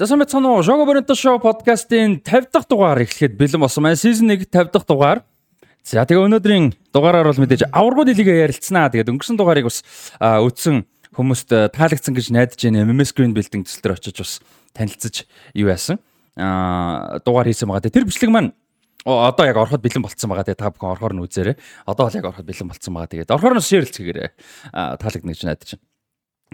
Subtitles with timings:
[0.00, 0.62] За сайн байна уу?
[0.64, 4.00] Шого Боринто шоу подкастын 50 дахь дугаар эхлэхэд бэлэн болсон маань.
[4.00, 5.28] Season 1 50 дахь дугаар.
[5.84, 8.88] За тэгээ өнөөдрийн дугаараар бол мэдээж аваргууд илгээ ярилцсанаа.
[8.88, 9.84] Тэгээд өнгөрсөн дугаарыг бас
[10.16, 12.88] үтсэн хүмүүст таалагдсан гэж найдаж байна.
[12.88, 14.32] MMS Green Building төсөл төр очиж бас
[14.72, 16.00] танилцж юу яасан.
[16.32, 17.92] Аа дугаар хийсэн байгаа.
[17.92, 18.56] Тэр бичлэг маань
[19.04, 20.48] одоо яг ороход бэлэн болцсон байгаа.
[20.48, 21.60] Тэгээ та бүхэн орохоор нь үзээрэй.
[21.84, 23.12] Одоо бол яг ороход бэлэн болцсон байгаа.
[23.20, 24.32] Тэгээд орохоор нь шеэрлцгээгээрэй.
[24.96, 25.89] Таалагдана гэж найдаж байна.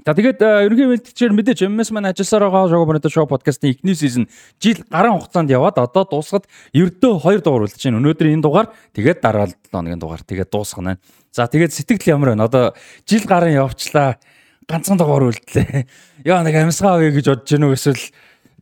[0.05, 4.29] За тэгээд ерөнхий мэдээлэлчээр мэдээж MS маань ажилласаар байгаа Шого Бонито шоу подкастын эхний сизон
[4.61, 6.45] жил гарan хугацаанд яваад одоо дуусахад
[6.77, 7.99] ердөө 2 дугаар үлдэж байна.
[8.05, 11.01] Өнөөдөр энэ дугаар тэгээд дараа 7 хоногийн дугаар тэгээд дуусгана.
[11.33, 12.45] За тэгээд сэтгэл ямар байна?
[12.45, 12.77] Одоо
[13.09, 14.21] жил гарan явчлаа.
[14.69, 15.89] Ганцхан дугаар үлдлээ.
[16.29, 18.03] Яа нэг амьсгаа авъя гэж бодож гэнэ үү эсвэл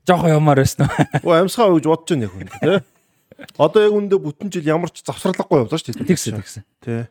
[0.06, 0.94] жоохоо ямаар байсан уу?
[1.28, 2.78] Оо амьсгаа авъя гэж бодож яг хүн тий.
[3.58, 6.08] Одоо яг үндэ бүтэн жил ямар ч завсралгагүй явлаа шүү дээ.
[6.12, 6.64] Тэгсэн тэгсэн.
[6.84, 7.08] Тий.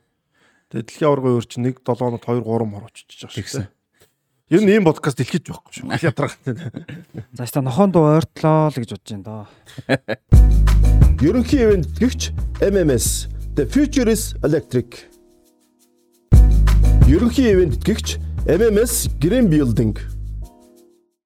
[0.70, 3.73] Тэгээд дэлхийн аваргын өөр чинь 1 7 хоног 2 3 мөр очиж байгаа шүү дээ.
[4.54, 5.98] Ер нь ийм подкаст дэлхийд байхгүй шүү.
[6.06, 6.38] Ятрах.
[7.34, 9.44] За ста нохоонд ойртлоо л гэж бодож байна доо.
[11.26, 12.30] Ерөнхий ивент гэгч
[12.62, 15.10] MMS The Future is Electric.
[17.10, 19.98] Ерөнхий ивент гэгч MMS Green Building.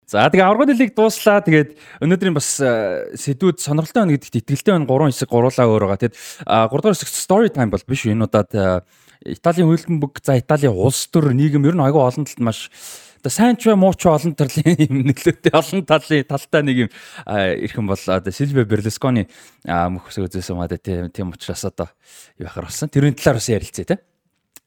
[0.07, 1.43] За тэгээ аврагын дэлийг дууслаа.
[1.43, 4.87] Тэгээд өнөөдрийн бас сэдвүүд сонирхолтой байна гэдэгт итгэлтэй байна.
[4.87, 5.99] 3 хэсэг гуруулаа өөр байгаа.
[5.99, 6.15] Тэгээд
[6.47, 8.87] 3 дахь хэсэг story time бол биш энэ удаад
[9.27, 12.71] Италийн хөлбөмбөг бүг за Италийн улс төр нийгэм ер нь айгүй олон талд маш
[13.17, 16.89] одоо сайн ч муу ч олон төрлийн юм нөлөөтэй олон талын талтай нэг юм
[17.27, 19.27] ирхэн бол одоо Сильве Берлускони
[19.65, 21.89] мөхөс үзсэн маа тийм учраас одоо
[22.37, 22.89] юу яхаар болсон.
[22.89, 23.97] Тэрийн талаар бас ярилцъя те.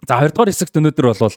[0.08, 1.36] За хоёрдугаар хэсэгт өнөөдөр бол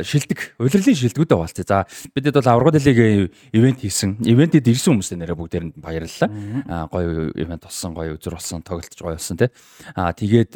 [0.00, 1.66] шилдэг, улирлын шилдэгүүдээ хуваалцъя.
[1.68, 1.78] За
[2.16, 4.24] бидэд бол аврагууд лигийн ивент хийсэн.
[4.24, 6.32] Ивентэд ирсэн хүмүүстээ нэрээ бүгдээр нь баярлалаа.
[6.64, 9.52] Аа гоё ивент болсон, гоё үзэр болсон, тоглолтож гоё болсон тий.
[9.92, 10.52] Аа тэгээд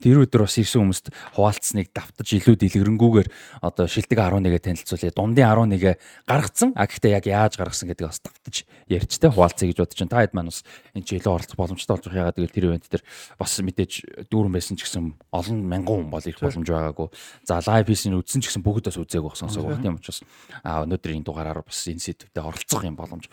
[0.00, 3.28] тэр өдөр бас ирсэн хүмүүст хуваалцсныг давтаж илүү дэлгэрэнгүйгээр
[3.60, 5.12] одоо шилдэг 11-гээ танилцуулъя.
[5.12, 5.94] Дундын 11-гээ
[6.24, 6.72] гаргацсан.
[6.72, 10.12] А гэхдээ яг яаж гаргасан гэдгийг бас давтаж ярьж тий хуваалцъя гэж бодож байна.
[10.16, 10.64] Та хэд маань бас
[10.96, 12.32] энэ ч илүү оролцох боломжтой болж байгаа.
[12.32, 13.04] Ягаад гэвэл тэр ивент дээр
[13.36, 13.92] бас мэдээж
[14.32, 15.04] дүүрэн байсан ч гэсэн
[15.36, 17.08] олон мянган хүн бол ирэх боломж байгаагүй.
[17.42, 20.22] За лайв хийсний үзсэн ч гэсэн бүгдээс үзээгүй сонсоог байх тийм учраас
[20.62, 23.26] а өнөөдрийн дугаараар бас энэ сэдвүүдэд оролцох юм боломж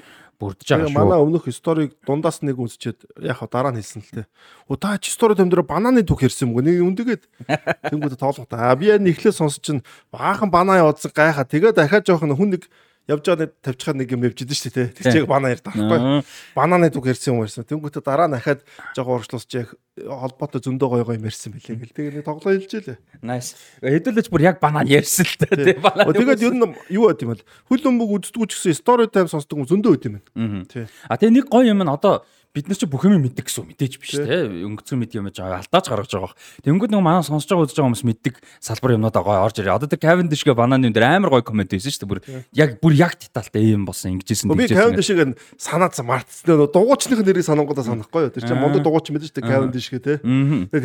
[0.44, 0.98] бүрдэж байгаа шүү.
[0.98, 4.28] Манай өмнөх сториг дундаас нэг үзчихэд яг дараа нь хэлсэн л тээ.
[4.68, 7.24] Оо та чи стори томдор бананы түүх ярьсан мгөө нэг үндэгээд
[7.94, 8.76] тэнгууд тоолох та.
[8.76, 11.48] Би яг нэхлээ сонсч чинь баахан банаа явуулсан гайхаа.
[11.48, 12.68] Тэгээ дахиад жоох хүн нэг
[13.08, 14.88] явж байгаа тавьчихад нэг юм явж идэв шүү дээ.
[14.96, 16.24] Тэр чиг банаа ярьдаг байхгүй.
[16.56, 17.68] Бананы дүг ярьсан юм ярьсан.
[17.68, 18.64] Тэнгүүтээ дараа нь дахиад
[18.96, 21.96] жоо уршлуусч яг холбоотой зөндөө гоё гоё юм ярьсан билээ гэл.
[22.00, 23.00] Тэгээ нэг тоглоо хэлжээ лээ.
[23.20, 23.60] Nice.
[23.84, 25.84] Хэдүүлж бүр яг банаа ярьсан л дээ.
[25.84, 26.16] Банаа.
[26.16, 26.64] Тэгээд ер нь
[26.96, 30.08] юу байт юм бол хөл өмбөг үздэг ч гэсэн story time сонсдог юм зөндөө байт
[30.08, 30.64] юм байна.
[30.72, 30.88] Тий.
[31.12, 33.94] А тэгээ нэг гоё юм нь одоо бид нар чи бүх юм мэддэг гэсэн мэдээж
[33.98, 36.38] биш те өнгөцгөн мэд юм жаа алдааж гаргаж байгаа.
[36.62, 39.74] Тэнгүүд нэг манай сонсож байгаа үзэж байгаа хүмүүс мэддэг салбар юмнуудаа гоё орж ирээ.
[39.74, 42.12] Одоо тэр Cavendish-гээ бананы юм дээр амар гоё комент хийсэн шүү дээ.
[42.14, 42.22] Бүр
[42.54, 44.62] яг бүр яг детальтай юм болсон ингэжсэн тийм.
[44.62, 46.70] Би Cavendish-ийг санаацсан мартсан.
[46.70, 48.34] Дугуйчных нэрийг санангуудаа санахгүй юу.
[48.38, 50.14] Тэр чинь мондо дугуйч мэдэн шүү дээ Cavendish гэ те.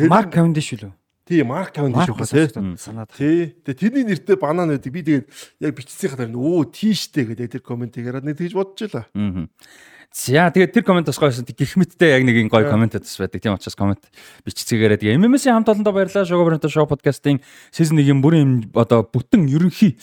[0.09, 0.89] Mark Cavendish үү?
[1.29, 2.73] Тий, Марк Кавендиш байгаа тий.
[2.81, 3.13] Санаад.
[3.13, 3.53] Тий.
[3.61, 4.89] Тэгээ тэрний нэртэй банан байдаг.
[4.89, 5.29] Би тэгээд
[5.61, 9.05] яг бичсэн хатаар өө тийштэй гэдэг тэр комментиг хараад нэг тэгж бодож байлаа.
[9.13, 9.45] Аа.
[10.09, 11.45] За тэгээд тэр комент бас гойсон.
[11.45, 13.45] Гэх мэттэй яг нэг гоё комент бас байдаг.
[13.45, 14.01] Тийм учраас комент
[14.41, 16.25] бичцгээрээ тэгээ MMS-ийн хамт олондоо баярлалаа.
[16.25, 17.37] Sugar Brand Show podcast-ийн
[17.69, 20.01] season 1-ийн бүрийн одоо бүтэн ерөнхий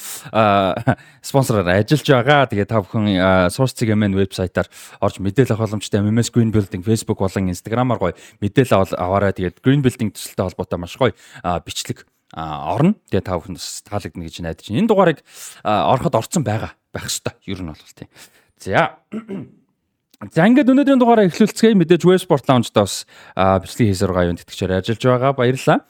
[1.26, 2.46] спонсороор ажиллаж байгаа.
[2.46, 4.70] Тэгээ та бүхэн Source CGM вебсайтаар
[5.02, 9.34] орж мэдээлэл авах боломжтой MMS Green Building Facebook болон Instagram-аар гоё мэдээлэл аваарай.
[9.34, 11.18] Тэгээд Green Building төсөлтэй холбоотой маш гоё
[11.66, 12.94] бичлэг орно.
[13.10, 14.78] Тэгээ та бүхэнд бас таалагдана гэж найдаж байна.
[14.86, 15.18] Энэ дугаарыг
[15.66, 17.42] ороход орцсон байгаа байх хэвээр.
[17.50, 18.08] Ер нь бол тийм.
[18.62, 19.02] За
[20.16, 21.76] За ингээд өнөөдрийн дугаараа эхлүүлцгээе.
[21.76, 23.04] Мэдээж Web Sport Lounge-да бас
[23.36, 25.32] бичлэг хийсээр байгаа юм тэтгэгчээр ажиллаж байгаа.
[25.36, 25.84] Баярлалаа.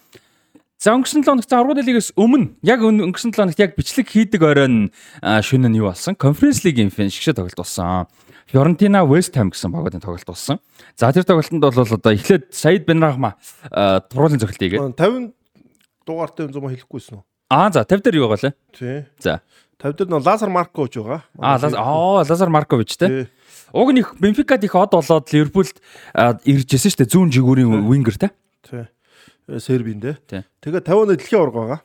[0.76, 4.90] За өнгөрсөн 7 хоногт аврагын лигээс өмнө яг өнгөрсөн 7 хоногт яг бичлэг хийдэг оройн
[5.22, 6.18] шөнө нь юу болсон?
[6.18, 8.10] Conference League-ийн финишгшээ тоглолт болсон.
[8.50, 10.60] Фьорентина West Ham гэсэн багуудын тоглолт болсон.
[10.98, 13.40] За тэр тоглолтод бол одоо эхлээд Саид Бенрахма
[13.72, 15.32] туруулын зохилт хийгээд 50
[16.04, 17.24] дугаартай юм зам хэлэхгүйсэн үү?
[17.50, 18.54] Аа за 50 дээр юу байгаа лээ?
[18.74, 18.98] Тий.
[19.22, 19.40] За
[19.78, 21.22] 50 дээр нөө Лазар Маркович байгаа.
[21.38, 21.62] Аа
[22.26, 23.30] Лазар Маркович тий.
[23.70, 25.78] Уг нь их Бенфикад их од болоод Ливерпулд
[26.42, 27.12] ирж ирсэн шүү дээ.
[27.14, 28.34] Зүүн жигүүрийн вингер те.
[28.66, 28.90] Тий.
[29.46, 30.42] Э, Сербийн те.
[30.58, 31.80] Тэгээд 50 оны дэлхийн аварга байгаа.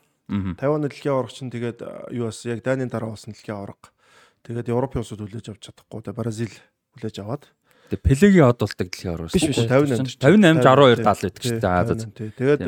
[0.57, 1.79] 50 оны дэлхийн аварга чинь тэгээд
[2.15, 3.93] юу бас яг Данийн дараа болсон дэлхийн аварга.
[4.41, 6.15] Тэгээд Европын улсууд хүлээж авч чадахгүй те.
[6.15, 6.53] Бразил
[6.97, 7.45] хүлээж аваад.
[7.93, 9.35] Тэгээд Пелегийн од болдог дэлхийн аварга.
[9.35, 12.33] Биш биш 58 58 62 70 байдаг шүү дээ.
[12.39, 12.61] Тэгээд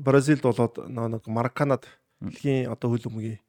[0.00, 1.84] Бразилд болоод нэг Мараканад
[2.30, 3.40] дэлхийн одоо хөлбөмбөгийн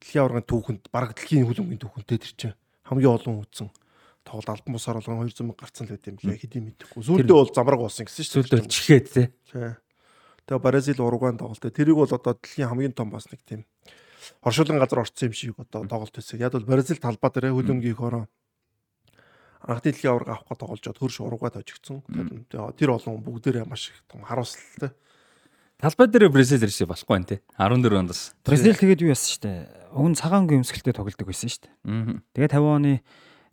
[0.00, 3.68] дэлхийн аваргын түүхэнд бараг дэлхийн хөлбөмбөгийн түүхэнтэй тэр чинь хамгийн олон үзсэн
[4.24, 7.02] тоглолт албан бусаар болгон 200 мянга гарцсан л байт юм лээ хэдий мэдэхгүй.
[7.02, 8.48] Сүүлдээ бол замраг болсон гэсэн шүү дээ.
[8.52, 9.26] Сүүлдээ чихээд тий.
[10.44, 11.62] Тэгээ Бразил Уругвай тоглолт.
[11.62, 13.64] Тэрийг бол одоо дэлхийн хамгийн том бас нэг тийм
[14.44, 16.36] оршуулгын газар орцсон юм шиг одоо тоглолт байсан.
[16.38, 18.28] Яг бол Бразил талбай дээр хөлөмгийн их ороо
[19.64, 22.02] анх дэлхийн аварга авах гэж тоглож хөрш уруугаа тожигдсон.
[22.08, 24.92] Тэгээд тэр олон бүгдээрээ маш их том харуулсалтай.
[25.80, 27.40] Талбай дээр Бразил ирсэн болохгүй байна те.
[27.56, 28.36] 14 онд бас.
[28.44, 29.50] Бразил тэгээд юу яасан штэ.
[29.96, 31.72] Уг нь цагаан өнгийн өмсгөлтэй тоглодог байсан штэ.
[31.88, 32.20] Аа.
[32.36, 32.92] Тэгээд 50 оны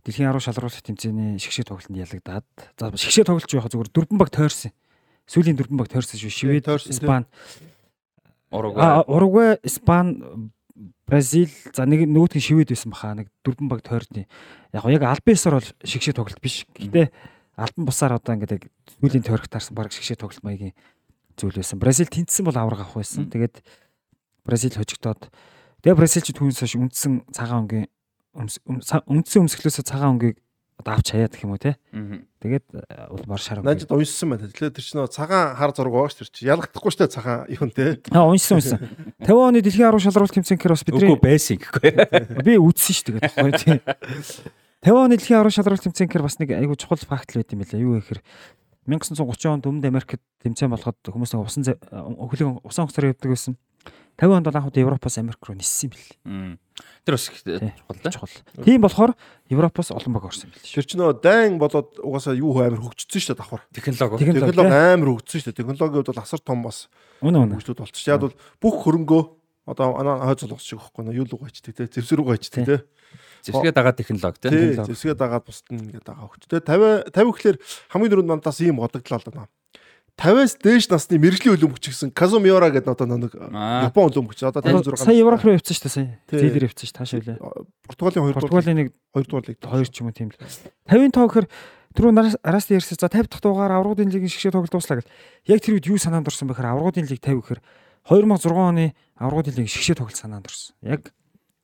[0.04, 2.46] дэлхийн 10 шалралт тэмцээний шгшээ тоглолтод ялагдаад
[2.76, 4.76] за шгшээ тоглолч яхаа зүгээр дөрвөн баг тойрсон.
[5.24, 6.32] Сүүлийн дөрвөн баг тойрсон шүү.
[6.36, 6.68] Швед.
[6.68, 7.32] Испани,
[8.52, 9.04] Уругвай.
[9.08, 10.52] Уругвай, Испани,
[11.08, 14.28] Бразил за нэг нөгөөдгөө шивэд байсан баха нэг дөрвөн баг тойрны.
[14.76, 16.68] Яг яг ёсоор бол шгшээ тоглолт биш.
[16.76, 17.12] Гэтэ
[17.56, 18.64] албан бусаар одоо ингээд яг
[19.00, 20.76] сүүлийн тойрогт таарсан баг шгшээ тоглолт маягийн
[21.38, 21.78] зүйл байсан.
[21.80, 23.30] Бразил тэнцсэн бол авраг авах байсан.
[23.30, 23.62] Тэгээд
[24.44, 25.30] Бразил хожигдоод
[25.86, 27.88] тэгээ Бразилч түүнээс хойш үндсэн цагаан өнгийн
[28.36, 30.38] үндсэн өмсгөлөөсөө цагаан өнгийг
[30.78, 31.76] одоо авч хаяад гэх юм уу те.
[32.42, 33.90] Тэгээд э, улмаар шар өнгийг.
[33.90, 34.46] Найдад уншсан байна.
[34.46, 36.50] Тэгэхээр тэр чинь цагаан хар зураг байгаа ш тэр чинь.
[36.54, 37.98] Ялгахдаггүй штэ цагаан юм те.
[38.14, 38.80] Аа уншсан уншсан.
[39.26, 41.92] 50 оны дэлхийн 10 шалралт тэмцээнээр бас бидний Үгүй байсан гэхгүй.
[42.46, 43.80] би үзсэн шүү дээ гоё тийм.
[44.86, 47.82] 50 оны дэлхийн 10 шалралт тэмцээнээр бас нэг айгүй чухал факт л байт юм байлаа.
[47.82, 48.22] Юу гэхээр
[48.88, 53.60] 1930 онд Өмнөд Америкт тэмцээн болоход хүмүүс усан өхлөг усан хоцор явдаг байсан.
[54.18, 56.58] 50 онд бол анх удаа Европоос Америк руу ниссэн юм бэл.
[57.06, 57.60] Тэр бас чухал
[58.02, 58.12] да.
[58.12, 58.34] Чухал.
[58.66, 59.14] Тийм болохоор
[59.50, 60.74] Европоос олон баг орсон юм бэл шүү.
[60.82, 63.62] Тэр чинь нөгөө дайн болоод угаасаа юу хөө амар хөгжсөн штэ давхар.
[63.76, 64.26] Технологи.
[64.26, 64.56] Технологи.
[64.56, 65.54] Технологи амар хөгжсөн штэ.
[65.54, 66.90] Технологиуд бол асар том бас
[67.22, 68.08] хөгжлүүд болчих.
[68.10, 69.22] Яг бол бүх хөрөнгөө
[69.70, 71.86] одоо анаа хойд зулгас шиг байхгүй юу л угаачдаг те.
[71.86, 72.78] Зэвсэр угаачдаг те.
[73.48, 74.50] Зэвсгээ дагаа технологи тий.
[74.52, 74.90] Тий, технологи.
[74.92, 76.42] зэвсгээ дагаад бусд нь ингээд дагаа өгч.
[76.52, 77.58] Тэгээ 50 50 гэхэлэр
[77.92, 79.48] хамгийн дөрөнд мандаас ийм бодогдлоо л даа.
[80.18, 83.38] 50-аас дээш насны мэрэгжлийн хөлбөмбөч гэсэн Казумиора гэдэг одоо нэг.
[83.38, 86.10] Япон хөлбөмбөч одоо Одоо 56 Сая Европ руу явцсан шүү дээ сая.
[86.34, 87.38] Зээлэр явцсан шүү таашаа үлээ.
[87.86, 90.42] Португалийн 2 дугаар Португалийн нэг 2 дугаар лиг 2 ч юм уу тийм л.
[90.90, 91.48] 50-ын тоо гэхээр
[91.94, 92.12] түрүү
[92.42, 92.98] араас ярьсан.
[92.98, 95.14] За 50 дахь дугаар аврагын лигийн шгшээ тоглолт дуслаа гэл.
[95.54, 97.62] Яг тэр үед юу санаанд орсон бэхээр аврагын лиг 50 гэхээр
[98.10, 100.74] 2006 оны аврагын лигийн шгшээ тоглолт санаанд орсон.
[100.82, 101.14] Яг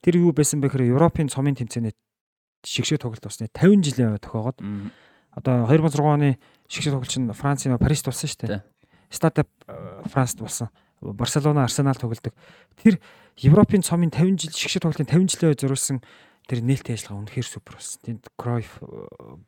[0.04, 1.96] тэр юу байсан бэхээр Европын цомын тэмцээний
[2.68, 4.92] шгшээ тоглолт болсны 50 жилийн тохиогоод Мм.
[5.32, 6.30] одоо 2006 оны
[6.68, 8.64] шгшээ тоглолт чинь Францын Парист болсон шүү дээ.
[9.08, 9.48] Стад
[10.12, 10.70] Францд болсон.
[11.02, 12.36] Барселона, Арсенал тоглодог.
[12.80, 13.00] Тэр
[13.40, 16.00] Европын цомын 50 жил шгшээ тоглолтын 50 жилийн үед зориулсан
[16.48, 18.00] тэр нээлттэй ажиллагаа үнэхээр супер болсон.
[18.04, 18.80] Тэнд Кройф,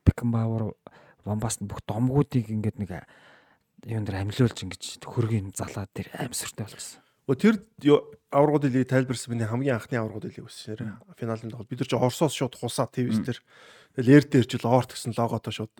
[0.04, 0.76] Бекенбауэр,
[1.24, 3.08] Ван Бастен бүх домгуудыг ингээд нэг
[3.86, 7.05] юун дээр амьлуулж ингэж хөргийн залаад тэр амьсртай болсон.
[7.26, 7.58] Тэр
[8.30, 10.94] аврагууд лиг тайлбарсан миний хамгийн анхны аврагууд лиг байсан шээ.
[11.18, 13.40] Финалын тоглолт бид нар чи Оросоос шууд хусаа ТV-с дээр
[13.96, 15.72] Тэгэл эр дээр ч л Орт гэсэн логотой шууд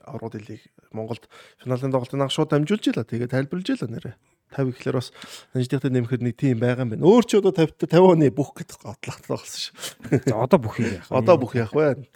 [0.00, 1.28] аврагууд лиг Монголд
[1.60, 3.04] финалын тоглолтын анх шууд амжуулж ийлаа.
[3.04, 4.16] Тэгээ тайлбарлаж ийлаа нэрэ.
[4.56, 5.12] 50 гэхэлэр бас
[5.52, 7.04] наждынхтай нэмэхэд нэг тийм байгаа юм байна.
[7.04, 9.76] Өөр ч одоо 50 50 оны бүх гэдэг готлогтой болсон шүү.
[10.24, 11.12] За одоо бүх юм яах вэ?
[11.12, 12.08] Одоо бүх яах вэ?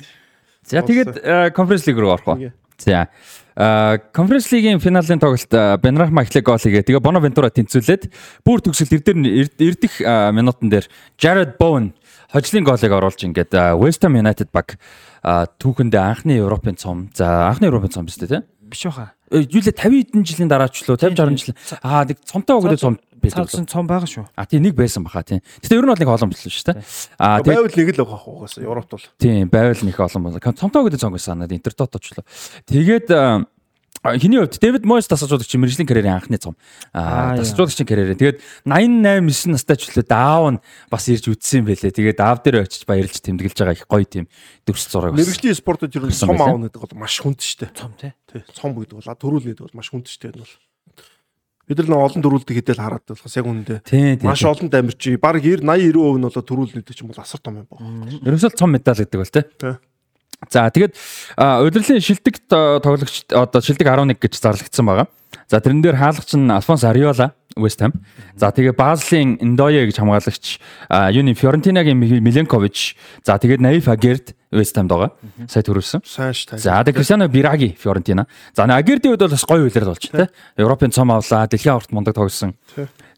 [0.64, 2.32] За тэгээд конференц лиг руу орох?
[2.32, 2.56] Ингээ.
[2.80, 3.12] За.
[3.54, 5.52] Конференц лигийн финалийн тоглолт
[5.82, 6.88] Бенрахма эхлэх гол хийгээ.
[6.88, 8.08] Тэгээ Бонавентура тэнцвүүлээд
[8.46, 9.16] бүр төгсөлт эрдэр
[9.60, 10.88] ирдэх а, минутан дээр
[11.20, 11.92] Jared Bowen
[12.32, 14.80] хожлын голыг оруулж ингээд West Ham United баг
[15.22, 17.12] түүхэндээ анхны Европын цом.
[17.12, 18.42] За анхны Европын цом биз дээ тий?
[18.72, 19.12] биш баха.
[19.30, 21.56] Э, Юу лээ 50 хэдэн жилийн дараач лөө 50 60 жил.
[21.84, 23.46] Аа нэг цомтой өгдөө цом байдаг.
[23.46, 24.26] Цаадсан цом байгаа шүү.
[24.34, 25.40] А тийм нэг байсан баха тийм.
[25.62, 26.82] Гэтэ ер нь бол нэг олон болсон шүү дээ.
[27.22, 29.06] А тэгээ Байвал нэг л байгаа хуугаас Европт бол.
[29.22, 30.42] Тийм, байвал нөх олон байна.
[30.42, 32.26] Цомтоо гэдэг цонг санаад интертот очлоо.
[32.66, 33.46] Тэгээд а,
[34.18, 36.58] хиний хувьд Дэвид Мойс тасалжуулагч мэржлийн карьерийн анхны цом.
[36.90, 38.18] Тасалжуулагчийн карьерээ.
[38.18, 40.60] Тэгээд 88 9 настай ч үлээ даав нь
[40.90, 41.94] бас ирж үтсэн юм байлээ.
[41.94, 44.26] Тэгээд даав дээр очиж баярлж тэмдэглэж байгаа их гоё тийм
[44.66, 45.22] дөрс зураг бас.
[45.22, 47.70] Мэргэжлийн спортод ер нь Болсон цом аавна гэдэг бол маш хүнд шүү дээ.
[47.78, 48.12] Цом тий.
[48.50, 50.34] Цом гэдэг бол төрүүл гэдэг бол маш хүнд шүү дээ.
[50.34, 50.54] Энэ бол.
[51.68, 53.78] Бид нар нэг олон төрүүлдэг хэдэл хараад болохоос яг үнэндээ
[54.26, 57.38] маш олон дамирч баг 90 80 90% нь бол төрүүл нэгдэг ч юм бол асар
[57.38, 58.18] том юм байна.
[58.18, 59.30] Ерөөсөө цом медаль гэдэг бол.
[59.30, 59.46] Тий.
[60.50, 60.92] За тэгээд
[61.38, 65.06] удирлын шилдэг то- тоглогч одоо шилдэг 11 гэж зарлагдсан байгаа.
[65.46, 67.94] За тэрэн дээр хаалгач нь Алфонс Ариола West Ham.
[68.34, 70.58] За тэгээ Базлийн Индоя гэж хамгаалагч
[71.14, 72.96] юуны Фиорентинагийн Миленкович.
[73.22, 75.10] За тэгээд Наиф Агерт West Ham байгаа.
[75.48, 76.04] Сая төрүүлсэн.
[76.04, 76.60] Сайн ш та.
[76.60, 78.26] За тэгээд Кристиано Бираги Фиорентина.
[78.54, 80.28] За Агердийн хувьд бол бас гоё үйлрэл болж тий.
[80.60, 82.54] Европын цом авлаа, дэлхийн аварт мундаг тоглосон.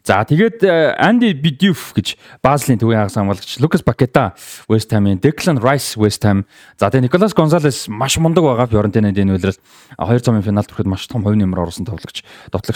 [0.05, 4.37] За тэгээд э, Анди Бидюф гэж Базлийн төвийн хагас хамгаалагч Лукас Пакета
[4.69, 6.45] West Ham-ийн Declan Rice West Ham.
[6.77, 9.57] За тэгээд Николас Гонсалес маш мундаг байгаа Фиорентинад энэ үйлрэл
[9.97, 12.21] а, хоёр цомын финалд хүрэхэд маш том хувийн нэмэр оруулсан тоглогч.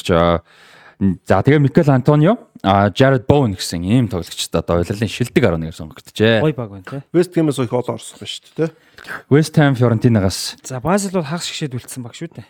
[0.09, 0.41] А,
[0.99, 6.43] За тэгээ Микел Антонио, а Jared Bowen гэсэн ийм тоглогчд одоо үйлрэлийн шилдэг 11-ээр сонгогдчихэ.
[6.43, 6.99] Гой баг байна тий.
[7.15, 8.67] Вест Гэмээс их олон орсон байна шүү дээ.
[8.67, 8.75] тий.
[9.31, 12.43] West Ham Фиорентинагаас За Базел бол хагас шгшээд үлдсэн баг шүү дээ.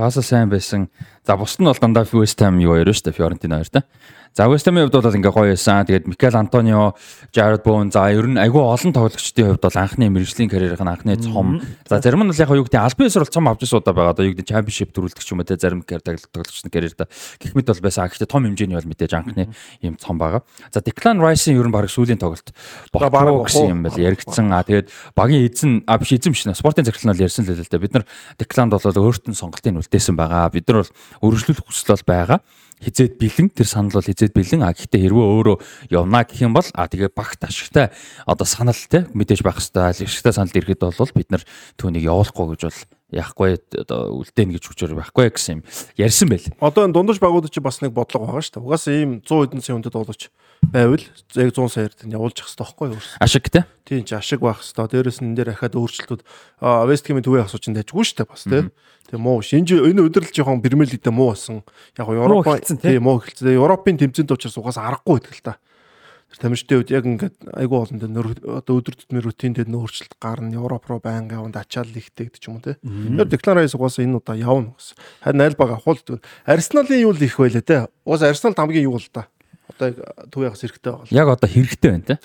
[0.00, 0.88] Бааса сайн байсан.
[1.24, 3.82] За бусд нь бол дандаа West Ham юу хоёр шүү дээ Фиорентина хоёр та.
[4.34, 5.86] За West Ham-ийн хувьд бол ингээ гоё байсан.
[5.86, 6.98] Тэгээд Микел Антонио,
[7.30, 11.62] Jared Bowen за ер нь айгүй олон тоглогчдын хувьд бол анхны мэрэгжлийн карьерийн анхны цом.
[11.86, 14.10] За зарим нь бол яг юу гэдэг албан ёсоор цом авч ирсэн удаа байгаа.
[14.10, 17.06] Одоо юу гэдэг championship төрүүлдэг ч юм уу те зарим тоглогчдын карьерда
[17.38, 18.10] гэх мэт бол байсан.
[18.10, 19.54] Гэхдээ том хэмжээний бол мэдээж анхны
[19.86, 20.42] юм цом байгаа.
[20.74, 22.50] За Declan Rice-ийн ер нь баг сүүлийн тоглолт
[22.90, 24.50] бохоо гэсэн юм байл яригдсан.
[24.50, 27.62] А тэгээд багийн эзэн а биш эзэн биш нэ спортын захирал нь ярьсан л л
[27.62, 27.78] дээ.
[27.78, 28.04] Бид нар
[28.34, 30.50] Declan бол өөртөө сонголтын үлдээсэн байгаа.
[30.50, 30.90] Бид нар бол
[31.22, 32.38] өргөжлөх хүсэл бол байгаа.
[32.82, 34.66] Хизээд бэлэн тэр санал бол хизээд бэлэн.
[34.66, 35.56] А гэхдээ хэрвээ өөрөө
[35.94, 37.94] явна гэх юм бол а тэгээ багт ашигтай.
[38.26, 41.42] Одоо санал те мэдээж байх хэвээр ашигтай санал ирэхэд бол бид нар
[41.78, 42.80] түүнийг явуулахгүй гэж бол
[43.14, 45.66] яахгүй одоо үлдээн гэж хүчээр байхгүй гэсэн юм.
[45.96, 46.50] Ярьсан байл.
[46.58, 48.66] Одоо энэ дундаж багууд чи бас нэг бодлого байгаа шүү дээ.
[48.66, 50.22] Угаасаа ийм 100 хэдэн сая хүндэд болооч
[50.72, 51.04] байвал
[51.34, 53.02] яг 100 саяар тань явуулж явах хэрэгтэй байхгүй юу?
[53.20, 53.64] Ашиг те.
[53.84, 54.88] Тийм ч ашиг байх хэрэгтэй.
[54.88, 56.22] Дээрээс нь энэ дээр ахаад өөрчлөлтүүд
[56.88, 58.70] Вест Хэмийн төвийн асууч нь тажгүй шүү дээ бас те.
[59.10, 61.60] Тэгээ муу шинж энэ өдрөл жоохон Премьер Лигтээ муу болсон.
[61.98, 62.48] Яг Европ
[62.80, 63.58] тийм муу хэлцээ.
[63.58, 65.54] Европын тэмцээнд учраас угаасаа аргагүй байдаг л та.
[66.34, 70.50] Тамирчдын үед яг ингээд айгүй олон дээр одоо өдөр тутмын рутин дээр нөөрчлөлт гарна.
[70.58, 72.74] Европ руу байнга яванд ачаал ихтэй гэдэг ч юм уу те.
[72.82, 74.98] Тэр деклараци угаасаа энэ удаа явна гэсэн.
[75.22, 77.86] Харин аль баг авахул Арсеналын юу л их байлаа те.
[78.02, 79.30] Угаасаа Арсенал хамгийн юу л та.
[79.64, 79.88] Одоо
[80.28, 81.08] төв ягас хэрэгтэй байгаа.
[81.08, 82.16] Яг одоо хэрэгтэй байна те.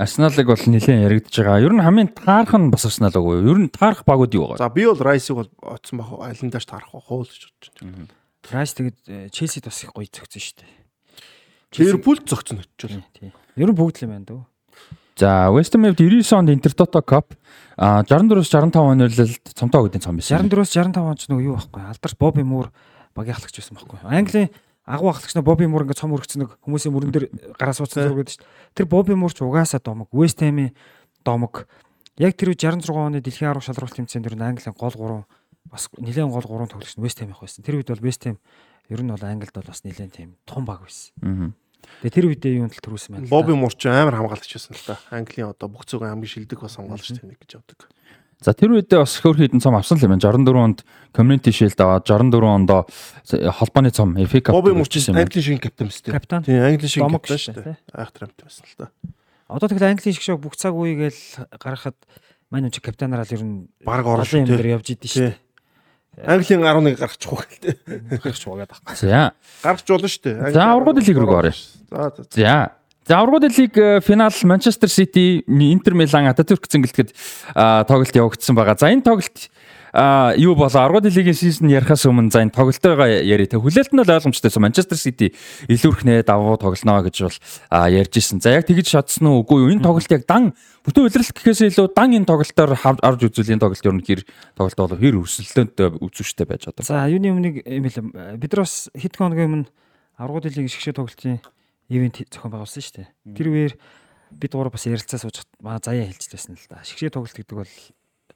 [0.00, 1.60] Арсеналыг бол нэлээд яригдж байгаа.
[1.60, 3.36] Ер нь хамгийн таарах нь бас Арсенал уу?
[3.44, 4.64] Ер нь таарах багууд юу байгаа?
[4.64, 8.08] За би бол Райсыг бол оцсон баг алиндааш таарах хоо л гэж бодож байна.
[8.48, 8.98] Райс тэгээд
[9.30, 10.72] Челсид бас их гоё зөгцөн шүү дээ.
[11.76, 13.04] Ливерпул зөгцөн очивол.
[13.12, 13.32] Тийм.
[13.60, 14.42] Ер нь бүгд л юм байна дөө.
[15.18, 17.34] За West Ham-д 99 онд Intertoto Cup
[17.76, 20.46] а 64-с 65 оны үлэлд цомтоо гэдэг цом байсан.
[20.46, 21.82] 64-с 65 онд ч нөгөө юу байхгүй.
[21.90, 22.70] Алдарч Bobby Moore
[23.18, 23.98] багийн ахлагч байсан байхгүй.
[24.06, 24.48] Английн
[24.88, 27.26] агуу ахлагч нь Bobby Moore ингээд цом өргөцсөн нэг хүмүүсийн мөрөн дээр
[27.60, 28.72] гараа суудсан зураг байдаг шүү дээ.
[28.72, 30.08] Тэр Bobby Moore ч угаасаа домог.
[30.16, 30.72] West Ham-ийн
[31.20, 31.68] домог.
[32.16, 35.28] Яг тэр 66 оны дэлхийн 10 шалралт тэмцээнд дэр Английн гол 3
[35.68, 37.60] бас нэлээд гол 3 тоглогч нь West Ham их байсан.
[37.60, 38.40] Тэр үед бол West Ham
[38.88, 41.12] ер нь бол Англид бол бас нэлээд тийм том баг байсан.
[42.00, 43.28] Тэгээ тэр үедээ юунд л төрүүлсэн байна.
[43.28, 44.96] Бобби Мурч амар хамгаалагч байсан л та.
[45.12, 47.86] Английн одоо бүх зүг хамгийн шилдэг бас хамгаалагч тэнэг гэж явдаг.
[48.38, 50.22] За тэр үедээ бас хөөр хідэн цом авсан юм байна.
[50.22, 50.78] 64 онд
[51.10, 52.86] community shield аваад 64 ондоо
[53.34, 55.18] э, холбооны цом FA Cup Боби мөрчсэн юм.
[55.18, 56.06] Англи шиг капитан мэт.
[56.06, 56.46] Капитан.
[56.46, 57.76] Тийм англи шиг капитан шүү дээ.
[57.90, 58.86] Айхтар амт байсан л да.
[59.50, 61.98] Одоо тэгэл англи шиг шоу бүх цаг үегээл гаргахад
[62.54, 65.36] мань үчи капитанараа л ер нь баг орсон юм дээр явж идэв шүү дээ.
[66.30, 67.74] Английн 11 гаргачихгүй гэлтэй.
[68.22, 68.78] Гаргачихгүй гэдэг.
[69.02, 69.34] За.
[69.66, 70.54] Гаргач болно шүү дээ.
[70.54, 71.52] За ургууд лиг рүү орё.
[71.90, 72.22] За за.
[72.30, 72.54] За
[73.14, 73.74] аврагууд лиг
[74.04, 77.14] финал Манчестер Сити, Интер Милан, Ататүрк зингэлтгэд
[77.88, 78.76] тоглолт явагдсан байгаа.
[78.76, 79.48] За энэ тоглолт
[79.92, 83.48] а юу болоо аргууд лигийн сизон ярихаас өмнө за энэ тоглолтойгоо яри.
[83.48, 84.62] Тэг хүлээлт нь бол ойлгомжтойсэн.
[84.62, 85.32] Манчестер Сити
[85.68, 87.38] илүүрхнээ давуу тоглоно гэж бол
[87.72, 88.40] ярьж исэн.
[88.44, 89.72] За яг тэгж шатсан уу үгүй юу?
[89.72, 90.52] Энэ тоглолт яг дан
[90.84, 94.22] бүтэн удирдал гэхээс илүү дан энэ тоглолтоор авч үзүүл энэ тоглолт ер нь хэр
[94.54, 96.84] тоглолт болоо хэр өрсөлдөөнтэй үзүүштэй байж одоо.
[96.84, 99.68] За юуны өмнө юм бэл бид нар бас хэд хоногийн өмнө
[100.20, 101.40] аргууд лигийн шгшээ тоглолтын
[101.88, 103.08] ивент зохион байгуулсан шүү дээ.
[103.36, 103.74] Тэр үеэр
[104.30, 106.84] бид гурав бас ярилцаа сууж маа заяа хэлчихсэн л да.
[106.84, 107.74] Шгшээ тоглолт гэдэг бол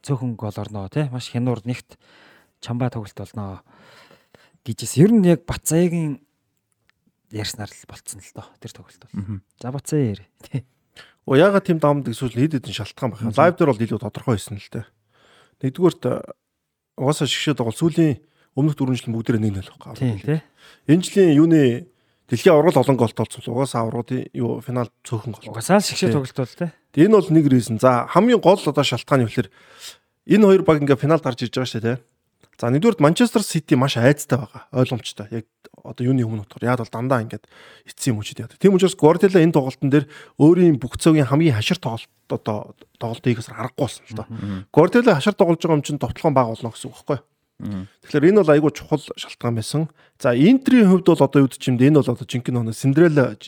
[0.02, 2.00] цөөхөн гол орноо тий маш хянуур нэгт
[2.64, 3.60] чамбаа тоглолт болноо
[4.64, 6.24] гэжээс ер нь яг Бацаагийн
[7.28, 9.44] ярьснаар л болцсон л доо тэр тоглолт бол.
[9.60, 10.64] За Бацаа яар тий.
[11.28, 13.22] Оо ягаад тийм давамд эсвэл хэд хэдэн шалтгаан байх.
[13.36, 14.86] Лайв дээр бол илүү тодорхой байсан л дээ.
[15.62, 16.02] Нэгдүгээрт
[16.98, 18.22] угаасаа шигшээ тоглол сүүлийн
[18.56, 19.96] өмнөх дөрвөн жил бүгдээр нэг нөл байхгүй.
[19.98, 20.40] Тийм тий.
[20.90, 21.91] Энэ жилийн юуны
[22.28, 23.42] дэлхийн аврал олон голт олцсон.
[23.48, 25.50] Угаасаа авруудын юу финал цөөхөн гол.
[25.54, 26.70] Угаасаа л шигшээ тоглолт бол тий.
[27.02, 27.80] Энэ бол нэг reason.
[27.80, 29.50] За хамгийн гол одоо шалтгаан нь юу вэ?
[30.28, 32.04] Энэ хоёр баг ингээ финалд гарч ирж байгаа шүү дээ тий.
[32.60, 34.70] За нэгдүгээр Манчестер Сити маш айцтай байгаа.
[34.70, 35.26] Ойлгомжтой.
[35.32, 35.46] Яг
[35.82, 37.48] одоо юуны өмнө утгаар яад бол дандаа ингээд
[37.90, 38.58] эцсийн мөчд яадаг.
[38.62, 40.06] Тийм учраас Guardiola энэ тоглолтын дээр
[40.38, 44.26] өөрийн бүх цогийн хамгийн хашир тоглолт одоо тоглолтыг хийхээс аргагүй болсон л доо.
[44.70, 47.26] Guardiola хашир тоглож байгаа юм чинь товтлогон баг болно гэсэн үг байхгүй юу?
[47.62, 49.86] Тэгэхээр энэ бол айгүй чухал шалтгаан байсан.
[50.18, 51.94] За Интерийн хувьд бол одоо юу гэж юм бэ?
[51.94, 53.38] Энэ бол одоо жинхэнэ оноо Синдрелла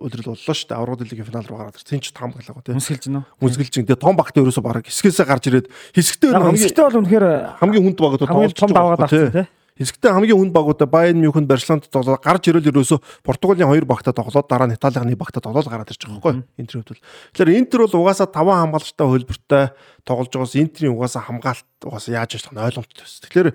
[0.00, 0.76] өдрөл боллоо шүү дээ.
[0.76, 2.76] Аврагд лигийн финал руу гараад ирсэн ч том галаа тийм.
[2.76, 3.24] Үсгэлж гинөө.
[3.40, 3.86] Үсгэлж гин.
[3.88, 7.26] Тэгээ том багтаа ерөөсө бараг хэсгээсээ гарч ирээд хэсэгтээ хамгийн хэсэгтээ бол үнэхээр
[7.60, 9.48] хамгийн хүнд багтаа тоглож том даваад авсан тийм.
[9.82, 14.46] Хэсэгтээ хамгийн хүнд багуудаа Байерн Мюнхен Барселонд тоглоод гарч ирэл ерөөсө Португалийн хоёр багтаа тоглоод
[14.46, 17.02] дараа нь Италийн багтаа тоглоод гараад байгаа байхгүй Интер бол.
[17.34, 19.64] Тэгэхээр Интер бол угаасаа таван хамгаалагчтай хөлбөртэй
[20.06, 23.22] тоглож байгаас Интерийн угаасаа хамгаалт угаасаа яаж яах нь ойлгомжтой байсан.
[23.26, 23.48] Тэгэхээр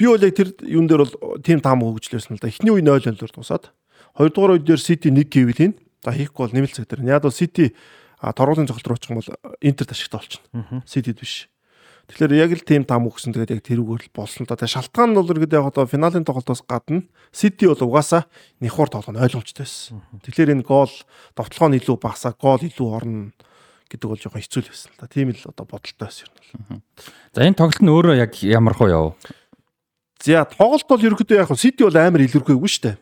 [0.00, 1.14] би бол яг тэр юун дээр бол
[1.44, 2.48] тим таам хөгжлөөсөн л да.
[2.48, 3.70] Эхний үе 0-0 дуусаад
[4.16, 5.74] хоёрдугаар үе дээр Сити нэг гэвэл хийн.
[6.00, 7.04] За хийхгүй бол нэмэлт цаг дээр.
[7.04, 7.76] Яг бол Сити
[8.20, 9.30] торгуулийн цогцол руу очих юм бол
[9.60, 10.82] Интер ташигтай болчихно.
[10.88, 11.48] Ситид биш.
[12.06, 14.54] Тэгэхээр яг л тийм там өгсөн тэгээд яг тэрүүгээр л болсон л да.
[14.54, 17.02] Тэгээд шалтгаан нь бол гэдэг яг одоо финалийн тоглолтоос гадна
[17.34, 18.30] Сити бол угаасаа
[18.62, 20.06] нэхур тоглоно ойлгомжтой байсан.
[20.22, 20.94] Тэгэхээр энэ гол
[21.34, 23.34] довтлогоо нь илүү багасаа, гол илүү орно
[23.90, 25.10] гэдэг бол жоохон хэцүү л байсан л да.
[25.10, 26.80] Тийм л одоо бодолтой байсан юм бол.
[27.34, 29.18] За энэ тоглолт нь өөрөө яг ямар хөө яв?
[30.22, 32.96] За тоглолт бол ерөөхдөө яг Сити бол амар илэрхүйгүй шүү дээ.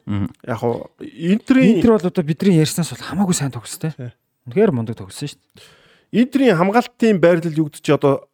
[0.49, 4.17] Яг хуу Интерийн Интер бол одоо бидний ярьснаас бол хамаагүй сайн тоглосон те.
[4.49, 6.25] Үнэхээр мундаг тоглосон шүү дээ.
[6.25, 8.29] Интерийн хамгаалтын байрлал чи одоо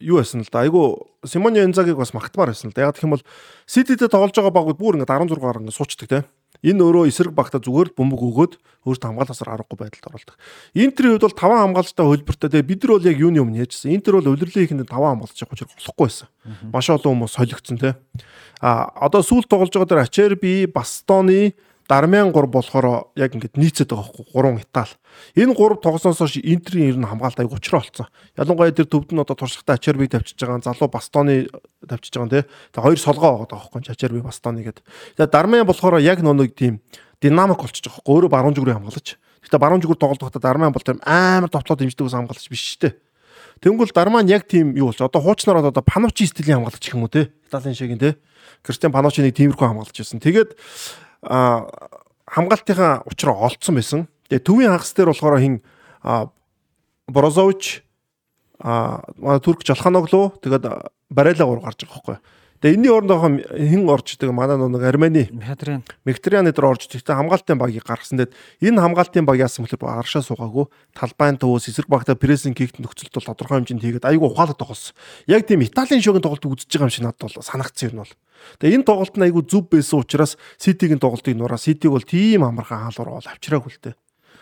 [0.00, 0.64] юу байсан л да.
[0.64, 2.88] Айгу Симоне Энзагийг бас магтмаар байсан л да.
[2.88, 3.26] Яг гэх юм бол
[3.66, 6.24] Сититэй тоглож байгаа багууд бүр ингээд 16 гаруй ингээд суучдаг те.
[6.64, 8.52] Энэ өөрөө эсрэг багта зүгээр л бөмбөг өгөөд
[8.88, 10.36] өөртөө хамгааласаар аргагүй байдалд оролдог.
[10.72, 13.92] Интерийн хувьд бол таван хамгаалалттай хөлбөртэй тэгээ бид нар бол яг юуны өмнө яжсэн.
[13.92, 16.28] Интер бол улирлын ихэнд таван хамгаалж явах учраас болохгүй байсан.
[16.72, 17.90] Маш олон хүмүүс солигдсон те.
[18.64, 21.52] А одоо сүүл тоглож байгаа дээр Ачерби, Бастоны,
[21.88, 24.96] Дармян 3 болохоор яг ингээд нийцээд байгаа хөөхгүй 3 Итали.
[25.36, 28.08] Энэ 3 тоглосноос хойш Интерийн ер нь хамгаалт аяг учраа болцсон.
[28.40, 31.52] Ялангуяа тэр төвд нь одоо туршлагатай Ачербиг тавьчихж байгаа, залуу Бастоны
[31.84, 32.48] тавьчихж байгаа нэ.
[32.72, 34.84] Тэгээ хоёр солгоо байгаа байхгүй Ачерби, Бастоны гэдэг.
[35.20, 36.80] Тэгээ Дармян болохоор яг нэг тийм
[37.20, 39.08] динамик болчихж байгаа хөөхгүй өөрөө баруун зүгрээ хамгаалж.
[39.44, 42.80] Гэтэ баруун зүгүр тоглох та Дармян бол тэр амар товтлоод дэмждэг ус хамгаалагч биш шүү
[42.88, 42.96] дээ.
[43.60, 47.30] Тэнгүүл Дарман яг тийм юу болж одоо хуучнаар одоо Панучи стилийн хамгаалагч юм уу те.
[47.46, 48.16] Италийн шиг те.
[48.62, 50.20] Кристиан Панучи нэг тиймэрхүү хамгаалагч байсан.
[50.20, 50.58] Тэгээд
[51.24, 54.00] хамгаалтынхаа учраа олцсон байсан.
[54.28, 55.62] Тэгээ төвийн хагас дээр болохоор хин
[56.02, 56.28] а,
[57.08, 57.84] Брозович
[58.60, 59.02] а
[59.40, 60.64] турк Жалханоглу тэгээд
[61.10, 62.16] Барела гур гарч байгаа байхгүй.
[62.64, 63.28] Тэгээ энэний оронд байгаа
[63.60, 68.24] хин орж идэг манай нэг Армени Мехатрин Мектериан дээр орж тэгтээ хамгаалтын багийг гаргасан.
[68.24, 73.12] Тэгэд энэ хамгаалтын баг яасан бөхлөөр аршаа суугаагүй талбайн төвөөс эсрэг багта прессинг хийх нөхцөлд
[73.20, 74.96] бол тодорхой хэмжээнд хийгээд айгүй ухаалаг тоглосон.
[75.28, 78.16] Яг тийм Италийн шогийн тоглолт үзэж байгаа юм шиг надад бол санагдсан юм бол.
[78.56, 82.88] Тэгээ энэ тоглолт нь айгүй зүв байсан учраас Ситигийн тоглолтыг нураа Ситиг бол тийм амархан
[82.88, 83.96] хаалгаар бол авчираагүй л дээ.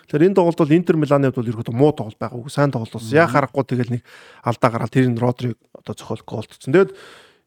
[0.07, 3.19] Тэгэхээр энэ тоглолт бол Интер Миланы хувьд бол ерөөдөө муу тоглолт байгаагүй сайн тоглолт болсон.
[3.19, 4.03] Яг харахгүй тэгэл нэг
[4.47, 6.91] алдаа гараад тэр нь Родриг одоо зохиол голдсон.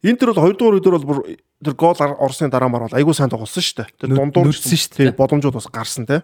[0.05, 1.19] Тэгээд Интер бол 2 дугаар өдөр бол бүр
[1.65, 3.89] тэр гол орсны дараа мар бол айгүй сайн тоглосон шүү дээ.
[4.05, 5.09] Тэр дундуур нүдсэн шүү дээ.
[5.09, 6.21] тий, боломжууд бас гарсан тий.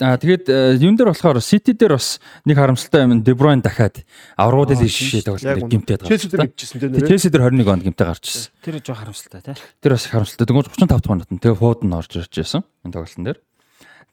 [0.00, 4.04] Аа тэгээд э, юун дээр болохоор City дээр бас нэг харамсалтай юм De Bruyne дахиад
[4.36, 6.52] аврагууд л шишээ Яг тоглолт гимтээд Челси дээр гарч.
[6.56, 7.08] гिचсэн тий Тэгээд нэрээ.
[7.08, 8.52] Челси дээр 21 онд гимтэй гарч ирсэн.
[8.64, 9.52] тэр жоо харамсалтай те.
[9.84, 10.44] Тэр бас харамсалтай.
[10.48, 13.38] Дөнгөж 35 дахь минут нь тэгээ фууд нь орж ирж байсан энэ тоглолтын дээр.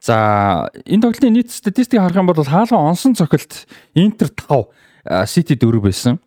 [0.04, 0.16] За
[0.84, 3.64] энэ тоглолтын нийт статистик харах юм бол хаалга онсон цохилт
[3.96, 4.68] Интер 5,
[5.24, 6.20] City 4 байсан.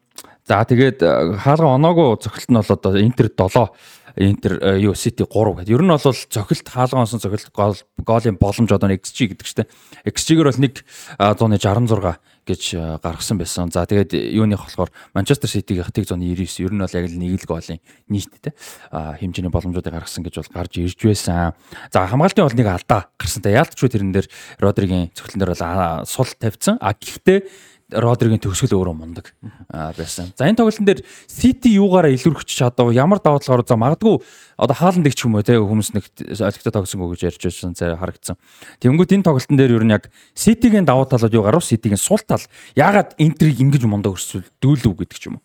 [0.51, 3.71] За тэгээд э, хаалга оноогүй цохилт нь бол одоо Интер 7,
[4.19, 5.71] Интер э, юу City 3 гэдэг.
[5.71, 9.71] Ер нь бол цохилт хаалга онсон цохилт гол голын боломж одоо XG гэдэг чтэй.
[10.03, 12.19] XG-гэр бол 1.66
[12.51, 13.71] гэж э, гаргасан байсан.
[13.71, 17.79] За тэгээд юуных болохоор Манчестер Ситигийн 199 ер нь бол яг л нэг л голын
[18.11, 18.51] нийттэй
[18.91, 21.55] хэмжээний боломжуудыг гаргасан гэж бол гарч ирж байсан.
[21.95, 23.47] За хамгаалтын бол нэг алдаа гарсан.
[23.47, 24.27] Та яалтч тэрэн дээр
[24.59, 26.83] Родригийн цогцлон дээр бол сул тавьсан.
[26.83, 29.35] А гэхдээ Родригийн төгсгөл өөрөө мундаг
[29.99, 30.31] байсан.
[30.39, 32.95] За энэ тоглолтын дээр Сити юугаараа илүүрхэж чадав?
[32.95, 34.23] Ямар давуу талаар за магадгүй
[34.55, 38.39] одоо хаалт ч юм уу те хүмүүс нэг олигтой тогсонгүй гэж ярьж байсан цай харагдсан.
[38.79, 41.67] Тэнгүүд энэ тоглолтын дээр ер нь яг Ситигийн давуу талууд юу гарав?
[41.67, 42.43] Ситигийн сул тал
[42.79, 45.45] яагаад Интерийг ингэж мундаг өрсөл дүүлв гэдэг ч юм уу.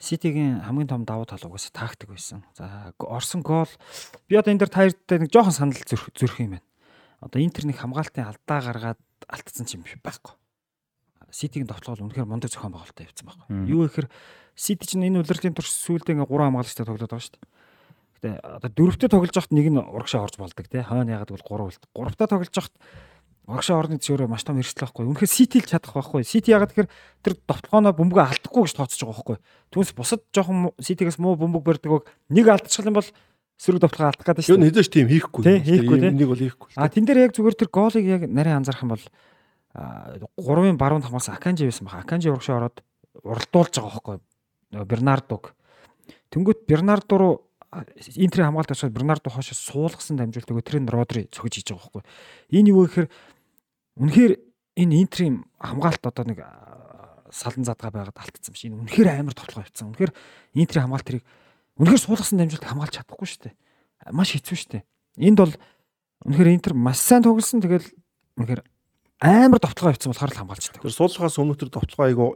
[0.00, 2.42] Ситигийн хамгийн том давуу тал угаасаа тактик байсан.
[2.56, 3.68] За орсон гол
[4.26, 6.66] би одоо энэ дээр таяртай нэг жоохон санал зөрөх юм байна.
[7.20, 10.39] Одоо Интер нэг хамгаалтын алдаа гаргаад алдсан ч юм байхгүй.
[11.30, 13.30] Ситигийн товтлогол үнэхээр мундаг зохион байгуулалттай явцсан.
[13.48, 13.66] Мгм.
[13.66, 14.08] Юу гэхээр
[14.54, 17.48] Сити ч энэ удирдлагын турш сүүлдээ ингээ гурван хамгаалагчтай тоглоод байгаа шүү дээ.
[18.20, 20.84] Гэтэ одоо дөрөвтэй тоглож байхад нэг нь урагшаа орж болдог тий.
[20.84, 21.84] Хойно ягаад гэвэл гурав үлд.
[21.96, 22.76] Гуравтаа тоглож байхад
[23.48, 25.08] урагшаа орны зөвөрөө маш том эрсдэл байхгүй.
[25.08, 26.22] Үнэхээр Сити л чадах байхгүй.
[26.28, 26.90] Сити ягаад гэхээр
[27.24, 29.36] тэр товтлогооноо бөмбөгөө алдахгүй гэж тооцож байгаа байхгүй.
[29.72, 32.04] Түүнээс бусад жоохон Ситигээс муу бөмбөг барьдаг.
[32.28, 33.08] Нэг алдчихлаа бол
[33.60, 34.66] сөрөг товтлогоо алдах гэдэг Юу шүү дээ.
[34.70, 35.42] нэгэж тийм хийхгүй.
[35.44, 35.96] Тий, хийхгүй.
[36.00, 36.68] Энийг бол хийхгүй.
[36.76, 39.04] А тэн дээр яг зүгээр тэр гоолыг яг нарийн анзаарах юм бол
[39.74, 42.02] а, гурвын баруунд хамгаалсан Аканжи байсан баха.
[42.02, 42.82] Аканжи урагшаа ороод
[43.22, 44.18] уралдуулж байгаа байхгүй.
[44.74, 45.54] Нөгөө Бернардог.
[46.30, 47.34] Тэнгүүт Бернардо руу
[47.70, 47.84] а,
[48.16, 52.02] Интерийн хамгаалт очоод Бернардо хоошоо суулгасан дамжуулт өгөө тэр нь Родри цогж хийж байгаа байхгүй.
[52.50, 53.08] Энэ юу гэхээр
[53.98, 54.32] үнэхээр
[54.80, 56.40] энэ Интерийн хамгаалт одоо нэг
[57.30, 58.66] салан задгаа байгаад алдсан биш.
[58.66, 59.94] Энэ үнэхээр амар тоглоо явцсан.
[59.94, 60.12] Үнэхээр
[60.58, 61.24] Интерийн хамгаалт тэрийг
[61.78, 63.54] үнэхээр суулгасан дамжуулт хамгаалж чадахгүй шүү дээ.
[64.10, 64.84] Маш хэцүү шүү дээ.
[65.30, 65.54] Энд бол
[66.26, 67.62] үнэхээр Интер маш сайн тоглосон.
[67.62, 67.86] Тэгэл
[68.34, 68.62] үнэхээр
[69.20, 70.80] амар товтлогоо явцсан болохоор л хамгаалцдаг.
[70.80, 72.26] Тэр суулгахаас өмнө тэр товтлогоо айгу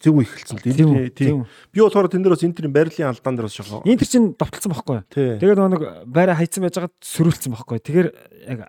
[0.00, 1.12] зөв ихэлсэн л дээ.
[1.12, 1.44] Тийм.
[1.70, 3.84] Би болохоор тэн дээр бас Интерийн байрлалын алдаан дээр бас шахаа.
[3.84, 5.04] Интер чинь товтлцсан байхгүй юу?
[5.12, 7.84] Тэгээд нэг байраа хайцсан байж байгаад сөрүүлсэн байхгүй юу?
[7.84, 8.08] Тэгэхээр
[8.48, 8.60] яг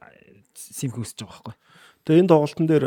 [0.54, 1.56] симх үсэж байгаа байхгүй?
[2.04, 2.86] Тэгээ энэ тоглолтын дээр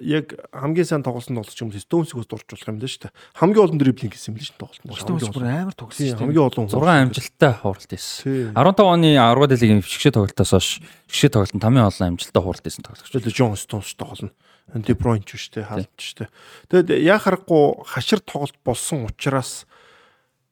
[0.00, 3.16] яг хамгийн сайн тоглосон тоглолт ч юм уу Стоунсигос дурч болох юм дээ шүү дээ.
[3.36, 4.90] Хамгийн олон дриблинг хийсэн юм л шүү дээ тоглолтод.
[4.90, 6.22] Өлтөн бүр амар тогсон шүү дээ.
[6.24, 6.66] хамгийн олон.
[6.68, 8.22] 6 амжилттай хуралт ийсэн.
[8.24, 8.44] Тий.
[8.56, 10.68] 15 оны 10 дэлхийн фишгшээ тоглолтоос хойш
[11.08, 13.10] фишгшээ тоглолтод хамгийн олон амжилттай хуралт ийсэн тоглогч.
[13.12, 14.32] Тэгэл Джон Стоунс тоглоно.
[14.70, 16.30] Де Бройн ч шүү дээ, хаалт ч шүү дээ.
[16.70, 19.66] Тэгэд яа харахгүй хашир тоглолт болсон учраас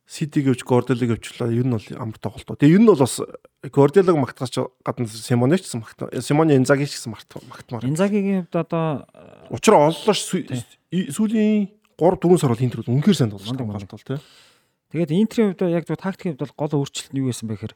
[0.09, 1.53] Сити гэвч Горделыг гэвчлээ.
[1.53, 2.57] Ер нь бол амар тоглолт.
[2.57, 3.21] Тэгээ ер нь бол бас
[3.61, 6.01] Горделыг магтгаач гадна Симоне ч гэсэн магт.
[6.25, 7.85] Симоне Инзаги ч гэсэн магт магтмаар.
[7.85, 9.05] Инзагигийн хувьд одоо
[9.53, 11.69] Учир оллоо сүүлийн
[12.01, 14.17] 3 4 сар бол Интер бол үнэхээр сайн тоглож байгаа бол тий.
[14.97, 17.75] Тэгээд Интерийн хувьд яг зөв тактикийн хувьд бол гол өөрчлөлт нь юу байсан бэ гэхээр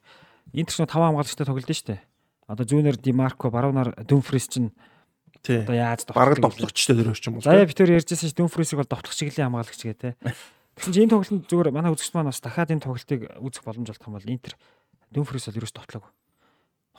[0.57, 2.01] Интер ч 5 хамгаалагчтай тоглолт нь штэ.
[2.49, 4.73] Одоо Жүүнер Ди Марко, Баруунаар Дүнфрис чинь
[5.45, 5.69] Тий.
[5.69, 7.45] одоо яаж Бараг тоглох довтлогчтой тэр ч юм уу.
[7.45, 10.17] Заяа битэр ярьжсэн ш Дүнфрисийг бол довтлох чиглэлийн хамгаалагч гээ те.
[10.83, 14.09] Тэгсэн чинь энэ тоглолтод зүгээр манай үзэгч маань бас дахиад энэ тоглолтыг үзэх боломж олдох
[14.11, 14.59] юм бол Интер
[15.15, 16.11] Дүнфрис бол ерөөс довтлоогүй.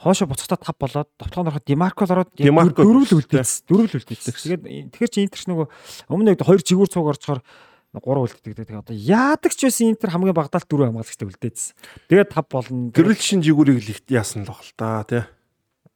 [0.00, 3.44] Хоошо буцахтаа 5 болоод довтлоонд ороход Димарко л ороод дөрөв л үлдээ.
[3.44, 3.68] үлдээсэн.
[3.68, 4.32] Дөрөв л үлдээсэн.
[4.40, 5.66] Тэгээд тэгэхэр чи Интер ч нөгөө
[6.08, 7.44] өмнө нэг хоёр жигүүр цуг орцохоор
[7.92, 8.56] 3 үлддэг.
[8.56, 11.76] Тэгээд одоо яадаг ч байсан Интер хамгийн багадаа л 4 хамгаалагчтай үлдээсэн.
[12.08, 12.88] Тэгээд 5 болно.
[12.88, 15.22] Гэрэл шин жигүүрийг л яасан л баг л та тий.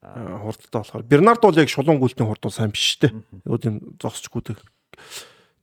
[0.05, 3.13] Хурдтай болохоор Бернард бол яг шулуун гүйлтийн хурд сайн биш шүү дээ.
[3.49, 4.61] Юу тийм зогсчгүйдэг.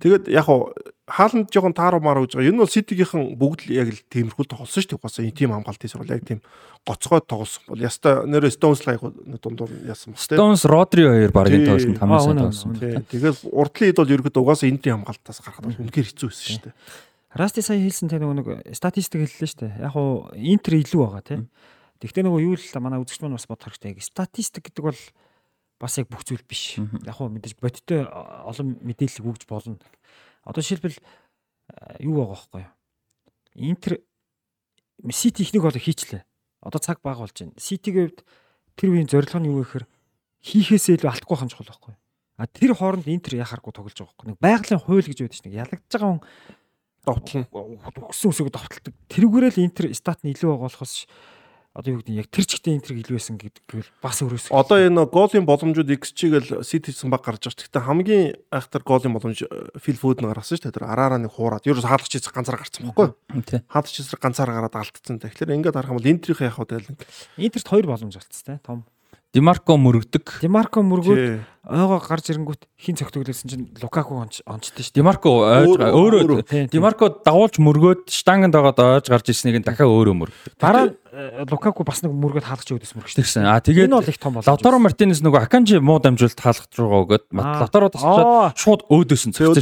[0.03, 2.49] Тэгээд яг хуу хааланд жоохон тааруу маар гэж байгаа.
[2.49, 4.99] Энэ бол Ситигийнхэн бүгд л яг л тиймэрхүү тоглосон шүү дээ.
[4.99, 6.41] Угаасаа энэ тим хамгаалтын сурвал яг тийм
[6.81, 10.33] гоцгой тоглосон бол яста нэр Stones л айгу дундуур яасан бас тий.
[10.33, 11.69] Stones Rodri хоёр баг энэ Тий.
[11.69, 12.71] тоглолтод Аа, хамгийн сайн үнэ, тоглосон.
[13.05, 16.63] Тэгээд урдлын хэд бол ерөөдөө угаасаа энэ тим хамгаалтаас гарахад бол үнэхээр хэцүү байсан шүү
[16.65, 16.75] дээ.
[17.35, 19.73] Расти сая хэлсэн тэ нөгөө нэг статистик хэллээ шүү дээ.
[19.85, 21.39] Яг уу Интер илүү байгаа тий.
[22.01, 23.99] Тэгвэл нөгөө юу л манай үзэгч маань бас бодох хэрэгтэй.
[24.01, 25.01] Статистик гэдэг бол
[25.85, 26.81] бас яг бүх зүйл биш.
[27.05, 29.77] Яг уу мэдээж бодиттой олон мэдээлэл өгж болно.
[30.41, 30.97] Одоо жишээлбэл
[32.01, 32.73] юу байгаа байхгүй юу?
[33.55, 33.93] Интер
[35.11, 36.25] Сити ихнийг бол хийчлээ.
[36.65, 37.53] Одоо цаг бага болж байна.
[37.61, 38.21] Ситигийн хувьд
[38.75, 39.85] тэр үеийн зорилго нь юу гэхээр
[40.41, 42.01] хийхээсээ илүү алдахгүй хань чухал байхгүй юу?
[42.39, 44.31] А тэр хооронд Интер яхааргүй тоглож байгаа байхгүй юу?
[44.33, 46.23] Нэг байгалийн хууль гэж байдаг чинь нэг ялагдж байгаа хүн
[47.05, 47.45] Довтлон.
[48.09, 48.93] өгсөн үсэг довтолдог.
[49.13, 51.05] Тэрүүгээрээ л интер стат нь илүү байгаа болохоос
[51.75, 53.63] одоо юу гэдэг нь яг тэр чигтээ интер илүү байсан гэдэг
[53.99, 54.47] бас өрөөс.
[54.55, 57.59] Одоо энэ голын боломжууд XG-гээл City-сэн баг гарч байгаа.
[57.67, 59.43] Гэхдээ хамгийн айхтар голын боломж
[59.83, 60.75] Phil Foden гаргасан шүү дээ.
[60.79, 61.67] Тэр араараа нэг хуураад.
[61.67, 63.15] Ерөөс хаалгач эзэг ганцаараа гарцсан байхгүй юу?
[63.67, 65.19] Хаалгач эзэг ганцаараа гараад алдсан.
[65.19, 66.95] Тэгэхээр ингээд харах юм бол Интерийн явах удаа л
[67.35, 68.87] Интерт хоёр боломж олцсон те том.
[69.35, 70.39] Димарко мөрөгдөг.
[70.39, 76.71] Димарко мөргөөд ойгоо гарч ирэнгүүт хин цогтөглөсөн чинь Лукаку онч онцтой шүү Димарко Өөрөө- өөрөө.
[76.71, 80.29] Димарко дагуулж мөргөөд штанганд байгаад ойж гарч ирснийг нь дахиад өөрөө мөр.
[80.55, 83.43] Дараа э, Лукаку бас нэг мөргөөд хаалгач өгдөөс мөргөж Тэгсэн.
[83.43, 84.47] А тэгээд Энэ бол их том боломж.
[84.47, 87.59] Лавтаро Мартинес нөгөө Аканжи муу дамжуулалт хаалгах руугаа өгөөд Аа.
[87.65, 88.81] Лавтаро тасчаад шууд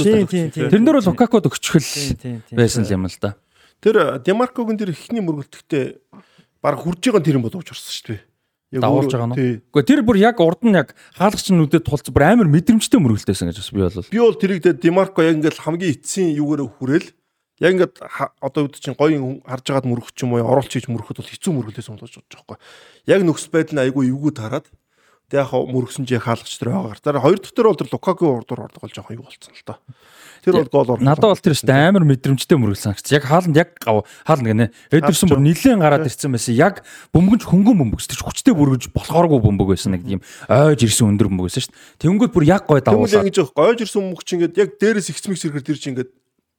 [0.05, 0.27] байна.
[0.29, 0.69] тийм тийм.
[0.69, 1.07] Тэрнэр бол
[2.21, 2.55] тийм, тийм.
[2.61, 3.33] байсан юм л да.
[3.81, 5.83] Тэр Демаркогийн тэр ихний мөргөлтөдөө
[6.61, 8.21] баг хурж байгаа тэр юм боловч орсон шүү дээ.
[8.81, 9.61] Дагуулж байгаа нь.
[9.69, 13.57] Гэхдээ тэр бүр яг урд нь яг хаалгач нүдэд тулц бүр амар мэдрэмжтэй мөргөлтөөсөн гэж
[13.61, 17.07] бас би бол Би бол тэрийг дэ Демарко яг ингээд хамгийн эцсийн юугаар хүрээл
[17.61, 17.95] яг ингээд
[18.41, 21.31] одоо үүд чинь гоё хүн харж байгаад мөрөх ч юм уу оруулч хийж мөрөхөд бол
[21.31, 22.57] хэцүү мөргөлээс юм болж байгаа байхгүй.
[23.07, 24.65] Яг нөхс байдал нь айгүй эвгүй тараад
[25.31, 26.97] тэг яг мөргсөн чи хаалгач тэр байгаа.
[26.99, 29.77] Тэр хоёр дахь тэр бол тэр Лукаку урдуур ордог болж байгаа юу болцсон л доо.
[30.43, 31.05] Тэр бол гол орлоо.
[31.07, 33.07] Надад бол тэр өстө амар мэдрэмжтэй мөргөл санагц.
[33.15, 34.65] Яг хааланд яг хаална гэнэ.
[34.91, 36.53] Эдэрсэн бүр нилээн гараад ирсэн байсан.
[36.53, 36.83] Яг
[37.15, 40.19] бөмбөгч хөнгөн бөмбөгч тэр хүчтэй бүргэж болохооргүй бөмбөг байсан нэг тийм
[40.51, 42.01] ойж ирсэн өндөр бөмбөг байсан шүү дээ.
[42.03, 43.23] Тэнгүүд бүр яг гой Тэгвэл дагуулсан.
[43.23, 46.11] ингэж гойж ирсэн мөнгө чи ингээд яг дээрээс ихцмэг сэрхэр тэр чи ингээд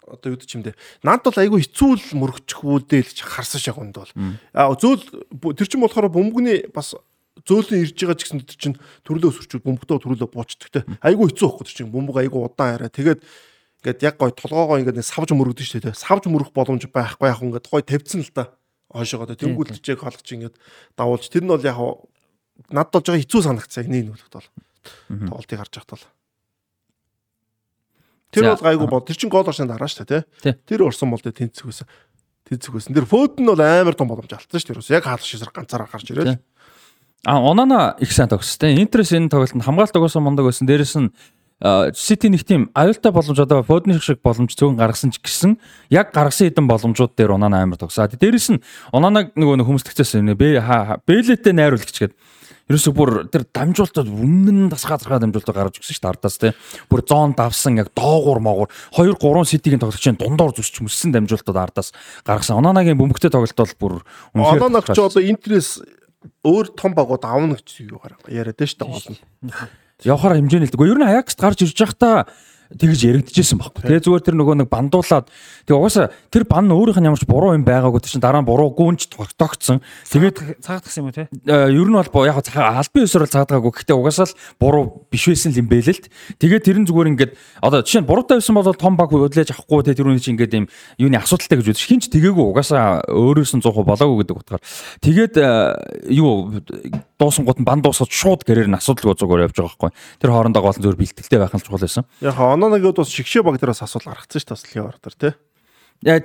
[0.08, 0.76] одоо юу ч юм дээ.
[1.04, 4.12] Наад бол айгүй хэцүү л мөрөгчих үүдэл ч харсан шаг хүнд бол.
[4.52, 5.00] Аа зөөл
[5.32, 6.92] бу- тэр чин болохоор бөмбөгний бас
[7.42, 10.80] зөөлөн ирж байгаа ч гэсэн тэр чин төрлөө өсөрчүүд бөмбөгтөө төрлөө буучдаг те.
[11.02, 12.90] Айгүй хэцүү байхгүй тэр чин бөмбөг айгүй удаан арай.
[12.94, 13.20] Тэгээд
[13.82, 15.92] ингээд яг гой толгоогоо ингээд савж мөрөгдөн шүү дээ.
[15.92, 15.98] те.
[15.98, 18.54] Савж мөрөх боломж байхгүй яг ингээд гой тавьсан л да.
[18.94, 19.36] Хойшоогоо те.
[19.42, 20.56] Тэнгүүл чиг хаалгач ингээд
[20.94, 21.76] давуулж тэр нь бол яг
[22.70, 24.48] над болж байгаа хэцүү санагцсан яг нэг нүлэгт бол.
[25.10, 26.06] Тоглолтыг харж байхад бол.
[28.34, 29.06] Тэр бол гайгүй бод.
[29.06, 30.22] Тэр чин гол оршин дараа Тий.
[30.42, 30.54] тий.
[30.66, 31.86] Тэр орсон бол тэ тэнцэх байсан.
[32.46, 32.94] Тэнцэх байсан.
[32.94, 34.98] Тэр фөөд нь бол амар том боломж алдсан дээ.
[34.98, 36.42] Яг хаалгач шисэр ганцаараа гарч ирээд.
[37.24, 38.76] А Онана их сайн тогстой.
[38.76, 40.68] Интерес энэ тоглолтод хамгаалт угаасаа мундаг байсан.
[40.68, 41.10] Дээрэс нь
[41.94, 45.56] Сити нэг тийм аюултай боломж одоо Фодны шиг боломж зөвхөн гаргасан ч гэсэн
[45.88, 48.04] яг гаргасан хэдэн боломжууд дээр Онана амар тогсоо.
[48.04, 48.60] Дээрэс нь
[48.92, 50.60] Онанаг нөгөө нэг хүмүүстэгчээс бэ
[51.06, 52.18] Бэлэтэй найруулагч гэдэг
[52.64, 56.52] Ерөөсө бүр тэр дамжуултад өмнө нь тасгаа тасгаа дамжуултаа гаргаж өгсөн шүү дээ ардаас те.
[56.88, 61.92] Бүр зон давсан яг доогуур моогуур 2 3 ситигийн тоглогчийн дундор зүсч мөссөн дамжуултад ардаас
[62.24, 62.56] гаргасан.
[62.56, 63.94] Онанагийн бөмбөгтэй тоглолт бол бүр
[64.32, 65.84] Ононог ч одоо интерес
[66.44, 69.20] өөр том багууд аавна гэж юу гараа яриад дээ гол нь.
[70.04, 70.90] явахаар хэмжээний л дээ.
[70.92, 72.28] Ер нь Аякс гарч ирж байхдаа
[72.78, 73.82] тэгж яригдчихсэн байхгүй.
[73.86, 75.26] Тэгээ зүгээр тэр нөгөө нэг бандуулаад
[75.66, 78.74] тэгээ угаасаа тэр бан өөрийнх нь ямар ч буруу юм байгаагүй чинь дараа нь буруу
[78.74, 79.80] гүнж тогтогцсон.
[80.10, 81.28] Тэгээд цаагдах юм уу те?
[81.46, 83.70] э, ер нь бол бо- яг цаа- албан ёсоор л цаадгаагүй.
[83.72, 86.02] Гэхдээ угаасаа л буруу биш байсан юм бэ л л.
[86.42, 87.32] Тэгээд тэр нь зүгээр ингээд
[87.62, 90.54] одоо жишээ нь буруутай байсан бол том баг хөдлөж авахгүй те тэр үний чинь ингээд
[90.58, 90.66] юм
[90.98, 94.62] юуны асуудалтай гэж үзэж хинч тэгээгүй угаасаа өөрөөс нь 100% болоогүй гэдэг утгаар.
[95.00, 95.48] Тэгээд э,
[96.12, 96.50] юу
[97.18, 99.90] дуусангууд нь бан дуусаад шууд гэрээр нь асуудалгүй зүгээр явж байгаа байхгүй.
[100.18, 102.04] Тэр хоорондоо гол нь зөвөр бэлтгэлтэй байх нь чухал байсан.
[102.20, 105.32] Яг ононогод бас шигшээ баг дээрээс асуул гаргацсан шүү дээ левар дээр тий.
[106.04, 106.20] Яа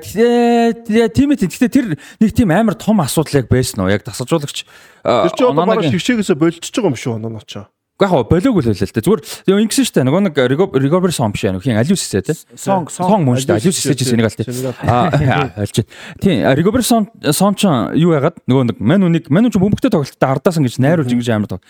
[1.07, 1.45] тийм ээ.
[1.45, 3.93] Гэхдээ тэр нэг тийм амар том асуудал яг байсан уу?
[3.93, 7.63] Яг тасалжуулагч Тэр чинь одоо бараг шигшээгээс болчихж байгаа юм шүү ононоо ч.
[7.99, 9.03] Яг болоогүй л байлаа л дээ.
[9.03, 10.07] Зүгээр ингэсэн шүү дээ.
[10.07, 10.35] Нөгөө нэг
[10.79, 11.59] Rigobert Song биш аа.
[11.59, 12.37] Хин Алиус эсэ тий.
[12.55, 13.59] Сон Сон мөн шүү дээ.
[13.59, 14.47] Алиус эсэж Сенегал тий.
[14.87, 15.83] Аа альж.
[16.23, 20.29] Тийм Rigobert Song Song ч юу яагаад нөгөө нэг мань үнийг мань ч бөмбөгтэй тоглолттой
[20.31, 21.61] ардаасан гэж найруулж ингэж амар тог.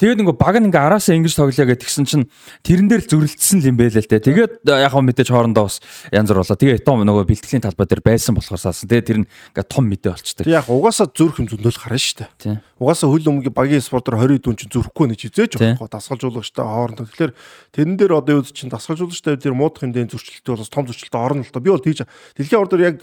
[0.00, 2.24] Тэгээд нөгөө баг ингээ араасаа ингэж тоглоё гэж тэгсэн чинь
[2.64, 4.24] тэрэн дээр л зөрөлдсөн юм байлаа л дээ.
[4.24, 5.78] Тэгээд яг хөө мэдээж хоорондоо бас
[6.10, 6.58] янз бүр болоо.
[6.58, 8.90] Тэгээд том нөгөө бэлтгэлийн талбай дээр байсан болохоор саасан.
[8.90, 10.50] Тэгээд тэр нь ингээ том мэдээ болчтой.
[10.50, 12.30] Яг угаасаа зүрх юм зөндөл гарна шүү дээ.
[12.42, 12.58] Тийм.
[12.80, 17.06] Угаасаа хөл өмгийн багийн спортоор 20 дүн чинь зүрхгүй нэг хизээж байхгүй дасгалжуулагчтай хоорондоо.
[17.06, 17.32] Тэгэхээр
[17.70, 21.46] тэрэн дээр одоо юу чинь дасгалжуулагчтай тэр муудах юм дэ зөрчилттэй бол том зөрчилтөд орно
[21.46, 21.62] л доо.
[21.62, 22.02] Би бол тийж
[22.34, 22.98] дэлхийн ордоор яг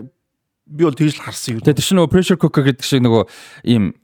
[0.68, 1.64] би бол тэгж л харсан юм.
[1.64, 3.24] Тэгээд тэр чинь нөгөө pressure cooker гэдэг шиг нөгөө
[3.72, 3.96] ийм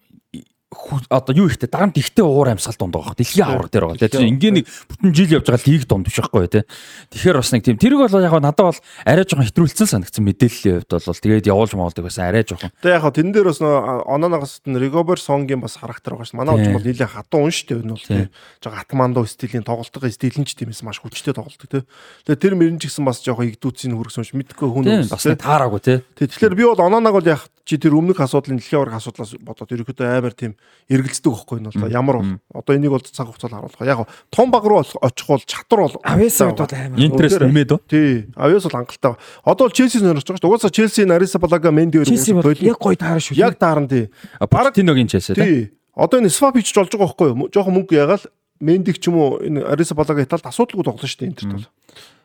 [1.09, 3.15] одоо юу ихтэй дагант ихтэй уур амьсгал дунд байгаа.
[3.15, 4.03] Дэлхийн авраг дээр байгаа.
[4.03, 6.63] Тэгэхээр ингээ нэг бүтэн жил явж байгаа л тийг дунд биш байхгүй тий.
[7.07, 10.91] Тэгэхээр бас нэг тийм тэрийг бол яг надад бол арай жоохон хэтрүүлсэн санагдсан мэдээллийн хувьд
[10.91, 12.71] бол тэгээд явуулж маалдаг байсан арай жоохон.
[12.83, 16.39] Тэгээ яг тэрэн дээр бас нь Rigobert Song-ийн бас характер байгаа шүү.
[16.43, 16.63] Манай Тийм.
[16.67, 17.79] хүмүүс бол нэлээд хатуу шүү дээ.
[17.87, 18.17] Энэ бол Тийм.
[18.27, 18.29] тийм.
[18.59, 21.87] Жог Атмандо стилийн тоглолтын стил нь ч тийм эсэм маш хүчтэй тоглолт тий.
[22.27, 24.39] Тэгээ тэр мөрөн ч гэсэн бас жоохон игдүүцийн хүргэсэн шүү.
[24.43, 25.97] Мэдхгүй хүн Тийм бас таараагүй тий.
[26.19, 29.67] Тэг, Тэгэхээр би бол ононог бол яг чи тэр өмнөх асуудлын дэлхийн авраг асуудлаас бодоод
[29.75, 30.55] ерөөхдөө амар тийм
[30.87, 33.83] эргэлздэг байхгүй нь бол ямар бол одоо энийг бол цаг хугацаанд харуулах.
[33.83, 36.95] Яг том баг руу очих бол чадвар бол Авьяасаа бол амар.
[36.95, 37.51] Интерес Өөр.
[37.51, 37.79] нэмээд үү?
[37.91, 38.31] Тий.
[38.39, 39.13] Авьяас бол хангалттай.
[39.43, 40.47] Одоо бол Челси нөрөж байгаа шүү.
[40.47, 40.47] дээ.
[40.47, 42.63] Угаасаа Челси Нариса Балага Менди Челси бойлно.
[42.63, 43.35] яг гоё таарна шүү.
[43.35, 44.07] яг таарна тий.
[44.39, 45.43] Баратиногийн чэсэ тий.
[45.43, 45.59] Тий.
[45.91, 47.51] Одоо энэ Свапич болж байгаа байхгүй юу?
[47.51, 48.23] Жохон мөнгө ягаал
[48.63, 51.67] Мендик ч юм уу энэ Ариса Балага Италид асуудалгүй тоглоно шүү дээ Интерт бол.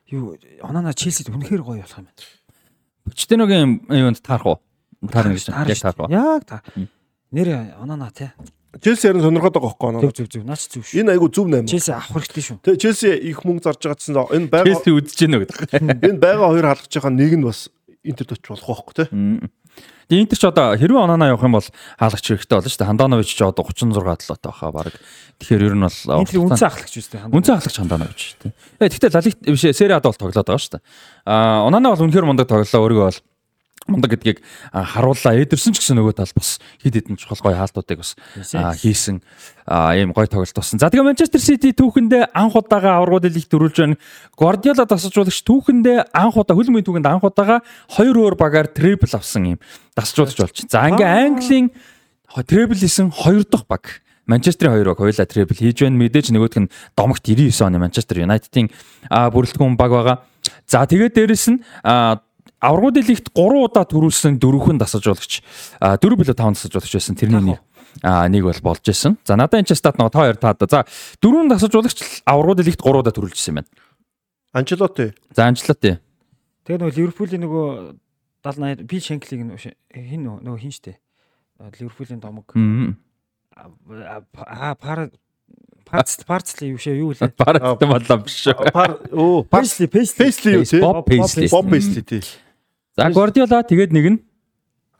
[0.07, 2.23] Юу оноо Челсид үнэхээр гоё болох юм байна.
[3.11, 4.59] Почтиногийн юунд таарах уу?
[5.11, 6.13] Таарна гэж яг таарах уу?
[6.13, 6.63] Яг таар.
[7.33, 7.49] Нэр
[7.81, 8.31] оноо тий.
[8.81, 10.17] Челси харин сонирхоод байгаа байхгүй Зөв юу?
[10.17, 10.45] зөв зөв.
[10.49, 11.01] Наач зөв шүү.
[11.05, 11.69] Энэ айгу зөв наймаа.
[11.69, 12.57] Челси авах хэрэгтэй шүү.
[12.65, 15.59] Тэгээ Челси их мөнгө зарж байгаа гэсэн энэ байгаа Челси үдэж гэнэ гэдэг.
[16.09, 17.69] энэ байгаа хоёр халдж байгаа нэг нь бас
[18.03, 19.09] Интерт очих болох байхгүй тий.
[20.09, 21.69] Тэгээ Интер ч одоо хэрвээ оноо явах юм бол
[22.01, 22.91] хаалгач хэрэгтэй болно шүү дээ.
[22.91, 24.97] Ханданович ч одоо 36 талаатай баха баг.
[25.37, 27.21] Тэгэхээр ер нь бол Энэ тэр үнцэн ахлагч үстэй.
[27.29, 28.53] Үнцэн хаалгач Ханданович шүү дээ.
[28.83, 30.85] Э тэгтээ лалиг биш Сери Ад бол тоглоод байгаа шүү дээ.
[31.29, 33.21] Аа оноо бол үнэхээр мундаг тоглолоо өөрийгөө бол
[33.87, 34.43] мундаг гэдгийг
[34.73, 35.35] харууллаа.
[35.37, 38.15] Эдэрсэн ч гэсэн нөгөө тал бас хид хідэн чухал гоё хаалтуудыг бас
[38.79, 39.23] хийсэн
[39.99, 40.79] ийм гоё тоглолт болсон.
[40.79, 43.97] За тэгээ Манчестер Сити түүхэндээ анх удаага аврагууд лиг дөрүүлж байна.
[44.39, 49.59] Гвардиола дасалжуулагч түүхэндээ анх удаа хөлмийн түүхэнд анх удаага хоёр өөр багаар трипл авсан ийм
[49.95, 50.57] дасалжуулагч болж.
[50.71, 51.71] За ингээ Английн
[52.47, 54.03] трипл хийсэн хоёр дахь баг.
[54.27, 55.99] Манчестерийн хоёр баг хоёулаа трипл хийж байна.
[55.99, 58.71] Мэдээж нөгөөх нь домогт 99 оны Манчестер Юнайтедийн
[59.11, 60.17] бүрэлдэхүүн баг байгаа.
[60.67, 61.59] За тэгээд дээрэс нь
[62.63, 65.43] аврагуудын лигт 3 удаа төрүүлсэн дөрвөн дасалжуулагч
[65.83, 67.19] а, дөрөв билүү 5 дасалжуулагч байсан.
[67.19, 67.59] Тэрний нэг
[68.01, 69.19] а нэг бол болж исэн.
[69.27, 70.63] За надад энэ стат нөгөө та хоёр таад.
[70.71, 70.87] За
[71.21, 73.71] дөрвөн дасалжуулагч аврагуудын лигт 3 удаа төрүүлжсэн юм байна.
[74.53, 75.13] Анчелоти.
[75.35, 75.99] За Анчлоти.
[76.65, 77.67] Тэгээ нөгөө Ливерпулийн нөгөө
[78.45, 79.41] 70 80 Пил Шенклиг
[79.93, 80.97] хин нөгөө хин штэ.
[81.59, 82.53] Ливерпулийн домог.
[83.57, 85.11] Аа пара
[85.85, 87.33] парц парцли юу шээ юу лээ.
[87.37, 88.73] Барагдсан болоо биш шүү.
[88.73, 90.25] Пар оо Пейсли Пейсли.
[90.25, 90.81] Пейсли юу тий?
[90.81, 91.49] Боб Пейсли.
[91.53, 92.23] Боб Пейсли тий.
[92.97, 94.19] За Гвардиола тэгээд нэг нь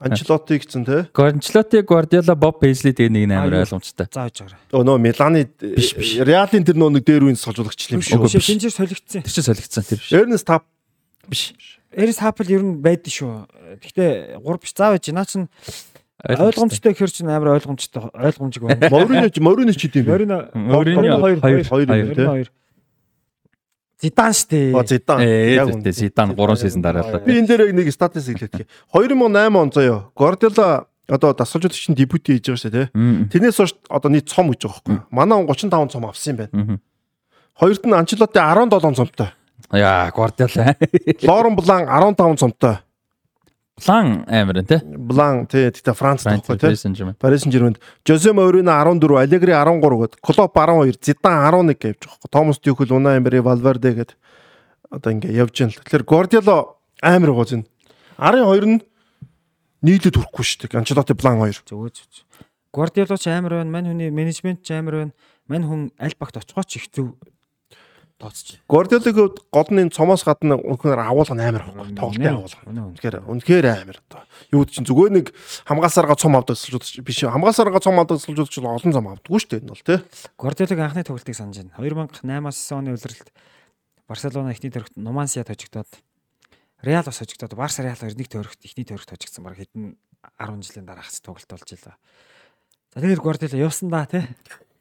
[0.03, 1.01] Анчелоти гэсэн тий.
[1.15, 4.09] Анчлоти, Гвардиола, Боб Пейсли тэгээд нэг амар ойлгомжтой.
[4.11, 4.59] Зааж байгаа.
[4.75, 5.95] Өө нөө Миланы биш.
[6.19, 8.27] Реалын тэр нөө нэг дээр үн салжуулагч юм шүү.
[8.27, 8.35] Биш.
[8.43, 9.23] Шинжээр солигдсон.
[9.23, 10.11] Тэр чинь солигдсон тэр биш.
[10.11, 10.67] Эрнест Тап
[11.29, 11.55] Биш.
[11.95, 13.47] Эрис хапл ер нь байдаг шүү.
[13.79, 15.47] Гэхдээ 3 биш заавал чи наа чин
[16.19, 18.89] ойлгомжтой гэхэр чин амар ойлгомжтой ойлгомжиг байна.
[18.89, 20.03] Мориньо Мориньо ч бэ.
[20.03, 22.49] Морина Мориньо хоёр хоёр хоёр юм тий.
[24.03, 24.75] Зидан штэ.
[24.75, 25.23] О Зидан.
[25.23, 25.91] Ээ Яг үнэ.
[25.95, 27.23] Зидан 3 сезон дараалаа.
[27.23, 28.67] Би энэ дээр яг нэг статистик хэлээд.
[28.91, 30.11] 2008 он заяа.
[30.11, 32.87] Гвардиола одоо дасгалжуулагчийн дебют хийж байгаа шүү дээ.
[33.31, 35.07] Тэрнээс хойш одоо нийт цом гэж байгаа байхгүй.
[35.07, 36.79] Манай он 35 цом авсан юм байна.
[37.55, 39.29] Хоёрт нь Анчелоти 17 цомтой.
[39.71, 40.75] Яа, Гвардиола.
[41.23, 42.83] Лорен Блан 15 цомтой.
[43.73, 44.81] План амар энэ тий.
[44.85, 46.75] Блан тий тэгтээ Франц тий.
[46.77, 47.17] Сен-Жермен.
[47.17, 52.29] Парис Сен-Жермэнд Жозе Морино 14, Алегри 13 гээд Клоп 12, Зидан 11 гэж байгаа байхгүй.
[52.29, 54.15] Томас Тюхел, Унай Эмбери, Валверде гээд
[54.93, 55.81] одоо ингээ явж байна л.
[55.81, 57.65] Тэгэхээр Гвардиоло амар гоц энэ.
[58.21, 58.81] 12 нь
[59.81, 60.77] нийлээд хүрэхгүй шүү дээ.
[60.77, 61.65] Анчелоти Блан 2.
[61.65, 62.45] Зөгөө зөө.
[62.69, 63.73] Гвардиола ч амар байна.
[63.73, 65.13] Мань хүний менежмент ч амар байна.
[65.49, 67.17] Мань хүн аль багт очихооч их зөв
[68.23, 68.63] тооцож.
[68.71, 71.95] Гвардиолыг гол нь цомоос гадна үнэхээр агуулга амар байхгүй.
[71.99, 72.63] Тоглолтын агуулга.
[72.95, 74.23] Тэгэхээр үнэхээр амар одоо.
[74.55, 75.25] Юу ч зүгээр нэг
[75.67, 77.27] хамгаалсараа цом авдаг сэлжүүд биш.
[77.27, 79.99] Хамгаалсараа цом авдаг сэлжүүд ч олон зам авдаггүй шүү дээ энэ бол тий.
[80.39, 81.75] Гвардиолаг анхны тоглолтыг санаж байна.
[81.77, 83.27] 2008-аас оны улиралд
[84.07, 85.91] Барселона эхний төрөгт Нумансиад хожигдоод
[86.83, 89.95] Реал бас хожигдоод Барса Реал хоёр нэг төрөгт эхний төрөгт хожигдсан баг хэдэн
[90.39, 91.95] 10 жилийн дараах тоглолт болж илаа.
[92.93, 94.27] За тэгээд Гвардиола явсан да тий.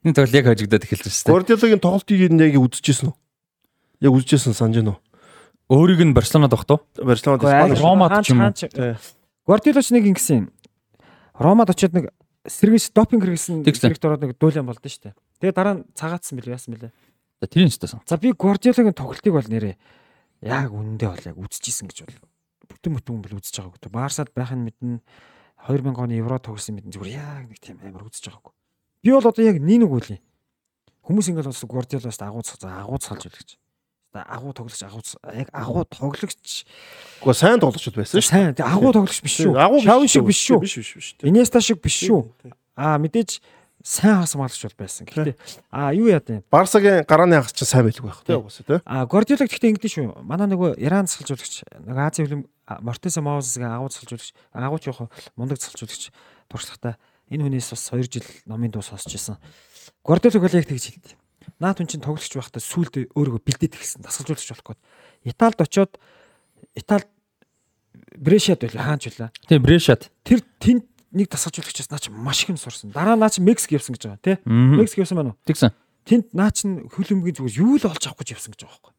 [0.03, 1.33] Энэ тоглол яг хожигдоод эхэлж байна шүү дээ.
[1.33, 3.17] Гвардиолагийн тоглолтыг яг үзчихсэн үү?
[4.03, 5.01] Яг үзчихсэн санаж байна уу?
[5.71, 6.83] Өөрийг нь Барселонад авах туу.
[6.99, 7.79] Барселонад.
[7.79, 8.51] Ромад ч юм уу?
[8.51, 8.99] Тий.
[9.47, 10.47] Гвардиолач нэг ингэсэн юм.
[11.39, 12.11] Ромад очиод нэг
[12.47, 15.15] сэргийс допинг хэрэгсэн ороод нэг дүүлэн болдсон шүү дээ.
[15.39, 16.93] Тэгээ дараа нь цагаатсан билээ яасан бэлээ.
[17.39, 18.03] За тэрийн ч тасан.
[18.03, 19.79] За би Гвардиолагийн тоглолтыг бол нэрээ
[20.43, 22.19] яг үнэндээ бол яг үзчихсэн гэж бол
[22.67, 23.91] бүтэн бүтэн хүн бол үзэж байгаагүй.
[23.95, 24.99] Барсад байх нь мэднэ
[25.71, 28.53] 2000 оны евро тоглосон мэднэ зүгээр яг нэг тийм амар үзэж байгаагүй.
[29.07, 30.19] Би бол одоо яг нэг нэг үгүй.
[31.07, 33.62] Хүмүүс ингээд бас Гвардиолоос агууц за агууц салж үлгэж.
[34.13, 36.69] За агуу тоглогч агууц яг агуу тоглогч
[37.25, 38.29] Гэхдээ сайн тоглогчд байсан шүү.
[38.29, 39.57] сайн агуу тоглогч биш шүү.
[39.57, 40.61] Агуу Шавн шиг биш шүү.
[40.61, 41.09] Биш биш биш.
[41.25, 42.29] Инеста шиг биш шүү.
[42.77, 43.41] Аа мэдээж
[43.81, 45.09] сайн хас хамгаалагч бол байсан.
[45.09, 45.37] Гэхдээ
[45.73, 46.45] аа юу яа вэ?
[46.53, 48.79] Барсагийн гарааны хагас чинь сайн байлгүй байх тий угсаа тий.
[48.85, 50.21] А Гвардиолаг гэхдээ ингэдэж шүү.
[50.21, 52.43] Манай нөгөө Иран цалжуулагч, нэг Азийн хөлбөм
[52.85, 55.09] Мортеса Маузесгийн агуу цалжуулагч, агууч яг
[55.41, 56.13] мундаг цалжуулагч
[56.53, 56.95] туршлагатай
[57.33, 59.41] энэ хүнээс бас 2 жил номын дуу сонсч байсан.
[60.05, 61.17] Гвардиолаг бол яг тэгж хэлдэг.
[61.61, 64.03] Наад хүн чинь тоглогч байхдаа сүулдэ өөрийгөө бэлдээд эхэлсэн.
[64.03, 64.81] Дасгалжуулагч болох гээд.
[65.29, 65.93] Италид очоод
[66.75, 67.09] Италид
[68.17, 69.31] Брешад байл хаанч байлаа.
[69.49, 70.11] Тийм Брешат.
[70.25, 72.91] Тэр тэнд нэг дасгалжуулагчаас наа чи маш их нь сурсан.
[72.93, 74.37] Дараа наа чи Мексик явсан гэж байгаа тий.
[74.45, 74.81] Мм.
[74.81, 75.41] Мексик явсан байна уу?
[75.45, 75.71] Тэгсэн.
[76.09, 78.93] Тэнд наа чин хөлөмгийн зүгээр юу л олж авах гэж явсан гэж байгаа байхгүй.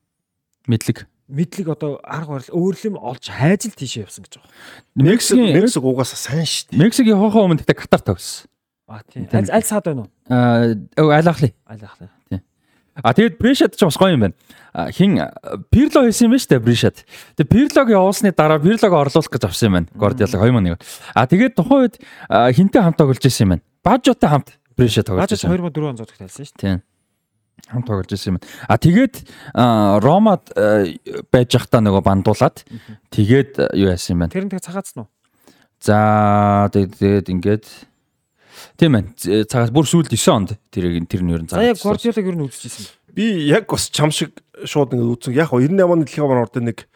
[0.69, 0.97] Мэдлэг.
[1.27, 4.51] мэдлэг одоо арга барил өөрлөм олж хайж л тийшээ явсан гэж байгаа.
[4.95, 6.79] Мексик Мексикийн Мексик угаасаа сайн шүү дээ.
[6.79, 8.47] Мексик явахаа өмнө тэгтээ Катар тавьсан.
[8.93, 9.25] А тийм.
[9.33, 10.09] Аль аль саад байна уу?
[10.29, 10.69] Аа
[11.17, 11.49] айлахлаа.
[11.65, 11.97] Аль ах.
[12.93, 14.37] А тэгээд Брешат ч бас гоё юм байна.
[14.93, 15.17] Хин
[15.73, 17.01] Пирло хийсэн юм ба штэ Брешат.
[17.33, 19.89] Тэгээд Пирлог явуулсны дараа Пирлог орлуулах гэж авсан юм байна.
[19.97, 20.77] Гвардиола 2001.
[21.17, 21.95] А тэгээд тухайн үед
[22.29, 23.65] хинтэй хамт тоглож исэн юм байна.
[23.81, 25.49] Бажотой хамт Брешат тоглож исэн.
[25.49, 26.77] 2004 он зодогт хэлсэн шүү Тийм.
[27.65, 28.45] Хамт тоглож исэн юм байна.
[28.69, 29.15] А тэгээд
[30.05, 30.53] Ромад
[31.33, 32.61] байж захта нөгөө бандуулаад
[33.09, 34.29] тэгээд юу яасан юм дээ.
[34.29, 34.33] байна.
[34.37, 35.09] Тэр нь тэг цагаацсан уу?
[35.81, 37.65] За тэгээд ингээд
[38.77, 39.13] Тийм.
[39.17, 41.77] З- Цагаас бүр сүүлд 9 онд тэрийг тэр нь ер нь За яг.
[41.79, 42.85] Гвардиолаг ер нь үзчихсэн.
[43.13, 45.33] Би яг бас чам шиг шууд ингэ үзсэн.
[45.37, 46.87] Яг 98 оны дэлхийн аваар ордог нэг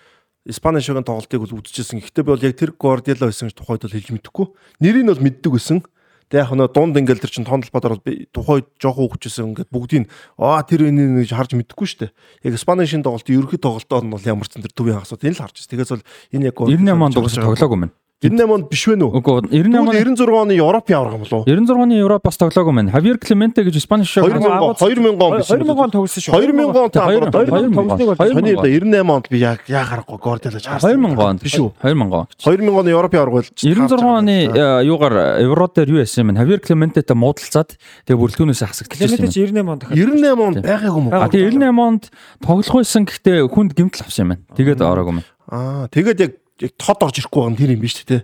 [0.48, 2.00] Испани шогийн тоглолтыг бол үзчихсэн.
[2.00, 4.46] Гэхдээ би бол яг тэр Гвардиола байсан гэж тухайд бол хэлж мэдэхгүй.
[4.80, 5.84] Нэрийг нь бол мэддэг байсан.
[6.28, 10.08] Тэг яг нөө дунд ингээл тэр чин тондолбоод ороод би тухайд жоохон өгчсэн ингээд бүгдийг
[10.40, 12.12] аа тэр энийг гэж харж мэдэхгүй шүү дээ.
[12.48, 15.36] Яг Испани шин тоглолтын ерөнхий тоглолтоор нь бол ямар ч зэн тэр төвийн хагасууд энэ
[15.36, 15.72] л харж байна.
[15.72, 16.04] Тэгээс бол
[16.36, 17.92] энэ яг 98 онд угаасаа тоглоогүй юм.
[18.18, 19.12] 98 онд биш вэ нүү?
[19.14, 21.46] Үгүй 98 Тэгвэл оны 96 оны Европын авраг юм болов уу?
[21.46, 22.90] 96 оны Европоос тоглоогүй юм.
[22.90, 25.46] Хавьер Клементе гэж Испани шог 2000 он 2000 он биш.
[25.54, 26.34] 2000 он тоглосон шүү.
[26.34, 30.66] 2000 он та 2000 2000 тоглосныг бол Таны да 98 онд би яг яагарахгүй Гвардиолаж
[30.66, 30.98] харсан.
[30.98, 31.70] 2000 онд биш үү?
[31.78, 32.26] 2000 он.
[32.42, 36.42] 2000 оны Европын авраг бол 96 оны э, юугаар Евро дээр юу яасан юм бэ?
[36.42, 37.78] Хавьер Клементетэй муудалцаад
[38.10, 41.22] тэгээ бүрэлдэхүүнээс хасагдчихсан чи 98 он дахиад 98 онд байгаагүй юм уу?
[41.22, 42.04] А тэгээ 98 онд
[42.42, 44.44] тоглох байсан гэхдээ хүнд гэмтэл авсан юм байна.
[44.58, 45.26] Тэгээд ороогүй юм.
[45.54, 48.18] Аа тэгээд яг яг тод орж ирэхгүй байгаа нь тэр юм биш үү те?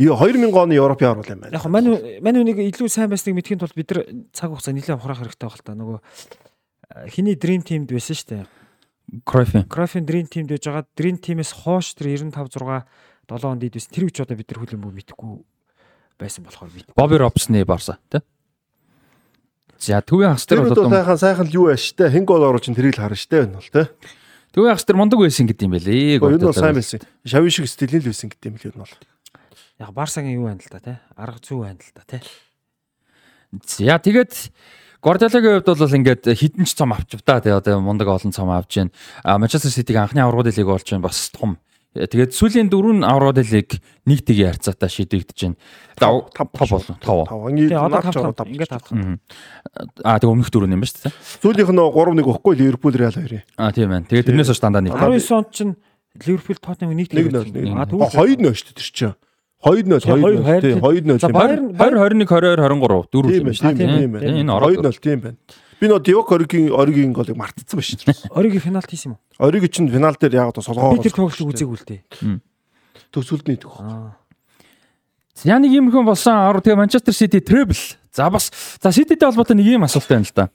[0.00, 1.54] Юу 2000 оны Европын аврал юм байна.
[1.54, 1.92] Яг мань
[2.24, 4.00] мань үнийг илүү сайн байсныг мэдхийн тулд бид нар
[4.32, 5.98] цаг хугацаа нэлээд ухраах хэрэгтэй байх л та нөгөө
[7.12, 8.44] хиний Dream Team-д байсан шүү дээ.
[9.28, 9.66] Кройфи.
[9.68, 12.86] Cruyff-ийн Dream Team-д байж байгаа Dream Team-ээс хоош тэр 95 6
[13.28, 13.90] 7 онд байсан.
[13.92, 15.32] Тэр үуч одоо бид нар хүлэмж мэдэхгүй
[16.18, 16.86] байсан болохоор бид.
[16.96, 18.24] Бобби Робсны Барса тий.
[19.78, 22.10] За төвийн хас дээр Тэр бол одоо сайхан сайхан л юу байж те?
[22.10, 23.88] Хэн гол оруулж тэрийг л харна штэ энэ бол те.
[24.54, 26.18] Төвийн хас дээр мундаг байсан гэдэг юм байлээ.
[26.18, 27.00] Энэ бол сайн байсан.
[27.24, 28.94] Шави шиг стилийн л байсан гэдэг юм л энэ бол.
[29.80, 30.96] Яг Барсагийн юу байна л та тий.
[31.16, 32.22] Арга зүй байна л та тий.
[33.64, 34.32] За тэгээд
[35.00, 38.76] Гвардиолагийн хувьд бол ингээд хідэн ч цом авч та тэгээ одоо мундаг олон цом авч
[38.76, 38.92] जैन.
[39.24, 41.56] А Манчестер Ситиг анхны аврагын лиг болж байна бас том.
[41.90, 45.56] Тэгээд сүүлийн дөрвөн аврагын лиг нэг тгийн харьцаатай шийдэгдэж байна.
[45.98, 47.18] Тав- Тав тав тав болон тав.
[47.26, 47.38] Тав.
[47.50, 48.94] Ингээд Тэгээ одоо наач тав ороод тав ингээд тав тав.
[50.06, 51.14] А тэгээ өмнөх дөрөв юм ба шүү дээ.
[51.42, 53.42] Сүүлийнх нь 3-1 өгөхгүй Ливерпул Реал хоёрын.
[53.58, 54.06] А тийм байна.
[54.06, 54.94] Тэгээд тэрнээс хойш дандаа нэг.
[54.94, 55.74] 19 онд чинь
[56.14, 57.34] Ливерпул Тоттенхэм нэг Нэг тийм.
[57.34, 57.74] нөл.
[57.74, 59.14] А А тэгвэл 2-0 шүү дээ тэр чинь.
[59.66, 61.02] 2-0 Тэгээ, хоёр 2-0 тий хоёр.
[61.02, 62.06] 2-0 За, юм Bayern- байна.
[62.06, 63.98] 20 21 22 23 дөрөв Тийм юм байна шүү тийм дээ.
[63.98, 64.26] тийм байна.
[64.40, 65.36] Энэ ороод 2-0 тийм байна.
[65.80, 68.36] Би нөө Дивок Оригийн Оригийн голыг мартцсан ба шүү дээ.
[68.36, 69.20] Оригийн финалт хийсэн юм уу?
[69.40, 72.02] Ориг чинь финал дээр яг одоо солгоо Би тэр тоглолтыг үзээгүй л дээ.
[73.08, 73.80] төгсөлд нийтэх.
[73.80, 74.20] Аа.
[75.32, 77.96] За нэг юм хэн болсон авраг тэгээ Манчестер Сити treble.
[78.12, 80.48] За бас за Сититэй холбоотой нэг юм асуулт байна л да.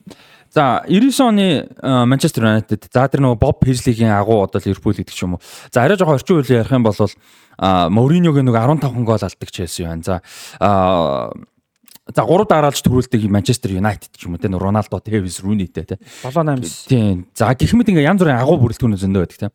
[0.53, 5.09] За 99 оны э, Манчестер Юнайтед за тэр нөгөө Боб Пейслигийн агуу одоо Ливерпул гэдэг
[5.09, 5.43] ч юм уу.
[5.73, 6.93] За арай жоохон орчин үеийн ярих юм бол
[7.57, 10.03] а Мориньогийн нэг 15 гол алдаг Челси байна.
[10.05, 10.21] За
[10.61, 11.33] а
[12.05, 15.97] за 3 дараалж төрүүлдэг Манчестер Юнайтед ч юм уу те Роналдо, Тевис, Рүнитэй те.
[16.21, 17.25] 7 8 Тийм.
[17.33, 19.53] За гихмэд ингээ янз бүрийн агуу бүрэлдэхүүн зөндөө байдаг тийм.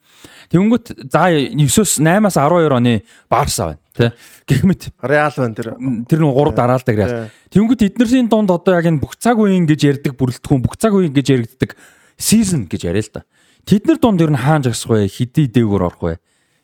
[0.51, 2.95] Тэнгүүт за 9-өөс 8-аас 12 оны
[3.31, 4.11] Барса байна тийм.
[4.51, 5.69] Гихмэд Реал байна тэр.
[6.11, 7.31] тэр нэг гурав дараалдаг реал.
[7.55, 11.15] Тэнгүүт эднэрийн дунд одоо яг энэ бүх цаг үеийн гэж ярьдаг бүрэлдэхүүн бүх цаг үеийн
[11.15, 11.79] гэж яригддаг
[12.19, 13.23] season гэж яриа л да.
[13.63, 15.07] Тэднэр дунд ер нь хаан жагсах вэ?
[15.07, 16.19] Хэдий дээгүүр орох вэ?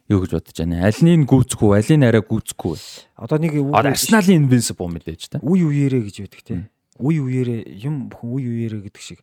[0.06, 0.86] Юу гэж бодож байна?
[0.86, 1.72] Алийг гүцэх үү?
[1.82, 2.78] Алийг арай гүцэхгүй?
[3.18, 5.42] Одоо нэг Арсеналын invincible мэдээж тийм.
[5.42, 6.62] үе үеэрээ гэж байдаг тий.
[7.02, 9.20] Үе үеэрээ юм бүхэн үе үеэрээ гэдэг шиг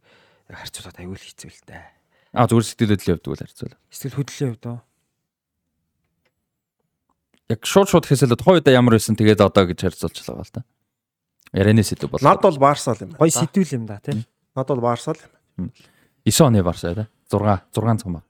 [0.52, 1.84] харьцуулаад аюул хэцүү л дээ.
[2.36, 3.76] Аа зүгээр сэтгэл хөдлөлийн хувьд бол харьцуул.
[3.88, 4.80] Эсвэл хөдөллийн хувьд оо.
[7.48, 10.62] Яг шууд шууд хэсэлээд хойдоо ямар байсан тэгээд одоо гэж харьцуулж байгаа л да.
[11.56, 12.20] Ярианы сэдв бол.
[12.20, 13.22] Над бол Барсал юм байна.
[13.24, 14.26] Гой сэдвүүл юм да тий.
[14.52, 15.22] Надад бол Барса л
[15.58, 15.72] юм.
[16.26, 17.08] 9 оны Барса тий.
[17.30, 17.40] 6
[17.72, 18.22] 6 цаг ба.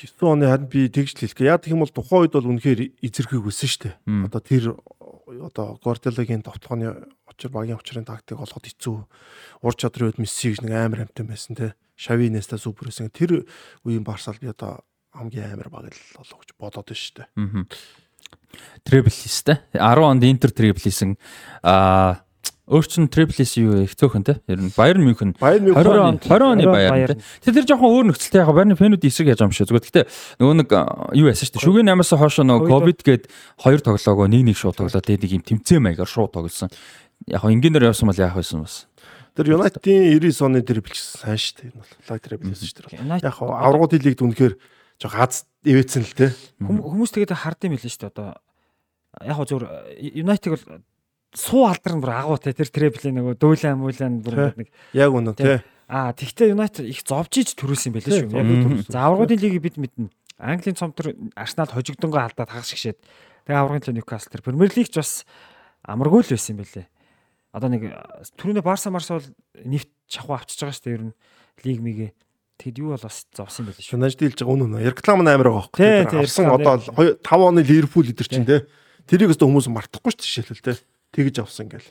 [0.00, 1.44] 9 оны харин би тэгж л хэлэх.
[1.44, 3.92] Яг тийм бол тухайн үед бол үнэхээр эзэрхийг өссөн.
[4.08, 4.30] Мм.
[4.30, 4.64] Одоо тэр
[5.28, 8.96] одоо Гвардиолагийн товтлооны очир багийн очрын тактик олоход хэцүү.
[9.62, 11.74] Ур чадрын үед Месси гэж нэг амар амтан байсан те.
[11.96, 13.12] Шави Неста супер байсан.
[13.12, 13.44] Тэр
[13.84, 14.82] үеийн Барсал би одоо
[15.12, 17.28] хамгийн амар баг л болов гэж бодоод байна.
[17.36, 17.64] Аа.
[18.82, 19.60] Трибл хийстэй.
[19.76, 21.18] 10 онд Интер трибл хийсэн.
[21.62, 22.24] Аа
[22.70, 24.38] өөр чин хийсэн юу их цөөхөн те.
[24.46, 26.62] Ер нь Баяр мөн 20 оны 20 оны.
[26.70, 27.50] Баерн те.
[27.50, 29.66] Тэр жоохон өөр нөхцөлтэй яг Баерны фэнүүд эсрэг яаж юм шиг.
[29.66, 30.06] Зүгээр гэхдээ
[30.38, 30.70] нөгөө нэг
[31.18, 31.64] юу яасан шүү дээ.
[31.66, 33.22] Шүгэн 8-аас хойш нөгөө Ковид ковид гээд
[33.58, 36.70] хоёр тоглоогоо нэг нэг шууд тоглоод тэгээд нэг юм тэмцээн маягаар шууд тоглосон.
[37.26, 38.86] Яг хоо энгийнээр явсан бол яах байсан бас.
[39.34, 41.68] Тэр Юнайтедийн 99 оны трибл гэсэн сайн шүү дээ.
[41.70, 43.18] Энэ бол лаг трибл гэсэн шүү дээ.
[43.18, 44.54] Яг аврагууд лигт үнэхээр
[45.00, 46.26] жоо гац ивэцэн л те.
[46.62, 48.12] Хүм- Хүмүүс тэгээд хард юм хэлээ шүү дээ.
[48.14, 48.28] Одоо
[49.26, 49.64] яг хоо зөвөр
[50.00, 50.64] United бол
[51.34, 54.52] суу алдар нь бүр агуу те тэр треблийн нөгөө дүүлэн мүлэн бүр Тий.
[54.64, 55.62] нэг Яг үнэн те.
[55.90, 58.34] аа тэгтээ United их зовж иж төрүүлсэн байлээ шүү.
[58.34, 58.84] Яг Мгм.
[58.90, 60.10] За аврагын лигийг бид мэднэ.
[60.40, 62.98] Английн цомтор Арсенал хожигдонгоо алдаад хагас гişээд.
[63.46, 65.26] Тэгээ аврагын лиг Ньюкасл тэр Премьер лигч бас
[65.86, 66.86] амаргүй л байсан юм байлээ.
[67.52, 67.82] Одоо нэг
[68.38, 69.26] түрүүний Барса Марс бол
[69.66, 71.14] нэвт чахуу авчиж байгаа шүү дээ ер нь
[71.66, 72.10] лиг мигээ.
[72.62, 73.90] Тэгэд юу бол бас зовсон байлээ шүү.
[73.98, 74.86] Шунаж дийлж байгаа үнэн.
[74.86, 76.10] Реклам нь амар байгаа Тий, байхгүй.
[76.14, 77.18] тий, Авсан одоо дээр.
[77.18, 78.64] 5 оны Ливерпул идэр чинь те.
[79.10, 80.72] Тэрийг өстө хүмүүс мартахгүй шүү дээ жишээлбэл те.
[81.14, 81.90] Тэгж авсан ингээл.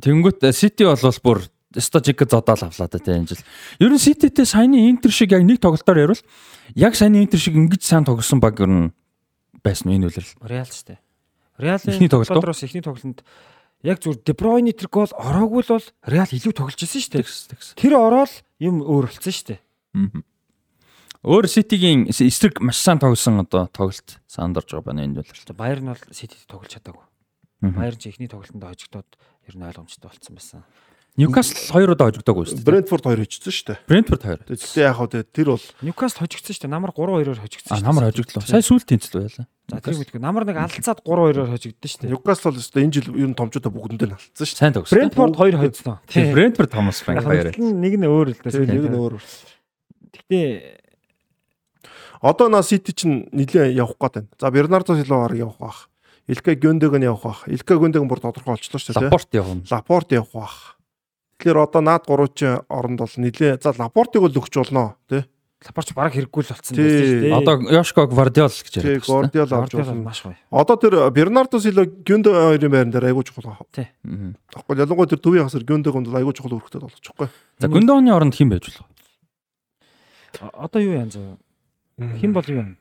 [0.00, 1.38] Тэнгүүт Сити бол бүр
[1.78, 3.38] стажик зодаал авлаа да тийм жил.
[3.78, 6.22] Ер нь Сититэй саяны Интер шиг яг нэг тоглолтоор ярил
[6.74, 8.92] яг саяны Интер шиг ингэж сайн тоглосон баг ер нь
[9.62, 10.34] байсан энэ үлрэл.
[10.42, 10.98] Реал ч дээ.
[11.58, 13.22] Реалын Эхний тоглолтоос эхний тоглолтод
[13.86, 17.78] яг зүр Дебройны тэр гол ороогүй л бол Реал илүү тоглож ирсэн шүү дээ.
[17.78, 19.60] Тэр ороод юм өөр болсон шүү дээ.
[19.94, 20.22] Мгм.
[21.22, 25.46] Өөр Ситигийн эсрэг маш сайн тоглосон одоо тоглолт сандарж байгаа байна энэ үлрэл.
[25.46, 27.09] За Баерн бол Ситид тоглож чадаагүй.
[27.60, 29.08] Баерн ч эхний тоглолтод хожигдоод
[29.48, 30.60] ер нь ойлгомжтой болцсон байсан.
[31.18, 32.68] Ньюкасл хоёр удаа хожигдоогүй шүү дээ.
[32.70, 33.78] Брентфорд хоёр хийчихсэн шүү дээ.
[33.90, 34.40] Брентфорд хоёр.
[34.46, 36.70] Тэгтээ яг хаа тэр бол Ньюкасл хожигдсон шүү дээ.
[36.70, 37.88] Намар 3-2-оор хожигдсон А шүү дээ.
[37.90, 38.42] намар хожигдлоо.
[38.46, 39.46] Сая сүүлд тэнцэл байлаа.
[39.68, 40.20] За тэр мэдгүй.
[40.22, 42.10] Намар нэг алдцаад 3-2-оор хожигдсон шүү дээ.
[42.14, 44.96] Ньюкасл бол өстө энэ жил ер нь томчуудаа бүгдэндээ нь алдсан шүү Сайн тоглосон.
[44.96, 45.98] Брентфорд 2 хожигдсон.
[46.08, 47.26] Тийм Брентфорд Томас Франк
[47.58, 48.54] нь нэг нь өөр л дээ.
[48.54, 48.70] дээ.
[48.70, 49.14] Нэг нь өөр.
[50.14, 50.40] Гэтэ
[52.22, 54.28] Одоо на Сити чинь нилээ явах гээд байна.
[54.38, 55.89] За Бернардо Силва баг явах бах.
[56.30, 57.40] Илка Гөндөг нь явах бах.
[57.50, 59.02] Илка Гөндөг бүр тодорхой болчихлоо шүү дээ.
[59.10, 59.62] Лапорт явна.
[59.66, 60.56] Лапорт явах бах.
[61.42, 63.58] Тэгэхээр одоо наад гурвын оронд бол нилээ.
[63.58, 65.24] За Лапортыг бол өгч болно тий.
[65.60, 66.84] Лапорч баг хэрэггүй л болцсон Тий.
[66.86, 67.34] байсан шүү дээ.
[67.36, 69.26] Одоо Йошко Гвардиол гэж Тий яриад байна.
[69.26, 70.02] Авч Гвардиол болно.
[70.06, 70.36] маш гоё.
[70.54, 73.88] Одоо тэр Бернардо Силва Гөндөг хоёрын байран дээр айгуу чухал байна.
[74.04, 74.36] Мгм.
[74.54, 77.28] Тэгэхгүй ялангуяа тэр төвийн хасар Гөндөг гонд айгуу чухал өрхтэй болчихгүй.
[77.60, 80.48] За Гүндооны оронд хэн байж болох вэ?
[80.56, 81.36] Одоо юу яан зав?
[82.00, 82.76] Хэн бол юу яан?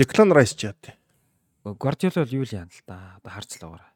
[0.00, 0.95] Деклан Райс ч яа тий.
[1.74, 3.18] Гвардиола бол юу л яана л да.
[3.18, 3.92] Одоо харж л байгаарай.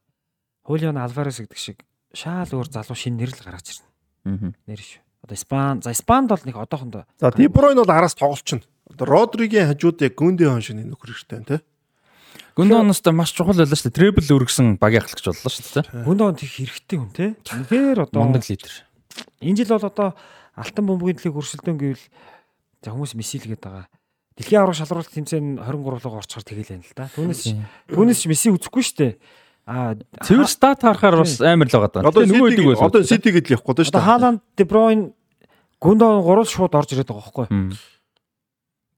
[0.67, 1.79] Хулион Алварес гэдэг шиг
[2.11, 3.87] шаал өөр залуу шинэ нэр л гаргаж ирнэ.
[4.27, 4.51] Мгм.
[4.67, 5.01] Нэр шүү.
[5.23, 8.65] Одоо Испан, за Испанд бол нэг одоохондоо За Дибройн бол араас тоглолчихно.
[8.89, 11.61] Одоо Родригийн хажууд яг Гүндэ хон шиг нөхөр хэрэгтэй тий.
[12.57, 13.99] Гүндооноос та маш чухал байлаа шүү дээ.
[14.01, 16.05] Требл өргөсөн баг яхалч боллоо шүү дээ.
[16.09, 17.37] Гүндон их хэрэгтэй хүн те.
[17.47, 18.73] Тэгэхээр одоо Мундаг лидер.
[19.41, 20.09] энэ жил бол одоо
[20.57, 22.05] алтан бөмбөгийн төлөв өрсөлдөөн гэвэл
[22.83, 23.87] за хүмүүс месси л гээд байгаа.
[24.39, 27.07] Дэлхийн аврах шалралт тэмцээн 23-ыг орчхоор тэгэл байна л да.
[27.15, 27.43] Түүнээс
[27.91, 29.13] түүнээс месси үзэхгүй шүү дээ.
[29.71, 32.09] Аа Цэвэр стат харахаар бас амар л байгаа даа.
[32.09, 34.07] Одоо нөгөө хэдэг одоо Сити гэдэл явахгүй даа шүү дээ.
[34.09, 35.01] Хааланд, Де Бройн,
[35.83, 37.77] Гүндон гурал шууд орж ирээд байгаа байхгүй.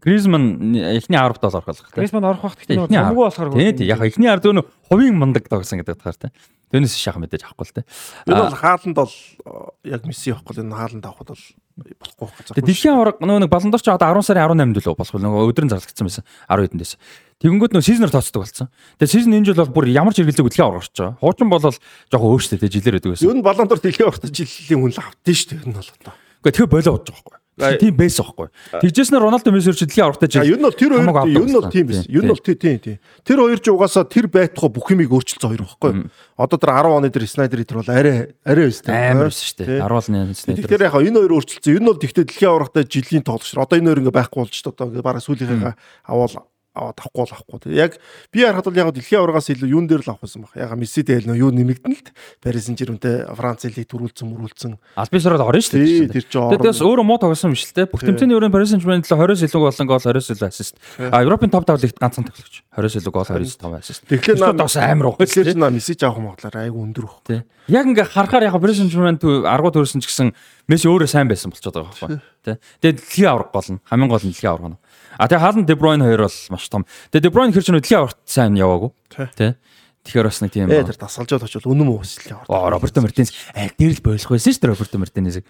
[0.02, 1.94] Гризман эхний 10 доллар орох гэх.
[1.94, 3.06] Грисман орох бах гэхдээ Эхний нөгөө арга.
[3.06, 3.86] зумгүй болохоор Тий, тий.
[3.86, 6.30] Яг эхний 10 дөрөв хувийн мундаг тогсон гэдэг утгаар тий.
[6.74, 7.84] Түүнээс шах мэдээж авахгүй л тий.
[8.26, 11.44] Энэ бол хааланд бол э, яг Месси явахгүй л энэ хааланд авахд бол
[11.76, 15.16] болохгүй гэж Тэгээ дэлхийн аварга нөгөө нэг баландор ч одоо 10 сарын 18-нд л болох
[15.16, 16.92] нөгөө өдрөн зарлагдсан байсан 10 хэдэндээс.
[17.42, 18.68] Тэгэнгүүт нөгөө сизнер тооцдог болсон.
[19.00, 21.18] Тэгээ сизон энэ жил бол бүр ямар ч хэрэглэг дэлхийн аварга орж байгаа.
[21.18, 23.26] Хуучин бол жоохон өөрчлөлтэй жилээр өгдөг байсан.
[23.26, 25.64] Ер нь баландор дэлхийн авахд жилийн хүн л автсан шүү дээ.
[25.66, 26.14] Энэ бол одоо.
[26.44, 27.41] Гэхдээ тэгээ болоо болж байгаа байхгүй.
[27.78, 28.48] Тийм байсан байхгүй.
[28.82, 30.54] Тэгжээс нь Роналдо Месси ч дэлхийн аваргатай За жил.
[30.54, 32.04] ер нь бол тэр хоёр ер нь бол тийм байсан.
[32.06, 32.12] биш.
[32.12, 32.96] Ер нь бол тий тий тий.
[33.22, 35.92] Тэр хоёр ч угаасаа тэр байтугай бүх юмыг өөрчилсөн хоёр байхгүй.
[36.36, 39.66] Одоо тэр 10 оны тэр Снайдер тэр бол арай арай байсан шүү Тий.
[39.66, 39.80] дээ.
[39.80, 40.62] 10 оны снайпер.
[40.66, 41.70] Тэгэхээр яг энэ хоёр өөрчилсөн.
[41.72, 43.54] Ер нь бол тэгтээ дэлхийн аврагтай жилийн тоглогч.
[43.54, 44.72] Одоо энэ хоёр ингээ байхгүй болж шүү.
[44.74, 45.74] Одоо бараг сүүлийнхээ
[46.10, 46.34] авал
[46.74, 47.72] аваад авахгүй л авахгүй.
[47.78, 48.00] Яг
[48.34, 50.56] би харахад бол яг дэлхийн аврагаас илүү юун дээр л авах байсан баг.
[50.58, 52.10] Яг Месси дээр нөө юу нэмэгдэн л.
[52.42, 54.72] Парис Сен-Жерментэй Франц лиг төрүүлсэн мөрүүлсэн.
[54.98, 56.10] Албисрол орно шүү дээ.
[56.10, 57.86] тэр чинь Тэгээд бас өөрөө муу тоглосон биш л те.
[57.86, 60.74] Бүх тэмцээний өрөөнд Paris Saint-Germain төлөө 20-с илүү болон гол 20-с илүү ассист.
[60.98, 62.64] А Европын топ тавлигт ганцхан тоглогч.
[62.72, 64.02] 20-с илүү гол 25 ассист.
[64.08, 65.16] Тэгэхээр Тэгэхээр наа бас амар уу.
[65.20, 67.44] Тэгэхээр наа Месси ч авах магадлал айгу өндөр баг.
[67.68, 70.32] Яг ингээ харахаар яг Paris Saint-Germain аргуу төрсөн ч гэсэн
[70.70, 72.20] Месси өөрөө сайн байсан болчиход байгаа байхгүй.
[72.46, 72.56] Тий.
[72.80, 74.78] Тэгээд дэлхийн авраг гол нь хамгийн гол нь дэлхийн авраг нь.
[75.18, 76.86] А хаалт De Bruyne хоёр бол маш том.
[77.12, 78.90] De Bruyne хэр ч нөө дэлхийн аврагт сайн яваагүй.
[79.36, 79.54] Тий.
[80.02, 82.46] Тэгэхээр бас нэг тийм Ээ тэр дасгалжаад очил үнэн мөн өсөл яваа.
[82.50, 85.46] Оо Роберто Мартинес аль дээр л бойлох байсан шүү дээ Роберто Мартинесийг.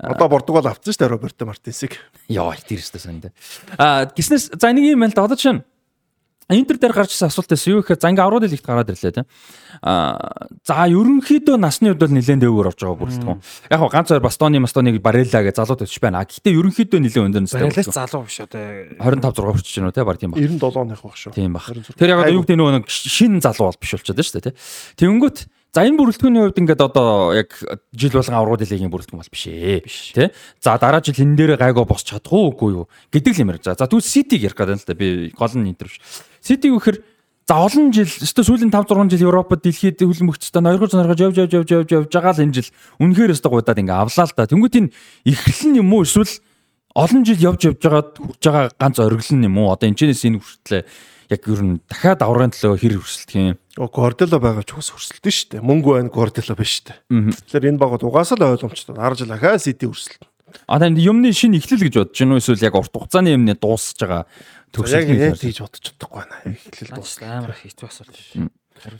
[0.00, 2.00] Одоо Португал авсан шүү дээ Роберто Мартинсыг.
[2.32, 3.28] Яа, тэр өстө санаа.
[3.76, 5.68] А гиснээс за нэг юм л да одоо чинь
[6.52, 9.26] Интер дээр гарч ирсэн асуулт байсан юу гэхээр за ингээ аврал лигт гараад ирлээ тийм.
[9.80, 13.40] Аа за ерөнхийдөө насны хувьд бол нэлээд дээгүүр орж байгаа бүрэлдэхүүн.
[13.72, 16.20] Яг хаа ганц хоёр Бастоны Мастоныг Барелла гэж залууд өчж байна.
[16.28, 17.64] Гэхдээ ерөнхийдөө нэлээд өндөр настай.
[17.64, 18.60] Барелла залуу биш одоо
[19.00, 20.40] 25 6 хүрч байна тийм баг тийм баг.
[20.44, 21.32] 97 оных баг шүү.
[21.32, 21.64] Тийм баг.
[21.96, 24.58] Тэр яг одоо юу гэдэг нөгөө нэг шин залуу бол биш болчиход шүү дээ тийм.
[25.00, 25.38] Тэнгүүт
[25.74, 27.50] За энэ бүрэлдэхүүний хувьд ингээд одоо яг
[27.90, 29.82] жил болгон аврагууд лигийн бүрэлдэхүүн бол биш ээ.
[30.14, 30.30] Тэ?
[30.62, 33.66] За дараа жил энэ дээр гайгаа босч чадах уу үгүй юу гэдэг л юм ярьж.
[33.74, 35.98] За тэгвэл Ситиг ярих гэдэг л да би гол нь интервью.
[36.44, 36.98] Ситиг гэхээр
[37.48, 41.52] за олон жил өстө сүүлийн 5 6 жил Европод дэлхийд хөлбөмбөгчтэй ноёргож сонирхож явж явж
[41.56, 42.68] явж явж явж байгаа л энэ жил
[43.00, 44.44] үнэхээр өстө гудаад ингээд авлаа л да.
[44.52, 46.28] Тэнгүүт энэ нь юм уу эсвэл
[46.92, 49.72] олон жил явж явж байгаад хүрж байгаа ганц ориглон юм уу?
[49.72, 50.82] Одоо энэчнээс энэ хүртлээ
[51.32, 53.56] яг ер нь дахиад аврагын төлөө хэр өрсөлдөх юм.
[53.80, 55.64] Гвардиола байгаа ч бас өрсөлдөн шүү дээ.
[55.64, 57.00] Мөнгө байна Гвардиола биш шүү дээ.
[57.48, 58.94] Тэгэхээр энэ багууд угаасаа л ойлгомжтой.
[59.00, 60.28] 10 жил ахаа Сити өрсөлдөн.
[60.68, 64.28] А танд юмны шинэ эхлэл гэж бодож уу эсвэл яг урт хугацааны юмны дуусж байгаа
[64.74, 66.36] төгсөлт гэж бодож чадахгүй байна.
[66.50, 68.50] Эхлэл дуусла амар их хэцүү асуулт шүү.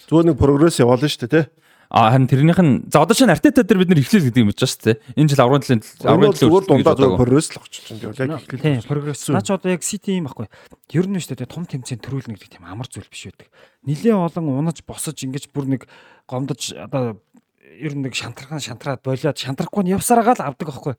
[0.09, 1.47] Зүгээр нэг прогресс яваалаа шүү дээ, тий.
[1.95, 4.67] А харин тэрнийх нь за одоо чинь Артета дээр бид нэр эхлэл гэдэг юм байна
[4.67, 4.97] шүү дээ.
[5.15, 8.35] Энэ жил аврагын төлөнд аврагын төлөнд дундаа зөв прогресс л очиж байна.
[8.35, 8.63] Яг эхлэл.
[8.67, 9.29] Тийм, прогресс.
[9.31, 10.49] Наа ч одоо яг Сити юм байхгүй.
[10.91, 13.47] Ер нь шүү дээ том тэмцээн төрүүлнэ гэдэг тийм амар зүйл биш байдаг.
[13.87, 15.87] Нилээ олон унаж босож ингэж бүр нэг
[16.27, 17.21] гомдож одоо
[17.63, 20.95] ер нь нэг шантрахаа шантраад болоод шантрахгүй нь явсараагаа л авдаг байхгүй.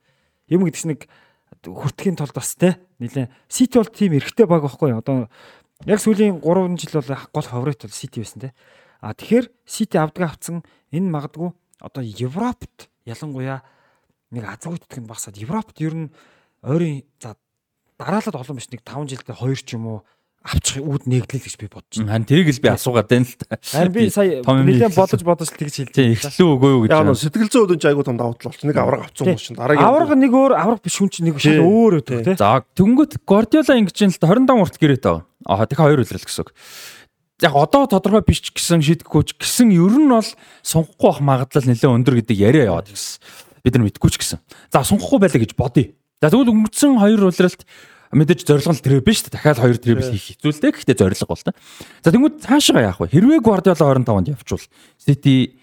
[0.47, 1.11] Юм гэдгс нэг
[1.73, 4.93] хүртгэхийн тулд бас те нилээ Сити бол тийм эргэтэй баг байхгүй.
[4.93, 5.31] Одоо
[5.89, 8.49] яг сүүлийн 3 жил бол гол фаворит бол Сити байсан те.
[9.01, 10.61] А тэгэхээр Сити авдаг авцсан
[10.93, 11.49] энэ магадгүй
[11.81, 13.61] одоо Европт ялангуяа
[14.31, 16.13] нэг азгуйт итгэн багсаад Европт ер нь
[16.65, 17.37] ойрын за
[17.97, 19.99] дараалал олон биш нэг 5 жилдээ 2 ч юм уу
[20.45, 22.13] авчих үүд нэгдлээ гэж би бодож байна.
[22.13, 23.57] Харин тэрийг л би асуугаад байна л та.
[23.65, 26.13] Харин би сая нэлээд бодож бодож л тэгж хэлж байна.
[26.21, 26.89] Эхлүү үгүй юу гэж.
[26.93, 28.69] Яг нь сэтгэл зүйн өдөн ч айгуу том давуу тал болчих.
[28.69, 31.65] Нэг авраг авцсан хүмүүс чинь дараагийн авраг нэг өөр авраг биш хүн чинь нэг шал
[31.65, 32.37] өөр өдөө тий.
[32.37, 35.25] За тэнгөт Guardiola ингэж юм л 25 урт гэрээ таа.
[35.49, 36.53] Аа тэгэхээр хоёр үлрэл гэсэн үг
[37.41, 40.29] яг одоо тодорхой биш ч гэсэн шийдэггүй ч гэсэн ер нь бол
[40.63, 43.19] сунгахгүй байх магадлал нэлээд өндөр гэдэг яриа яваад гэсэн.
[43.59, 44.39] Бид нар мэдгүй ч гэсэн.
[44.71, 45.91] За сунгахгүй байлаа гэж бодъё.
[46.23, 47.67] За тэгвэл өнгөрцөн хоёр улиралт
[48.15, 49.35] мэдээж зорилго тэр биш шүү дээ.
[49.35, 50.71] Дахиад хоёр трибл хийх хэцүүлтэй.
[50.71, 51.51] Гэхдээ зорилго бол та.
[51.99, 53.11] За тэгвэл цаашаа яах вэ?
[53.11, 54.63] Хэрвээ Guardiola 25-нд явчвал
[54.95, 55.59] City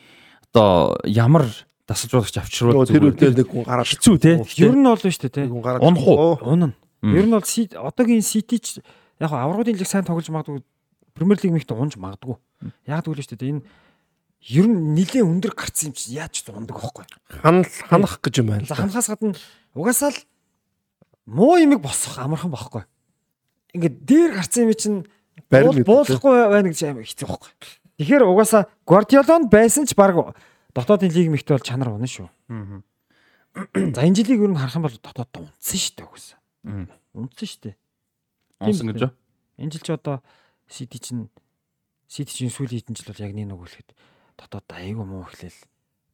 [0.53, 1.49] одоо ямар
[1.89, 4.37] тасалжуулагч авчруул тэр үедээ нэг хүн гараад хэцүү те.
[4.61, 5.49] Ер нь бол шүү дээ те.
[5.49, 6.37] Унах уу?
[6.45, 6.77] Унана.
[7.01, 8.85] Ер нь бол одоогийн City ч
[9.17, 10.61] яг аврагын лиг сайн тоглож магадгүй
[11.15, 12.37] Премьер лиг мэгт унж магадгүй.
[12.87, 13.65] Яг тэгвэл шүү дээ энэ
[14.49, 17.05] ер нь нилээ өндөр гарцсан юм чи яаж ч ундаг байхгүй.
[17.31, 18.67] Ханал ханах гэж юм байна.
[18.67, 19.37] За ханахаас гадна
[19.77, 20.19] угаасаа л
[21.27, 22.85] муу имийг босох амархан байхгүй.
[23.75, 24.99] Ингээд дээр гарцсан юм чинь
[25.51, 27.53] буулахгүй байна гэж амар хэцүү байхгүй.
[27.99, 30.37] Тэгэхээр угаасаа Гвардиолон байсан ч баг
[30.75, 32.29] дотоодын лиг мэгт бол чанар унаа шүү.
[33.95, 36.39] За энэ жилиг ер нь харах юм бол дотоод унтсан шүү дээ угаасаа.
[37.13, 37.77] Унтсан шүү дээ.
[38.65, 39.03] Унсан гэж?
[39.61, 40.25] Энэ жил ч одоо
[40.69, 41.29] Сити чинь
[42.09, 43.89] Сити чинь сүүлийн хэдэн жил бол яг нэг нөгөөлөхөд
[44.41, 45.61] дотоод айгүй муу эхлээл.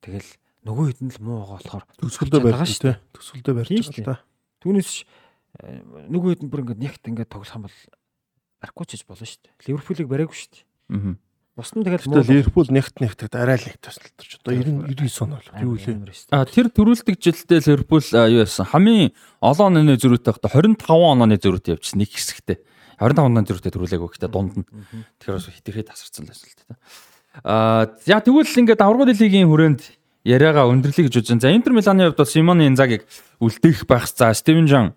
[0.03, 0.31] Тэгэл
[0.67, 2.97] нөгөө хэд нь л муу байгаа болохоор төсөлдөө барьж шүү дээ.
[3.15, 4.28] Төсөлдөө барьж байгаа та.
[4.65, 4.91] Түүнээс
[5.63, 5.81] э,
[6.11, 7.79] нөгөө хэд бүр ингээд нягт ингээд тоглох юм бол
[8.63, 9.55] барихгүй ч гэж болно шүү дээ.
[9.69, 10.65] Ливерпулийг бариагүй шүү дээ.
[10.99, 11.17] Аа.
[11.59, 12.23] Бус нь тэгэл муу.
[12.23, 14.31] Ливерпул нягт нягт арай л нэг тусалдарч.
[14.47, 16.31] Одоо 99 он бол юу лээ.
[16.31, 18.71] А тэр төрүүлдэг жилдээ Ливерпул юу яасан?
[18.71, 19.11] Хамгийн
[19.43, 22.59] олон оны зөрүүтэй байхдаа 25 онооны зөрүүтэй явчихсан нэг хэсэгтээ.
[23.03, 24.67] 25 оноо зөрүүтэй төрүүлээгүй гэхдээ дунд нь.
[25.19, 26.75] Тэгэхээр бас хитрхээ тасарсан л байсан л та.
[27.47, 29.83] Аа за тэгвэл ингээд аврагын лигийн хүрээнд
[30.29, 31.41] яриагаа өндөрлөе гэж үзэн.
[31.41, 33.09] За Интер Миланы хувьд бол Симоны Инзагиг
[33.41, 34.05] үлдээх байх.
[34.12, 34.93] За Стивен Жан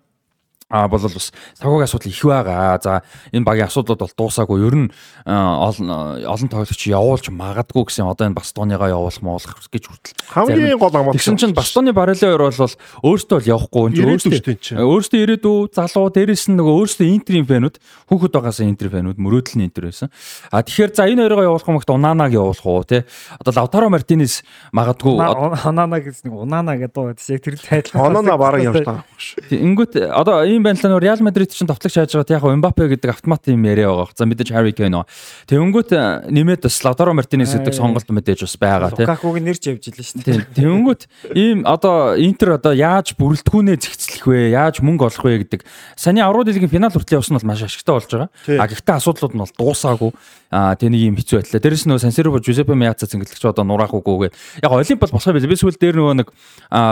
[0.72, 2.80] а бол бас цагуугийн асуудал их байгаа.
[2.80, 4.64] За энэ багийн асуудлууд бол дуусаагүй.
[4.64, 4.88] Ер нь
[5.28, 10.16] олон олон тоглогч явуулж магадгүй гэсэн одоо энэ Бастоныгаа явуулах моолох гэж хүртэл.
[10.32, 11.12] Хамгийн гол амт.
[11.12, 14.00] Тэгсэн чинь Бастоны барилын ор бол өөртөө л явахгүй.
[14.00, 17.76] Өөртөө өөртөө ирээдүү залуу дээрэс нь нөгөө өөртөө Интерийн фэнүүд
[18.08, 20.08] хүүхэд байгаас Интер фэнүүд мөрөөдөл нь Интер байсан.
[20.48, 23.04] А тэгэхээр за энэ хоёроо явуулах юм ихт Унанаг явуулах уу те.
[23.36, 24.40] Одоо Лавтаро Мартинес
[24.72, 28.08] магадгүй Унана гэсэн нэг Унана гэдэг яг тэр тайлбар.
[28.08, 29.04] Унана бараг явж байгаа.
[29.50, 33.10] Ингэвт одоо ийм байна л нөө Реал Мадрид чинь товтлогч хайж байгаа яг Мбаппе гэдэг
[33.12, 34.14] автомат юм яриа байгаа.
[34.16, 35.04] За мэдээж Harry Kane нөө.
[35.50, 35.90] Тэнгүүт
[36.30, 39.06] нэмээд Lautaro Martinez гэдэг сонголт мэдээж бас байгаа тийм.
[39.06, 40.46] Lukaku-г нэрч явж илээ шүү дээ.
[40.56, 41.02] Тэнгүүт
[41.34, 44.54] ийм одоо Интер одоо яаж бүрэлдэхүүнээ зэгцлэх вэ?
[44.54, 45.66] Яаж мөнгө олох вэ гэдэг.
[45.96, 48.30] Саний аврал лигийн финал хүртэл явсан бол маш ашигтай болж байгаа.
[48.58, 50.10] А гэхдээ асуудлууд нь бол дуусаагүй.
[50.52, 51.64] А тэнийг юм хэцүү байтлаа.
[51.64, 54.60] Дээрэс нь Сан Сиро Жузеппе Меаца цэнгэлэгч одоо нураах үгүйгээ.
[54.60, 55.48] Яг Олимп бол босгоо билээ.
[55.48, 56.28] Би сүүл дээр нөгөө нэг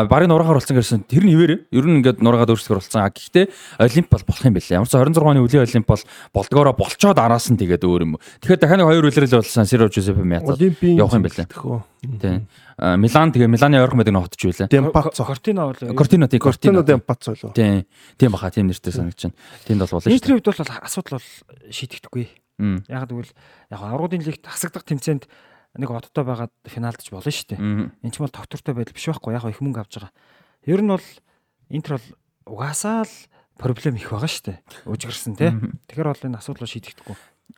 [0.09, 1.53] барын нураагаар болсон гэсэн тэр нь хിവэр.
[1.69, 3.05] Ер нь ингээд нураагаад өөрчлөлт оруулсан.
[3.05, 4.77] А гэхдээ олимп бол болох юм билээ.
[4.79, 6.03] Ямар ч 26 оны үлийн олимп бол
[6.35, 8.15] болдгоороо болцоод араас нь тэгээд өөр юм.
[8.41, 9.89] Тэгэхээр дахиад нэг хоёр үлрэл бол Сан Сиро
[10.25, 11.49] Меата Олимпийн явах юм билээ.
[12.01, 12.49] Тийм.
[12.81, 14.69] Милан тэгээ Миланы ойрхон байдаг нь хотч байлаа.
[14.73, 15.25] Демпаццо.
[15.25, 16.83] Кортино бол Кортино тийм Кортино Кортино.
[16.83, 17.53] Демпаццо лөө.
[17.53, 17.85] Тийм.
[18.17, 19.37] Тийм баха тийм нэртэй санагч байна.
[19.69, 21.29] Тэнд бол болно хувьд бол асуудал бол
[21.69, 22.27] шийдэгдэхгүй.
[22.89, 23.33] Яг тэгвэл
[23.69, 25.29] яг аврагын лигт хасагдах тэмцээнд
[25.77, 27.61] нэг одтой байгаад финалдж болно шүү дээ.
[28.01, 30.13] Энд ч бол тогтвортой байдал биш байхгүй яг их мөнгө авч байгаа.
[30.65, 31.05] Ер нь бол
[31.71, 33.15] Интер бол угаасаа л
[33.61, 34.59] проблем их байгаа шүү дээ.
[34.89, 35.53] Үжигэрсэн тий.
[35.93, 37.17] Тэгэхээр бол энэ асуудал бол шийдэгдэхгүй.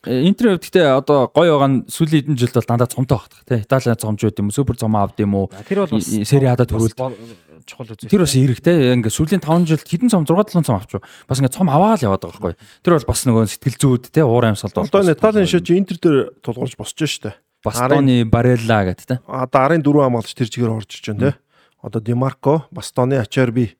[0.09, 3.45] Э, Интер хувьд гэхдээ одоо гоё байгаа нь сүүлийн хэдэн жилд бол дандаа цомтой багтах
[3.47, 3.61] тий.
[3.63, 5.47] Италийн цомж байд юм уу, супер цом авд юм уу?
[5.69, 6.97] Тэр бол бас И- и- Сери А-да төрүүлд.
[7.63, 8.11] чухал үзүүлэлт.
[8.11, 8.77] Тэр бас эрэхтэй.
[8.99, 10.99] Ингээ сүүлийн 5 жилд хэдэн цом 6 7 цом авч.
[11.29, 12.55] Бас ингээ цом аваад л яваад байгаа байхгүй.
[12.83, 14.89] Тэр бол бас нөгөө сэтгэл зүйд тий уур амьсгалд бол.
[14.91, 17.37] Одоо Италийн шиж Интер дээр тулгуурч босч штэ.
[17.63, 19.19] Бастоны Барелла гэдэг тий.
[19.31, 21.39] Одоо арын дөрөв хамгаалагч тэр чигээр орж иж байна те.
[21.79, 23.77] Одоо Демарко, Бастоны Ачерби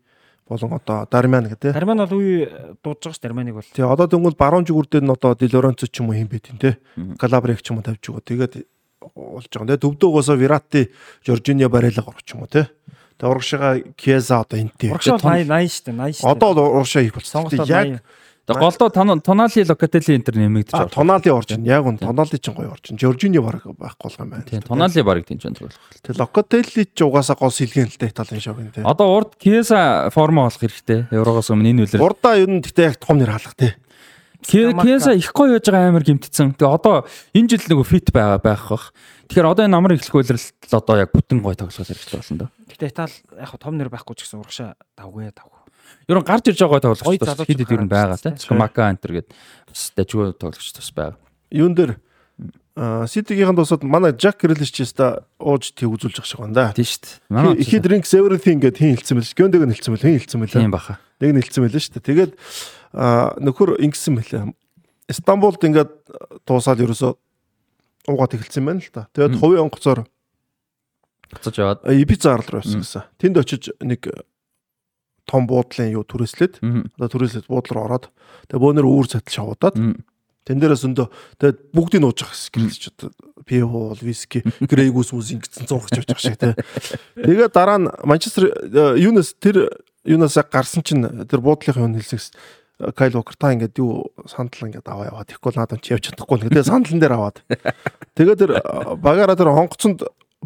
[0.53, 1.73] болон одоо Дармян гэдэг.
[1.73, 3.65] Дарман бол үе дуудаж байгаа ш Дарманыг бол.
[3.73, 6.59] Тэгээ одоо тэнгуэл баруун зүгүр дээр нь одоо Дилоренцо ч юм уу юм байт юм
[6.61, 6.77] те.
[7.17, 8.23] Калабрик ч юм уу тавьж өгөө.
[8.23, 8.55] Тэгээд
[9.17, 9.67] болж байгаа.
[9.75, 10.83] Тэгээ төвдөө угаасаа Вирати,
[11.27, 12.69] Жоржинио Барелла горч юм уу те.
[13.19, 14.91] Тэгээ урагшаага Кьеза одоо энтэй.
[14.91, 16.33] Урагшаа том- 80 80 шүү дээ 80 шүү дээ.
[16.33, 17.43] Одоо урагшаа их болсон.
[17.51, 18.01] Яг 80.
[18.43, 18.89] Тэгээ голдоо
[19.23, 20.91] Тонали Локателли Интер нэмэгдэж а, байгаа.
[20.91, 21.63] Тонали орж ин.
[21.63, 22.99] Яг үн Тонали ч гоё орж ин.
[22.99, 24.43] Жоржинио баг байхгүй болох юм байна.
[24.51, 25.71] Тийм Тонали баг тийм ч байна.
[26.03, 28.83] Тэгээ Локотелли ч угаасаа гол сэлгэн л дээ Италийн шог энэ.
[28.83, 31.07] Одоо урд Киеса форма болох хэрэгтэй.
[31.15, 32.03] Еврогоос өмнө энэ үлэр.
[32.03, 33.79] Урдаа ер нь гэхдээ яг том нэр халах те.
[34.43, 36.59] Киеса их гоё яж байгаа амар гимтцэн.
[36.59, 38.91] Тэгээ одоо энэ жил нөгөө фит байгаа байх бах.
[39.31, 42.47] Тэгэхээр одоо энэ амар эхлэх үйлрэл одоо яг бүтэн гоё тоглох хэрэгтэй болно да.
[42.67, 45.52] Гэтэ Итали яг том нэр байхгүй ч гэсэн урагшаа давгүй давгүй.
[46.13, 48.37] Ер нь гарч ирж байгаа тоглогч бас хэд хэд ер нь байгаа тийм.
[48.37, 51.17] Скамака Интер гэдэг бас дажгүй тоглогч бас байгаа.
[51.49, 51.97] юун дээр
[52.73, 56.73] Ситигийнхэн тусаад манай Жак Грилиш ч яста ууж тий үзүүлж байгаа шиг байна да.
[56.73, 57.17] Тийм шүү дээ.
[57.29, 59.37] Манай He drinks everything гэд хин хэлсэн мэл.
[59.37, 60.05] Гönдөг нь хэлсэн мэл.
[60.05, 60.57] Хин хэлсэн мэл.
[60.57, 60.97] тийм баха.
[61.21, 62.09] Нэг нь хэлсэн мэл шүү дээ.
[62.09, 62.33] Тэгээд
[63.45, 64.45] нөхөр ингэсэн мэлээ.
[65.13, 65.93] Стамбулд ингээд
[66.49, 67.13] туусаад ерөөсөө
[68.09, 69.09] уугаад эхэлсэн байна л та.
[69.13, 70.09] Тэгээд хувийн онгоцоор
[71.33, 71.81] Буцаж яваад.
[71.89, 73.09] Ибица арлуу явсан гэсэн.
[73.17, 74.05] Тэнд очиж нэг
[75.33, 78.05] том буудлын юу түрээслээд одоо түрээслээд буудлаар ороод
[78.53, 79.81] тэгээд бөөнөр үүр цатал шавуудаад.
[80.43, 81.07] Тэн дээрээс өндөө
[81.39, 83.15] тэгээд бүгдийг нууж гэсэн гэрэлч одоо
[83.47, 86.55] пив уул, виски, грейгус мус ингэсэн явж байгаа шиг тий.
[87.15, 89.71] Тэгээд дараа нь Манчестер э, юунаас тэр
[90.03, 92.35] юунаас гарсан чинь тэр буудлынхаа юм хэлсэн гэсэн
[92.99, 96.51] Кайл Вокер та ингээд юу сандал ингээд аваа яваад ихгүй надад чи явж чадахгүй нэг.
[96.51, 97.39] Тэгээд сандлан дээр аваад.
[98.19, 98.63] Тэгээд тэр э,
[98.99, 100.03] багаараа тэр хонгоцонд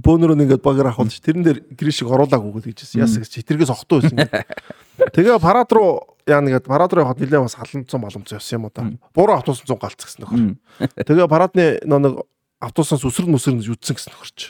[0.07, 3.03] бөөнөрөө ингээд багаар авахулж тэрэн дээр гришиг оруулаагүй гэж хэлсэн.
[3.03, 4.31] Ясаг читэргээс огтуу байсан.
[5.17, 8.73] Тэгээ парад руу яа нэгэд парад руу явахад нэлээд бас халамцсан боломж явсан юм уу
[8.73, 8.87] та.
[9.13, 10.41] Буруу автобус 100 галцсан нөхөр.
[10.41, 10.55] Мгм.
[11.03, 12.23] Тэгээ парадны нэг
[12.63, 14.41] автобусаас үсрэн мүсрэн гэж үтсэн гэсэн нөхөрч.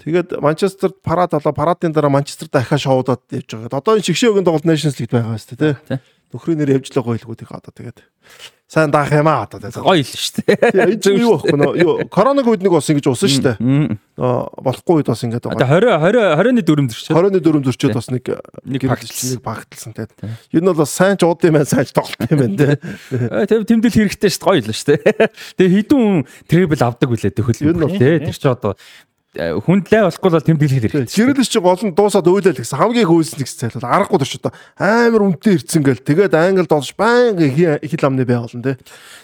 [0.00, 3.80] Тэгээд Манчестерт парад болоо парадын дараа Манчестерт дахиад шоудаад явж байгаа.
[3.80, 6.00] Одоо энэ шигшөөгийн тоглолт Nations League байгаа шүү дээ
[6.30, 7.98] Нөхрийн нэр явжлаа гойлгоо тийг одоо тэгээд
[8.70, 9.82] сайн даах юм аа одоо тэгээд.
[9.82, 10.94] Гоё л шүү дээ.
[10.94, 13.58] Энэ чинь юу байхгүй нөө юу коронавиг үед нэг бас ингэж усан шүү дээ.
[13.58, 15.98] Нөө болохгүй үед бас ингэж Одоо байгаа.
[16.06, 17.16] 20 20 20-ны дөрөв зөрчил.
[17.18, 19.26] 20-ны дөрөв зөрчөөд бас нэг Нэг гэрэлж багталсан.
[19.34, 20.12] нэг багталсан тэгээд.
[20.54, 22.78] Энэ бол бас сайн ч ууд юм байна, сайн ч тоглолт юм байна.
[23.50, 24.46] Тэв тэмдэл хэрэгтэй шүү дээ.
[24.46, 25.02] Гоё л шүү дээ.
[25.58, 27.58] Тэгээ хідэн хүн трибл авдаг үлээ төхөл.
[27.66, 28.22] Ер нь бол тий.
[28.22, 28.78] Тэр чи одоо
[29.38, 31.06] хүндлээ болохгүй бол тэмдэглэх хэрэгтэй.
[31.06, 32.82] Гэрэлс чи гол нь дуусаад уйлал гэсэн.
[32.82, 36.02] Хамгийн хөөсөн гэсэн цайлал аргагүй төрч одоо амар үнэтэй ирцэн гэл.
[36.02, 37.54] Тэгээд англ доош байнга их
[37.94, 38.76] хил амны байгуулна тий.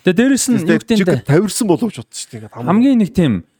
[0.07, 3.51] Тэгээ дээрэс нь юу гэдэг тавирсан боловч бодсон шүү дээ хамгийн нэг тийм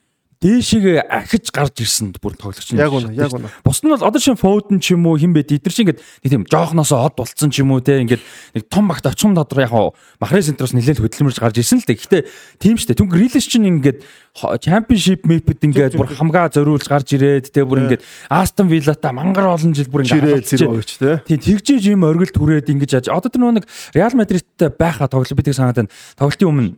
[0.43, 2.81] дээшигээ ахиж гарч ирсэн бүр тоглогч нь.
[2.81, 3.49] Яг үнэ, яг үнэ.
[3.65, 6.31] Бус нь бол одоо шин фоуден ч юм уу хин бэ эдгэр чинь ингээд нэг
[6.31, 9.73] тийм жоохносоо од болцсон ч юм уу те ингээд нэг том багт очим додроо яг
[10.21, 11.97] махрын центроос нэлээд хөдөлмөрж гарч ирсэн л дээ.
[11.97, 12.23] Гэхдээ
[12.61, 13.01] тийм штэ.
[13.01, 14.05] Түн грилэс чинь ингээд
[14.37, 19.73] чемпионшип мэпэд ингээд бүр хамгаа зориулж гарч ирээд те бүр ингээд Астон Виллата мангар олон
[19.73, 21.17] жил бүр ингээд өгч тий.
[21.25, 23.65] Тийм тэгжээж юм оргил түрээд ингэж яаж одоо тэр нэг
[23.97, 25.93] Реал Мадридтай байхаа тоглолт би тэг санаад байна.
[26.21, 26.77] Тоглолтын өмнө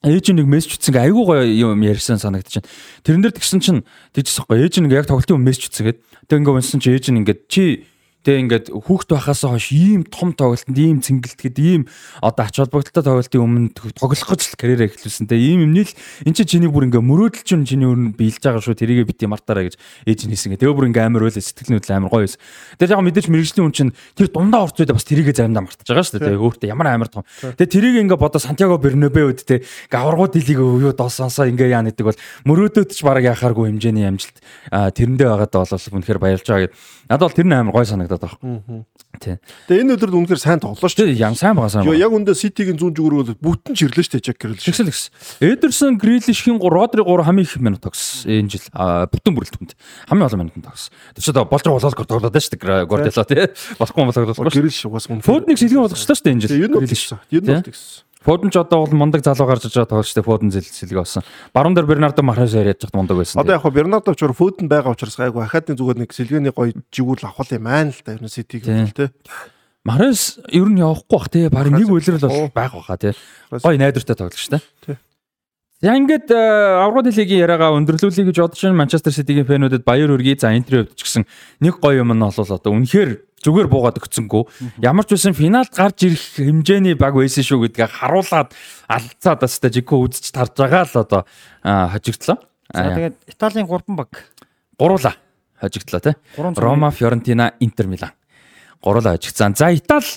[0.00, 2.64] ээж нэг мессеж ütсэн гээ айгуу гоё юм ярьсан санагдчихэв.
[3.04, 3.80] Тэрэн дээр тэгсэн чинь
[4.16, 7.20] тэгжсэн гоё ээж нэг яг тоглолтын мессеж ütсэн гээд тэг ингээ унсан чи ээж нь
[7.20, 7.84] ингээд чи
[8.20, 11.82] тэг ингээд хүүхд байхаас хойш ийм том тоглолтод ийм цэнгэлтгэд ийм
[12.20, 15.94] одоо ач холбогдолтой тоглолтын өмнө тоглох гэж л карьераа эхлүүлсэн тэг ийм юмний л
[16.28, 19.24] эн чи чиний бүр ингээ мөрөөдөл чинь чиний өөр нь биелж байгаа шүү тэрийгэ бити
[19.24, 22.24] мартаараа гэж ээж нь хийсэн гээ тэгээ бүр ингээ амар байлаа сэтгэл хөдлөл амар гоё
[22.28, 22.40] байсан.
[22.76, 26.04] Тэгээ яг мэдээж мэрэгжлийн хүн чинь тэр дундаа орц үед бас тэрийгэ заримдаа мартаж байгаа
[26.04, 26.20] шүү.
[26.20, 27.24] Тэгээ өөртөө ямар амар том.
[27.40, 32.04] Тэгээ тэрийг ингээ бодо Сантьяго Бернабе үед те гаврагуу дилийг юу доосонсоо ингээ яа гэдэг
[32.04, 34.36] бол мөрөөдөөд ч бараг яхааргүй хэмжээний амжилт
[34.68, 36.76] тэрэндээ байгаад бол үнэхээр баярлж байгаа гэд.
[37.10, 38.09] Надад бол тэр нь амар гоё санагдав.
[38.10, 38.84] Санагдаад байгаа.
[39.20, 39.36] Тий.
[39.68, 41.12] Тэгээ энэ өдрөд үнэхээр сайн тоглоо шүү.
[41.14, 41.86] Ям сайн байгаа сайн.
[41.94, 44.64] Яг үндэ Ситигийн зүүн зүгрөө бүтэн чирлээ шүү Жак Грилиш.
[44.64, 45.04] Тэгсэл тэгс.
[45.42, 49.72] Эдерсон Грилишхийн 3 Родри 3 хамгийн их минут тогс энэ жил бүтэн бүрэлдэхүүнд
[50.08, 50.90] хамгийн олон минут тогс.
[51.14, 52.58] Тэр чинь болж байгаа болоод тоглоод байна шүү
[52.88, 53.46] Гвардиола тий.
[53.78, 54.50] Болохгүй болохгүй.
[54.50, 55.26] Грилиш угаас үнэхээр.
[55.26, 56.56] Фодныг сэлгийн болгочлаа шүү энэ жил.
[56.56, 57.10] юу нь Грилиш.
[57.10, 57.18] тэгсэн.
[57.30, 58.09] Юу нь тэгсэн.
[58.20, 61.24] Фоден ч одоо бол мундаг залуу гарч иж байгаа тоглолчтой Фоден зэл сэлгээ болсон.
[61.56, 63.40] Баруун дээр Бернардо Мархес яриад чад мундаг байсан.
[63.40, 67.24] Одоо яг хоо Бернардо ч фөдөн байгаа учраас гайгүй ахаадны зүгээр нэг сэлгээний гоё жигүүл
[67.24, 68.12] авах юм аа л да.
[68.12, 69.08] Ер нь Ситиг юм те.
[69.88, 71.48] Мархес ер нь явахгүй бах тий.
[71.48, 73.00] Барин нэг үйлрэл бол байх баха.
[73.00, 73.64] Мархес.
[73.64, 74.60] Гой найдвартай тоглогчтой.
[74.84, 75.00] Тий.
[75.80, 78.84] За ингээд аврагд лигийн яриагаа өндөрлүүлэе гэж бодож байна.
[78.84, 80.36] Манчестер Ситигийн фэнүүдэд баяр хүргэе.
[80.36, 81.24] За Интерийн хувьд ч гэсэн
[81.64, 84.42] нэг гоё юм нь бол одоо үнэхээр зүгээр буугаад өгцөнгөө.
[84.84, 88.52] Ямар ч байсан финалд гарч ирэх хэмжээний баг байсан шүү гэдгээ харуулад
[88.84, 91.22] алцаад бас та жигко үзэж тарж байгаа л одоо
[91.64, 92.36] хожигдлоо.
[92.68, 94.28] За тэгээд Италийн 3 баг
[94.76, 95.16] гуруула
[95.56, 96.00] хожигдлоо.
[96.36, 98.12] 3 Рома, Фьорентина, Интер Милан.
[98.80, 99.54] Гурлаа хожигдсан.
[99.56, 100.08] За Итали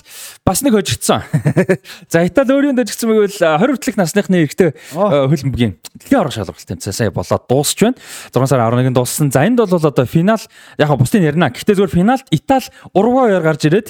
[0.44, 1.22] бас нэг хожигдсан.
[2.12, 7.10] За Итали өөрийн хожигдсан байвал 20 хүртэлх насныхны эрэгтэй хөлбөмбөгийн дэлхийн орон шалралт тэмцээн сая
[7.12, 8.00] болоод дуусч байна.
[8.32, 9.28] 6 сарын 11-нд дууссан.
[9.28, 10.40] За энд бол одоо финал
[10.80, 11.52] яг бусдын ярина.
[11.52, 13.88] Гэхдээ зүгээр финалд Итали Уругвайгаар гарч ирээд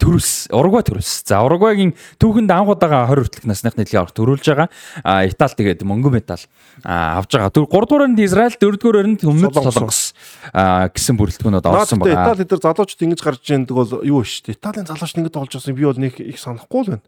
[0.00, 1.24] төрөс Уругвай төрөс.
[1.26, 4.68] За Уругвайгийн түүхэнд анх удаага 20 хүртэлх насныхны дэлхийн орон төрүүлж байгаа.
[5.04, 6.44] А Итали тэгээд мөнгөн медаль
[6.84, 7.52] авж байгаа.
[7.52, 10.12] Түр 3 дугаар нь Израиль, 4 дугаар нь өмнөд Солонгос.
[10.52, 12.32] Гэсэн бүрэлдэхүүнүүд орсон тэ байгаа.
[12.32, 14.56] Итали дээр залуучууд ингэж гарч ийндэг бол юу шүү дээ.
[14.56, 17.04] Италийн залууч ингэж тоглож байсан би бол нэг их санахгүй л байна.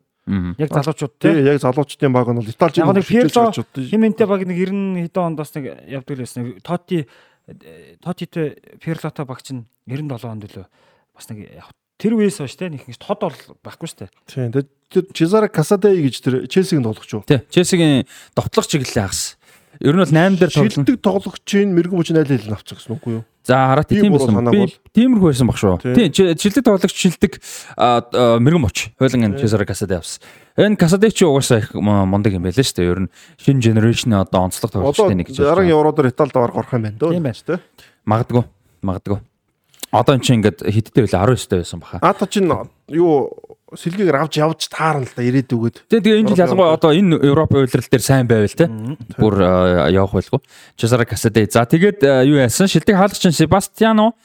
[0.56, 4.56] Яг залуучууд Тий, яг залуучдын баг нь бол Италич Яг нэг Пирло химэнтэй баг нэг
[4.56, 6.56] 90 хэдэн онд бас нэг явдаг л байсан.
[6.64, 7.04] Тоти
[8.00, 10.64] Тотитэй Пирлотой багч нь 97 онд лөө
[11.12, 11.52] бас нэг
[11.98, 14.10] тэр үеэс хойш те нэг тод бол байхгүй дээ.
[14.26, 14.50] Тийм.
[14.52, 17.22] Тэгээд Чезаре Касадей гэж тэр Челсигийн тоглогч юу?
[17.26, 19.36] Тий, Челсигийн довтлох чиглэлээ хагас.
[19.82, 20.70] Ер нь бол 8 дээр тоглоно.
[20.70, 23.24] Шилдэг тоглогчийн мэрэгэн хүчин айл хэл авчих гэсэн үгүй юу?
[23.42, 24.46] За хараа тийм байсан.
[24.54, 25.74] Би тиймэрхүү байсан баг шүү.
[25.82, 25.94] Тий.
[25.98, 27.32] Тий, чи- шилдэг тоглогч шилдэг
[28.38, 28.76] мэрэгэн моч.
[28.94, 30.22] Хойлон энэ Чезаре Касадэ авсан.
[30.54, 32.86] Энэ Касадэ чи угаасаа их мундаг юм байлаа шүү дээ.
[32.94, 33.10] Ер нь
[33.42, 35.42] шинэ генерашны одоо онцлог Одоо тоглогчтой нэг гэж.
[35.42, 35.74] бодож заран байна.
[35.74, 37.10] евродор Италид аваар горох юм байна дөө.
[37.18, 37.34] Тийм байна.
[37.34, 37.60] шүү дээ.
[38.86, 39.18] Магадгүй.
[39.94, 42.02] Одоо эн чинь ингээд хиттэй байлаа 19 тэй байсан баха.
[42.02, 42.50] Ата чин
[42.90, 43.30] юу
[43.78, 45.86] сэлгээгээр авч явж таарна л да ирээдүгэд.
[45.86, 48.66] Тэгээ тэгээ энэ жил ялангуяа одоо энэ Европ үйлрэл дээр сайн байвал те.
[49.18, 49.34] Бүр
[49.94, 50.42] явах байлгүй.
[50.74, 51.46] Чезаре Касадэ.
[51.46, 52.66] За тэгээд юу яасан?
[52.66, 54.18] Шилдэг хаалгач нь Себастьяно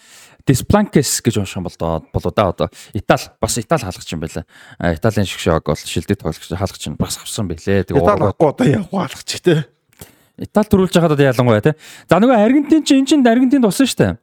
[0.49, 1.77] Диспланкес гэж юм бол
[2.13, 4.45] болоо да одоо Итали бас Итали хаалгач юм байлаа.
[4.81, 7.85] Италийн шгшог бол шилдэг тоглогч хаалгач нь бас авсан байлээ.
[7.85, 9.69] Тэгээ Итали авахгүй одоо явах алгач те.
[10.37, 11.77] Итали төрүүлж байгаад одоо ялангуяа те.
[12.09, 14.17] За нөгөө Аргентин чинь энэ чинь Аргентинд болсон шүү дээ.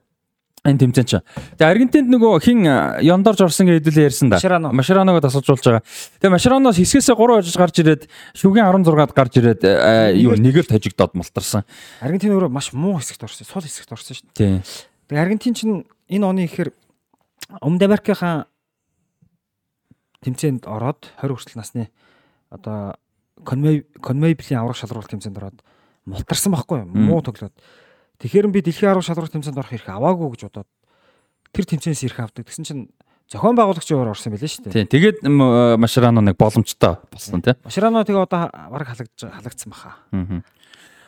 [0.66, 1.24] Энэ тэмцээн чинь.
[1.54, 2.66] Тэгээ Аргентинд нөгөө хин
[3.06, 4.42] Яндорж орсон гэдэг хэлээ ярьсан да.
[4.74, 5.84] Машераног тасалжуулж байгаа.
[6.18, 8.02] Тэгээ Машераноос хэсгээсээ 3 хожиж гарч ирээд
[8.34, 9.62] шүгийн 16-ад гарч ирээд
[10.18, 11.62] юу нэгэлт хожигдоод мултарсан.
[12.02, 13.46] Аргентин өөрөө маш муу хэсэгт орсон.
[13.46, 14.66] Сул хэсэгт орсон шүү дээ.
[15.06, 16.74] Тэгээ Аргентин чинь энэ оны ихээр
[17.62, 18.50] Өмнөд Америкийн
[20.26, 21.94] тэмцээнд ороод 20 хүртэл насны
[22.50, 22.98] одоо
[23.44, 25.62] Конмей Конмейблийн аврах шалралт тэмцээнд ороод
[26.06, 26.90] мултарсан байхгүй юу?
[26.90, 27.54] Муу тоглоод.
[28.20, 30.68] Тэгэхээр би дэлхийн аврах шалралт тэмцээнд орох хэрэг аваагүй гэж бодоод
[31.52, 32.44] тэр тэмцээнээс ирэх авдаг.
[32.48, 32.82] Тэгсэн чинь
[33.28, 34.86] зохион байгуулагчийн өөр орсон байлээ шүү дээ.
[34.86, 34.90] Тийм.
[34.92, 37.58] Тэгээд м, Машерано нэг боломжтой болсон тийм.
[37.64, 40.00] Машрано тэгээ одоо бараг халагдж халагдсан баха.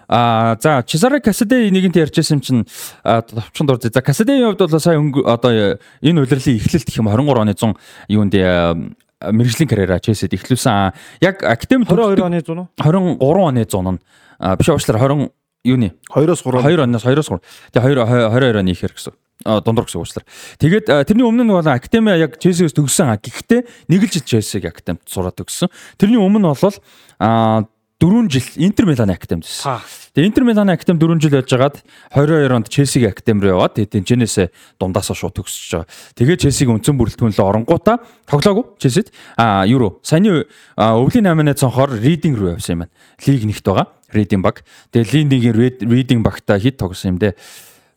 [0.09, 2.65] Аа за Чезаре Касадэ нэгэнт ярьжсэн чинь
[3.05, 3.93] а, товчонд орж.
[3.93, 7.77] За Касадэгийн хувьд бол сая одоо энэ удирлын эхлэлт гэх юм 23 оны 100
[8.09, 8.73] юунд а,
[9.21, 10.73] мэрэгжлийн карьераа Челсид эхлүүлсэн.
[10.73, 12.69] А, Яг академи 22 оны 100 уу?
[12.81, 14.01] 23 оны 100 нь
[14.41, 15.29] а, биш уучлаарай 20
[15.69, 16.65] юуны 2-оос 3.
[16.65, 17.41] 2 оноос 2-оос 3.
[17.77, 17.95] Тэгээ
[18.33, 19.15] 22 оны ихэр гэсэн.
[19.47, 20.27] А дундуур гэсэн уучлаар.
[20.59, 23.15] Тэгээд тэрний өмнө нь бол академи яг Челсиэс төгссөн.
[23.23, 25.71] Гэхдээ нэг л жил Челсиг академид сураад төгссөн.
[25.95, 26.75] Тэрний өмнө бол
[27.23, 27.63] а
[28.01, 29.83] 4 жил Интер Миланы академид байсан.
[30.15, 31.83] Тэгээ Интер Миланы академи 4 жил байж хагаад
[32.15, 34.47] 22 онд Челсигийн академи руу яваад тэгээд тэнцэнээсээ
[34.79, 35.91] дундаасаа шууд төгсөж байгаа.
[36.15, 37.99] Тэгээ Челсигийн үндсэн бүрэлдэхүүн лөө оронгуудаа
[38.31, 39.11] тоглоогүй Челсид.
[39.35, 40.47] А юу саяны
[40.79, 42.95] өвлийн 8-ны цонхоор Ридинг руу явсан юм байна.
[43.27, 43.91] Лиг нэгт байгаа.
[44.15, 44.63] Ридинг баг.
[44.95, 45.55] Тэгээ Линдигийн
[45.91, 47.35] Ридинг багтаа хит тогсон юм дээ.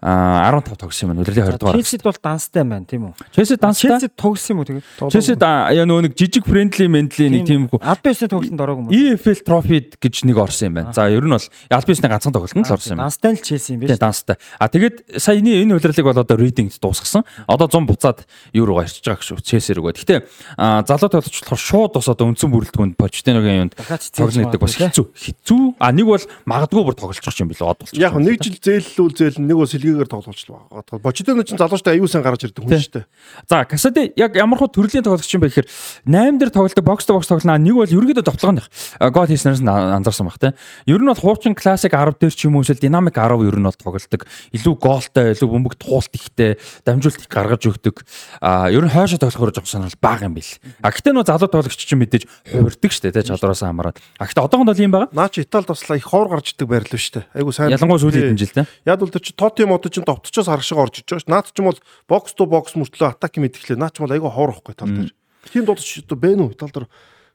[0.02, 1.22] А 15 тогсон юм байна.
[1.22, 1.78] Үлрэлийн 20 дугаар.
[1.78, 3.14] Челсид бол данстай байна тийм үү?
[3.38, 3.90] Челси данстай.
[3.92, 4.86] Челсид тоглосон юм уу тэгээд?
[5.14, 8.98] Челси яа нөгөө нэг жижиг френдли мендли нэг тийм Аль бисны тоглолтод ороогүй юм уу?
[8.98, 10.94] EFL трофид гэж нэг орсон юм байна.
[10.98, 13.02] За ер нь бол Альбисны ганцхан тоглолтод л орсон юм.
[13.06, 13.94] Данстай л Челси юм биш.
[13.94, 14.36] Тийм данстай.
[14.58, 17.22] А тэгээд саяны энэ удирлыг бол одоо reading дуусгасан.
[17.46, 18.26] Одоо 100 буцаад
[18.58, 20.02] юу руу гарчиж байгаа гэж Челси рүүгээ.
[20.02, 20.16] Гэтэ
[20.58, 25.06] а, залуу тоглогч болохоор шууд бас одоо үндсэн бүрэлдэхүүнд Почтиногийн юунд тоглоно гэдэг бас хэцүү.
[25.14, 25.78] Хэцүү.
[25.78, 28.02] А нэг бол магадгүй бүр байгаа юм билээ од болчих.
[28.02, 31.00] Яг нэг жил зээллүүл зээл нэг бол сэлгээ хийгээгээр тоглож байгаа.
[31.04, 33.06] Бочидоно ч залуучтай аюулсан гарч ирдэг хүн шүү дээ.
[33.50, 35.68] За Касади яг ямар хөө төрлийн тоглогч юм бэ гэхээр
[36.08, 37.60] 8 дээр тоглолдог бокс то бокс тоглоно.
[37.60, 38.64] Нэг бол ерөөдөө товтлогоно.
[39.00, 40.56] Гол хийснээс нь анзаарсан баг те.
[40.88, 43.68] Ер нь бол хуучин классик 10 дээр ч юм уу эсвэл динамик 10 ер нь
[43.68, 44.22] бол тоглолдог.
[44.56, 48.06] Илүү гоолтой, илүү бөмбөг туулт ихтэй, дамжуулт их гаргаж өгдөг.
[48.42, 50.52] А ер нь хойшоо тоглохоор жоох санал бага юм бил.
[50.82, 54.00] А гэтээ нөө залуу тоглогч чинь мэдээж хувирдаг штэ те чадвараас хамаарат.
[54.18, 55.10] А гэтээ одоохонд бол юм байгаа.
[55.12, 57.26] Наа чи Италид туслаа их ховор гарч идэг байрлал шүү дээ.
[57.36, 57.72] Айгу сайн.
[57.74, 58.66] Ялангуяа сүүлийн жил те.
[58.86, 61.34] Яг бол тэр чи Тоти мод чинь товтчоос харах шиг орж иж байгаа шүү.
[61.34, 63.82] Наад чинь бол бокс то бокс мөртлөө атак юм идэхлээ.
[63.82, 65.14] Наа чинь бол айгу ховор ихгүй тал дээр.
[65.50, 66.86] Тийм дуудаж шүү бэ нү тал дээр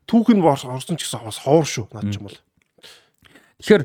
[0.06, 1.90] түүх нь орсон ч гэсэн бас ховор шүү.
[1.90, 2.38] Наад чинь бол.
[3.58, 3.82] Тэгэхээр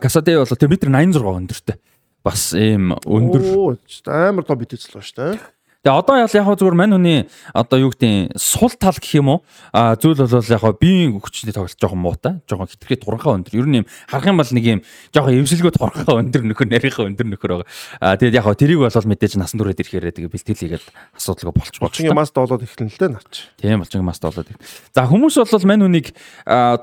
[0.00, 1.76] Касаде бол тэр метр 86 өндөртэй.
[2.24, 3.76] Бас ийм өндөр
[4.08, 5.57] амар тоо битэцэл ба дээ.
[5.86, 9.46] Тэгээ одоо яг яг зүгээр мань хүний одоо юу гэдэг сул тал гэх юм уу?
[9.70, 13.54] Зүйл бол яг биеийн хүчний тоглолт жоохон муутай жоохон хитрхээ туранхаа өндөр.
[13.54, 14.82] Ер нь юм харах юм бол нэг юм
[15.14, 18.18] жоохон эвсэлгүй туранхаа өндөр нөхөр нарийнхаа өндөр нөхөр байгаа.
[18.18, 22.18] Тэгээд яг тэрийг бол мэдээж насан туршид ирэхээр тэгээ бэлтгэл хийгээд асуудалгүй болчих болчих юм
[22.18, 23.34] маст болоод эхлэн л дээ наач.
[23.62, 26.10] Тийм болчих маст болоод за хүмүүс бол мань хүнийг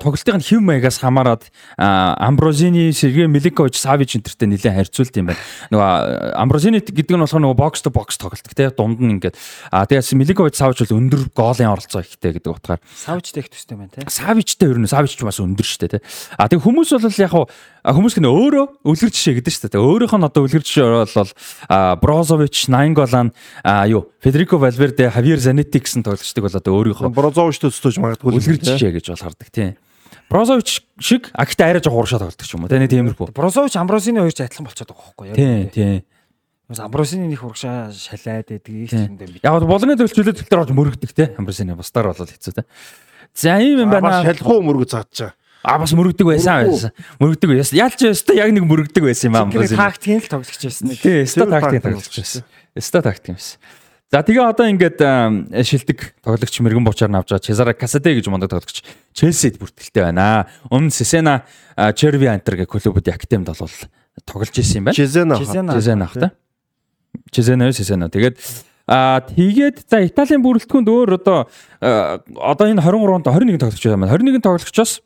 [0.00, 1.44] тоглолтын хэв маягаас хамаарад
[1.76, 5.40] амброзини сергей миликович савич энтертэй нэлээд харьцуулт юм байна.
[5.68, 9.34] Нөгөө амброзини гэдэг нь болохоор нөгөө бокс то бокс тоглолт тийм дунд нь ингээд
[9.74, 13.90] а тэгээс Миликович Савич бол өндөр гоолын оролцоо ихтэй гэдэг утгаар Савичтэй их төстэй байна
[13.90, 14.06] те.
[14.06, 15.98] Савичтэй ер нь Савич ч бас өндөр штэ те.
[16.38, 17.34] А тэг хүмүүс бол яг
[17.82, 19.78] хүмүүс гэнэ өөрөө үлгэр жишээ гэдэг штэ.
[19.78, 21.30] Өөрийнх нь одоо үлгэр жишээ бол
[21.98, 23.34] Брозович, Наинголан
[23.66, 28.62] а юу Федерико Валверде, Хавьер Занетти гэсэн тоглогчдыг бол одоо өөрийнхөө Брозович төсөж магадгүй үлгэр
[28.62, 29.74] жишээ гэж бол хардаг тийм.
[30.28, 32.70] Брозович шиг агтаа арай жоох уршаа тоглолдог ч юм уу.
[32.70, 33.30] Тэ нэг тиймэрхүү.
[33.30, 35.36] Брозович Амбросины хоёр ч адилхан болчиход байгаа байхгүй юу?
[35.38, 36.02] Тийм, тийм.
[36.66, 39.38] Амбросины нэг урагшаа шалаад байдгийг ч юм дээ.
[39.46, 41.30] Яг болгоны төлчлөлөд тэлтэр орж мөрөгдөг те.
[41.38, 42.66] Амбросины бусдаар бол хэцүү те.
[43.38, 44.26] За ийм юм байна.
[44.26, 45.38] Шалхуу мөрөг заачаа.
[45.62, 46.90] А бас мөрөгдөг байсан байсан.
[47.22, 47.78] Мөрөгдөг байсан.
[47.78, 49.46] Ялч өстө яг нэг мөрөгдөг байсан юм аа.
[49.46, 50.90] Тактикийн л тоглож байсан.
[50.90, 52.46] Тий, өстө тактикийн тоглож байсан.
[52.74, 53.58] Өстө тактик юмсэн.
[54.10, 54.98] За тэгээ одоо ингээд
[55.66, 60.46] шилдэг тоглогч мэрэгэн буучаар навж байгаа Чезаро Касаде гэж мундаг тоглогч Челсид бүртгэлтэй байна.
[60.70, 61.42] Өмнө Сесена
[61.98, 63.74] Черви Антер гэх клубүүд академид бол
[64.22, 64.94] тоглож исэн юм байна.
[64.94, 65.34] Чезена.
[65.74, 66.30] Чезена ах та.
[67.30, 68.08] Чезена Сесена.
[68.08, 68.38] Тэгээд
[68.86, 71.50] Аа тэгээд за Италийн бүрэлдэхүүнд өөр одоо
[71.82, 74.06] одоо энэ 23-нд 21 тоглогч байна.
[74.14, 75.02] 21 тоглогчоос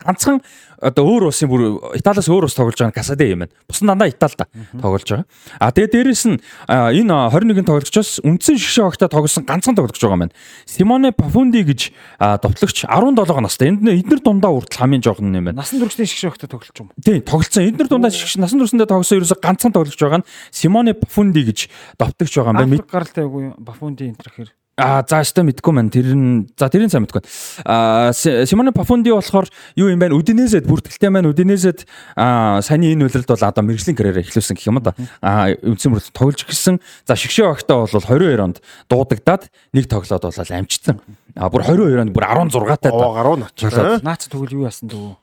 [0.00, 0.40] ганцхан
[0.80, 1.62] одоо өөр улсын бүр
[1.96, 3.52] Италиас өөр ус тоглож байгаа Касаде юм байна.
[3.64, 4.44] Бус нь дандаа Италид
[4.76, 5.24] тоглож байгаа.
[5.58, 10.24] А тэгээ дээрэс нь энэ 21 тоглогчоос үндсэн шгшээ огта тоглосон ганцхан тоглогч байгаа юм
[10.28, 10.36] байна.
[10.68, 11.80] Симоне Пафунди гэж
[12.20, 13.72] довтлогч 17 настай.
[13.72, 15.64] Энд эднэр дундаа хүртэл хамгийн жоохон юм байна.
[15.64, 16.92] Насан туршны шгшээ огта тоглож юм.
[17.00, 17.64] Тийм, тоглолцсон.
[17.64, 22.34] Эднэр дундаа шгш насан туршиндээ тоглосон ерөөсө ганцхан тоглогч байгаа нь Симоне Пафунди гэж довтлогч
[22.36, 22.84] байгаа юм байна.
[22.84, 27.08] Гаралтай үгүй Пафунди энэ төрхөр А за өстө мэдгүй маань тэр нь за тэрийн сайн
[27.08, 27.24] мэдгүй.
[27.64, 30.12] А Симоне Пафунди болохоор юу юм бэ?
[30.12, 34.84] Удинезэд бүртгэлтэй маань Удинезэд а саяны энэ үйлрэлд бол одоо мэрэгжлийн карьераа эхлүүлсэн гэх юм
[34.84, 34.92] да.
[35.24, 36.76] А үндсэн бүр тоглож гисэн.
[37.08, 38.60] За шгшээ багтаа бол 22 онд
[38.92, 41.00] дуудагдаад нэг тоглоод бол амжицсан.
[41.32, 42.92] А бүр 22 онд бүр 16 таа.
[42.92, 43.56] Оо гаруу нач.
[44.04, 45.16] Наац тэгвэл юу яасан дөө?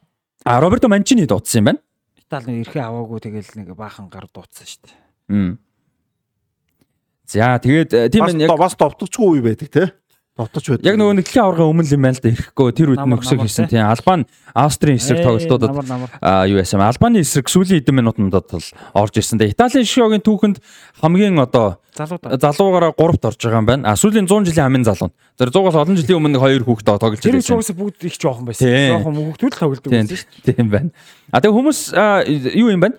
[0.50, 1.82] А Роберто Манчини дуудсан юм байна.
[2.18, 4.98] Итали нэг эрхээ аваагүй тэгэл нэг баахан гар дуудсан шүү дээ.
[7.34, 9.86] За тэгээд тийм ээ яг бас довтолчгүй үе байдаг те.
[10.34, 10.86] Довтолч байдаг.
[10.90, 13.86] Яг нөгөө нэгдлийн аварга өмнө юм байна л да ирэхгүй тэр үед нөхсөг хийсэн тийм
[13.86, 14.26] Албан
[14.58, 15.78] Австрийн эсрэг тоглолтуудад
[16.50, 19.38] юу яасан Албаны эсрэг сүүлийн хэдэн минутандад бол орж ирсэн.
[19.46, 20.58] Италийн шогийн түүхэнд
[21.06, 23.94] хамгийн одоо залуугаараа 3-т орж байгаа юм байна.
[23.94, 25.14] А сүүлийн 100 жилийн амын залуу.
[25.38, 27.30] Тэр 100-аас олон жилийн өмнө хоёр хүүхэд тоглож байсан.
[27.30, 28.74] Тэр шоугаас бүгд их жоохон байсан.
[28.90, 30.58] Жоохон хүүхдүүд л тоглодог байсан шүү дээ.
[30.58, 30.90] Тийм байна.
[31.30, 31.80] А тэгээ хүмүүс
[32.58, 32.98] юу юм байна?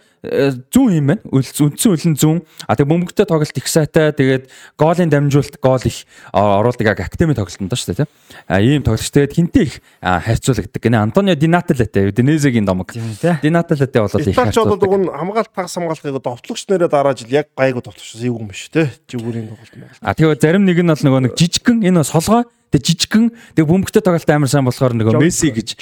[0.72, 1.22] Зүүн юм байна.
[1.28, 2.40] Үндсэн үлэн зүүн.
[2.66, 4.12] А тэг бөмбөгтэй тоглолт их сайтай.
[4.12, 4.48] Тэгээд
[4.80, 8.10] гоолын дамжуулалт гол их оруулдаг яг академи тоглолтонд шүү дээ тийм.
[8.48, 10.80] А ийм тоглогч тэгээд хинтээ их харьцуулагддаг.
[10.82, 12.92] Гэнэ Антонио Динаталете Динезегийн домог.
[12.92, 14.88] Динаталете бол их харьцуулдаг.
[14.88, 18.68] Италич бол хамгаалт тагс хамгаалтыг довтлогч нэрээ дараа жил яг гайгүй довтлогч юу юм биш
[18.72, 18.90] те.
[19.08, 20.00] Жигүүрийн тоглолт.
[20.00, 24.02] А тэгээд зарим нэг нь бол нөгөө нэг жижигхэн энэ солгоо Тэг жижигхэн тэг бөмбөгтэй
[24.02, 25.78] тоглолт амар сайн болохоор нөгөө Месси гэж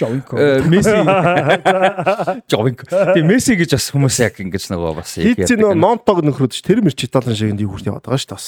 [0.69, 0.93] Месси
[2.53, 2.85] Жовинко.
[2.85, 5.49] Тэг Месси гэж бас хүмүүс яг ингэж нөгөө бас яг ярьдаг.
[5.49, 8.47] Хитцэн Нонтог нөхрөд ш тэр мэрч Италийн шиг энд юу хүрт яваад байгаа ш тас.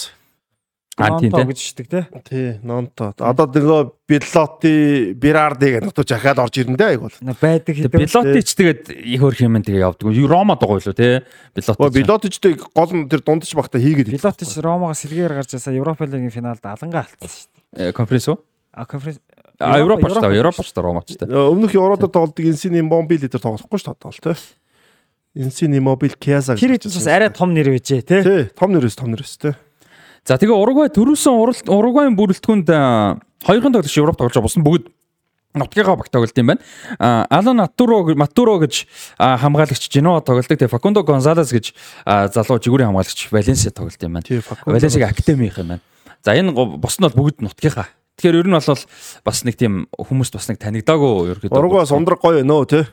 [0.97, 2.07] А тийм гэж шдэг те.
[2.23, 3.11] Тий, Нонто.
[3.19, 7.17] Одоо нөгөө Билоти, Бирарди гэх нутууч ахаад орж ирэндээ айгуул.
[7.41, 7.99] Байдаг хэдэн.
[7.99, 10.07] Билоти ч тэгээд их хөрх юм тэгээ явдаг.
[10.31, 11.27] Рома дагуу илүү те.
[11.51, 11.99] Билоти.
[11.99, 14.15] Билоти ч тэг гол нь тэр дундаж багтаа хийгээд.
[14.15, 17.91] Билоти ч Ромагаас сэргээр гарч ясаа Европа лигийн финалд алангаа алдсан шүү дээ.
[17.91, 18.39] Э, конференц уу?
[18.71, 19.19] А конференц
[19.59, 21.27] А Европ ч таа, Европ ч таа Ромач таа.
[21.31, 24.35] Өмнөх Евродод тоглодог Инсини Мобил дээр тоглохгүй ш таа тий.
[25.35, 28.23] Инсини Мобил Киаза Тэр хэд бас арай том нэр байжээ тий.
[28.23, 29.55] Тий, том нэрээс том нэрээс тий.
[30.25, 32.69] За тэгээ Уругвай төрүүлсэн Уругвайн бүрэлдэхүүнд
[33.45, 34.49] хоёрхан тоглогч Европ тоглож байгаа.
[34.49, 34.89] Бус нь бүгд
[35.55, 36.65] нутгийнхаа баг тоглолт юм байна.
[37.29, 38.89] Алан Матуро Матуро гэж
[39.21, 40.57] хамгаалагч Женова тоглолдог.
[40.57, 41.77] Тэгээ Факундо Гонзалес гэж
[42.09, 44.25] залуу жигүүрийн хамгаалагч Валенсиа тоглолт юм байна.
[44.25, 44.81] Тий, Факундо.
[44.81, 45.83] Валенсиг академийнх юм байна.
[46.25, 47.93] За энэ бос нь бол бүгд нутгийнхаа.
[48.17, 48.81] Тэгэхээр ер нь бол
[49.29, 51.53] бас нэг тийм хүмүүст бас нэг танигдаагүй ерөөдөө.
[51.53, 52.85] Ургаас ундраг гоё нөө тий.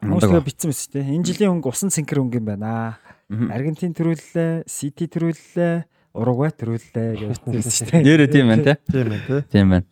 [0.00, 1.12] Хүмүүсгээ битсэн мэт тийм.
[1.20, 2.96] Энэ жилийн хөнгө усан цэнхэр хөнгө юм байна.
[3.30, 5.74] Аргентин төрүүллээ, Сити төрүүллээ,
[6.18, 8.02] Уругвай төрүүллээ гэж битсэн шүү дээ.
[8.02, 8.74] Нэрээ тийм байна те.
[8.90, 9.40] Тийм ээ тий.
[9.54, 9.86] Тийм байна.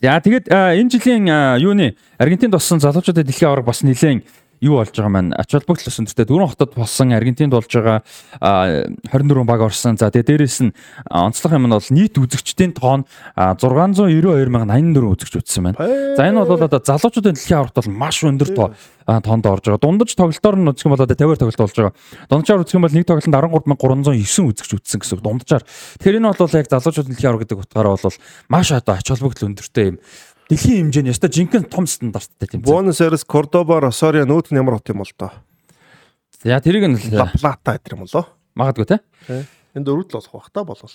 [0.00, 1.24] За тэгээд а, энэ жилийн
[1.60, 4.28] юуны Аргентинд болсон залуучуудын дэлхийн аварга бас нэлээд
[4.60, 8.04] юу болж байгаа маань ач холбогдол өсөндөртэй дөрөв хотод болсон Аргентинд болж байгаа
[8.40, 9.96] а, 24 баг орсон.
[9.96, 10.76] За тэгээд дээрэс нь
[11.08, 15.80] онцлог юм нь бол нийт үзэгчдийн тоон а, 692,084 үзэгч үзсэн байна.
[16.16, 18.68] За энэ бол одоо залуучуудын дэлхийн аваргад бол маш өндөр тоо
[19.18, 19.82] тоонд орж байгаа.
[19.82, 21.94] Дундаж тоглолтоор нь үзэх юм бол одоо 50-аар тоглолт болж байгаа.
[22.30, 25.64] Дунджаар үзэх юм бол нэг тоглолтод 13309 үзэгч үзсэн гэсэн дунджаар.
[25.98, 29.86] Тэгэхээр энэ бол яг залуучуудын дэлхийн аварга гэдэг утгаараа бол маш одоо ач холбогдол өндөртэй
[29.90, 29.96] юм.
[30.50, 32.58] Дэлхийн хэмжээний ёстой жинхэнэ том стандарттай зэ.
[32.58, 35.30] Буэнос Айрес, Кордоба, Росарио нүүт нь ямар хот юм бол доо.
[36.42, 38.26] За тэрийг нь л Ла Плата гэдэг юм болоо.
[38.58, 38.98] магадгүй те.
[39.30, 40.90] Энд дөрөвд л болох бах та болол.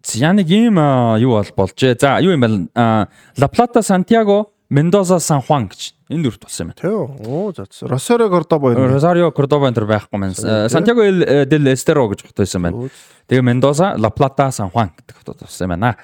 [0.00, 2.00] За нэг юм а, юу бол болжээ.
[2.00, 2.72] За юу юм бэ?
[2.74, 6.80] А, La Plata, Santiago, Mendoza, San Juan гэж энэ дөрөвт болсон юм байна.
[6.80, 7.28] Тий.
[7.28, 7.68] Оо за.
[7.84, 8.88] Росарио, Кордоба энэ.
[8.88, 10.32] Rosario, Cordoba энэ төр байхгүй маань.
[10.32, 12.88] El- del Estero гэж хот байсан байна.
[13.28, 15.96] Тэгээ La Plata, San Juan гэдэг хотод болсон юм байна.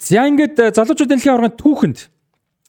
[0.00, 1.98] За ингээд э, залуучуудын дэлхийн аваргын түүхэнд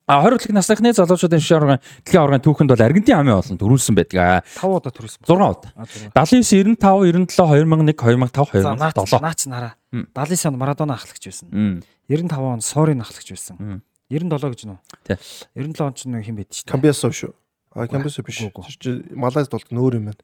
[0.08, 3.96] а 20 дэлхийн насныхны залуучуудын дэлхийн аваргын дэлхийн аваргын түүхэнд бол Аргентин амын олон төрүүлсэн
[3.96, 4.44] байдаг.
[4.58, 5.22] 5 удаа төрүүлсэн.
[5.24, 5.72] 6 удаа.
[5.78, 6.12] А, зураг.
[6.16, 9.22] 79, 95, 97, 2001, 2005, За наач 2007.
[9.22, 9.74] наач нараа.
[9.92, 10.06] Мм.
[10.16, 11.48] 79 он Марадона ахлагч байсан.
[11.52, 11.84] Мм.
[12.10, 13.56] 95 он Сорин ахлагч байсан.
[13.60, 13.82] Мм.
[14.10, 14.78] 97 гэж нөө.
[15.08, 15.18] Тий.
[15.56, 16.68] 97 он ч нөө хин байд дээ.
[16.68, 17.32] Камбиасо шүү.
[17.72, 18.44] А Камбиасо биш.
[18.80, 20.20] Чи Малайз болт нөөр юм байна.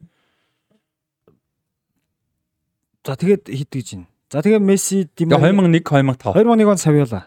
[3.08, 4.08] За тэгээд хит гэж байна.
[4.28, 6.36] За тэгээ Месси, Димар 2001, 2005.
[6.36, 7.22] 2001 он Савиола.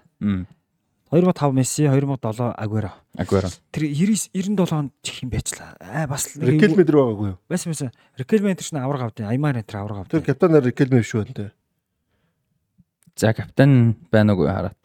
[1.10, 2.92] 2005 Месси, 2007 Агуэро.
[3.18, 3.48] Агуэро.
[3.72, 5.74] Тэр 97 онд чих юм байцлаа.
[5.80, 7.38] Аа бас Рикелме дэр байгаагүй юу?
[7.50, 7.90] Байсан байсан.
[8.16, 11.10] Рикелме энэ ч нэг авраг авдیں۔ Аймаар энэ авраг авдیں۔ Тэр капитан нар Рикелме биш
[11.10, 11.50] үү энэ?
[13.18, 14.78] За капитан байна уу хараад.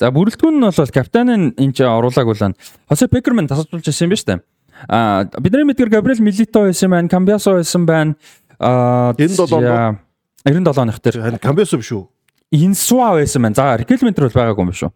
[0.00, 2.56] За бүрэлдэхүүн нь бол капитанын энэ ч оруулааг улаана.
[2.88, 4.40] Хосе Пекерман тасалж ирсэн юм ба штэ.
[4.88, 8.16] А бидний мэдгэр Габриэл Милито байсан байна, Камбиасо байсан байна.
[8.58, 10.00] А 97
[10.48, 12.08] 97 оных тэр Камбиасо биш үү?
[12.56, 13.54] Инсуа байсан байна.
[13.54, 14.92] За Рикелме тэр бол байгаагүй юм биш үү?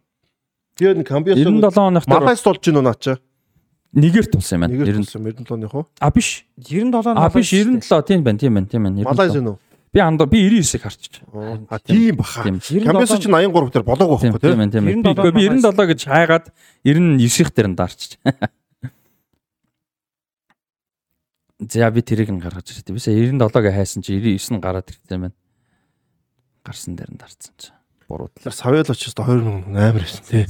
[0.77, 3.13] Тэгээд Камбиасо 97 оных дээр Малайз болж гинөө наача.
[3.97, 4.73] нэгэрт болсон юм байна.
[4.77, 5.85] Нэгээр 90 болсон 97 оных уу?
[5.99, 6.45] А биш.
[6.61, 9.01] 97 А биш 97 тийм байна, тийм байна, тийм байна.
[9.03, 9.41] Малайз 97.
[9.41, 9.57] энэ үү?
[9.93, 11.23] Би анд би 99-ийг харчих.
[11.71, 12.43] А тийм баха.
[12.43, 12.59] Тийм.
[12.85, 14.49] Камбиасо ч 83 дээр болоог Тийм байхгүй тий.
[14.53, 15.01] тийм байна, тийм байна.
[15.01, 16.45] 97 Би- Би 97 гэж хайгаад
[16.85, 18.19] 99-ийнх дээр нь даарчих.
[21.57, 22.93] За би тэрийг нь гаргаж ирсэн.
[22.93, 25.33] Бисаа 97-г хайсан чи 99 нь гараад ирсэн байна.
[26.61, 27.71] Гарсан дээр нь дарцсан чи.
[28.07, 28.31] Буруу.
[28.39, 30.47] Тэр Савел очиж 2008 байсан тий.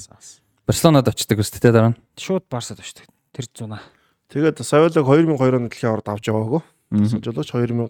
[0.67, 1.99] Барселонад очдөг өстэй те дараа нь.
[2.19, 3.09] Шууд Барсад очдог.
[3.33, 3.81] Тэр 100аа.
[4.29, 6.61] Тэгээд Савелог 2002 онд дэлхийн аварга авч яваагүй.
[6.91, 7.23] Мгм.
[7.23, 7.89] Жолооч 2002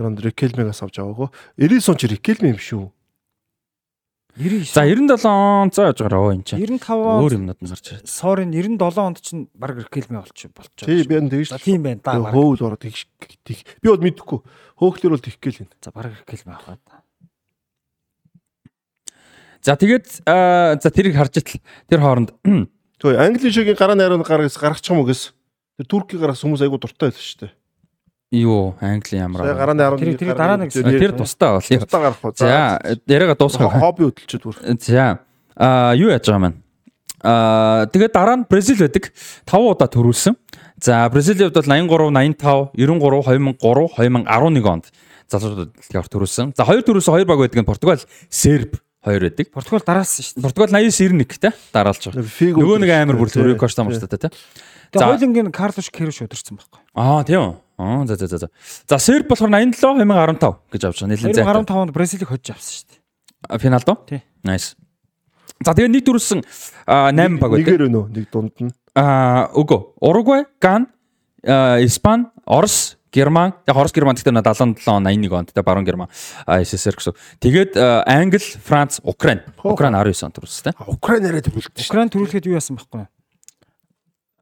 [0.00, 1.28] онд Рикелмегаас авч яваагүй.
[1.60, 2.90] 90 он ч Рикелме юм шүү.
[4.40, 4.72] 99.
[4.72, 6.56] За 97 он цаа яж гараа энэ чи.
[6.56, 8.08] 95 Өөр онд юмнууд нь гарч ирсэн.
[8.08, 10.88] Сорин 97 онд чинь баг Рикелме болчих болчих.
[10.88, 12.18] Тий би энэ тэгж тийм байна да.
[12.18, 13.06] Хөөд ороод тэгш
[13.44, 13.62] тэг.
[13.78, 14.40] Би бол мэдэхгүй.
[14.80, 15.76] Хөөхлөр бол тэгэх гээл энэ.
[15.84, 16.80] За баг Рикелме авах.
[19.64, 21.56] За тэгээд аа, за тэрийг харж итл
[21.88, 22.30] тэр хооронд
[23.00, 25.32] Тэгвэл Англи шигийн гараа найраа гаргаж гаргачих юм уу гэс.
[25.80, 27.52] Тэр Туркийн гараас хүмүүс айгу дуртай байсан шүү дээ.
[28.44, 29.56] юу Англи ямар аа.
[29.56, 31.64] гараа найраа Тэр- тэр дараа нэг Тэр тустай бол.
[31.64, 32.32] тусдаа гарах уу.
[32.36, 33.72] За яриага дуусгах.
[33.72, 34.56] хобби хөдөлчихэд бүр.
[34.80, 35.18] За
[35.56, 36.60] а юу яаж байгаа маань
[37.24, 39.12] а тэгээд дараа нь Бразил байдаг
[39.48, 40.34] 5 удаа төрүүлсэн.
[40.82, 44.84] За Бразилийн хувьд бол 83, 85, 93, 2003, 2011 онд
[45.30, 46.52] залуучууд дэлхийд төрүүлсэн.
[46.56, 49.46] За хоёр төрүүлсэн хоёр баг байдаг нь Португал, Серб хоёр байдаг.
[49.52, 50.44] Португал дараасан шүү дээ.
[50.48, 52.24] Португал 89 91 те дараалж байгаа.
[52.56, 54.32] Нөгөө нэг амар бүр төрөө Коста морстой те.
[54.32, 55.06] Тэгээ За.
[55.10, 56.80] хойлонгийн Карлош Керш удирсан байхгүй.
[56.96, 57.54] Аа тийм үү.
[57.78, 58.48] Аа за за за за.
[58.88, 61.10] За Серб болохоор 87 2015 гэж авч байгаа.
[61.10, 61.44] Нийлэн зайтай.
[61.44, 63.58] 2015 онд Бразилийг хожиж авсан шүү дээ.
[63.58, 63.98] Финалд уу?
[64.08, 64.22] Тий.
[64.46, 64.78] Nice.
[65.64, 66.40] За тэгээд нэг төрүүлсэн
[66.86, 67.66] 8 баг байдаг.
[67.66, 68.72] Нэгээр өнөө нэг дунд нь.
[68.94, 69.80] Аа үгүй.
[69.98, 70.86] Уругвай, Ган,
[71.42, 73.54] аа, Испани, Орос, Герман.
[73.70, 76.10] Яг Орос Герман гэхдээ 77 он 81 онд тэ баруун Герман
[76.44, 77.14] СССР гэсэн.
[77.38, 79.46] Тэгээд Англи, Франц, Украин.
[79.62, 80.78] Украин 19 онд төрүүлсэн тэ.
[80.90, 81.94] Украин яриад бүлдэж шүү.
[81.94, 83.10] Украин төрүүлэхэд юу яасан байхгүй юу?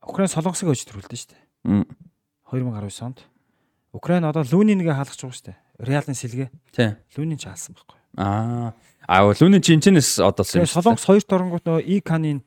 [0.08, 1.42] Украин солонгосыг хожиж төрүүлдэ шүү дээ.
[1.68, 1.84] Мм.
[2.48, 3.18] 2019 онд.
[3.92, 5.58] Украин одоо Лүний нэгэ хаалгаж байгаа шүү дээ.
[5.84, 6.48] Реалын сэлгээ.
[6.72, 6.96] Тий.
[7.20, 8.02] Лүний ч хаалсан байхгүй юу?
[8.16, 8.72] Аа.
[9.08, 10.66] Аа, лүүний чинчнээс одолсон юм.
[10.66, 12.40] Тэгээ солонгос хоёрт оронгууд нөгөө Иканын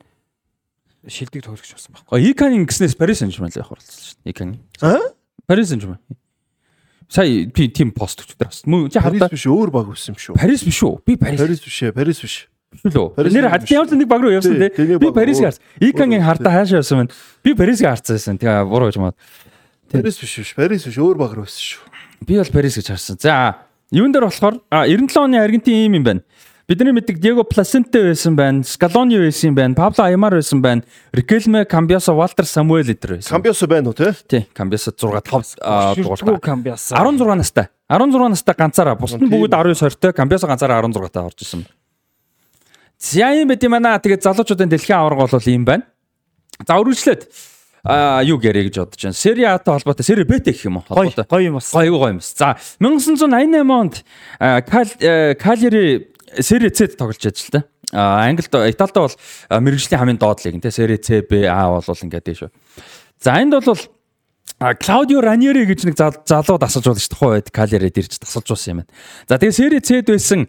[1.06, 4.32] шилдэг тоглогч болсон байхгүй Ой, Иканин гиснээс Парис Сен-Жермен л явах болсон шүү дээ.
[4.32, 4.60] Иканин.
[4.82, 5.15] Аа?
[5.48, 6.00] Парис Сен-Жермен.
[7.08, 8.64] Сая би тим пост өчтөр бас.
[8.66, 10.36] Мөн чи хардаа биш өөр баг байсан юм шүү.
[10.42, 10.94] Парис биш үү?
[11.06, 11.40] Би Парис.
[11.40, 12.36] Парис биш ээ, Парис биш.
[12.82, 13.14] Парис лөө.
[13.30, 13.52] Нэр биш.
[13.54, 15.14] хадны ямар ч нэг баг руу явсан Тий, Би руу.
[15.14, 15.62] гарсан.
[15.80, 17.14] Икангийн хардаа хаашаа явсан байна.
[17.46, 18.38] Би Парисийг харсан байсан.
[18.42, 19.14] Тэгээ буруу гэж маа.
[19.94, 20.56] Парис биш биш.
[20.58, 21.84] Парис биш өөр баг руу байсан шүү.
[22.26, 23.18] Би бол Парис гэж харсан.
[23.22, 23.62] За,
[23.94, 26.22] юун дээр болохоор а, 97 оны Аргентин ийм юм байна.
[26.68, 30.82] Бидний мэддэг Диего Пласенте байсан байна, Scaloni байсан байна, Пабло Аймар байсан байна,
[31.14, 33.30] Рикелме, Камбиасо, Валтер Самуэль эдэр байсан.
[33.30, 34.16] Камбиосо байна уу те?
[34.28, 36.42] Тий, Камбиасо 6 5 Шүртгүү дугаартай.
[36.42, 36.90] камбиас.
[36.90, 37.70] 16 настай.
[37.88, 38.96] 16 настай ганцаараа.
[38.98, 41.68] Бусд нь бүгд 19 20-той, Камбиасо ганцаараа 16 таа орж исэн.
[42.98, 44.02] За юм байт юм аа.
[44.02, 45.86] Тэгээд залуучуудын дэлхийн аварга бол ийм байна.
[46.66, 47.30] За үргэлжлээд
[47.86, 49.14] а юу гэрэ гэж бодож байна.
[49.14, 50.86] Сери А-тай холбоотой, Сери Б-тэй гэх юм уу?
[50.90, 51.26] Холбоотой.
[51.30, 51.70] гой юм бас.
[51.72, 52.20] Гой гой юм.
[52.22, 54.04] За 1988 онд
[54.40, 57.64] э, Калери Сери С-д тоглож ажиллаа.
[57.94, 59.16] А Англид Италид бол
[59.50, 62.50] мэрэгжлийн хамгийн доод лиг нэ Сери С Б А бол ингээд тийм шүү.
[63.22, 63.78] За энд бол
[64.56, 67.20] Клаудио Раньери гэж нэг зал- залуу дасалж болно шүү дээ.
[67.20, 68.92] Хувайд Калерид ирж дасалж болсон юм байна.
[69.28, 70.48] За тэгээ Сери С-д байсан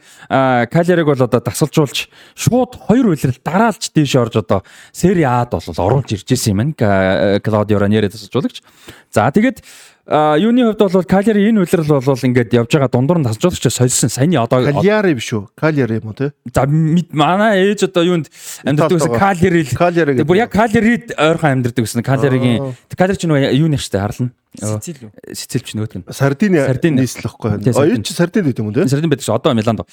[0.71, 2.07] Калериг бол одоо дасалжуулж
[2.39, 4.63] шууд хоёр үйлрэл дараалж дээш орж одоо
[4.93, 7.41] Сери А-д бол оруулж ирж исэн юм байна.
[7.43, 8.63] Клаудио Раньери дасалжуулагч.
[9.11, 9.59] За тэгээд
[10.07, 14.11] а, юуны хувьд бол Калери энэ үйлрэл бол ингээд явж байгаа дундуур нь дасалжуулагч сольсон
[14.11, 15.51] саяны одоо Кальяри биш үү?
[15.59, 16.31] Кальяри юм уу те?
[16.47, 18.31] за манай ээж одоо юунд
[18.63, 19.75] амьдардаг гэсэн Калери л
[20.23, 24.31] бүр яг Калерид ойрхон амьдардаг гэсэн Калеригийн Калери ч нөгөө юу нэг штэ харлана.
[24.55, 25.35] Сицил үү?
[25.35, 26.05] Сицилч нөгөөд нь.
[26.09, 26.63] Сардини.
[27.03, 27.61] нийслэхгүй.
[28.07, 28.89] Чи сардин гэдэг юм уу те?
[28.89, 29.85] Сардин байдаг ш одоо Миланд.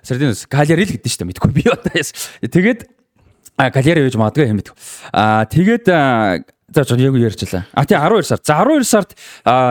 [0.00, 1.90] Сардин Калери л гэдэг штэ мэдгүй би одоо.
[2.40, 2.86] Тэгээд
[3.58, 4.76] а Калери гэж магадгүй юм мэдгүй.
[5.12, 5.84] А тэгээд
[6.72, 7.66] за ч яг юу ярьчлаа.
[7.72, 8.46] А тий 12 сард.
[8.46, 9.16] За 12 сард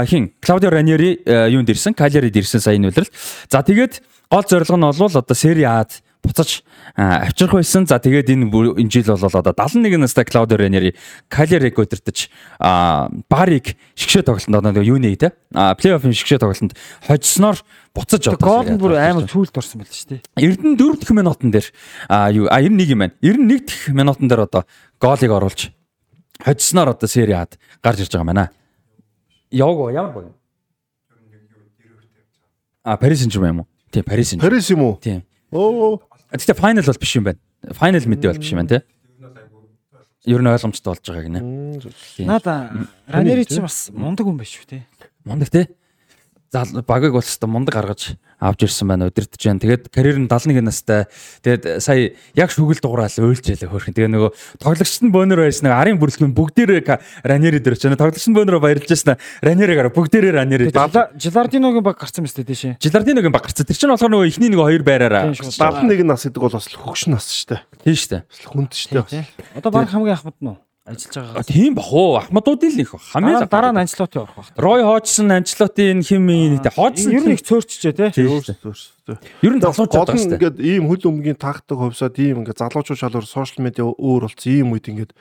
[0.08, 1.94] хин Клаудио Раньери а, юунд ирсэн?
[1.94, 3.12] Калерид ирсэн сайн үлрэл.
[3.50, 6.64] За тэгээд гол зорилго нь бол одоо Сери Ад буцаж
[6.96, 7.86] авчрах байсан.
[7.86, 10.96] За тэгээд энэ энэ жил бол одоо 71 настай Клаудио Раньери
[11.28, 12.30] Калериг өдөртөж
[12.60, 15.18] а Барыг шгшээ тоглолтод одоо юуны
[15.54, 17.60] а плей-оффын шгшээ тоглолтод хожсноор
[17.94, 20.22] буцаж одоо Гол нь бүр амар цүүлд орсон байл шүү дээ.
[20.40, 21.68] Эрдэнэ 4 дахь минутын дээр
[22.08, 23.14] а юу а 91 юм байна.
[23.20, 24.64] 91 дахь минутын дээр одоо
[25.00, 25.75] гоолыг оруулж
[26.40, 28.50] хоцсноор одоо Сери Ад гарч ирж байгаа юм байна.
[29.52, 30.26] Яваг ямар баг?
[32.84, 33.68] А Парис Сен-Жермен юм уу?
[33.92, 34.40] Тийм Парис Сен.
[34.40, 35.00] Парис юм уу?
[35.02, 35.24] Тийм.
[35.52, 36.02] Оо.
[36.32, 37.40] Гэхдээ файнал бол биш юм байна.
[37.72, 38.86] Файнал мэдээ бол биш юм байна те.
[40.26, 41.42] Ер нь ойлгомжтой болж байгаа гинэ.
[42.26, 44.88] Надаа Ранери чи бас мундаг хүн биш шүү те.
[45.24, 45.70] Мундаг те.
[46.88, 49.60] Багыг бол өстой мундаг гаргаж авч ирсэн байна өдөртөж जैन.
[49.60, 51.08] Тэгээд карьер нь 71 настай.
[51.44, 53.96] Тэгээд сая яг шүгэл дугураал өөлж ялээ хөөрхөн.
[53.96, 56.82] Тэгээ нөгөө тоглогчд нь бөөнөр байрсан нэг арын бүрэлдэхүүн бүгдээрээ
[57.24, 57.96] Ранери дээр очиж.
[57.96, 59.16] Тоглогчд нь бөөнөрөө баярлж байсан.
[59.40, 60.70] Ранеригаараа бүгдээрээ Ранери.
[61.16, 62.74] Жилардиногийн баг гарсан мэт дээ тийшээ.
[62.84, 63.66] Жилардиногийн баг гарцсан.
[63.66, 65.32] Тэр чинь болохоор нөгөө ихний нөгөө хоёр байраараа.
[65.32, 65.56] Тийм шүү.
[65.56, 67.62] 71 нас гэдэг бол бас хөгшин нас шүү дээ.
[67.88, 68.22] Тийм шүү дээ.
[68.52, 69.26] Хүнд шүү дээ.
[69.60, 70.60] Одоо баг хамгийн ахмад нь уу?
[70.86, 71.44] Ажиллаж байгаа.
[71.50, 72.22] Тийм бах уу.
[72.22, 73.02] Ахмадуудын л их баг.
[73.10, 74.46] Хамгийн дараа нь Анчлот явах баг.
[74.54, 78.14] Рой Ходжсон, Анчлотын хим минь Ходжсон Ер нь их цөөрчжээ те.
[78.14, 80.38] Ер нь залуучууд Гол байгаа нь шүү дээ.
[80.38, 84.78] ингээд ийм хөл өмгийн тагтаг хувьсаад ийм ингээд залуучууд шалгуур сошиал медиа өөр болсон ийм
[84.78, 85.18] үед ингээд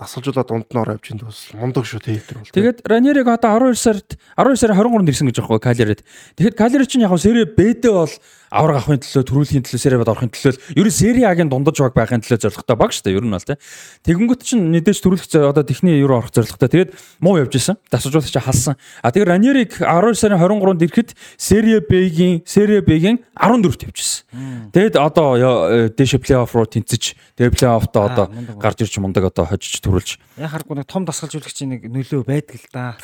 [0.00, 2.54] дасгалжуулаад ороо авч энэ бас мундаг шүү те тэр бол.
[2.54, 4.08] Тэгээд Ранериг одоо 12 сард
[4.38, 6.00] 12 сарын 23-нд ирсэн гэж байгаа байхгүй Калерид.
[6.40, 8.08] Тэгэхэд Калери чинь яг Сере Б-дээ бол
[8.50, 11.94] авраг авахын төлөө, төрүүлэхийн төлөө, Сере Б-д орохын төлөө ер нь Сере А-гийн дундаж баг
[11.94, 13.16] байхын төлөө зорилготой баг шүү дээ.
[13.16, 13.56] Ер нь бол тий.
[14.04, 16.68] Тэгэнгүүт чинь мэдээж төрүүлэх одоо техний юу орох зорилготой.
[16.68, 16.90] Тэгээд
[17.22, 17.78] муу явж исэн.
[17.90, 18.74] Дасгалжуулагч халсан.
[19.02, 24.26] А тэгээд Ранериг 12 сарын 23-нд ирэхэд Сере Б-гийн Сере Б-гийн 14-т явчихсан.
[24.74, 28.56] Тэгэд одооё- э, дээш плей-офф руу тэнцэж, тэгээд плей-оффтоо одоо Аа, мундаг.
[28.58, 32.94] гарч ирж мундаг одоо хожиж төрүүлж Яхахгүй нэг том дасгалжуулагчийн нэг нөлөө байдаг л да.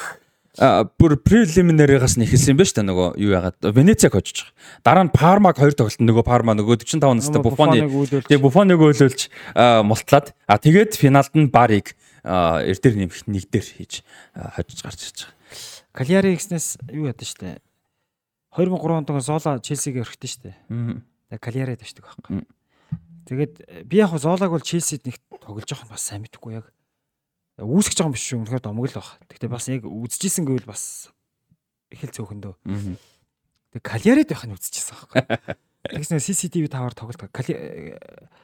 [0.56, 4.56] Бүр прелиминаригаас нь ихэлсэн юм байна шүү дээ нөгөө юу ягаад Венецаг хожиж байгаа.
[4.80, 7.84] Дараа нь Пармаг хоёр тоглолт нөгөө Парма нөгөө 45 настай Буфоны
[8.24, 9.20] тэгээ Буфоныг өөлөөлж
[9.52, 11.92] а, мултлаад а тэгээд финалд нь Барыг
[12.24, 14.00] эрдэр нэмэх нэг дээр хийж
[14.32, 15.36] хожиж гарч ирж байгаа.
[15.92, 17.60] Кальяри гэснээс юу ядсан штэ.
[18.56, 20.56] 2003 онд Зола Челсигээ өрхтөн штэ.
[20.72, 21.04] Мгм.
[21.28, 22.48] Тэгээ Кальяри тавьдаг байхгүй.
[23.26, 23.54] Тэгээд
[23.90, 26.70] би яг Золаг бол Челсид нэг тоглож байгаа нь бас сайн мэдгүй яг.
[27.56, 28.38] Үүсгэж байгаа юм биш шүү.
[28.44, 29.08] Үнэхээр домог л баг.
[29.32, 31.08] Гэхдээ бас яг үзчихсэн гэвэл бас
[31.88, 32.54] их л цөөхөндөө.
[32.68, 32.94] Мгм.
[33.72, 35.22] Тэгээ Кальярид байх нь үзчихсэн байхгүй.
[35.86, 37.32] Тэгснэ CCTV таваар тоглолт.
[37.32, 37.96] Кали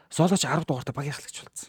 [0.08, 1.68] Золоч 10 дугаартай багийн халагч болсон.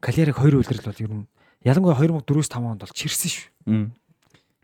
[0.00, 1.26] Кальяриг 2 үлрэл бол ер нь
[1.62, 3.46] ялангуяа 2004-5 онд бол чирсэн шүү.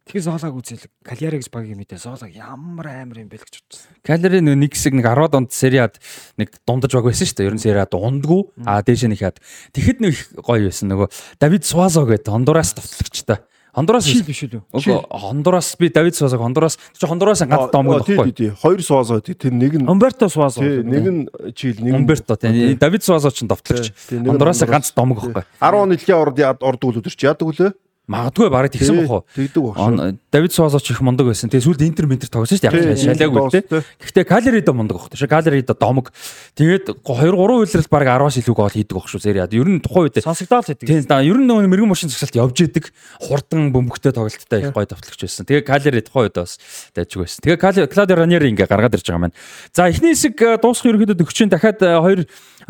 [0.07, 3.91] Тэгэхээр Золаг үзэл Кальяри гэж багийн мэдээ Золаг ямар амар юм бэ л гэж бодсон.
[4.07, 5.99] Калери нэг нэг хэсэг нэг 10 донд сериад
[6.39, 7.49] нэг дундаж баг байсан шүү дээ.
[7.51, 9.43] Ер нь сериад дундгүй а дээш нэг хаад.
[9.74, 11.11] Тэгэхэд нэг их гоё байсан нөгөө
[11.43, 13.43] Давид Суазо гэдэг Хондурас товтлогчтой.
[13.74, 14.62] Хондурас биш үү?
[14.70, 18.33] Үгүй Хондурас би Давид Суазог Хондурас чи Хондурас ганц домог тий байхгүй.
[18.33, 20.62] тий хоёр суазаа тий тэр нэг нь Умберто Суазо.
[20.62, 21.20] тий нэг нь
[21.53, 23.93] чил нэг нь Умберто тий Давид Суазо ч товтлогч.
[24.09, 25.45] Тий, нь Хондурас ганц домог байхгүй.
[25.61, 27.74] 10 оны дэлхийн орд яад ордог үлдэр чи яадаг үлээ
[28.07, 29.27] Магадгүй бараг тэгсэн бохоо.
[29.35, 29.83] Тэгдэг баг шүү.
[29.83, 31.51] Он Давид Суазоч их мундаг байсан.
[31.51, 32.87] Тэгээ сүүлд Интер Ментер тогсон шүү дээ.
[32.87, 33.83] Яг шалаагүй Интер те.
[33.99, 35.11] Гэхдээ Калеридо мундаг баг.
[35.11, 36.15] Тэгээ Калеридо домог.
[36.55, 39.51] Тэгээд 2 3 үйлрэл бараг 10-аас илүү гол хийдэг баг шүү Сериад.
[39.51, 40.87] Ер нь тухайн үед Сонсогдоод байдаг.
[40.87, 44.87] Тийм да ер нь нөгөө мэрэгэн машин зогсолт явж идэг хурдан бөмбөгтэй тоглолттой их гоё
[44.87, 45.43] товтлогч байсан.
[45.51, 46.62] Тэгээ Калери тухайн үед бас
[46.95, 47.43] дайжгүй байсан.
[47.43, 49.37] Тэгээ Клаудио Раньери ингээ гаргаад ирж байгаа маань.
[49.74, 52.20] За эхний хэсэг э, дуусах ерөөдөө төгчийн дахиад э, хоёр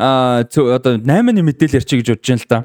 [0.01, 2.59] а, цө- одоо 8-ны мэдээлэл ярьчих гэж бодож байна л да.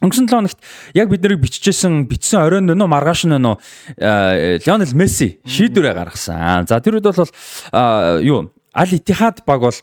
[0.00, 0.58] Өнгөрсөн 7 хоногт
[0.96, 3.60] яг бид нарыг биччихсэн бичсэн оройн нөө маргааш нөө
[4.64, 6.66] Лионел Месси шийдвэрээ гаргасан.
[6.66, 7.28] За тэр үед бол
[7.70, 9.78] а, юу Ал Иттихад баг бол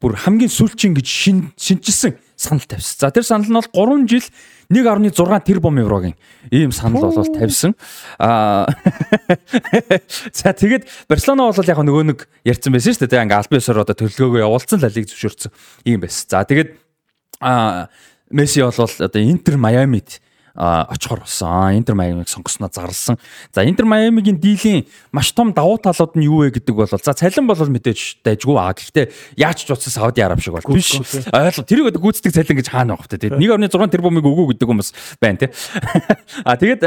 [0.00, 2.96] бүр хамгийн сүүлчийн гэж шин шинжилсэн санал тавьсан.
[3.04, 4.24] За тэр санал нь бол 3 жил
[4.72, 6.16] 1.6 тэрбум еврогийн
[6.50, 7.76] ийм санал бол тавьсан.
[8.18, 8.64] Аа
[10.32, 13.28] За тэгээд Барселона бол яг нөгөө нэг ярьсан байсан шүү дээ.
[13.28, 15.52] Ингээ Альбиосоор одоо төлөвлөгөөгөө явуулсан лалиг зөвшөөрсөн
[15.84, 16.26] ийм байсан.
[16.32, 16.80] За тэгээд
[17.44, 17.92] аа
[18.30, 20.20] Месси бол одоо Интер Майамид
[20.54, 21.76] очихор болсон.
[21.76, 23.18] Интер Майамиг сонгосноо зарлсан.
[23.54, 27.46] За Интер Майамигийн диилийн маш том давуу талууд нь юу вэ гэдэг бол за цалин
[27.46, 28.74] бол мэдээж дайжгүй аа.
[28.74, 30.98] Гэхдээ яаж ч утсан Сауди Араб шиг бол биш.
[31.32, 33.38] Ойлго тэрийг одоо гүйцэтгэх цалин гэж хаана байгаа вэ?
[33.38, 34.90] Тэгээд 1.6 тэрбумыг өгөө гэдэг хүмүүс
[35.22, 35.50] байна тий.
[36.44, 36.82] А тэгээд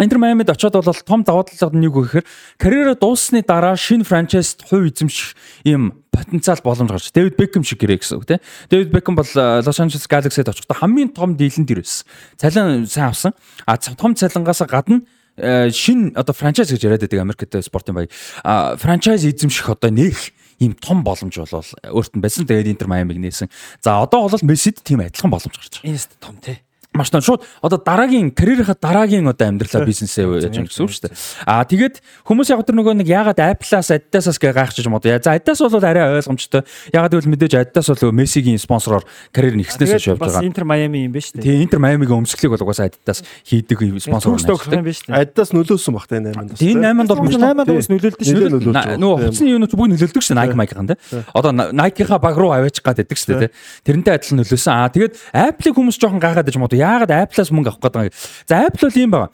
[0.00, 4.62] Интер Майамид очиод бол том давуу талууд нь юу гэхээр карьераа дууссаны дараа шинэ франчайзд
[4.70, 5.34] хувь эзэмших
[5.66, 7.10] ийм потенциал боломж гарч.
[7.10, 8.38] Дэвид Бекхэм шиг гэрээ гэсэн үг тийм.
[8.70, 12.06] Дэвид Бекхэм бол Лос Анжелес Galaxy-д очихдоо хамгийн том дийл нь тэр байсан.
[12.38, 13.34] Цалин сайн авсан.
[13.66, 15.02] А том цалингаас гадна
[15.34, 18.10] э, шин одоо франчайз гэж яриад байдаг Америкт спортын баяр.
[18.46, 20.30] А франчайз эзэмших одоо нэх
[20.62, 22.46] ийм том боломж бол өөрт нь байсан.
[22.46, 23.50] Тэгээд Интер Майамиг нээсэн.
[23.82, 25.90] За одоо бол Мессид тийм адилхан боломж гарч байгаа.
[25.90, 26.62] Энэ тест том тий.
[26.98, 31.02] Маш том шууд одоо дараагийн карьерийнхаа дараагийн одоо амьдралаа бизнесээ яаж юм гэсэн үг шүү
[31.06, 31.14] дээ.
[31.46, 35.02] Аа тэгээд хүмүүс яг тэр нөгөө нэг ягаад Apple-аас Adidas-аас гээ гайхчих юм уу?
[35.04, 36.66] За Adidas бол арай ойлгомжтой.
[36.90, 40.46] Ягаад гэвэл мэдээж Adidas бол Мессигийн спонсороор карьер нэгснээс Тэгээд явж бас байгаа.
[40.48, 41.44] Интер Майами юм байна шүү дээ.
[41.44, 45.22] Тэгээ Интер Майамигийн өмсгөлийг бол угаасаа Adidas хийдэг спонсор юм байна шүү дээ.
[45.22, 46.58] Аддас нөлөөсөн баг та 8-нд.
[46.58, 48.98] Тийм 8-нд бол маш том 8-нд бас нөлөөлдөг шүү дээ.
[48.98, 50.98] нөгөө хувцсны юунууд бүгд нөлөөлдөг шүү дээ Nike Mike-ын тий.
[51.34, 53.50] Одоо Nike-ха баг руу аваач гад байдаг шүү дээ.
[53.84, 54.72] Тэрнтэй адилхан нөлөөсөн.
[54.72, 56.70] Аа тэгээд Apple-ийг хүмүүс жоохон гайхаад байж уу?
[56.88, 58.16] Яагаад Apple-аас мөнгө авах гэдэг юм.
[58.48, 59.28] За Apple бол юм байна.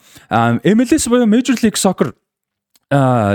[0.65, 2.15] MLS буюу Major League Soccer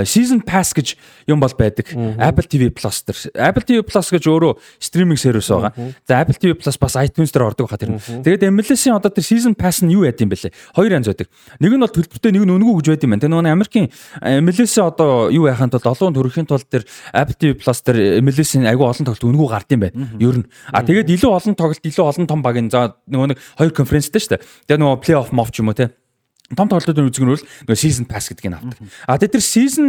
[0.06, 0.94] season pass гэж
[1.28, 1.90] юм бол байдаг.
[1.94, 3.18] Apple TV Plus дээр.
[3.50, 5.72] Apple TV Plus гэж өөрөө стриминг сервис байгаа.
[6.06, 7.96] За Apple TV Plus бас iTunes дээр ордог баха тэр.
[7.96, 8.00] нь.
[8.00, 10.54] Тэгээд MLS-ийн одоо тэр season pass нь юу яд юм бэлээ?
[10.74, 11.28] Хоёр янз байдаг.
[11.60, 13.22] Нэг нь бол төлбөртэй, нэг нь үнэгүй гэж байд юм байна.
[13.26, 13.86] Тэр нөгөө Америкийн
[14.22, 18.86] MLS-ийн одоо юу яхахын тулд олон төрөхийн тулд тэр Apple TV Plus дээр MLS-ийн айгүй
[18.86, 19.96] олон тоглолт үнэгүй гард юм байна.
[20.18, 20.46] Ер нь.
[20.72, 24.30] А тэгээд илүү олон тоглолт, илүү олон том багийн за нөгөө нэг хоёр конференцтэй шүү
[24.38, 24.44] дээ.
[24.70, 25.90] Тэгээд нөгөө плей-офф мов ч юм уу те
[26.56, 26.74] том нь
[27.30, 28.78] бол нөгөө season pass гэдгийг авдаг.
[29.06, 29.88] А тэгээд тэр season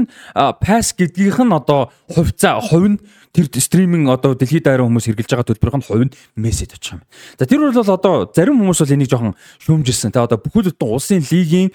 [0.61, 2.97] pass гэдгийнх нь одоо хувьцаа хувь нь
[3.33, 7.01] тэр стриминг одоо дэлхийд даяар хүмүүс хэрэгжилж байгаа төлбөрийнх нь хувь нь мессеж очих юм.
[7.39, 9.33] За тэр бол одоо зарим хүмүүс бол энийг жоохон
[9.65, 10.13] шүүмжилсэн.
[10.13, 11.73] Тэ одоо бүхэл бүтэн улсын лигийн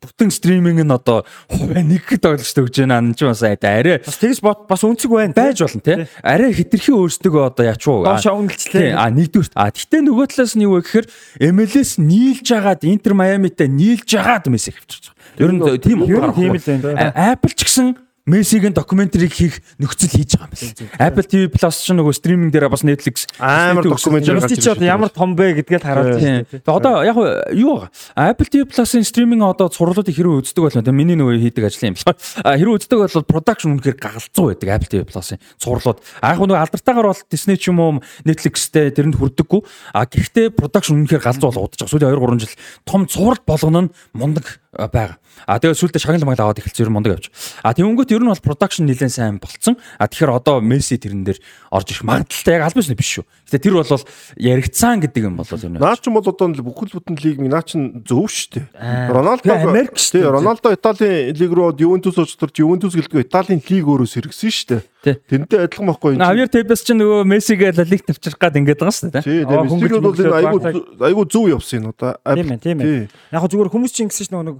[0.00, 2.98] бүтэн стриминг нь одоо хувиа нэг хэд ойлголттой өгч байна.
[3.02, 5.34] Ан ч бас арай Бас тэгс бот бас үнцэг байна.
[5.34, 6.06] байж болно тий.
[6.22, 8.04] Арай хитрхи өөрсдөө одоо ячуу.
[8.06, 8.94] Доош Тий, өнгөлцлээ.
[8.96, 9.52] А нэгдүгээр.
[9.54, 11.06] А тэгтээ нөгөө талаас нь юу вэ гэхээр
[11.52, 15.18] MLS нийлж агаад Интер Майамитай нийлж агаад Месси авчирч байгаа.
[15.38, 17.12] Ер нь тийм Ер нь утгаар тийм л байна.
[17.14, 21.00] Apple ч гэсэн Мессигийн докюментарийг хийх нөхцөл хийж байгаа юм байна.
[21.00, 25.32] Apple TV Plus ч нөгөө стриминг дээр бас Netflix Амар докюментари ч одоо ямар том
[25.32, 26.44] бэ гэдгээл харуулж Тийм.
[26.44, 26.60] байна.
[26.60, 27.16] Тэгээ одоо яг
[27.56, 27.90] юу байгаа?
[28.36, 31.96] Apple TV Plus-ын стриминг одоо цувралуудыг хэрэг үздэг бол тэгээ миний нөгөө хийдэг ажил юм
[31.96, 32.20] байна.
[32.44, 35.98] А хэрэг үздэг бол production үнэхээр гагалзуу байдаг Apple TV Plus-ын цувралууд.
[36.20, 39.60] А яг нөгөө алдарттайгаар бол Disney ч юм уу Netflix-тэй тэрэнд хүрдэггүй.
[39.96, 41.92] А гэхдээ production үнэхээр галзуу бол удаж байгаа.
[41.96, 45.18] Сүүлийн 2 3 жил том цуврал болгоно нь мундаг а, байгаа.
[45.46, 47.26] А тэгээ сүүлдээ шагнал магал аваад эхэлсэн ер нь мундаг явж.
[47.66, 49.74] А тэгэнгүүт ер нь бол production нэлээд сайн болцсон.
[49.98, 51.42] А тэгэхээр одоо Messi тэрэн дээр
[51.74, 53.26] орж ирэх магадaltaй яг нь биш шүү.
[53.50, 54.02] Гэтэ тэр бол
[54.38, 57.66] яригдсан гэдэг юм бол ер нь Наа ч юм бол одоо бүхэл бүтэн лиг наа
[57.66, 58.66] чин зөв шүү дээ.
[58.78, 59.10] Аа.
[59.10, 60.30] Роналдо Америк дээ.
[60.30, 65.86] Роналдо Италийн лиг руу Ювентус очторч Ювентус гэлдэггүй Италийн лиг өөрөөс хэрэгсэн шүү Тэрнтэй адилхан
[65.86, 66.18] байхгүй юм.
[66.18, 69.22] Навьер Тебес ч нөгөө Мессигээ лалиг тавьчих гад ингээд байгаа шүү дээ.
[69.22, 70.58] Тий, Аа, тэгээ хөнгөж мистик бол энэ айгу
[71.06, 72.10] айгу зөв явсан энэ одоо.
[72.26, 73.06] Тийм ээ, тийм ээ.
[73.30, 74.56] Яг хөө зүгээр хүмүүс чинь ингэсэн чинь нөгөө нэг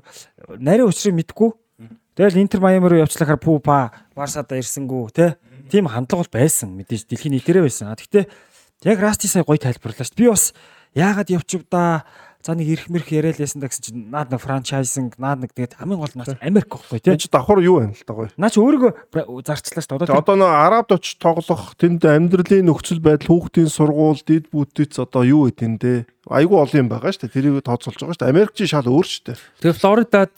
[0.63, 1.51] нарийн учрыг мэдгүй.
[2.15, 5.39] Тэгэл Интер Майами руу явчлахаар пүү па Барсада ирсэнгүү те.
[5.71, 6.71] Тийм хандлага бол байсан.
[6.75, 7.91] Мэдээж дэлхийн нийтээрээ байсан.
[7.99, 8.27] Гэхдээ
[8.87, 10.19] яг Расти сая гоё тайлбарлаа шүү.
[10.19, 10.55] Би бас
[10.95, 12.07] яагаад явчих да
[12.49, 15.77] За нэг ирэх мэрх яриад ясан да гэсэн чинь наад нэг франчайзинг наад нэг тэгээд
[15.85, 17.13] хамгийн гол нь Америк гэхгүй тий.
[17.13, 18.33] Энд чи давхар юу байна л та гоё.
[18.41, 20.17] Наач өөрийгөө зарчлаа шүү дээ.
[20.17, 25.53] Одоо нөө Арабд очиж тоглох тэнд амьдралын нөхцөл байдал хүүхдийн сургууль, дид бүтц одоо юу
[25.53, 26.09] гэдэг юм те.
[26.29, 27.35] Айгүй олон юм байгаа шүү дээ.
[27.35, 28.33] Тэрийг тооцоолж байгаа шүү дээ.
[28.33, 29.37] Америкч шал өөр шүү дээ.
[29.65, 30.35] Тэгээ Флоридад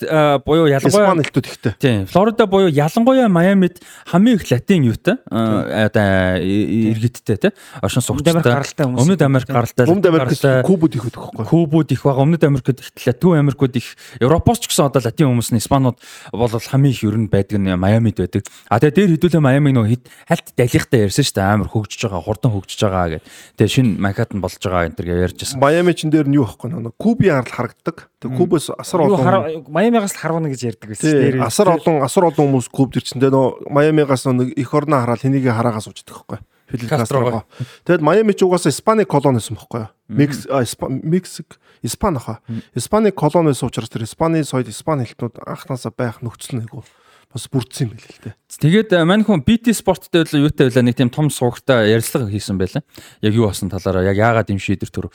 [0.46, 1.74] буюу ялангуяа Испани хэлтүүд ихтэй.
[1.80, 2.06] Тийм.
[2.06, 7.52] Флорида буюу ялангуяа Майамид хамгийн их латин юутай одоо иргэдтэй тий.
[7.82, 8.86] Оршин Америк суугчтай.
[8.86, 9.86] Өмнөд Америк гаралтай.
[9.86, 11.46] Өмнөд гаралтай, Кубуд их өгөх байхгүй.
[11.50, 12.22] Кубуд их байгаа.
[12.22, 15.98] Өмнөд Америкт их латин Америкууд их Европоос ч гэсэн одоо латин хүмүүс нь Испанууд
[16.32, 18.44] бол хамгийн их ер нь байдаг нь Майамид байдаг.
[18.68, 21.50] А тэгээ дээр хэдүүлээ Майамиг нөгөө хит хальт далихтай ярьсан шүү дээ.
[21.50, 23.24] Амар хөгжиж байгаа, хурдан хөгжиж байгаа гэд.
[23.56, 25.60] Тэгээ шинэ Манхаттан болж байгаа энэ төр ярьжсэн.
[25.60, 28.09] Майами чин дээр нь юу байхгүй нөө Кубын арал харагддаг.
[28.20, 31.09] Тэг Кубээс асар олон Майамигаас л харвана гэж ярьдаг байсан.
[31.09, 35.48] Тий, асар олон асар олон хүмүүс Куб дэрчэндээ нөө Майамигаас нэг их орноо хараад хэнийг
[35.48, 36.39] хараагаас уучдаг байхгүй.
[36.70, 37.44] Фидел Кастрого.
[37.82, 39.90] Тэгэд Майами ч угаасаа Испани колони байсан байхгүй юу?
[40.07, 40.47] Мекс
[40.86, 42.39] Мексик Испани хаа.
[42.74, 46.85] Испани колони байсан учраас тэр Испани соёл Испани хэлтнүүд анхнаасаа байх нөхцөл нэггүй
[47.31, 48.35] бас бүрдсэн юм байл л дээ.
[48.59, 52.59] Тэгээд э, мань хүн BT спорттой л юутай байлаа нэг тийм том суугтай ярилцлага хийсэн
[52.59, 52.82] байлаа.
[53.23, 55.07] Яг юу басан талаараа яг яагаад юм шийдвэр төр.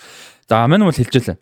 [0.47, 1.35] За мань бол хэлжээ.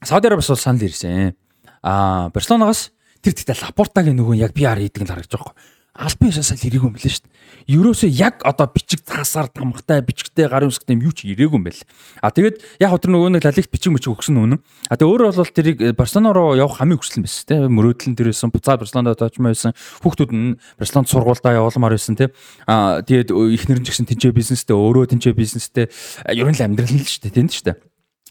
[0.00, 1.36] Сауди Арабиас бол санал ирсэн.
[1.84, 2.90] Аа Барселонагаас
[3.20, 5.77] тэр тэгтээ Лапортагийн нөгөө яг PR хийдэг нь харагдаж байгаа юм.
[5.98, 7.74] Албан ёсоос л ирээгүй юм билээ шүү дээ.
[7.74, 11.82] Ерөөсөө яг одоо бичиг цаасаар тамгатай бичгтэй гарын үсгтэй юм юу ч ирээгүй юм байл.
[12.22, 14.62] А тэгээд яг тэр нөгөө нэг лалигт бичиг мичиг өгсөн үнэн.
[14.86, 17.66] А тэгээд өөрөө бол тэрийг э, Барселона руу явах хамгийн хүсэл байсан те.
[17.66, 18.54] Мөрөөдөл нь тэр байсан.
[18.54, 19.74] Буцаад Барселонад очмоо байсан.
[19.74, 22.30] Хүүхдүүд нь Барселонд сургуульдаа явуулмаар байсан те.
[22.70, 25.90] А тэгээд ихнэр нь ч гэсэн тэнцээ бизнестэй өөрөө тэнцээ бизнестэй
[26.30, 27.78] ер нь л амьдрал нь л шүү дээ тэнд шүү дээ.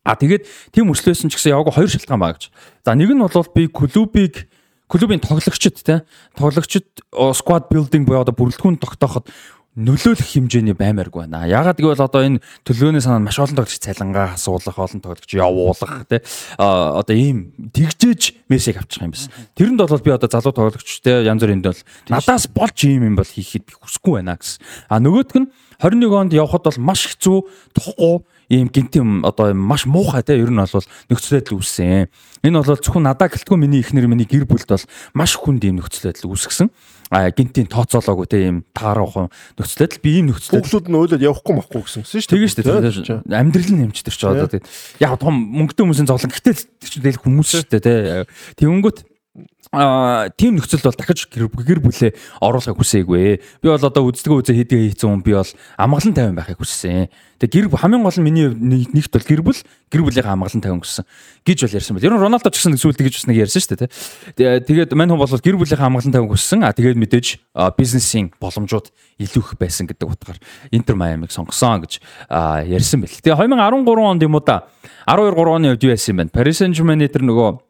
[0.08, 2.48] А тэгээд тийм өрслөөсөн ч гэсэн яваагүй хоёр шалтгаан байгаа гэж.
[2.88, 4.48] За нэг нь бол би клубыг
[4.88, 6.02] клубын тоглогчид те
[6.40, 6.88] тоглогчид
[7.36, 9.28] squad building буюу одоо бүрэлдэхүүн тогтооход
[9.78, 11.46] нөлөөлөх хэмжээний баймааргүй байна.
[11.46, 16.26] Ягаад гэвэл одоо энэ төлөөний санаа маш олон тоглогч цалингаа асуулах, олон тоглогч явуулах те
[16.58, 19.30] а, одоо ийм тэгжээж мессеж авчих юм байна.
[19.54, 21.78] Тэрэнд бол би одоо залуу тоглогч те янз бүрийн бол
[22.10, 24.66] надаас болж ийм юм бол хийхэд би хүсэхгүй байна гэсэн.
[24.90, 25.48] А нөгөөдг нь
[25.78, 27.38] 21 онд явхад бол маш хэцүү
[27.78, 32.08] тухгүй ийм гинтим одоо маш муухай те ер нь бол нөхцөл байдал үүссэн.
[32.44, 36.08] Энэ бол зөвхөн надаа гэлтгүй миний ихнэр миний гэр бүлд бол маш хүнд ийм нөхцөл
[36.08, 36.72] байдал үүсгэсэн.
[37.12, 39.28] А гинтийн тооцоолоогүй те ийм таарах
[39.60, 42.32] нөхцөл байдал би ийм нөхцөл байдал Хүүхдүүд нь ойлоод явахгүй махгүй гэсэн шүү дээ.
[42.32, 43.36] Тэгээ шүү дээ.
[43.36, 44.68] Амьдрал нь хэмждэг ч одоо тэгээд
[45.04, 48.00] яг том мөнгөтэй хүмүүсийн зовлон гэтэл тэр чинь тэгэл хүмүүс шүү дээ тий.
[48.60, 49.17] Тэнгүүт
[50.38, 51.52] тийм нөхцөлд бол дахиж гэр
[51.84, 53.62] бүлээ оруулахыг хүсээгүй.
[53.62, 57.12] Би бол одоо үздэгөө үзээ хийдгээ хийцэн хүн би бол амгалан тайван байхыг хүссэн.
[57.38, 59.60] Тэгээ гэр хамгийн гол нь миний нэгт бол гэр бүл
[59.92, 61.06] гэр бүлийнхээ амгалан тайван хүссэн
[61.44, 62.08] гэж бол ярьсан байл.
[62.08, 63.78] Ер нь Роналдо ч гэсэн зүйлд гэж бас нэг ярьсан шүү
[64.40, 64.66] дээ.
[64.66, 66.64] Тэгээд мань хүн бол гэр бүлийнхээ амгалан тайван хүссэн.
[66.64, 67.28] А тэгээд мэдээж
[67.78, 68.90] бизнесийн боломжууд
[69.20, 70.40] илүү их байсан гэдэг утгаар
[70.72, 72.02] Интер Майамиг сонгосон гэж
[72.66, 73.14] ярьсан байл.
[73.14, 74.66] Тэгээ 2013 онд юм уу да
[75.06, 76.34] 12 3 оны үед юу яасан юм бэ?
[76.34, 77.67] Paris Saint-Germain тэр нөгөө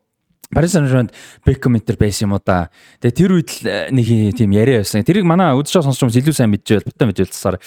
[0.53, 1.11] Paris Saint-Germain
[1.43, 2.69] Beckham Inter байсан юм уу да.
[3.03, 4.07] Тэгээ тэр үед л э, нэг
[4.37, 5.03] тийм яриа байсан.
[5.03, 7.59] Тэрийг манай үдшээ сонсч хүмүүс илүү сайн мэдчихвэл бутаа тасаар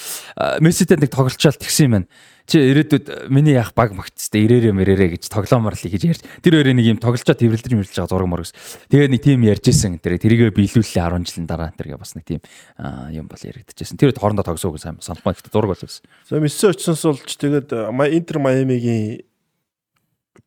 [0.64, 2.08] Месситэй нэг тоглолчаал тэгсэн юм байна.
[2.48, 6.24] Чи ирээдүйд э, миний яах баг магтцтэй ирээрээ мэрээрээ гэж тоглоомор л гэж ярьж.
[6.40, 8.58] Тэр хоёрын нэг юм тоглолчоо тэрвэрлэж мэрэлж байгаа зураг мөр гэсэн.
[8.90, 12.40] Тэгээ нэг тийм ярьжсэн тэр тэрийгэ биелүүллээ 10 жилийн дараа тэргээ бас нэг тийм
[13.14, 14.00] юм бол яригдчихсэн.
[14.00, 16.02] Тэр үед хоорондоо тогсоогүй сайн санахгүй гэхдээ зураг бол гэсэн.
[16.26, 19.22] За Месси очсоос болж тэгээд Ма- Интер Майамигийн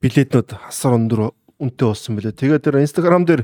[0.04, 2.34] билетнүүд хасар өндөр үнэтэй болсон билээ.
[2.34, 3.44] Тэгээд тэр Instagram дээр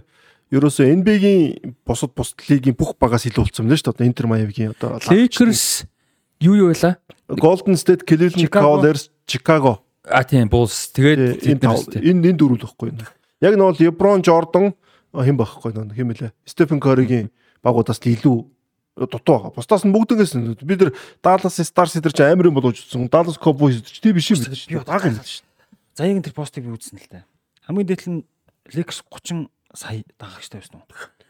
[0.50, 4.10] ерөөсөө NBA-гийн бусад бусад лигийн бүх багаас илүү болсон л шүү дээ.
[4.10, 5.86] Интер Майамигийн одоо Lakers
[6.42, 6.98] юу юу байла?
[7.30, 8.50] Golden State, Cleveland.
[8.50, 9.86] Cavaliers, Chicago.
[10.10, 10.90] А тийм Bulls.
[10.96, 11.70] Тэгээд Энэ
[12.02, 13.06] энэ энэ дөрөв л байхгүй юу?
[13.46, 14.74] Яг бол LeBron Jordan
[15.14, 16.32] хэн байхгүй нөө хэм мэлээ.
[16.50, 17.30] Stephen Curry-гийн
[17.62, 18.38] багуудаас л илүү
[19.08, 19.54] дутуу байгаа.
[19.56, 20.92] Бусдаас нь бүгдээс нь бид нар
[21.24, 23.08] Dallas Stars дээр ч амар юм болооч утсан.
[23.08, 24.66] Dallas Cowboys дээр ч тийм биш юм биш.
[24.68, 25.46] Би Бага юм л шүү.
[25.96, 27.24] Заягийн тэр постыг би үзсэн л дээ.
[27.70, 28.22] Хамгийн дээдл нь
[28.74, 29.46] Lex 30
[29.78, 30.90] сая дагагчтай байсан уу?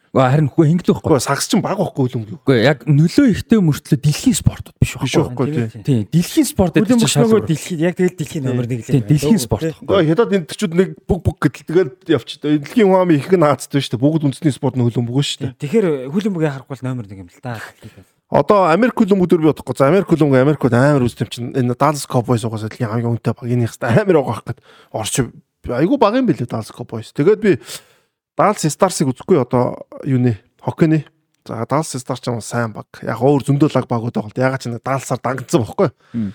[0.10, 1.20] Ва харин хөө хингэлээ байхгүй.
[1.20, 2.40] Гэхдээ сагс чинь бага байхгүй юм юу?
[2.41, 5.45] Үгүй яг нөлөө ихтэй мөртлөө дэлхийн спортод биш Биш байхгүй.
[5.45, 5.84] байхгүй тий.
[5.86, 7.45] Тийм дэлхийн спорт гэдэг чинь шалгуур.
[7.45, 9.70] дэлхийд яг тэгэл дэлхийн номер 1 л Тийм дэлхийн спорт.
[9.70, 12.41] Гэхдээ хятад энэ төчүүд нэг бүг бүг гэдэл тэгэл явчих.
[12.41, 14.02] Дэлхийн амын их нь хаацдаг шүү дээ.
[14.02, 15.53] Бүгд үндэсний спорт нь хөлөн бүгэн шүү дээ.
[15.61, 17.61] Тэгэхээр хүлэмжийг харахгүй номер 1 юм л да.
[18.34, 19.78] Одоо Америк хөлбөмбөдөр би бодохгүй.
[19.78, 23.45] За Америк хөлбөмбөг Америкт амар үздэм чинь энэ Dallas Cowboys угаас дэлхийн хамгийн үнэтэй баг
[23.45, 24.61] энэ хэвээр амар байгаа хэрэг
[24.94, 25.14] орч
[25.76, 27.14] айгу баг юм билээ Dallas Cowboys.
[27.14, 27.58] Тэгээд би
[28.40, 31.06] Dallas Stars-ыг үзэхгүй одоо юу нэ хоккейны.
[31.46, 32.88] За Dallas Stars ч юм сайн баг.
[33.04, 34.40] Яг өөр зөндөө лаг багууд байгаа л.
[34.40, 35.90] Ягаад ч нэг Dallas-аар дангадсан бохгүй.
[36.16, 36.32] Мм.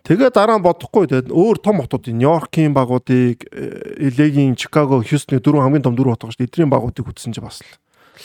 [0.00, 5.84] Тэгээд дараа нь бодохгүй тэгээд өөр том хотуудын Нью-Йоркийн багуудыг LA-гийн Чикаго, Хьюстны дөрөв хамгийн
[5.84, 6.48] том дөрөв хот байгаа шүү дээ.
[6.48, 7.68] Эдний багуудыг үзсэн чи бас л.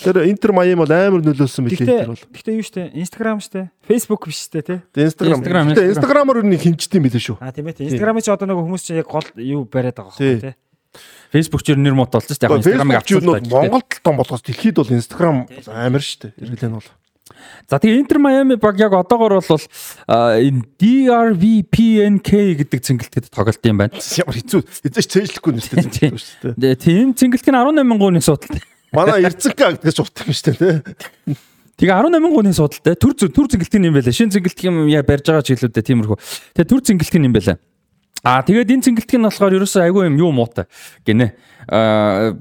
[0.03, 2.26] Тэр Интер Майами бол амар нөлөөлсөн билээ Гэхдээ тэр бол.
[2.35, 4.80] гэхдээ юу штэ Instagram штэ Facebook биш штэ тий.
[4.91, 5.39] Instagram.
[5.39, 6.26] Instagram, Тэгээ Instagram.
[6.26, 7.38] Instagram-аар хэмждэг юм билээ шүү.
[7.39, 7.88] А тийм ээ тий.
[7.93, 10.55] Instagram-ыг чи одоо нэг хүмүүс чи яг гол юу бариад байгаа байхгүй тий.
[11.31, 12.43] Facebook ч нэр мод шүү дээ.
[12.43, 13.43] Яг Instagram-ыг авчихсан.
[13.47, 15.38] Монголд том болохоос дэлхийд бол Instagram
[15.72, 16.35] амар дээ.
[16.43, 16.89] Иргэлэн бол.
[17.65, 19.61] За тэгээ Интер Майами баг яг одоогор бол
[20.05, 22.30] а, энэ DRVPNK
[22.61, 23.97] гэдэг цэнгэлтэд тоглолт юм байна.
[23.97, 24.61] Ямар хэцүү.
[24.61, 26.77] Шүү дээ.
[26.77, 28.61] Тэгээ тийм цэнгэлт нь 18 гооны судалтай.
[28.95, 30.76] Манай Эрцэнка гэдэг ч урт юм шүү дээ.
[31.76, 32.95] Тэгээ 18 гооны судалтай.
[32.95, 34.15] Төр төр цэнгэлтийн юм байлаа.
[34.15, 36.17] Шин цэнгэлт юм яа барьж байгаа ч хэлүүдээ тиймэрхүү.
[36.55, 37.59] Тэгээ төр цэнгэлтийн юм байлаа.
[38.23, 40.65] Аа тэгээд энэ цэнгэлтийн нь болохоор ерөөсөө айгүй юм юу муутай
[41.03, 41.35] гинэ.
[41.67, 42.34] Аа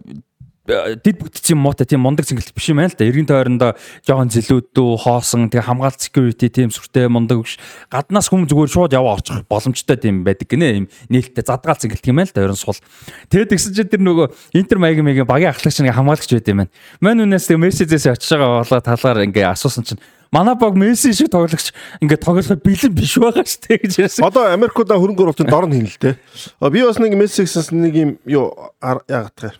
[0.64, 3.04] дид бүтцийн муутай тийм мундаг цэнгэлт биш юм байна л да.
[3.04, 3.70] Эргэн тойрондоо
[4.00, 7.60] жоохон зэлүүддүү хоосон тэгээ хамгаалт security тийм сүртэй мундаг биш.
[7.92, 10.68] Гаднаас хүм зүгээр шууд яваа орчих боломжтой тийм байдаг гинэ.
[10.72, 12.48] Ийм нээлттэй задгаал цэнгэлт юм байна л да.
[12.48, 12.80] Ерөн сул.
[13.28, 14.26] Тэгээд тэгсэн чинь тэр нөгөө
[14.56, 16.72] Интер Майамигийн багийн ахлагч нэг хамгаалагч байд юм байна.
[17.04, 20.00] Мань үнээс тэгээ Мерседес очиж байгаа болоо талаар ингээ асуусан чинь
[20.32, 24.24] манай баг Месси шиг тоглогч ингээ тоглоход бэлэн биш байгаа шүү дээ гэж ярьсан.
[24.26, 26.14] Одоо Америкуудаа хөрөнгө оруулалтын дор нь хийнэ л дээ.
[26.58, 28.50] А, Би бас нэг мессеж гэсэн нэг юм юу
[28.82, 29.54] яагаад таа.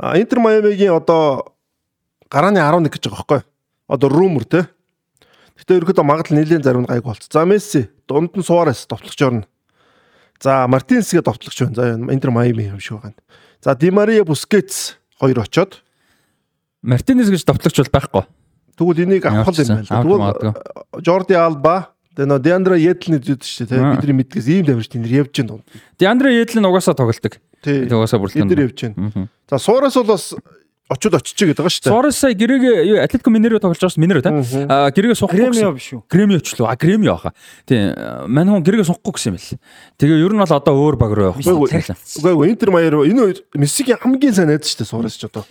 [0.00, 1.52] Интер Майамигийн одоо
[2.32, 3.40] гарааны 11 гэж байгаа байхгүй.
[3.88, 4.64] Одоо rumor те.
[5.60, 7.28] Гэтэ ерөөдөө магадлал нэлийн зарим нь гайг болц.
[7.28, 9.44] За Месси дунд нь Суарес товтлогч орно.
[10.40, 11.76] За Мартинесгээ товтлогч байна.
[11.76, 13.20] За Интер Майами юм шиг байна.
[13.60, 15.84] За Ди Мария Бускетс хоёр очоод
[16.80, 18.24] Мартинес гэж товтлогч бол байхгүй.
[18.80, 19.88] тэгвэл энийг авах юм байна л.
[19.88, 20.00] да.
[20.00, 23.94] Авах Тэгвэл Жорди Алба Тэгээ нөө Деандра Едлний зүйл шүү дээ.
[23.94, 25.64] Бидний мэдгээс ийм давирч тийм явж гин дунд.
[25.94, 27.38] Диандре Едлин угаасаа тоглолдог.
[27.60, 27.84] Тий.
[27.86, 28.48] Угаасаа бүрэлдэхүүн.
[28.48, 29.28] Эдгээр явж гин.
[29.50, 30.34] За Суурас бол бас
[30.90, 31.92] очиод очиж гэдэг байгаа шүү дээ.
[31.94, 34.34] Суарес сая гэрээгээ юу Атлетико Минеро тоглож байгаа шүү Минеро та.
[34.34, 34.66] Мгм.
[34.66, 35.46] Аа гэрээгээ сухахгүй.
[35.46, 36.00] Кремио биш үү?
[36.10, 36.66] Кремио ч лөө.
[36.66, 37.32] А Кремио хаа.
[37.62, 37.94] Тийм.
[38.26, 39.62] Мань хүн гэрээгээ сухахгүй гэсэн юм бэл.
[40.02, 41.46] Тэгээ ер нь бол одоо өөр баг руу явах.
[41.46, 45.46] Үгүй үгүй Интер Майер энэ хоёр Мессигийн хамгийн сайн найз шүү дээ Суурас ч одоо.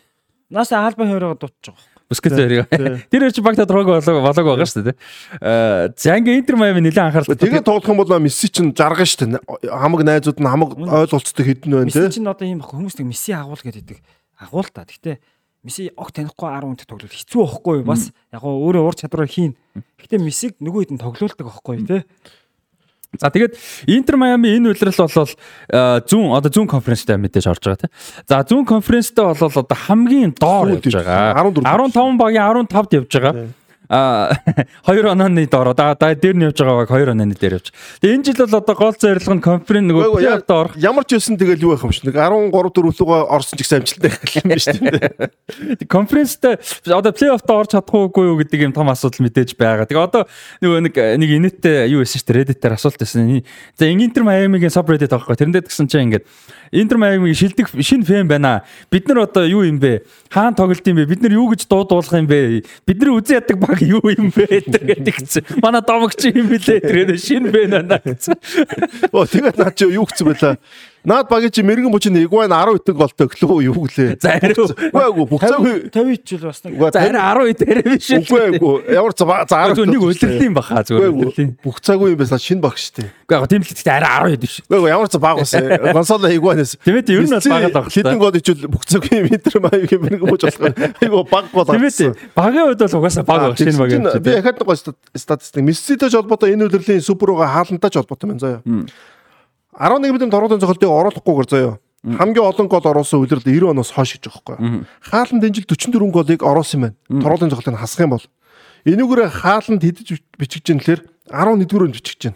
[0.52, 1.80] Нааса хаалбан хоёроо дутж байгаа.
[2.10, 2.66] Тий, зэрэг.
[3.14, 4.98] Тэр чи багта дрог болоо болоог байгаа шүү дээ.
[5.38, 7.38] Аа за ингээ Интер Майами нэлээд анхаарал.
[7.38, 9.70] Тэгээ тоглох юм бол Месси чинь жаргана шүү дээ.
[9.70, 12.18] Хамаг найзууд нь хамаг ойлголцдог хэдэн байна Месси те.
[12.18, 14.02] чинь одоо ийм хүмүүс нэг Месси агуул гэдэг
[14.42, 14.90] агуул та.
[14.90, 15.22] Гэхдээ
[15.62, 17.86] Месси огт танихгүй 10 хүнтэй тоглол хэцүү байхгүй юу?
[17.86, 19.54] Бас яг гоо өөрөө ур чадвараар хийн.
[20.02, 21.98] Гэхдээ Мессиг нөгөө хэд нь тоглоулдаг байхгүй юу те?
[23.18, 23.58] За тэгээд
[23.90, 25.34] Интер Майами энэ үйлрэл болол
[26.06, 27.94] зүүн одоо зүүн конференцтэй мэдээж орж байгаа тийм.
[28.30, 31.34] За зүүн конференцтэй болол одоо хамгийн доор явж байгаа.
[31.42, 33.34] 15 багийн 15-д явж байгаа.
[33.90, 34.34] А
[34.86, 37.74] 2 онооны доор да дээр нь явж байгаа баг 2 онооны дээр явж.
[38.02, 40.74] Тэгээ энэ жил бол одоо гол зорилго нь конференц нөгөө плей-оффд орох.
[40.78, 44.10] Ямар ч байсан тэгэл юу байх юм шиг нэг 13 дөрвөлгөө орсон ч гэсэн амжилттай
[44.10, 45.88] юм байна шүү дээ.
[45.90, 46.54] Конференцтэй
[46.90, 49.90] одоо плей-оффд орж чадахгүй юу гэдэг юм том асуудал мэдээж байгаа.
[49.90, 50.30] Тэгээ одоо
[50.62, 53.44] нөгөө нэг нэг инээдтэй юу байсан шүү дээ Reddit дээр асуулт байсан.
[53.76, 55.36] За Интер Майамигийн subreddit аахгүй.
[55.36, 56.26] Тэрэндээ гэсэн чинь ингээд
[56.72, 58.64] Интер Майамигийн шилдэг шинэ фэн байна.
[58.92, 60.06] Бид нар одоо юу юм бэ?
[60.30, 61.06] Хаана тоглолт юм бэ?
[61.06, 62.64] Бид нар юу гэж дуудуулах юм бэ?
[62.86, 64.46] Бид нар үзэн яддаг баг юу юм бэ?
[64.68, 65.44] гэдэг гэсэн.
[65.64, 66.80] Манай домогч юм бэлээ.
[66.84, 68.36] Тэр шинэ фэн байна гэсэн.
[69.12, 70.58] Оо тэгээд наа чи юу гэсэн байлаа.
[71.08, 74.20] Наад багийн чи мэрэгэн мөчн Игвайн 10 итэг голтой өглөө юу гэлээ.
[74.20, 74.68] За хариу.
[74.68, 78.08] Үгүй эгүй бүх цагийн 50 жил бас нэг За харин 10 дээр биш.
[78.20, 81.52] Үгүй эгүй ямар ч за 10 Зүгээр нэг үлрэлийн баха зүгээр үлрэлийн.
[81.64, 83.08] бүх цагийн юм байсан шинэ багш штэ.
[83.24, 84.54] Үгүй яг тийм л гэхдээ арай 10 биш.
[84.68, 85.54] Үгүй эгүй ямар ч баг бас
[85.96, 86.72] консол Игванээс.
[86.84, 90.28] Тийм ээ, ер нь бол багад баг Хитэн гол ичүүл бүх цагийн метр маягийн мэрэгэн
[90.28, 90.76] мөч болох.
[91.00, 92.12] Айгу баг гол Тийм ээ.
[92.36, 94.20] Багийн үед бол угаасаа баг баг шинэ баг юм чи.
[94.20, 94.76] Би дахиад нэг гоо
[95.16, 98.62] статистик Месситэй холбоотой энэ удирдлагын суперга хаалантай ч холбоотой байна заяа.
[99.78, 101.78] 11 мэдэн торгуудын цогцолтыг оруулахгүйгээр заяа.
[102.04, 104.88] Хамгийн олон гол оруулсан удирдал 90 оноос хойш гэж байгаа байхгүй.
[105.04, 106.96] Хааланд энэ жил 44 голыг оруулсан байна.
[107.10, 108.26] Торгуудын цогцолтыг хасах юм бол
[108.88, 110.08] энүүгээр хааланд хэдэж
[110.40, 112.36] бичиж гин тэлэр 11-р нь бичиж гин.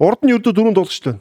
[0.00, 1.20] Урд нь ердөө дөрөв дуулагч байна.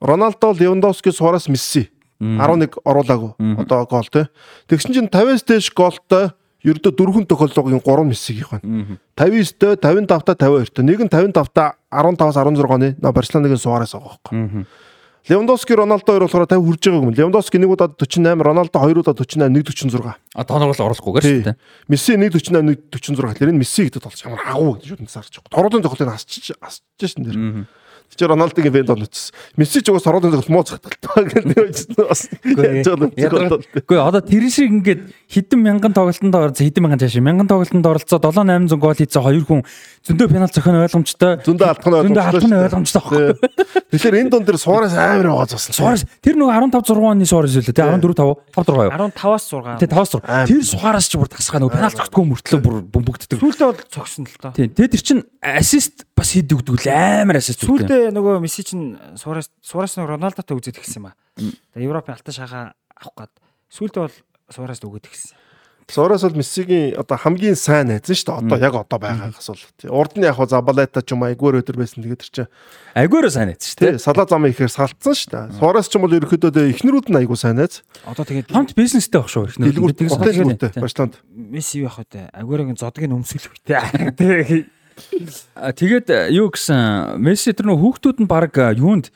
[0.00, 1.90] Роналдо, Левандовски, Суарес, Месси
[2.20, 3.34] 11 оруулаагүй.
[3.60, 4.28] Одоо гол те.
[4.68, 6.32] Тэгсэн чинь 50-аас дээш голтой
[6.66, 8.98] ердөө дөрвөн тохиолдлогын 3 мессиг их байна.
[9.16, 10.84] 59-тэй, 55-та 52-тэй.
[10.84, 14.66] Нэг нь 55-та 15-аас 16 оны нөө Барселонагийн Суарес байгаа байхгүй.
[15.28, 17.10] Левандовски, Роналдо хоёр болохоор 50 хүрж байгаа юм.
[17.10, 20.14] Левандовски нэг удаа 48, Роналдо хоёр удаа 48, нэг 46.
[20.34, 20.78] А тоног бол
[21.20, 21.42] Тий.
[21.42, 21.56] шүү дээ.
[21.90, 25.34] Месси нэг 48, нэг 46 гэхэлэр энэ Месси гэдэг болж ямар агуу гэж шууд насаарч
[25.42, 25.50] байгаа.
[25.50, 27.66] Торолын зохиолыг хасчих хасчих шин дэр.
[28.14, 29.34] Чи Роналдогийн бэнд онцсон.
[29.58, 32.30] Месси ч угаас торолын зохиол муу захталтай гэж нэрвэжсэн бас.
[32.30, 38.22] Гэхдээ одоо тэр шиг ингээд хэдэн мянган тоглолтонд оролцсон хэдэн мянган цааш мянган тоглолтонд оролцоод
[38.22, 39.60] 7 800 гол хийсэн хоёр хүн
[40.06, 41.32] зөндөө пенальт зохион ойлгомжтой.
[41.42, 43.02] Зөндөө алдах нь Зөндөө алдах нь ойлгомжтой.
[43.02, 43.24] байхгүй.
[43.90, 45.74] Тэгэхээр энэ дунд дээр Суарес амар байгаа засан.
[45.74, 48.90] Суарес тэр нөгөө 15 6 оны Суарес үлээ те 14 5 5 6 юу.
[48.94, 49.78] 15-аас 6.
[49.82, 50.46] Тэ 5 6.
[50.46, 53.38] Тэр Суарес ч бүр тасгаа нөгөө пенальт зогтгоо мөртлөө бүр бөмбөгддөг.
[53.42, 54.54] Сүүлдээ бол цогсон л тоо.
[54.54, 54.70] Тийм.
[54.70, 57.90] Тэгээ тэр чин ассист бас хийдэг өгдөг л амар ассист өгдөг.
[57.90, 61.18] Сүүлдээ нөгөө Месси чинь Суарес Суарес нэг Роналдотой үзээд гисэн юм аа.
[61.74, 63.32] Европын алтан шагаа авах гад
[63.74, 64.16] сүүлдээ бол
[64.50, 65.36] Суарес өгөөд гисэн.
[65.86, 68.50] Суараас бол Мессигийн одоо хамгийн сайн найз нь шүү дээ.
[68.50, 69.62] Одоо яг одоо байгаагаас бол.
[69.78, 69.86] тий.
[69.86, 72.50] Урд нь яг хаа Забалета ч юм айгуур өдр байсан тэгээд тэр чинь
[72.98, 74.02] Айгуураа сайн найз шүү дээ.
[74.02, 75.62] салаа замын ихээр салтсан шүү дээ.
[75.62, 77.86] Суараас ч юм бол ерөөхдөө эхнэрүүд нь айгуу сайн найз.
[78.02, 79.70] Одоо тэгээд Хамт бизнестэй баг шүү их нэр.
[79.78, 80.82] Дэлгүүр Тэгээс хотелгүүртэй тий.
[80.82, 81.14] Баштанд.
[81.30, 82.34] Месси юу явах вэ?
[82.34, 84.66] Агурагийн зодгийг өмсгөл хүйтэй.
[85.54, 89.12] А, Тэгээд э, юу гэсэн Месси тэр нөх хүүхдүүд нь баг э, юунд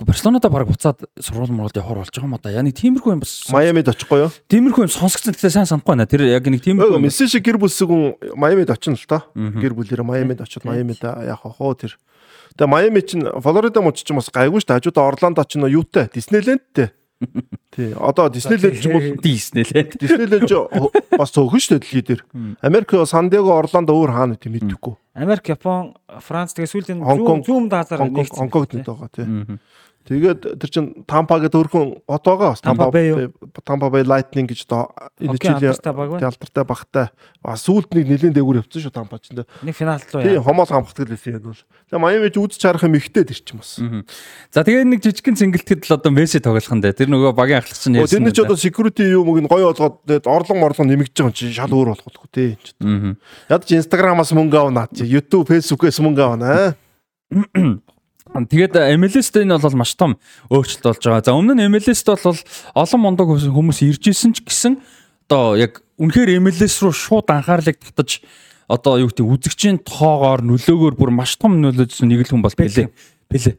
[0.00, 2.50] Барселонада баг буцаад сургууль муралд явахар болж байгаа юм да.
[2.50, 4.30] Яг нэг тиймэрхүү юм бас Майамид очихгүй юу?
[4.48, 6.08] тиймэрхүү юм сонсгоцсон гэхдээ сайн санахгүй байна.
[6.08, 7.04] Тэр яг нэг тиймэрхүү юм.
[7.04, 9.28] Месси шиг гэр бүлсэг хүн Майамид очино л та.
[9.36, 12.00] Гэр бүлэрээ Майамид очиод Майамид яах хоо тэр.
[12.56, 14.78] Тэгээ Майами чинь Флорида муч чинь бас гайгүй шүү дээ.
[14.80, 16.94] Хажуудаа Орландо нөө юутай Диснейлендтэй.
[17.74, 17.92] Тий.
[17.94, 19.96] Одоо Диснейленд ч юм бол Диснейленд.
[19.98, 20.52] Диснейленд ч
[21.16, 22.22] бас цөөхөн шүү дээ дэлхий дээр.
[22.62, 24.94] Америк Сан Диего Орландо өөр хаана гэдэг мэдэхгүй.
[25.14, 26.98] Америк, Япон, Франц тэгээ сүүлийн
[27.46, 28.40] зүүн газар Хонконг нэгдсэн.
[28.50, 29.26] Хонконгт байгаа тий.
[30.04, 32.52] Тэгээд тэр чин Тампа гэдэг өөрхөн байгаа.
[32.52, 32.60] бас.
[32.60, 33.32] Юу?
[33.64, 37.06] Tampa Bay Lightning гэж одоо энэ жилийн алдартай багтай.
[37.40, 39.48] Сүүлд нэг нэлийн дээгүүр явцсан шүү Тампа ч энэ.
[39.64, 40.44] Нэг финал руу яа.
[40.44, 41.56] хомоос хамгадаг л байсан яг бол.
[41.88, 43.80] Тэгээ Майами ч үзэж харах юм ихтэй тэр чинь бас.
[44.52, 47.00] За тэгээд нэг жижигхэн цэнгэлтэд л одоо Месси тоглох нь дээ.
[47.00, 48.20] Тэр нөгөө багийн ахлагч нь ярьсан.
[48.20, 51.48] тэрний ч одоо security юу мөг нь гоё тэгээд орлон морлон нэмэгдэж байгаа юм чи
[51.48, 52.50] шал өөр болохгүй тий.
[53.48, 56.76] Яд чи Instagram-аас мөнгө авна чи YouTube, Facebook-ээс мөнгө авна.
[58.34, 60.18] Тэгээд э, MLS-д энэ бол маш том
[60.50, 61.22] өөрчлөлт болж байгаа.
[61.22, 62.34] За өмнө нь MLS-д бол
[62.74, 64.82] олон мондог хүмүүс ирж исэн ч гэсэн
[65.30, 68.26] одоо яг үнэхээр MLS руу шууд анхаарлыг татаж
[68.66, 72.90] одоо юу гэдэг үзэгчийн тоогоор нөлөөгөөр бүр маш том нөлөөжсөн нэг л хүн бол Пеле.
[73.30, 73.54] Пеле.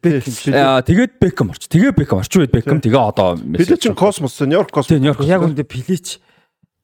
[0.51, 1.71] Аа тэгээд Бекхэм орч.
[1.71, 4.99] Тэгээ Бекхэм орч үед Бекхэм тэгээ одоо Бид чинь космос, Нью-Йорк космос.
[4.99, 6.19] Яг үндэ Пилич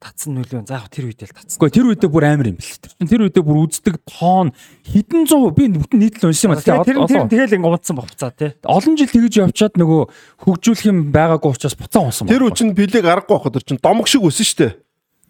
[0.02, 0.66] татсан нөлөө.
[0.66, 1.56] За яг тэр үед л татсан.
[1.62, 2.74] Гэхдээ тэр үедээ бүр амар юм бэл.
[2.82, 4.50] Тэр чинь тэр үедээ бүр үздэг тоон
[4.90, 6.82] хідэн зуун би бүтэн нийтлэл уншсан юм байна.
[6.82, 8.50] Тэр тэр тэгэл ингэ унтсан бовцаа тий.
[8.66, 10.02] олон жил тэгэж явчаад нөгөө
[10.42, 12.26] хөгжүүлэх юм байгаагүй учраас буцаа унсан.
[12.26, 14.81] Тэр үчин пилиг аргагүй байх тэр чин домог шиг өсөн штэ.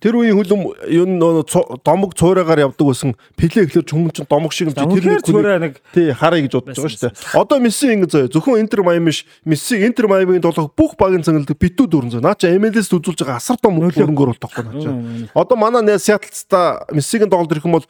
[0.02, 4.66] Тэр үеийн хүлэм юу нөө домог цуураагаар явдаг байсан пилээ ихлээр хүмүүс чин домог шиг
[4.66, 7.14] юм чи тэр нэг зүгээр нэг тий харъя гэж бодож байгаа штэ.
[7.38, 11.54] Одоо Месси ингэ зөө зөвхөн Интер Майами ш Месси Интер Майамигийн тоглох бүх багийн цангалдаг
[11.54, 12.26] битүү дөрөн зөө.
[12.26, 15.30] Наа чи MLS үзүүлж байгаа асар том хөрөнгөөр бол тоглоно наа чи.
[15.38, 17.86] Одоо манай Сиэтлста Мессигийн тоглолт ирэх юм бол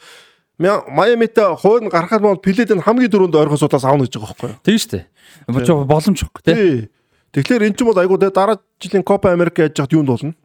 [0.60, 4.60] Майамитай хойно гарахад бол пилээд нь хамгийн дөрөнд ойрхосуудаас аавна гэж байгаа байхгүй юу?
[4.60, 5.04] Тийм шүү дээ.
[5.48, 6.92] Бочо боломжгүй тий.
[7.32, 10.36] Тэгэхээр эн чинь бол айгуу дараа жилийн Копа Америк яаж яхад юунд болно?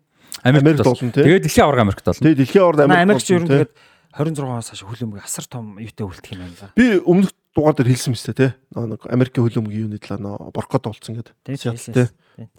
[0.43, 1.23] Америкт Америкт болно, тий.
[1.23, 2.23] Тэгээд дэлхийн аварга Америкт болно.
[2.23, 3.23] Тий, дэлхийн орд манай Америк.
[3.23, 3.71] Америкч ер нь тэгээд
[4.17, 6.71] 26-аас хойш хүлэмж асар том юутай үлдэх юм байна.
[6.75, 8.47] би өмнөх дугаар дээр хэлсэн мэт те.
[8.73, 11.33] Нэг Америкийн хөлөмгийн юуны талаа нөө боркод болцсон гэдэг.
[11.45, 11.71] Тий, Тий.
[11.73, 11.93] хэлсэн.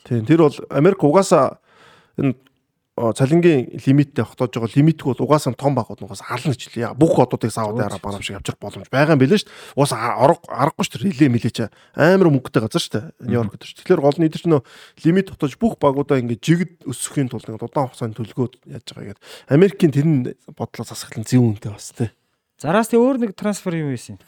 [0.06, 0.20] Тий.
[0.26, 1.58] Тэр бол Америк угаасаа
[2.18, 2.34] энэ
[3.14, 6.74] цалингийн лимиттэй хотоож байгаа лимитгүй бол угаасаа том багууд нугаас ална гэж.
[6.74, 9.94] Яа, Бүх хотуудыг Сауди Араб банав шиг авчрах боломж байгаа юм билээ шүү дээ.
[10.18, 11.12] Арга аргагүй шүү дээ.
[11.14, 11.58] Хилээ мэлээч
[11.94, 13.04] амар мөнгөтэй газар шүү дээ.
[13.28, 13.78] Нью-Йорк гэдэг чинь.
[13.78, 14.62] Тэгэхээр гол нь эдгээр нөө
[15.06, 19.24] лимит хотоож бүх багуудаа ингээд жигд өсөхийн тулд ингээд удаан хугацааны төлгөөд яаж байгаа гэдэг.
[19.48, 20.20] Америкийн тэр нь
[20.52, 22.10] бодлоос асахлан зэв үнэтэй бас тий.
[22.58, 24.18] Зараас тэг өөр нэг трансфер юм байсан.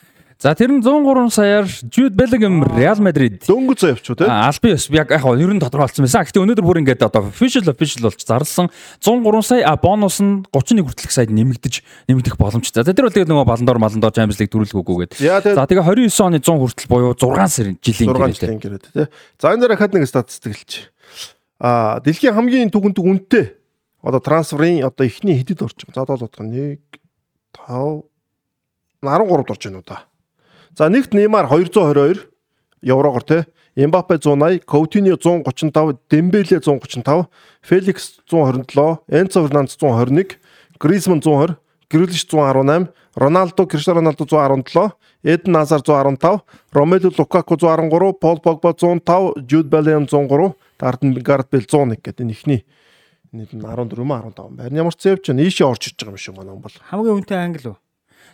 [0.40, 4.24] За тэр нь 103 саяар Jude Bellingham Real Madrid Дөнгөж зөө явчих тий.
[4.24, 6.24] А, албан ёс яг яг ер нь тодорхойлсон байсан.
[6.24, 8.72] Гэхдээ өнөөдөр бүр ингээд одоо official official болж зарласан
[9.04, 12.88] 103 сая а бонус нь 31 хүртэлх саяд нэмэгдэж нэмэгдэх боломжтой.
[12.88, 15.12] За тэр бол тэгээд нөгөө баландор маландор Champions League дөрүлгөөгүй гээд.
[15.20, 18.80] Яа За тэгээ тэгээ 29 оны 100 хүртэл буюу 6 сарын жилийн 6 гэрээ.
[18.80, 19.06] тий.
[19.36, 20.88] За энэ дээр хахад нэг статистик хэлчих.
[21.60, 23.46] А дэлхийн хамгийн түгээнтэг үнэтэй
[24.00, 25.92] одоо трансферын одоо эхний хэдэд байгаа.
[25.92, 26.80] За одоо бодох 1
[27.52, 28.08] 5
[29.04, 30.08] 13-д орж байна уу да.
[30.76, 32.26] За нэгт Неймар 222
[32.82, 33.44] еврогоор тий.
[33.76, 37.26] Эмбапе 180, Коутиньо 135, Дембеле 135,
[37.62, 40.38] Феликс 127, Энцо Фернандес 121,
[40.78, 41.56] Гризман 120,
[41.88, 44.92] Грилиш 118, Роналдо, Криштиано Роналдо 117,
[45.22, 46.40] Эден Азар 115,
[46.72, 52.32] Ромело Лукаку 113, Пол Погба 105, Жуд Беллиам 103, Дарден Гард Бел 101 гэдэг энэ
[52.32, 52.64] ихний
[53.32, 54.76] нь 14 мөн 15 байна.
[54.76, 56.74] Ямар ч зэвч ийшээ орж иж байгаа юм шиг манай хүн бол.
[56.90, 57.76] Хамгийн үнэтэй англи үү?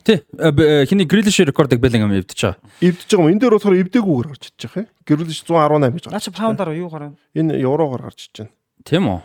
[0.06, 0.22] Тий.
[0.38, 2.62] э, Хиний Grealish рекордыг Bellingham эвдэж байгаа.
[2.78, 3.32] Эвдэж байгаа юм.
[3.34, 4.90] Энэ дээр болохоор эвдээгүйгээр гарч иж байгаа юм.
[5.02, 6.24] Гэрүүлж 118 гэж Наа гарч.
[6.24, 7.10] чи паундаар юу гараа?
[7.34, 8.52] Энэ еврогоор гарч иж байна.
[8.86, 9.20] Тийм үү?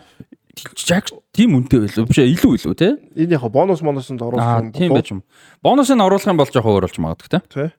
[0.90, 2.92] Яг тийм үнэтэй байлгүй биш илүү илүү тий.
[3.14, 5.22] Энэ яг бонус моносонд оруулах юм тийм байж юм.
[5.62, 7.42] Бонусыг нь оруулах юм бол жоохон өөр болж магадгүй тий.
[7.46, 7.70] тий.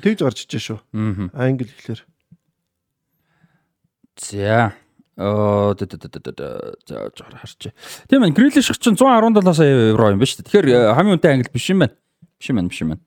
[0.00, 0.78] Тэгж гарч иж шүү.
[0.94, 1.28] Аа.
[1.34, 2.06] Англи хэлээр.
[4.16, 4.72] За.
[5.18, 5.86] Оо за
[7.34, 7.74] харч.
[8.06, 10.46] Тийм ээ, Grealish чинь 117 сая евро юм ба шүү дээ.
[10.46, 11.94] Тэгэхээр э, хамгийн үнэтэй англи биш юм байна.
[12.38, 13.02] Биш юм байна, биш юм байна.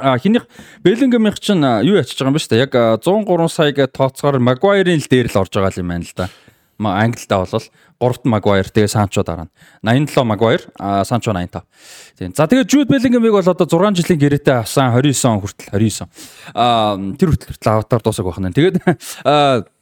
[0.00, 0.48] А хиних
[0.80, 2.64] Bellingham-ийн чинь э, юу ячиж байгаа юм ба шүү дээ.
[2.64, 6.32] Яг э, 103 саяг тооцоогоор Maguire-ийн л дээр л орж байгаа юм байна л да.
[6.80, 7.68] Ма англидаа бол
[8.00, 9.52] 3-т Maguire тэгээ Sancho дараа нь.
[9.84, 11.68] 87 Maguire, а Sancho 85.
[12.16, 12.32] Тийм.
[12.32, 16.08] За тэгээ Jude Bellingham-ыг бол одоо 6 жилийн гэрээтэй авсан 29 он хүртэл 29.
[16.56, 18.56] А тэр хүртэл хүртэл аватар дуусах байх нь.
[18.56, 18.76] Тэгээд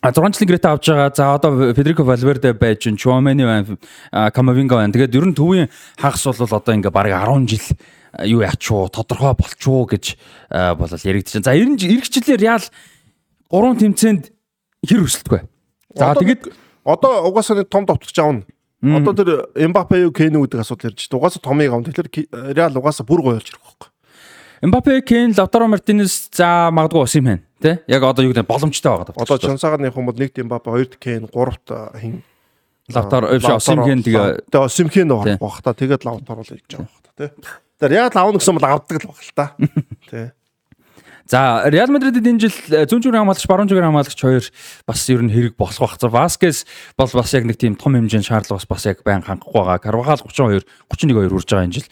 [0.00, 1.10] а А 6 жилийн гэрээтэй авч байгаа.
[1.14, 4.92] За одоо Федерико Валверде байж, Чуамени байна, Камавинга байна.
[4.92, 5.68] Тэгээд ер нь төвийн
[5.98, 7.66] хагас бол одоо ингээ бараг 10 жил
[8.22, 10.14] юу ячуу, тодорхой болчуу гэж
[10.78, 11.42] болол яригдчихэв.
[11.42, 12.64] За ер нь эх жилээр яал
[13.50, 14.24] 3 тэмцээнд
[14.86, 15.42] хэр өсөлтгүй.
[15.98, 16.46] За тэгээд
[16.86, 18.46] одоо угаасаа нэг том товтлогч аавна.
[18.78, 21.18] Одоо тэр Эмбапе юу Кэн гэдэг асуудал ярьж байна.
[21.18, 21.90] Угаасаа томыг аавна.
[21.90, 23.90] Тэгэхээр Реал угаасаа бүр гоё болж ирэх байхгүй.
[24.62, 27.42] Эмбапе, Кен, Лавтаро Мартинес за магадгүй ус юм байна.
[27.62, 27.82] Тэ?
[27.86, 29.14] Яг одоо юу гэдэг боломжтой байгаа.
[29.14, 31.70] Одоо Чансагааны хүмүүс нэгт Эмбапе, хоёрт Кен, гуравт
[32.00, 32.22] хин
[32.88, 35.76] Лавтаро Осимхен тэгээ тэгээ Осимхен орох бах та.
[35.76, 37.10] Тэгээд Лавтаро л хийж байгаа бах та.
[37.12, 37.26] Тэ?
[37.76, 39.46] Тэр Реал аавна гэсэн бол авдаг л баг л та.
[40.10, 40.32] Тэ?
[41.28, 42.56] За Реал Мадридд энэ жил
[42.88, 44.44] зүүн зүрийн хамгаалагч, баруун зүрийн хамгаалагч хоёр
[44.88, 46.00] бас ер нь хэрэг болох бах.
[46.00, 46.64] За Васкес
[46.96, 49.84] бол бас яг нэг тийм том хэмжээний шаардлага бас яг байн хангахгүй байгаа.
[49.84, 51.88] Карвахал 32, 31 2 үрж байгаа энэ жил.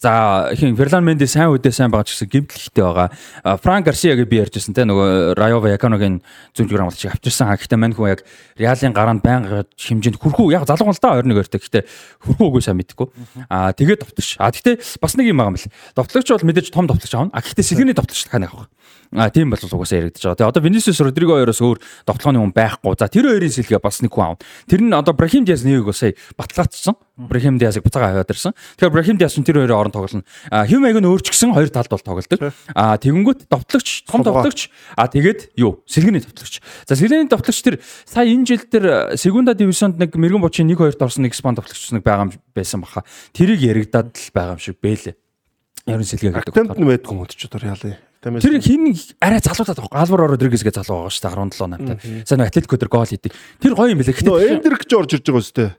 [0.00, 3.12] За хин Ферлан Менди сайн үдээ сайн байгаа ч гэсэн гимтлэгтэй байгаа.
[3.60, 6.24] Франк Гарсияг би ярьжсэн те нөгөө Райо Ваяканогийн
[6.56, 7.52] зүүн зүрийн хамгаалагч авчирсан.
[7.52, 8.24] Гэхдээ мань хүн яг
[8.56, 11.60] Реалын гараанд байнга хэмжээнд хүрхүү яг залуу да 21 2-тэй.
[11.60, 11.82] Гэхдээ
[12.16, 13.12] хүрхүү үгүй сайн мэдгүй.
[13.52, 14.40] Аа тэгээд товтлогч.
[14.40, 15.68] Аа гэхдээ бас нэг юм байгаа юм бэл.
[15.92, 17.36] Товтлогч бол мэдээж том товтлогч аавна.
[17.36, 18.72] А гэхдээ сэлгэний товтлогч хань авах.
[19.10, 20.38] А тийм бол угаасаа яригдаж байгаа.
[20.38, 22.94] Тэгээ одоо Vinicius Rodrigo хоёроос өөр довтлооны хүн байхгүй.
[22.94, 24.42] За тэр хоёрын сэлгээ бас нэг хүн аав.
[24.70, 26.94] Тэр нь одоо Brahim Diaz нэг сая батлаацсан.
[27.18, 28.54] Brahim Diaz-ыг буцаага хаваад ирсэн.
[28.78, 30.22] Тэгэхээр Brahim Diaz нь тэр хоёрын оронд тоглоно.
[30.46, 32.54] А Hume Ag нь өөрчгсөн хоёр талд бол тоглолдог.
[32.70, 35.82] А тэгэнгүүт довтлогч, том довтлогч, а тэгээд юу?
[35.90, 36.62] Сэлгэний довтлогч.
[36.86, 41.26] За сэлгэний довтлогч тэр сая энэ жил тэр Segunda Division-д нэг мэрэгэн бочийн 1-2-т орсон
[41.26, 43.02] нэг спан довтлогч нэг байгаа юм байсан баха.
[43.34, 45.18] Тэрийг яригадаад л байгаа юм шиг бэлээ.
[45.90, 46.54] Ярин сэлгээ гэдэг.
[46.54, 48.09] Темп нь байдгүй юм ч одоо яалаа.
[48.20, 50.04] Тэр хин арай залуудаад байгаа.
[50.04, 51.96] Альваро Родригес гэж залуу байгаа шүү дээ 17 намтай.
[52.28, 53.32] Сайн Атлетико дээр гол хийдэг.
[53.64, 54.12] Тэр гоё юм билээ.
[54.12, 55.70] Гэхдээ Эндрик ч орж ирж байгаа шүү дээ.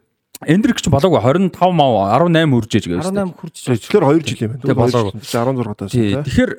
[0.50, 3.06] Эндрик ч болоогүй 25 мав 18 хүрж шүү дээ.
[3.06, 3.82] 18 хүрч ээж.
[3.86, 4.62] Тэгэхээр 2 жил юм байна.
[4.66, 5.94] Тэгээ болоогүй 16 таас.
[5.94, 6.52] Тэгэхээр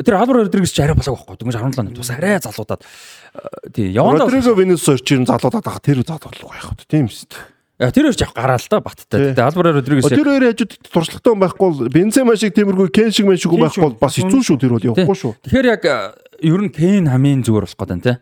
[0.00, 1.36] тэр Альваро Родригес ч арай болоогүй байхгүй.
[1.44, 2.88] Дүнгийн 17 нам тус арай залуудаад
[3.76, 4.24] тий явна.
[4.24, 5.84] Родриго Венес орчин залуудаад байгаа.
[5.84, 6.88] Тэр залуулах байх хөө.
[6.88, 7.57] Тийм шүү дээ.
[7.78, 9.34] Яа тэр хоёр яг гараал та баттай.
[9.34, 13.30] Тэгээ Альваро Родригес тэр хоёр хажууд туршлагатай хүн байхгүй бол Бензема шиг тиймэрхүү Кен шиг
[13.30, 15.32] мэн шиг хүн байхгүй бол бас хэцүү шүү тэр бол явахгүй шүү.
[15.46, 15.86] Тэгэхээр яг
[16.42, 18.18] ер нь Кен хамгийн зүгээр болох гэдэг нь те.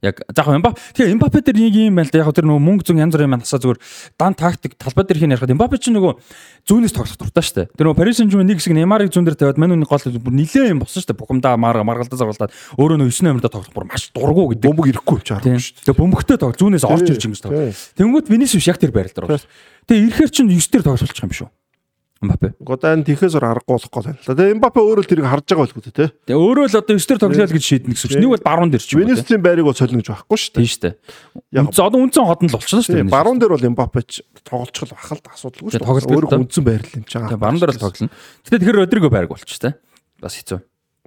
[0.00, 2.88] Яг за яг Эмбап тэгээ Эмбапе дээр нэг юм байл да яг тэр нөгөө мөнгө
[2.88, 3.80] зүүн янз бүрийн манасаа зүгээр
[4.16, 6.16] дан тактик талбай дээр хин ярихад Эмбапе ч нөгөө
[6.64, 7.68] зүүнээс тоглох дуртай шүү дээ.
[7.76, 10.72] Тэр нөгөө Paris Saint-Germain нэг хэсэг Неймарыг зүүн дээр тавиад мань үний гол бүр нилээ
[10.72, 11.20] юм болсон шүү дээ.
[11.20, 14.64] Бухимдаа мар маргалдаа заргалдаад өөрөө нөгөө 9 номертой тоглох бүр маш дургу гэдэг.
[14.64, 15.84] Бөмбөг ирэхгүй юм чаар шүү дээ.
[15.84, 17.76] Тэгээ бөмбөгтэй тоглох зүүнээс орж ирж ингэж тоглох.
[18.00, 19.44] Тэнгүүт Vinicius яг тэр байрал дээр.
[19.84, 21.48] Тэгээ ирэхээр чинь 9 дээр тоглолчих юм шүү.
[22.20, 22.52] Мбаппе.
[22.60, 24.20] Годан тийхээс ор аргагүй болохгүй л байна.
[24.28, 26.12] Тэгээ Мбаппе өөрөө л тэрийг харж байгаа байлгүй те.
[26.28, 28.20] Тэгээ өөрөө л одоо 9 дээр тоглоё гэж шийднэ гэсэн чинь.
[28.20, 29.00] Нэг бол баруун дээр ч юм.
[29.08, 30.60] Венеслийн байрыг бол солино гэж байхгүй шүү дээ.
[30.60, 30.94] Тийм шүү дээ.
[31.56, 33.08] Яг одоо үнцэн хот нь л болчихсон шүү дээ.
[33.08, 36.12] Баруун дээр бол Мбаппе ч тоглолцох л ахалт асуудалгүй шүү дээ.
[36.12, 37.32] Өөрөө үнцэн байрал юм чагаа.
[37.32, 38.12] Тэгээ баруун дээр л тоглоно.
[38.44, 39.80] Гэтэ тэгэхээр Родриго байраг болчих те.
[40.20, 40.60] Бас хэцүү.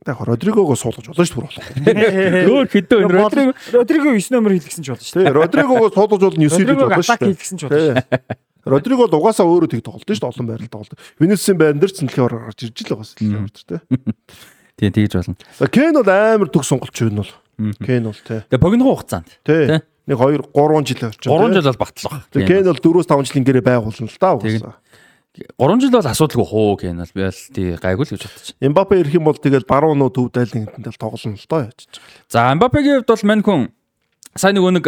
[0.03, 1.45] Яг Родригогоо суулгаж болно шүү
[1.85, 2.49] дээ.
[2.51, 5.31] Өөр хэдөө Родриго Родриго 9 номер хэлсэн ч болно шүү дээ.
[5.31, 7.37] Родригогоо суулгаж болно 9 хэлж болно шүү дээ.
[7.37, 8.51] хэлсэн ч болно шүү.
[8.63, 10.31] Родриго л угаасаа өөрөө тийг тоглолт шүү дээ.
[10.31, 10.95] Олон байрал тоглолт.
[11.19, 13.81] Венесийн байран дээр ч нэлээд орж ирж л байгаа юм шүү дээ.
[14.79, 15.35] Тий, тэгж болно.
[15.67, 17.31] Кен бол амар төг сонголч юм бол.
[17.83, 18.39] Кен бол тий.
[18.47, 19.29] Тэгээ богино хугацаанд.
[19.43, 19.83] Тий.
[20.07, 21.23] Нэг 2 3 жил орч.
[21.27, 22.15] 3 жил бол батлах.
[22.31, 24.75] Кен бол 4-5 жилийн гэрээ байгуулна л да угаасаа.
[25.33, 28.55] 3 жил бол асуудалгүй хуу Кен бол би бол тий гайгүй л гэж бодчих.
[28.63, 31.87] Эмбапе ирэх юм бол тэгэл баруун нуу төв дайлангтанд тоглоно л доо яаж.
[32.31, 33.61] За Эмбапегийн хувьд бол мань хүн
[34.33, 34.85] Сайн нөгөө нэг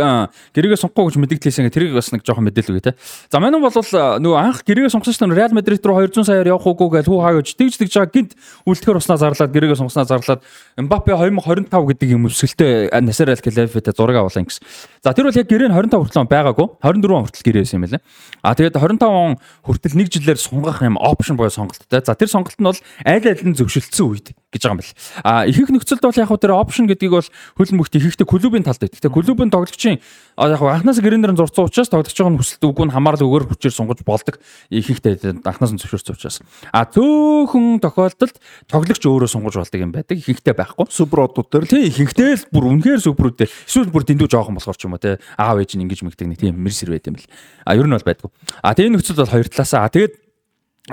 [0.57, 1.69] гэрээгээ сонгохгүй гэж мэдээлсэн.
[1.69, 2.97] Тэрийг бас нэг жоохон мэдээлэл үгүй те.
[3.29, 6.97] За манай бол нөгөө анх гэрээгээ сонгосон чинь Реал Мадрид руу 200 саяар явах уугүй
[6.97, 8.33] гэж хүү хаа гэж тэгж тэгж байгаа гинт
[8.65, 10.41] үлдэхэр уснаа зарлаад гэрээгээ сонгосноо зарлаад
[10.81, 14.65] Мбаппе 2025 гэдэг юм өсөлтөө Насер Аль Келефитэй зураг авуулсан гэсэн.
[15.05, 17.85] За тэр бол яг гэрээ нь 25 хүртэл байгаагүй 24 он хүртэл гэрээ байсан юм
[17.85, 18.01] байна.
[18.41, 22.01] А тэгээд 25 он хүртэл нэг жилээр сунгах юм опшн боё сонголттой.
[22.01, 24.95] За тэр сонголт нь бол аль аль нь зөвшөлдсөн үед гэж байгаа юм бэл.
[25.25, 28.79] А ихэнх нөхцөлд бол яг хөө тэр опшн гэдгийг бол хөлн мөхт ихэнхдээ клубын талд
[28.79, 28.99] байдаг.
[29.01, 33.25] Тэгээ клубын тоглогчийн яг хөө анхнаас гэрэнээр зурцсан учраас тоглогч байгаа нөхцөлд үгүй нь хамаарал
[33.25, 34.39] өгөр хүчээр сунгаж болдог.
[34.71, 36.39] Ихэнхдээ анхнаас нь зөвшөөрсөн учраас.
[36.71, 38.35] А цөөхөн тохиолдолд
[38.69, 40.21] тоглогч өөрөө сунгаж болдог юм байдаг.
[40.23, 40.87] Ихэнхдээ байхгүй.
[40.87, 43.51] Супродууд дээр тий ихэнхдээ л бүр үнэхээр супродтэй.
[43.67, 45.19] Эсвэл бүр дэндүү жоохон болохоор ч юм уу те.
[45.35, 47.29] Аав ээж нь ингэж мэгдэг нэг тийм мэрс хэрвэт юм бэл.
[47.67, 48.29] А ер нь бол байдгүй.
[48.63, 49.89] А тэгээ нөхцөл бол хоёр талаасаа.
[49.91, 50.24] Тэгээд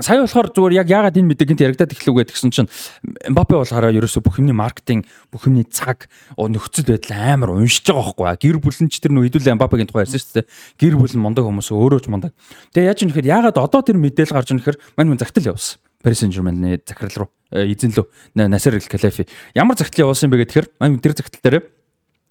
[0.00, 2.68] Сая болохоор зүгээр яг яагаад энэ мэдээг гинт яригадаад эхлэв гэдгсэн чинь
[3.28, 6.08] Мбаппе болохоор ерөөсө бүх юмний маркетинг, бүх юмний цаг,
[6.40, 8.56] нөхцөл байдал амар уншиж байгаа байхгүй.
[8.56, 10.48] Гэр бүлэн ч тэр нөө хэдүүлээ Мбаппегийн тухай ярьсан шүү дээ.
[10.80, 12.32] Гэр бүл нь мундаг хүмүүс өөрөө ч мундаг.
[12.72, 15.76] Тэгээ яаж юм нэхэр яагаад одоо тэр мэдээлэл гарч ирнэхэр мань хүн загтал явсан.
[16.00, 18.08] Paris Saint-Germain-ны захирал руу эзэн лөө
[18.48, 19.28] Насер Эл Калафи.
[19.52, 21.68] Ямар загтал явуулсан бэ гэхээр мань тэр загтал дээр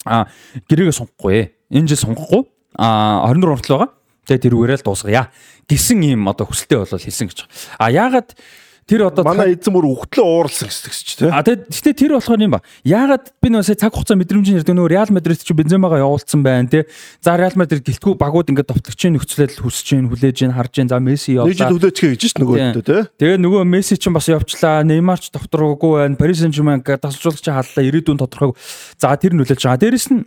[0.09, 0.27] а
[0.65, 1.53] гэрээгээ сунгахгүй.
[1.69, 2.49] Энэ жил сунгахгүй.
[2.73, 4.00] А 24 хүртэл байгаа.
[4.27, 5.26] Тэгээ тэрүүгээрээ л дуусгая
[5.65, 7.39] гэсэн ийм одоо хүсэлтэй болол хэлсэн гэж.
[7.80, 8.35] А яагаад
[8.91, 11.30] Тэр одоо Манай эзэн бүр өгтлөө ууралсан гэсэгч тий.
[11.31, 12.65] А тэгээд гэхдээ тэр болохоор юм ба.
[12.84, 16.68] Яагаад би нөө сая цаг хугацаа мэдрэмжийн ярьдаг нөө Реал Мадрид чи Бенземагаа явуулсан байна
[16.68, 16.84] тий.
[17.23, 20.99] За Реал Мадрид гэлтгүү багууд ингээд товтлогчийн нөхцөлөд хүсэж гин хүлээж гин харж гин за
[20.99, 21.77] Месси Нэг жил явлаа.
[21.77, 23.02] хүлээчихээ гэж шүү нөгөөдөө тий.
[23.22, 24.84] Тэгээ нөгөө Месси ч бас явчлаа.
[24.84, 26.19] Неймар ч товтроогүй байна.
[26.19, 27.85] Paris Saint-Germain тасалжуулагч хааллаа.
[27.85, 28.60] Ирээдүйн тодорхойг.
[28.99, 29.80] За тэр хүлээж байгаа.
[29.80, 30.26] Дээрэс нь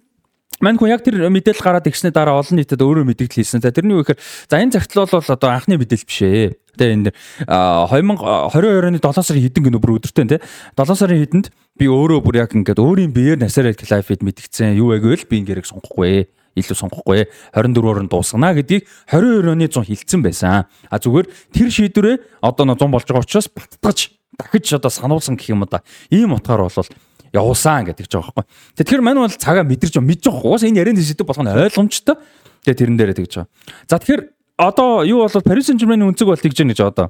[0.64, 3.60] Мань хүн яг тэр мэдээлэл гараад ирснээр дараа олон нийтэд өөрөө мэдээлэл хийсэн.
[3.60, 4.16] За тэрний үехээр
[4.48, 6.56] за энэ загтал бол одоо анхны мэдээлэл биш ээ.
[6.80, 7.10] Тэгээ энэ
[7.44, 11.46] а, 2022 оны 7 сарын хэдэн гэнэ бүр өдөртөө те 7 сарын хэдэнд
[11.76, 15.68] би өөрөө бүр яг ингээд өөрийн биеэр Naseret Life-ид мэдгдсэн юу яг вэ би ингээрэг
[15.68, 20.64] сонгохгүй илүү сонгохгүй 24-оор нь дуусгана гэдгийг 22 оны 100 хилцсэн байсан.
[20.64, 23.98] А зүгээр тэр шийдвэрээ одоо нөө 100 болж байгаа учраас баттгаж
[24.38, 25.82] дахиж одоо сануулсан гэх юм да.
[26.10, 26.88] Ийм утгаар бол
[27.34, 28.46] явуулсан гэдэг ч байгаа байхгүй.
[28.78, 30.48] Тэгэхээр мань бол цагаа мэдэрч мэдж байгаа.
[30.54, 32.16] Уус энэ ярианы сэдв болох нь ойлгомжтой.
[32.62, 33.50] Тэгээ тэрэн дээрээ тэгж байгаа.
[33.90, 34.22] За тэгэхээр
[34.56, 37.06] одоо юу бол Paris Saint-Germain үнцэг бол тэгж яах гэж одоо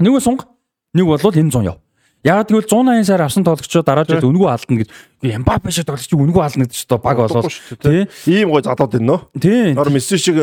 [0.00, 0.48] нэг бол сунг
[0.96, 1.78] нэг бол энэ 100 яв.
[2.22, 4.88] Яг тэгвэл 180 сар авсан тоглогчдоо дараа жил өнгөө алдна гэж
[5.26, 7.50] Эмбапе шиг тоглогч өнгөө алдна гэж одоо баг болоод
[7.82, 8.06] тий.
[8.30, 9.20] Ийм гой залууд энэ нөө.
[9.42, 9.74] Тий.
[9.74, 10.38] Нор Месси шиг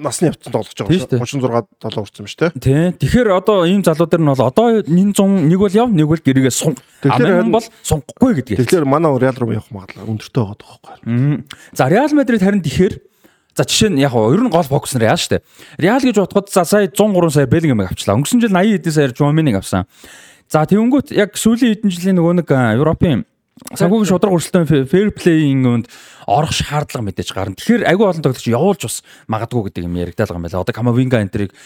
[0.00, 1.20] насны явцсан тоглож Тийм шүү дээ.
[1.20, 1.64] байгаа.
[1.66, 2.52] 36 толоо хүрсэн юм шүү дээ.
[2.60, 2.84] Тий.
[3.00, 6.22] Тэгэхээр одоо ийм залууд нар нь бол одоо энэ 100 нэг бол яв нэг бол
[6.22, 6.78] гэрээгээ сунг.
[7.02, 8.58] Тэгэхээр бол сунгахгүй гэдгийг.
[8.64, 10.96] Тэгэхээр манай Реал руу явах магадлал өндөртэй байгаа тоххой.
[11.72, 12.94] За Реал Мадрид харин тэгэхээр
[13.56, 15.44] за жишээ нь яг ер нь гол фокус нь Реал шүү дээ.
[15.80, 18.20] Реал гэж бодоход за сая 103 сая Беллингем авчлаа.
[18.20, 19.88] Өнгөрсөн жил 80 эдэн саяар Жуаминыг авсан.
[20.46, 23.24] За тэгэнгүүт яг сүүлийн хэдэн жилийн нөгөө нэг Европын
[23.56, 25.86] санхүүгийн шудраг өрсөлдөөн fair play-ийн үнд
[26.28, 27.56] орох шаардлага мэдээж гарна.
[27.56, 29.00] Тэгэхээр агүй олон тоглогч явуулж бас
[29.32, 30.60] магадгүй гэдэг юм яригдаад байгаа юм байна.
[30.60, 31.56] Одоо Камавинга энтрийг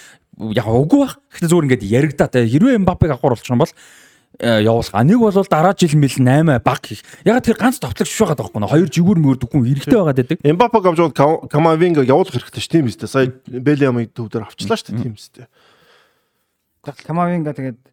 [0.55, 1.19] яг үгүй бах.
[1.35, 2.29] Гэхдээ зүгээр ингээд яригдаа.
[2.31, 2.47] те.
[2.47, 3.75] Хэрвээ Мбаппег авахар болчих юм бол
[4.39, 5.03] э, явуулах.
[5.03, 7.03] Нэг бол дараа жил мэл 8 баг хийх.
[7.27, 8.71] Яг тэр ганц товтлогч биш байгаа даахгүй нэ.
[8.71, 10.39] Хоёр жигүүр мөр дөхөн эрэхтэй байгаа гэдэг.
[10.47, 13.11] Эмбапаг авч бол Камавинга явуулах хэрэгтэй шүү тийм үстэй.
[13.11, 15.51] Сая Белиамыг төвдөр авчлаа шүү тийм үстэй.
[16.87, 17.90] Камавинга тэгээд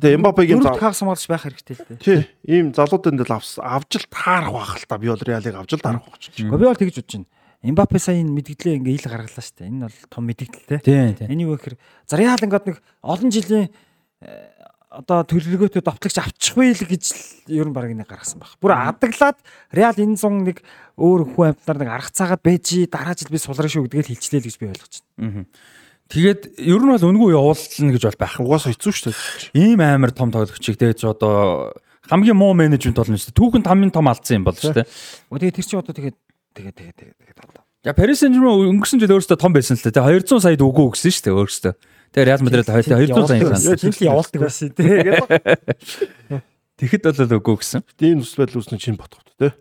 [0.00, 1.98] Тэгээ Эмбапагийн дөрөвт хагас хамгаалж байх хэрэгтэй л дээ.
[2.02, 5.70] тий ийм залуудын дэл авс авж л таарах байх л та би бол Реалыг авж
[5.78, 6.34] л таарах байх ч.
[6.34, 7.30] Гэхдээ би бол тэгж бодож байна.
[7.64, 9.70] Эмбапе сая энэ мэдгдлээ ингээ ил гаргалаа шүү дээ.
[9.72, 10.76] Энэ бол том мэдгдэл те.
[10.84, 11.28] Тийм тийм.
[11.32, 13.72] Энийг вэхэр за Реал ингээд нэг олон жилийн
[14.20, 14.54] э,
[14.94, 17.04] одоо төлөвлөгөөтэй давтлагч авчихгүй л гэж
[17.48, 18.54] л ер нь баг нэг гаргасан баг.
[18.60, 19.38] Бүр адаглаад
[19.74, 20.62] Реал энэ зун нэг
[21.00, 24.46] өөр хүн амтнаар нэг арга цаагаад байж дараа жил би сулраа шүү гэдгийг хэлчлээ л
[24.46, 25.24] гэж би ойлгож байна.
[25.24, 25.44] Мгм.
[26.12, 28.36] Тэгээд ер нь бол үнгүү явуулна гэж бол байх.
[28.40, 29.18] Угаас хэцүү шүү дээ.
[29.56, 31.72] Ийм амар том тоглогчийг тэгээд ч одоо
[32.12, 33.40] хамгийн муу менежмент болно шүү дээ.
[33.40, 34.86] Түүхэнд хамгийн том алдсан юм бол шүү дээ.
[35.32, 36.16] Өө тэгээ тэр чинь одоо тэгээд
[36.52, 37.62] тэгээд тэгээд тэгээд тэгээд одоо.
[37.84, 39.84] За Paris Saint-Germain өнгөрсөн жил өөрөөсөө том байсан л.
[39.84, 41.72] Тэгээ 200 саяд өгөө өгсөн шүү дээ өөрөөсөө.
[42.14, 43.76] Тэгээ Real Madrid хоёулаа 200 сая Явуулдаг сан.
[43.76, 44.04] байсан.
[44.08, 45.24] явуулдаг байсан тэгээд.
[46.80, 47.80] Тэгэхэд бол өгөө өгсөн.
[47.96, 49.52] Тийм төс байдал үүснэ чинь ботхот тий.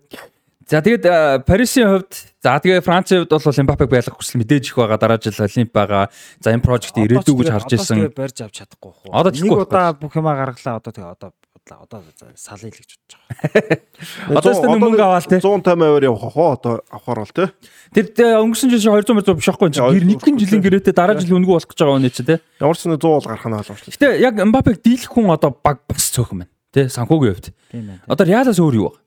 [0.70, 4.98] За тэгээд Парисын хувьд за тэгээ Францын хувьд бол Эмбапег байлгах хүсэл мэдээж их байгаа.
[4.98, 6.08] Дараа жил Олимп байгаа.
[6.40, 7.98] За энэ прожект ирээдүй гэж харж Одоо ирсэн.
[8.00, 9.12] тэгээ барьж авч чадахгүй хөө.
[9.12, 12.00] Одоо нэг удаа бүх юмаа гаргалаа одоо тэгээ одоо бодлаа одоо
[12.36, 14.40] салъя л гэж бодож байгаа.
[14.40, 15.38] Одоо ч мөнгө аваал те.
[15.44, 17.48] 150-аар явах хоо одоо авахар бол тий.
[17.92, 20.08] Тэр өнгөрсөн жил 200 мөрөд биш байхгүй Яа, чинь.
[20.16, 22.40] Нэгэн жилийн гэрээтэй дараа жил өнгө болох гэж байгаа үнэ чи те.
[22.64, 23.92] Ямар ч нэг 100 бол гарах нь ойлгомжтой.
[23.96, 26.52] Гэтэ яг Эмбапег дийлэх хүн одоо баг бас цөөхөн байна.
[26.72, 27.48] Тэ санхүүгийн хувьд.
[28.08, 29.03] Одоо Реалаас өөр юу вэ?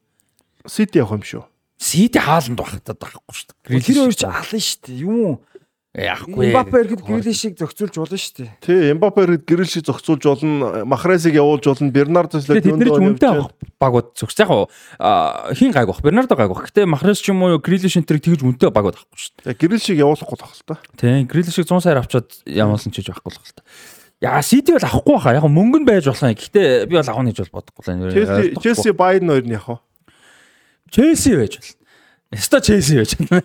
[0.66, 1.44] Сити явах юм шүү.
[1.76, 3.80] Сити хааланд багтаад байхгүй шүү дээ.
[3.80, 5.01] Тэр хоёр ч алан шүү дээ.
[5.02, 5.34] Юм уу?
[5.97, 6.52] яахгүй.
[6.52, 8.51] Мбаппе ихэд гэрэлшиг зохицуулж болно шүү дээ.
[8.60, 14.12] Тий, Эмбапе гэрэл шиг зохицуулж болно, Махресыг явуулж болно, Бернардо ч үнэтэй авах баг бод
[14.12, 14.36] зөвс.
[14.36, 14.68] Яг
[15.56, 16.02] хин гайг бах.
[16.05, 16.68] Бернардо гайг бах.
[16.68, 19.56] Гэтэ Махрес ч юм уу Грилиш энтриг тэгж үнэтэй баг бод авахгүй шүү дээ.
[19.56, 20.76] Гэрэл шиг явуулахгүй байх л та.
[21.01, 23.64] Тийм Грилишийг 100 саяар авчаад ямаалсан ч гэж байхгүй л та.
[24.20, 25.32] Яа Сити бол авахгүй баха.
[25.32, 26.36] Яг мөнгө нь байж болох юм.
[26.36, 28.60] Гэхдээ би бол авах гэж бол бодохгүй л байна.
[28.60, 29.80] Челси Байерн хоёр нь явах.
[30.90, 31.74] Челси байж болно.
[32.34, 33.42] Яста Челси байж байна.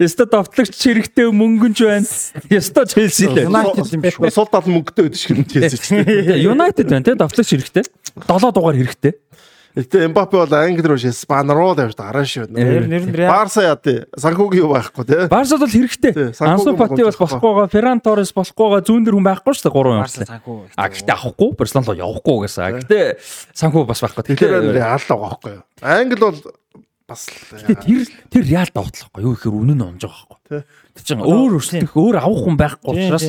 [0.00, 2.06] Яста давтлагч хэрэгтэй мөнгөнч байна.
[2.50, 3.36] Яста Челси л.
[3.44, 4.30] United.
[4.32, 5.88] Сул тал мөнгөтэй байдаг шиг Челси ч.
[6.40, 7.84] Юнайтед байна те давтлагч хэрэгтэй.
[8.26, 9.14] 7 дугаар хэрэгтэй.
[9.70, 12.50] Гэтэ Эмбапе бол Англи руу Испани руу явж дараа шүү.
[12.50, 14.02] Нэр нэр Барса яа тий.
[14.18, 15.28] Санхүүгийн юу байхгүй тий.
[15.30, 16.34] Барсад бол хэрэгтэй.
[16.42, 17.70] Ансу Фати бол болохгүй байгаа.
[17.70, 18.86] Ферран Торрес болохгүй байгаа.
[18.90, 20.02] Зүүн дээр хүн байхгүй шүү дээ 3 юм.
[20.02, 20.40] Барса.
[20.74, 21.50] А гэхдээ авахгүй.
[21.54, 22.82] Барселона руу явахгүй гэсэн.
[22.82, 22.98] Гэтэ
[23.54, 24.26] санхүү бас байхгүй.
[24.26, 25.62] Тэгэхээр Реал л байгаа байхгүй юу.
[25.86, 26.38] Англи бол
[27.10, 30.38] бас л тэр тэр реал давтлахгүй юу гэхээр үнэн нь онж байгаа байхгүй.
[30.46, 30.62] Тий.
[30.94, 33.26] Тэр чинь өөр өрсөлдөх өөр авах хүн байхгүй учраас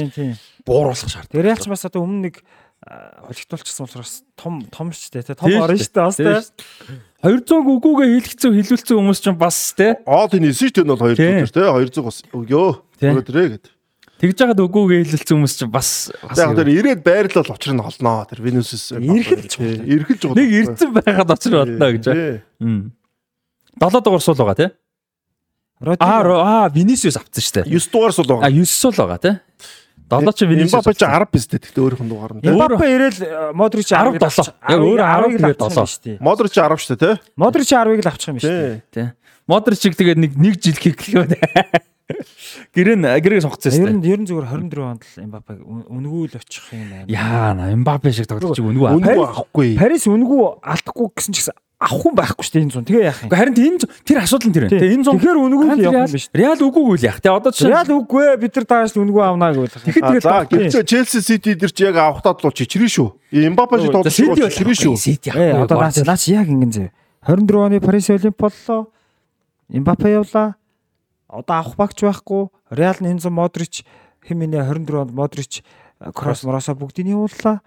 [0.65, 1.33] бууруулах шаардлагатай.
[1.33, 2.35] Тэр Реал ч бас одоо өмнө нэг
[2.81, 8.51] хожигдуулчихсан учраас том том ч тий том орно шүү дээ бас тий 200 өгөөгээ хэлгэцүү
[8.57, 11.61] хилүүлсэн хүмүүс ч бас тий оол энэ эсэж тэн бол 200 тий.
[11.61, 13.65] 200 бас өгөө өдрөө гэд.
[14.17, 18.41] Тэгж яхад өгөөгээ хилүүлсэн хүмүүс ч бас яг тэр ирээд байрлал учир нь олноо тэр
[18.41, 22.05] Венусс ирэхэлж ирэхэлж нэг ирцэн байхад учир олноо гэж.
[22.09, 22.41] аа
[23.77, 24.69] 7 дугаар суул байгаа тий?
[26.01, 27.77] Аа аа Венисиус авцсан шүү дээ.
[27.77, 28.49] 9 дугаар суул байгаа.
[28.49, 29.37] А 9 суул байгаа тий?
[30.11, 30.75] 7 ч Винисиус.
[30.75, 31.63] Мбаппе ч 10 биз дээ.
[31.63, 32.43] Тэгтээ өөрийнх нь дугаар нь.
[32.43, 34.51] Мбаппе ирээл э, Модрич 17.
[34.67, 36.19] Яг өөр 10 гэдэг 7.
[36.19, 37.11] Модрич 10 шүү дээ, тэ?
[37.39, 38.83] Модрич 10-ыг л авчих юм биш үү?
[38.91, 39.15] Тэ.
[39.47, 41.90] Модричиг тэгээд нэг нэг жил хийх гэлээ.
[42.75, 46.37] Гэрэн гэрээ сонгоцсон Ер шүү нь ер нь зүгээр 24 онд л Мбаппег үнгүү л
[46.37, 47.05] очих юм байна.
[47.07, 48.95] Яа, Мбаппе шиг тоглож чиг үнгүй аа.
[48.97, 49.69] Үнгүй авахгүй.
[49.79, 52.85] Парис үнгүү алдахгүй гэсэн ч гэсэн авахгүй байхгүй шүү дээ энэ зүүн.
[52.85, 53.29] Тэгээ яах юм?
[53.33, 54.77] Харин энэ тэр асуудал нь тэр байна.
[54.77, 56.25] Тэгээ энэ зон Тэгэхээр үнгүү л явах юм биш.
[56.29, 57.19] Реал үгүй үйл яах.
[57.25, 59.75] Тэгээ одоо чинь Реал үгүй ээ бид нар тааш үнгүү авнаа гэвэл.
[59.81, 63.09] тэгэхэд А, тэгэл За гэвч Челси Сити дэр чи яг авахтаа л чичрэн шүү.
[63.33, 64.93] Мбаппе шиг тоглож чичрэн шүү.
[64.93, 65.65] Сити Э яах.
[65.65, 66.85] одоо наач наач яг ингэн зэ.
[67.25, 68.93] 24 оны Парис Олимп боллоо.
[69.73, 70.53] Мбаппе явлаа.
[71.31, 72.51] Одоо авах багч байхгүй.
[72.69, 73.83] Реал зам Модрич
[74.27, 75.63] хэмээнэ 24 онд Модрич
[76.13, 77.61] кросс мороосо бүгдийг нь явууллаа.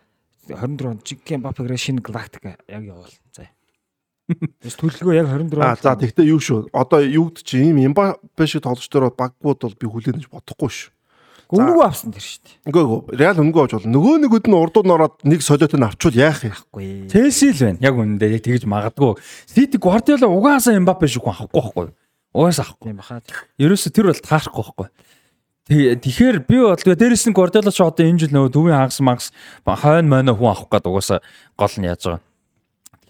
[0.49, 3.09] 24 онд Жиг Мбаппег шинэ галактика яг явуул.
[3.33, 3.49] За.
[4.61, 5.81] Тэс төлөлгөө яг 24 А онд.
[5.81, 6.69] за тэгтээ юу шүү.
[6.77, 10.91] Одоо юуд чи ийм Мбаппе шиг тоглогчдоор баггууд бол би хүлээнэж бодохгүй шүү.
[11.55, 12.73] Үнгүү авсан тэр шүү дээ.
[12.73, 13.17] Ээ.
[13.21, 13.93] Реал өнгөө авч болно.
[13.95, 16.57] Нөгөө нэгүүд нь урдууд нь ороод нэг солиот нь авчвал яах юм?
[16.73, 17.07] Үгүй.
[17.13, 17.79] Челси л байна.
[17.85, 19.13] Яг үнэндээ яг тэгж магадгүй.
[19.45, 21.87] Сити Гвардиола угаасаа Мбаппе шиг хүн авахгүй байхгүй.
[22.35, 23.23] Уус авахгүй юм баха.
[23.63, 24.89] Ерөөсө тэр бол таарахгүй байхгүй.
[25.65, 29.27] Тэгэхээр би бол дээрэс нь Guardiola ч одоо энэ жил нөгөө төвийн хагас магас
[29.65, 31.21] хойно мойно хүн авах гэдэг угаасаа
[31.57, 32.23] гол нь яаж байгаа.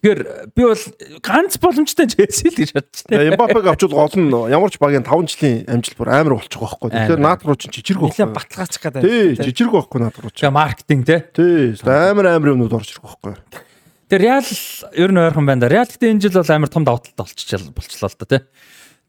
[0.05, 0.21] Тэгэхээр
[0.53, 0.85] би бол
[1.25, 3.33] ганц боломжтой Челси л гэж бодож байна.
[3.33, 6.93] Эмбапег авчвал гол нь ямар ч багийн 5 жилийн амжилт бүр амар болчих واخгүй.
[6.93, 8.23] Тэгэхээр наад руу чинь жижиг واخгүй.
[8.23, 9.01] Нилээ баталгаачих гэдэг.
[9.01, 10.53] Тий, жижиг واخгүй наад руу чинь.
[10.53, 11.25] Маркетинг тий.
[11.33, 13.35] Тий, амар амар юмнууд орж ирэх واخгүй.
[14.13, 14.47] Тэгээ Реал
[14.93, 15.73] ер нь ойрхон байна да.
[15.73, 18.43] Реал гэдэг энэ жил бол амар том давталт болчихлоо болчлоо л да тий.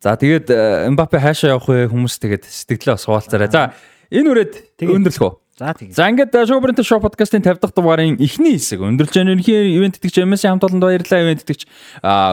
[0.06, 3.50] За тэгээд э, Мбаппе хаашаа явах вэ хүмүүс тэгээд сэтгэлээ бас хуваалцаарай.
[3.50, 3.74] За
[4.14, 5.34] энэ үрээд Тэгээд- өндөрлөх үү?
[5.58, 5.90] За тийм.
[5.90, 10.22] За ингээд Шоубринт шоу подкастын 50 дахь дугаарын эхний хэсэг өндөрлж байгаа нөхөр ивент итгэгч
[10.22, 11.66] MS хамт олонд баярлалаа ивент итгэгч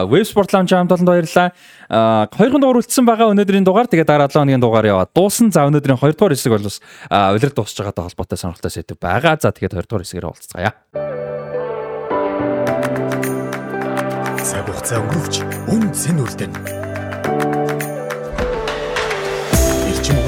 [0.05, 1.49] Web Sport Lounge хамт олонд баярлалаа.
[1.89, 5.49] Аа, Хоёрхан дугаар үлдсэн байгаа өнөөдрийн дугаар тэгээд дараа 7 хоногийн дугаар яваад дууссан.
[5.49, 6.77] За өнөөдрийн 2 дугаар хэсэг бол бас
[7.09, 9.39] аа, улирал дуусч байгаатай холбоотой сонирхолтой сэдв байгаа.
[9.39, 10.71] За тэгээд 2 дугаар хэсгээр уулзцаая.
[14.43, 15.35] цаг хугацаа өнгөрөвч
[15.71, 16.82] үн цэн үлдэн.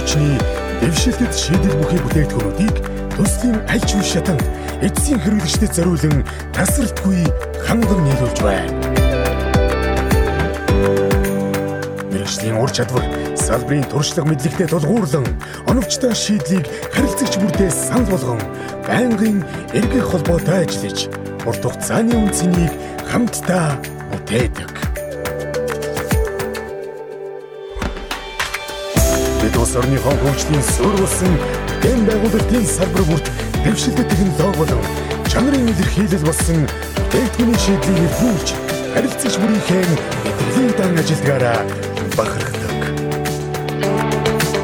[0.05, 0.37] Хүчний
[0.85, 2.77] дэвшилтэд шийдэл бүхий бүтээгдэхүүнүүдийг
[3.17, 4.45] төслийн аль ч үе шатанд
[4.85, 6.21] эцсийн хэрэглэгчдэд зориулан
[6.53, 7.25] тасралтгүй
[7.65, 8.69] ханган нийлүүлж байна.
[12.13, 13.01] Мэргэжлийн ур чадвар
[13.33, 15.25] салбарын туршлага мэдлэгтэй тулгуурлан
[15.65, 18.41] оновчтой шийдлийг харилцагч бүртээ санал болгон
[18.85, 19.41] байнгын
[19.73, 21.09] эргэх холбоотой ажиллаж
[21.49, 22.69] урт хугацааны үнцнийг
[23.09, 23.81] хамтдаа
[24.13, 24.94] бүтээдэг.
[29.45, 31.33] Бид улс орныхон хөгжлийн суурь болсон
[31.85, 33.27] дэм байгуулалтын салбар бүрт
[33.61, 34.81] дэвшилтэй технологи болон
[35.29, 38.49] чанарын илэрхийлэл болсон бүтээгдэхүүний шийдлийг эрхүүлж
[38.97, 39.85] харилцагч бүрийнхээ
[40.25, 41.59] мэдрэлийн дан ажиллагаараа
[42.17, 42.73] бахархдаг.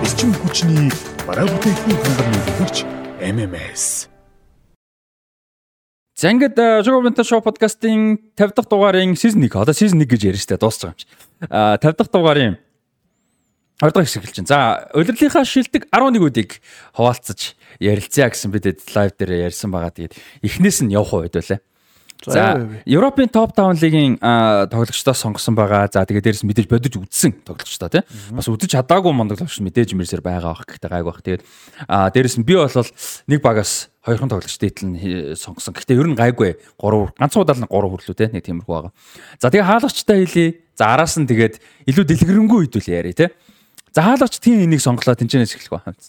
[0.02, 0.90] Эрчим хүчний
[1.30, 2.78] бараа бүтээгдэхүүн хангамж нөлөөлөгч
[3.22, 4.10] MMS
[6.18, 6.58] За ингээд
[6.90, 10.90] Шоубринт шоу подкастын 50 дахь дугаарын season 1 одоо season 1 гэж ярьж штэ байгаа
[10.90, 11.06] юм чи.
[11.54, 12.58] Аа 50 дахь дугаарын
[13.82, 14.54] 2 дахь хэсэг эхэлж байна.
[14.54, 14.60] За
[14.94, 16.62] улирлынхаа шилдэг 11 үдийг
[16.94, 19.90] хуваалцаж ярилцъя гэсэн бидэд лайв дээр ярьсан байгаа.
[19.90, 20.14] Тэгээд
[20.46, 21.60] эхнээс нь явах үед байлаа.
[22.22, 25.90] За Европын топ 5 лигийн тоглогчдоо сонгосон байгаа.
[25.90, 28.06] За тэгээд дээрэс мэдээж бодож үзсэн тоглогчдоо тий.
[28.30, 31.26] Бас үзэж чадаагүй мондоглогч мэдээж мэрсээр байгаа бах гэхдээ гайг бах.
[31.26, 31.42] Тэгээд
[31.90, 35.74] аа дээрэс нь би бол нэг багаас хоёрхан тоглогч дээтэл нь сонгосон.
[35.74, 38.30] Гэхдээ ер нь гайгүй 3 ганцхан удаал нь 3 хүрлүү тий.
[38.30, 38.94] Нэг тиймэрхүү байгаа.
[39.42, 40.50] За тэгээд хаалгачтай хэлий.
[40.78, 41.58] За араас нь тэгээд
[41.90, 43.30] илүү дэлгэрэнгүй хэдүүл яриа тий.
[43.92, 46.00] За хаалгач тийм энийг сонглоо тэнцэнээс эхлэх байна.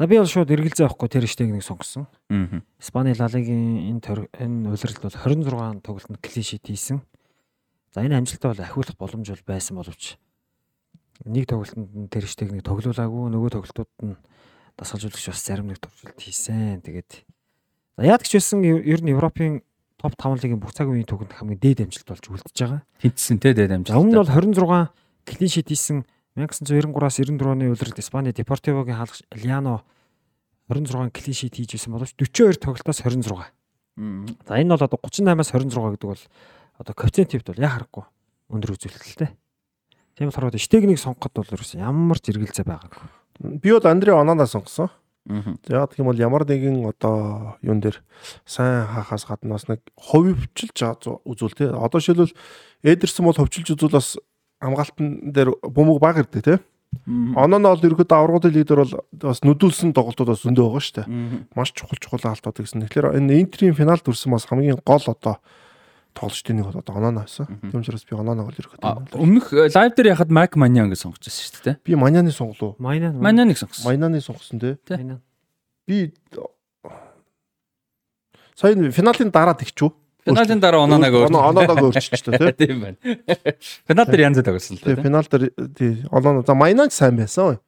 [0.00, 2.08] За би бол шууд эргэлзээ авахгүй тэр штег нэг сонгосон.
[2.32, 2.64] Аа.
[2.80, 7.04] Испани Ла Лигийн энэ энэ улиралд бол 26 тоглолтод клин шит хийсэн.
[7.92, 10.16] За энэ амжилтаа бол ахиулах боломж бол байсан боловч
[11.28, 14.16] нэг тоглолтод нь тэр штег нэг тоглоулаагүй нөгөө тоглолтууд нь
[14.80, 16.80] дасгалжуулагч бас зарим нэг туршилт хийсэн.
[16.80, 17.28] Тэгээд
[18.00, 19.60] за яад ч байсан ер нь Европын
[20.00, 22.80] топ 5 лигийн бүх цагийн үеийн түүхэнд хамгийн дээд амжилт болж үлдэж байгаа.
[23.04, 24.48] Тэнцсэн те дээд За өмнө амжилт.
[24.48, 26.08] нь бол 26 клин шит хийсэн
[26.46, 29.82] 1993-аас 94 оны улиралд Испани Депортивогийн хаалгач Лиано
[30.68, 33.52] 26 клин шит хийж байсан боловч 42 тоглолтоос 26.
[34.48, 36.22] За энэ бол одоо 38-аас 26 гэдэг бол
[36.78, 38.04] одоо коэффициент төвд бол яа харахгүй
[38.50, 39.30] өндөр үзүүлэлттэй.
[40.16, 43.60] Тийм болохоор штегнийг сонгоход бол ерөөсөн ямар ч эргэлзээ байгаагүй.
[43.60, 44.88] Би бол Андре Онана сонгосон.
[45.28, 48.00] За гэх юм бол ямар нэгэн одоо юун дээр
[48.48, 51.68] сайн хаахаас гадна бас нэг байгаа үзүүл те.
[51.70, 52.32] Одоо шилбэл
[52.82, 54.16] Эдерсон бол ховчилж үзүүл бас
[54.60, 56.58] хамгаалтан дээр бөмбөг баг ирдэг те.
[57.06, 61.06] Оноо бол ерөөдөө аврагуудын лидер бол бас нүдүүлсэн тоглолтууд бас зөндөө байгаа шүү дээ.
[61.54, 62.82] Маш чухал чухал хаалтууд гэсэн.
[62.86, 65.38] Тэгэхээр энэ Интерийн финалд үрсэн бас хамгийн гол одоо
[66.18, 67.46] тоглолчдын нэг бол одоо Оноо байсан.
[67.70, 69.16] Тийм учраас би Оноо бол ерөөдөө.
[69.16, 71.76] Өмнөх э, лайв дээр яхад Майк Маньян гэж сонгож байсан шүү дээ.
[71.86, 72.74] Би Маняны сонголоо.
[72.82, 73.86] Маньяныг сонгосон.
[73.86, 74.58] Майнаны сонгосон.
[74.90, 75.22] Майна.
[75.86, 76.14] би
[78.54, 79.90] сая финалийн дараа тэгчүү.
[80.24, 82.66] Финалийн дараа Онанаг Оноо- Онооног өөрчилчихлээ тий.
[82.66, 82.96] Тийм байна.
[83.88, 85.02] Финал дээр янз тогсон л Тий да.
[85.02, 85.44] финал дээр
[85.76, 87.58] тий Оноо за Майнанч сайн байсан.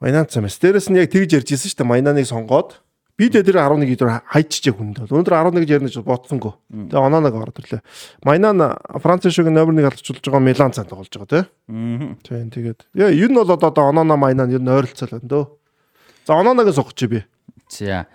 [0.00, 0.60] Майнанч сайн байсан.
[0.62, 1.90] Дээрэс нь яг тэгж ярьж ирсэн шүү дээ.
[1.90, 2.78] Майнаныг сонгоод
[3.18, 5.10] би дээр 11 идэр хайчжээ хүнд.
[5.10, 6.54] Өнөөдөр 11 гэж ярина гэж бодсонгүй.
[6.70, 7.82] Тэгээ Онооног ороод ирлээ.
[8.22, 11.42] Майнан Франц шиг номер 1 алдчихулж байгаа Милан цаанд тоглож байгаа тий.
[11.66, 12.22] Мгм.
[12.22, 15.44] Тийм тэгээд яа ер нь бол одоо Онооно Майнан ер нь ойролцоо л байна дөө.
[16.30, 17.26] За Онооноог сонгоч би.
[17.66, 18.06] За.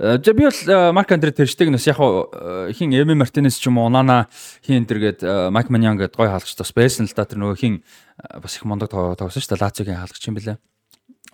[0.00, 3.68] Э, За би бол э, Марк Андре Терштег нэс яг хаа хин Эми Мартинес ч
[3.68, 4.28] юм уу Онана
[4.64, 7.84] хин дэргээд Майк Маньян гээд гой хаалгач бас байсан л да тэр нөгөө хин
[8.16, 10.56] э, бас их мондог тоглосон шүү дээ Лациогийн хаалгач юм бэлээ.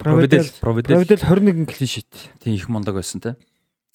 [0.02, 2.10] Провидел Провидел Провидел 21 клин шит.
[2.42, 3.36] тийм их мондог байсан те.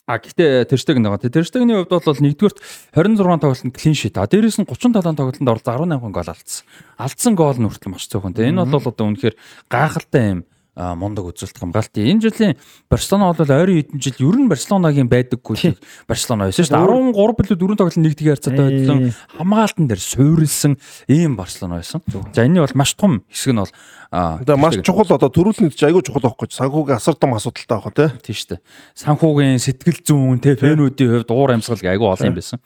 [0.07, 1.19] А гэхдээ Терштег нэг.
[1.19, 2.63] Терштегний хувьд бол нэгдүгürt
[2.95, 4.15] 26 тоглолтод клин шит.
[4.15, 6.63] А дээрээс нь 37 тоглолтод оролцсон 18 гол алдсан.
[6.95, 8.47] Алдсан гол нь хүртэл маш цөөхөн те.
[8.47, 9.35] Энэ бол одоо үнэхээр
[9.67, 10.39] гайхалтай юм
[10.75, 11.95] мундаг үзүүлэлт хамгаалт.
[11.99, 12.55] Энэ жилийн
[12.87, 15.75] Барселона бол ойрын хэдэн жил ер нь Барселонагийн байдаггүй
[16.07, 17.11] Барселона байсан шүү дээ.
[17.11, 19.11] 13 билүү 4 тоглолт нэг тийг харьцаатай байсан.
[19.35, 20.79] Хамгаалтан дээр суурилсан
[21.11, 21.99] ийм Барселона байсан.
[22.31, 23.73] За энэний бол маш том хэсэг нь бол
[24.11, 27.95] Тэгээ маш чухал одоо төрүүлнэ гэж айгүй чухал байхгүй ч санхүүгийн асар том асуудалтай байгаа
[27.95, 28.09] тий.
[28.27, 28.61] тийм шүү дээ.
[28.95, 32.59] Санхүүгийн сэтгэл зүйн те фэнүүдийн хувьд уур амьсгал айгүй олон юм байсан.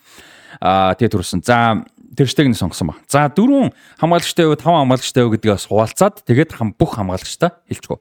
[0.57, 1.45] Аа тэгээ төрсөн.
[1.45, 1.85] За
[2.15, 2.95] тэрштэг нь сонгосон ба.
[3.07, 7.99] За дөрвөн хамгаалагчтай юу, таван хамгаалагчтай юу гэдгээс хуваалцаад тэгээд хам бүх хамгаалагчтай хэлчихв.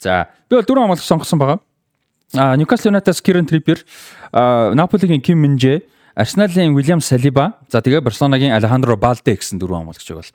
[0.00, 1.60] За би бол дөрвөн хамгаалагч сонгосон байгаа.
[2.34, 3.84] А Ньюкасл Юнайтед Кирен Триппер,
[4.32, 5.82] а Наполигийн Ким Минжэ,
[6.14, 10.30] Арсеналын Уильям Салиба, за тэгээ Барселонагийн Алехандро Балде гэсэн дөрвөн хамгаалагчийг бол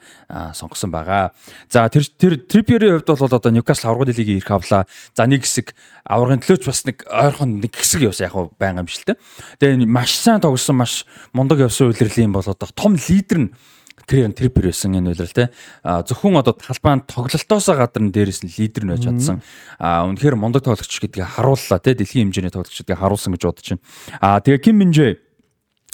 [0.51, 1.31] сонгосон байгаа.
[1.71, 4.83] За тэр тэр Трипперийн хувьд бол одоо Ньюкасл аврагын лигийн ирэх авлаа.
[5.15, 5.71] За нэг хэсэг
[6.03, 9.19] аврагын төлөөч бас нэг ойрхон нэг хэсэг явсан яг юм шиг л те.
[9.63, 13.49] Тэгээ маш сайн тогсон маш мундаг явсан үйлрэлийн бол одоо том лидер нь
[14.09, 15.45] тэр трипер байсан энэ үйлрэл те
[15.85, 19.45] зөвхөн одоо талбайд тоглолтоосоо гадар нь дээрэс нь лидер нь байж чадсан
[19.77, 23.85] а үнэхээр мундаг тоглогч гэдгийг харууллаа те дэлхийн хэмжээний тоглогч гэдгийг харуулсан гэж бодож байна
[24.17, 25.28] а тэгээ Ким Минжэ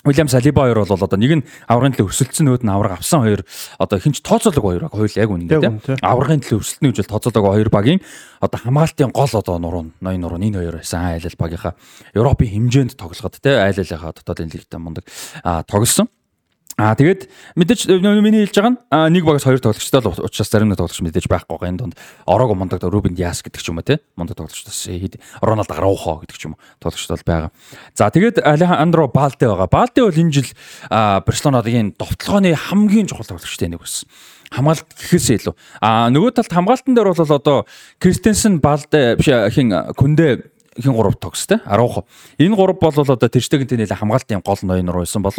[0.05, 3.41] Уильям Салиба хоёр бол одоо нэг нь аврагын төлөө өрсөлдсөн нөгөөд нь авраг авсан хоёр
[3.81, 7.69] одоо хинч тооцоолог хоёр хоёул яг үнэн тийм аврагын төлөө өрсөлдөнө гэж бол тооцоолог хоёр
[7.73, 7.99] багийн
[8.37, 11.73] одоо хамгаалтын гол одоо нуруу ноён нуруу энэ хоёр байсан айл ал багийнхаа
[12.13, 15.09] Европын хэмжээнд тоглоход тийм айл алынхаа дотоодын лигтээ мундаг
[15.41, 16.05] а тоглосон
[16.75, 20.51] Аа тэгээд мэдээж нөө миний хэлж байгаа нь аа, нэг багаас хоёр тоглогчтой л учраас
[20.51, 21.71] зарим нэг тоглогч мэдээж байхгүй байгаа.
[21.71, 21.95] Энэ донд
[22.27, 24.03] ороог мундаг Рубен Диас гэдэг ч юм уу те.
[24.19, 27.51] Мундаг тоглогч бас хэд Роналд Араухо гэдэг ч юм уу тоглогч бол байгаа.
[27.95, 29.71] За тэгээд Алехандро Балде байгаа.
[29.71, 30.51] Балде бол энэ жил
[30.91, 34.11] аа, Барселонагийн довтлооны хамгийн чухал тоглогчтой нэг байсан
[34.51, 35.55] хамгаалт гэхээсээ илүү.
[35.79, 37.57] А нөгөө талд хамгаалтан дээр бол одоо
[38.03, 42.03] Кристенсен Балде биш хин Күндэ хин гурав тогстой 10.
[42.37, 45.33] Энэ гурав бол одоо тэрштегийн тэнэлээ хамгаалтын гол ноён руу байсан бол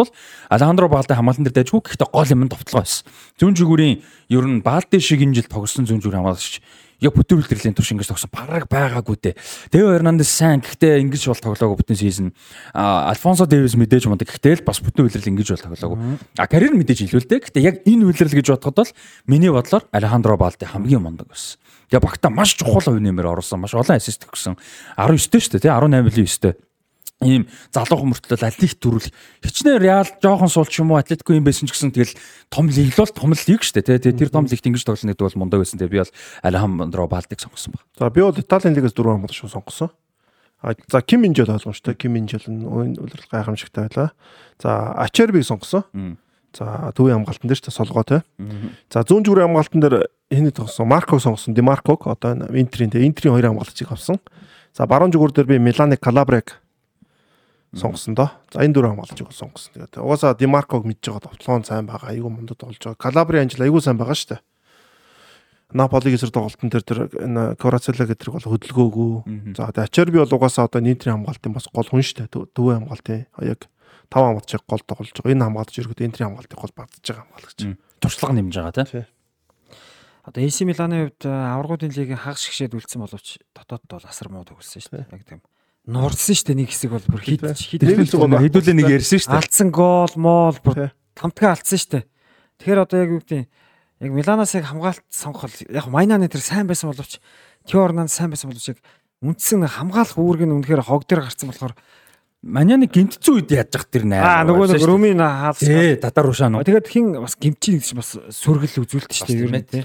[0.48, 3.04] Алехандро Балде хамгаалтан дээр дайжгүй гэхдээ гол юм товтлоо байсан.
[3.36, 4.00] Зүүн зүгүүрийн
[4.32, 6.60] ер нь Балде шиг энэ жил тогсон зүүн зүгүүрийн хамгаалагч
[7.00, 9.34] яг бүтэн үлрэлийн турш ингэж тогсон бараг байгаагүй дээ.
[9.68, 12.32] Тео Эрнандес сайн гэхдээ ингэж бол тоглоагүй бүтэн сизон.
[12.72, 15.98] А Альфонсо Дэвис мэдээж мундаг гэхдээ л бас бүтэн үлрэл ингэж бол тоглоагүй.
[16.40, 17.44] А карьер мэдээж илүү л дээ.
[17.44, 18.92] Гэхдээ яг энэ үлрэл гэж бодоход бол
[19.28, 21.60] миний бодлоор Алехандро Балде хамгийн мундаг байсан.
[21.90, 23.60] Тэгээ багта маш чухал хувь нэмэр оруулсан.
[23.62, 24.58] Маш олон ассист өгсөн.
[24.98, 26.66] 19 дээ шүү дээ тий 18-9
[27.24, 29.08] ийм залуу хүмүүртэл аль их төрүүл
[29.40, 32.12] хичнээн реал жоохон суул ч юм уу атлетико юм байсан ч гэсэн тэгэл
[32.52, 35.24] том лиг л бол том лиг шүү дээ тий тэр том лигт ингэж тоглоно гэдэг
[35.24, 36.12] бол мундаг байсан тэгээ би бол
[36.44, 37.82] Алехандро Балдыг сонгосон баг.
[37.96, 39.90] За би бол Италийн лигээс дөрвөн хамгаалагч сонгосон.
[40.60, 41.94] А за Ким Минжэл ойлгомжтой.
[41.96, 44.12] Ким Минжэл нь үйлрэл гайхамшигтай байлаа.
[44.60, 45.88] За Ачербиг сонгосон.
[46.56, 48.24] За төвийн хамгаалтан дээр ч солгоо те.
[48.88, 49.96] За зүүн зүрийн хамгаалтан дээр
[50.32, 50.88] хэний тогсон?
[50.88, 51.52] Марког сонгосон.
[51.52, 53.04] Димарког одоо Интерийн те.
[53.04, 54.16] Интерийн хоёр хамгаалагчийг авсан.
[54.72, 56.56] За баруун зүгүүр дээр би Миланы Калабрек
[57.76, 58.32] сонгосон доо.
[58.48, 59.76] За энэ дөрвөн хамгаалагчийг сонгосон.
[59.76, 62.16] Тэгээд угаасаа Димарког мэдж байгаа товтлон сайн байгаа.
[62.16, 62.96] Айгүй мундад болж байгаа.
[62.96, 64.42] Калабри анжил айгүй сайн байгаа шүү дээ.
[65.76, 69.12] Наполиг эсрэг тоглолтын дээр тэр энэ Корацела гэдэг бол хөдөлгөөгүй.
[69.58, 72.54] За Ачерби бол угаасаа одоо нийтрийн хамгаалтын бас гол хүн шүү дээ.
[72.54, 73.66] Төвийн хамгаалтын яг
[74.08, 75.32] тав хамгаалагчийг гол тоглож байгаа.
[75.34, 77.58] Энэ хамгаалагч ерөөд энтрийн хамгаалтыг гол багдаж байгаа хамгаалагч.
[78.00, 79.06] Туршлага нэмж байгаа тий.
[80.26, 84.42] Одоо AC Миланы хувьд э, аврагуудын лигийн хагас шгшээд үлдсэн боловч дотоодд бол асар муу
[84.42, 85.06] төгссөн шүү дээ.
[85.14, 85.40] Яг тийм.
[85.86, 89.22] Нуурсан шүү дээ нэг хэсэг бол бүр хит хит Нэг л гол Хэдүүлээ нэг ярьсан
[89.22, 89.38] шүү дээ.
[89.38, 92.04] алдсан гол моол бүр тамтгаа алдсан шүү дээ.
[92.58, 93.48] Тэгэхээр одоо яг юу гэдэг нь
[94.02, 97.22] яг Миланаас яг хамгаалт сонгох яг Майнаны тэр сайн байсан боловч
[97.70, 98.82] Тиорнан сайн байсан боловч яг
[99.22, 101.78] үндсэн хамгаалах үүрэг нь үнэхээр хог дээр гарцсан болохоор
[102.42, 104.42] Маняны гинтцүү үед яаж зах тэр наа.
[104.42, 105.66] аа нөгөө нэг Румын хаалсан.
[105.66, 106.62] Тий, татар ушаа нуу.
[106.62, 109.44] Тэгээд хин бас гимчи гэж бас сүргэл үзүүлдэг шүү дээ.
[109.46, 109.84] ер нь тий.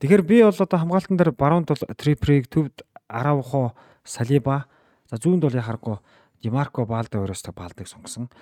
[0.00, 4.64] Тэгэхээр би бол одоо хамгаалтан дээр баруунд бол Триприг төвд Араухо, Салиба,
[5.06, 5.98] за зүүнд бол яхааргүй
[6.42, 8.32] Димарко Балде өөрөөс та Балдыг сонгосон.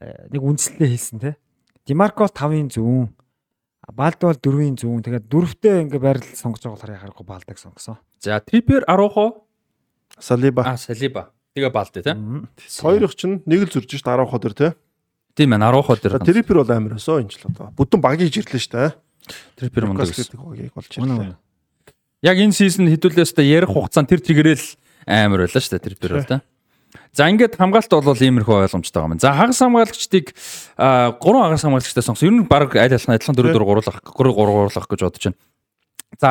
[0.00, 1.34] Э, Нэг үндслэлээ хэлсэн тий.
[1.84, 3.10] Димарко бол 5-ын зүүн.
[3.90, 5.02] Балде бол 4-ийн зүүн.
[5.02, 7.98] Тэгээд дөрөвтэй ингээ байрлал сонгож байгаа болохоор яхааргүй Балдыг сонгосон.
[8.22, 9.42] За Трипер Арухо
[10.20, 10.62] Салиба.
[10.62, 11.34] А Салиба.
[11.56, 12.14] Тэгээ Балди тий.
[12.78, 14.70] Хоёрыг чинь нэг л зурж шít 10 ходор тий.
[15.34, 16.22] Тийм ээ 10 хот дээр.
[16.22, 17.74] Трипер бол амар өсөө энэ жил одоо.
[17.74, 18.90] Бүтэн багийг ирлээ шүү дээ.
[19.58, 21.34] Трипер мундаг гэдэг багийг болж ирлээ.
[22.22, 24.66] Яг энэ сизон хэдүүлээс та ярих хугацаанд тэр чигээрэл
[25.10, 26.42] амар байлаа шүү дээ Трипер бол та.
[27.14, 29.22] За ингээд хамгаалт бол иймэрхүү ойлгомжтой байгаа юм.
[29.22, 30.26] За хагас хамгаалагчдыг
[31.22, 32.26] гурван хагас хамгаалагчтай сонгосон.
[32.30, 35.38] Ер нь баг аль алхна адилхан дөрөв дөрөв гуруулах, гурав гуруулах гэж бодож байна.
[36.18, 36.30] За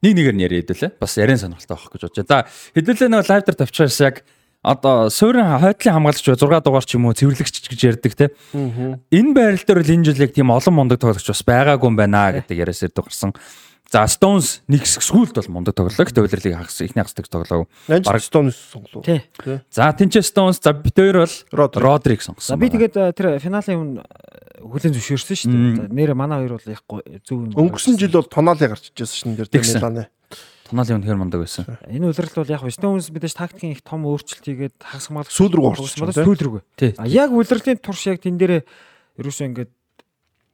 [0.00, 0.96] нэг нэгээр нь яриад хэлээ.
[0.96, 2.28] Бас ярен сонирхолтой байх гэж бодож байна.
[2.28, 2.38] За
[2.76, 4.16] хэдүүлээ нэг лайв дээр тавьчихсан яг
[4.68, 8.26] одоо суурин хойдлын хамгаалагч 6 дугаар ч юм уу цэвэрлэгч гэж ярьдаг те.
[8.52, 12.36] Энэ байрал дээр бол энэ жил яг тийм олон мундаг тоглогч бас байгаагүй юм байна
[12.36, 13.32] гэдэг яриас ирдэг гарсан.
[13.88, 16.04] За Stones нэг хэсэг сүүлд бол мундаг тоглолоо.
[16.04, 17.64] Гэтэ үйлрэлийг хагас ихний хагасдаг тоглоо.
[17.88, 19.00] Нанж Бараг- Стоунс сонглоо.
[19.00, 19.24] Тий.
[19.72, 21.72] За Тинче Stones за бид хоёр бол
[22.20, 22.60] За сонгосон.
[22.60, 24.04] би тэгээд э, тэр финалийн өмнө
[24.60, 25.76] хүлэн зөвшөөрсөн шүү дээ.
[25.80, 27.56] За, Нэрэ манай хоёр бол го- зөв юм.
[27.56, 29.48] Өнгөрсөн жил бол тонаали гарч ижсэн шин дээр.
[29.56, 30.12] Миланы.
[30.68, 31.64] Тоналийн үнэхээр мундаг байсан.
[31.88, 35.66] Энэ үйлрэл бол яг Stones мэдээж тактикийн их том өөрчлөлт хийгээд хагас хамгаалалт Сүүл рүү
[35.72, 36.28] орчихсон тийм.
[36.28, 36.60] сүүл.
[36.76, 36.92] Тий.
[37.00, 38.62] А яг үйлрэлийн турш яг тэн дээрээ
[39.16, 39.72] ерөөсөө ингээд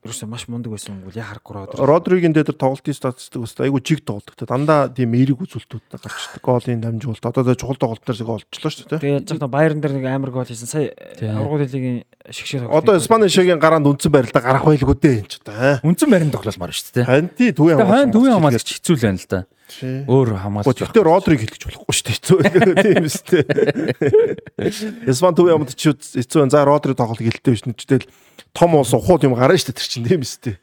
[0.05, 1.81] ерөөсөө маш мундаг байсан юм бол яг харахгүй.
[1.81, 4.37] Родригийн дээр тоглолтын статистик өстой айгу чиг тоглолт.
[4.37, 6.45] Дандаа тийм эерэг үзүүлэлтүүд гарчдаг.
[6.45, 7.25] Голын дамжуулалт.
[7.25, 9.01] Одоо тэ чухал тоглолт дээр зэг олчлоо шүү дээ.
[9.01, 10.69] Тэгээд яг нь Байерн дээр нэг амар гол хийсэн.
[10.69, 10.93] Сая
[11.25, 15.81] аврагууд лигийн шигшээ Одоо Испани шигийн гараанд үндсэн байралда гарах байлгүй дээ энэ ч одоо.
[15.81, 17.09] Үнцэн барин тоглолмоор шүү дээ.
[17.09, 19.41] Хань тий төвийн Тэгээ хойно төвийн хамгаалагч хэцүү л байна л да.
[20.09, 20.79] Өөр хамгаалагч.
[20.79, 20.93] байх.
[20.93, 22.83] Гэхдээ Родриг хэлгэж болохгүй шүү дээ.
[22.85, 23.43] Тийм үстэй.
[25.09, 26.53] Испани төвийн хамт ч хэцүү байна.
[26.53, 28.07] За Родри тоглолт гэлтэй биш нэгчтэл
[28.53, 30.57] том уус ухууд юм гарна шүү дээ тэр чинь тийм үстэй.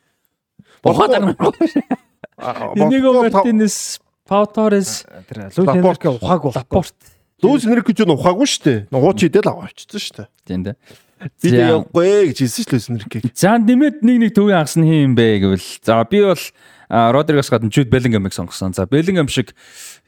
[0.86, 1.34] Ухаад арна.
[2.78, 6.58] Энийг Мартинес, Пауторес, тэр Луис Энрике ухааг болохгүй.
[6.58, 6.98] Лапорт
[7.42, 8.80] Лүүс энерги гэж нь ухаагүй шүү дээ.
[8.94, 10.28] Нууч идэл аваа авчихсан шүү дээ.
[10.46, 10.76] тийм дээ.
[11.42, 13.24] Би явахгүй гэж хэлсэн шүү Лүүс энергийг.
[13.34, 16.38] За нэмээд нэг нэг төвийн нь хин юм бэ гэвэл за би бол
[16.92, 18.74] а, Родригос гадна Жуд Беллингамыг сонгосон.
[18.76, 19.56] За Беллингам шиг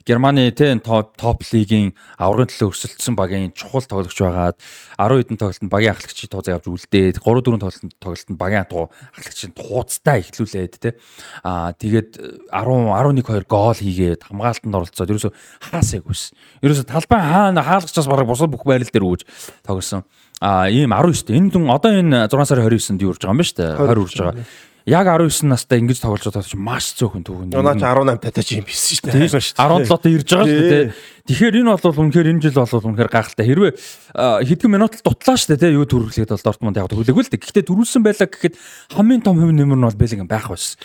[0.03, 4.59] Германы тэ топ лигийн аврагын төлөө өрсөлдсөн багийн чухал тоглогч байгаад
[4.99, 9.55] 10 хэдэн тоглолтод багийн ахлагчийг тууз явж үлдээд 3 4 тоглолтод тоглолтод багийн туу ахлагчийн
[9.55, 10.99] тууцтай ихлүүлээд тэ
[11.47, 12.19] аа тэгээд
[12.51, 15.31] 10 11 2 гол хийгээд хамгаалтанд оролцоод ерөөсө
[15.71, 16.35] хаасаагүйс.
[16.59, 19.23] Ерөөсө талбай хаана хаалгачаас бараг бусад бүх байрал дээр үүж
[19.63, 20.03] тоглосон.
[20.43, 21.39] Аа ийм 19 шүү дээ.
[21.39, 23.71] Энэ дүн одоо энэ 6 сарын 29-нд юу урж байгаа юм ба дээ.
[23.79, 24.35] 20 урж байгаа.
[24.83, 27.55] Яг 19 настай ингэж тоглож байгаа ч маш цөөхөн түүхэн.
[27.55, 29.31] Наа чи 18 татаач юм биш шүү дээ.
[29.31, 30.85] 17-д ирж байгаа шүү дээ.
[31.23, 33.47] Тэгэхээр энэ бол үнэхээр энэ жил бол үнэхээр гайхалтай.
[33.47, 33.71] Хэрвээ
[34.11, 35.71] а, хэдхэн минут л дутлаа шүү дээ.
[35.79, 37.43] Юу төрүүлээд бол Дортмунд яг хүлээгүй л дээ.
[37.47, 38.55] Гэхдээ төрүүлсэн байлаа гэхэд
[38.91, 40.75] хамгийн том хувь нэмэр нь бол Беллингем байх байсан.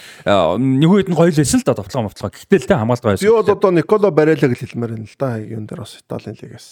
[0.62, 2.30] Нэг үед нь гоё л байсан л да товтлогоо мовтлогоо.
[2.38, 3.50] Гэхдээ л тэ хамгаалт Би бол байсан.
[3.50, 5.42] одоо Николо Барелла гэж хэлмээр байна л да.
[5.42, 6.68] Юун дээр бас Италийн лигээс.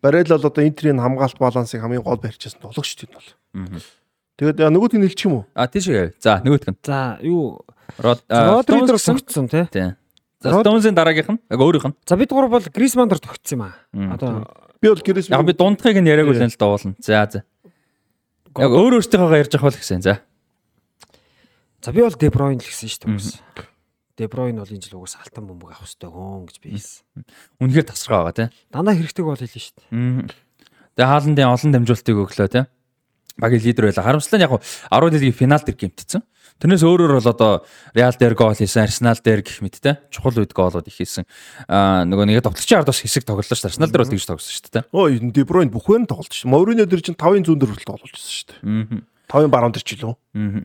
[0.00, 3.28] Барелла бол одоо Интерийн хамгаалт балансыг хамгийн гол барьчихсан тоглогч тийм бол.
[4.36, 5.44] Тэгээд яа, нөгөөдгийг нэлчих юм уу?
[5.56, 6.12] А тийш гээ.
[6.20, 6.78] За нөгөөх нь.
[6.84, 7.64] За юу
[7.96, 9.48] Род Родри дээр Stones гэсэн.
[9.48, 9.96] тогтсон тий.
[10.44, 11.96] За Stones-ын дараагийнх нь яг өөрийнх нь.
[12.04, 13.74] За бид гур бол Грисман дээр тогтсон юм аа.
[14.12, 14.44] Одоо
[14.80, 16.94] Би бол Гэрээс Яг би дундхыг нь яриаг үлэн л дуулна.
[17.00, 17.42] За за.
[18.60, 20.04] Яг өөр өөртөөгөө ярьж авах л гэсэн.
[20.04, 20.20] За.
[21.80, 23.16] за би бол Де Бройн л гэсэн шүү дээ.
[23.16, 23.40] угсаа.
[24.20, 27.24] Де Бройн бол энэ жил угсаа алтан бөмбөг авах хэрэгтэй гон гэж би хэлсэн.
[27.60, 28.50] Үнэхээр тасархаа байгаа тийм.
[28.68, 30.28] Дандаа хэрэгтэй бол хэлнэ шүү дээ.
[30.96, 32.60] Тэгээ хааландын олон дамжуултыг өглөө те.
[33.36, 34.02] Багийн лидер байла.
[34.02, 34.52] Харамслаа нь яг
[34.90, 36.22] 10 лигийн финал дээр гимтсэн.
[36.56, 37.52] Тэрнээс өөрөөр бол одоо
[37.92, 40.00] Реал дээр гол хийсэн, Арсенал дээр гэх мэт те.
[40.08, 41.28] Чухал үед голууд их хийсэн.
[41.68, 43.68] Аа нөгөө нэг тоглолчийн ард бас хэсэг тоглолоо шүү.
[43.68, 44.84] Арсенал дээр бол тэгж тогсон шүү дээ.
[44.88, 46.48] Оо Де Бройн бүх байн тоглож шүү.
[46.48, 48.60] Мориньо дээр чинь 5-ын зүүн дээр хүртэл тоглож байсан шүү дээ.
[48.64, 49.04] Мм.
[49.28, 50.14] 5-ын баруун дээр ч илүү.
[50.32, 50.64] Мм.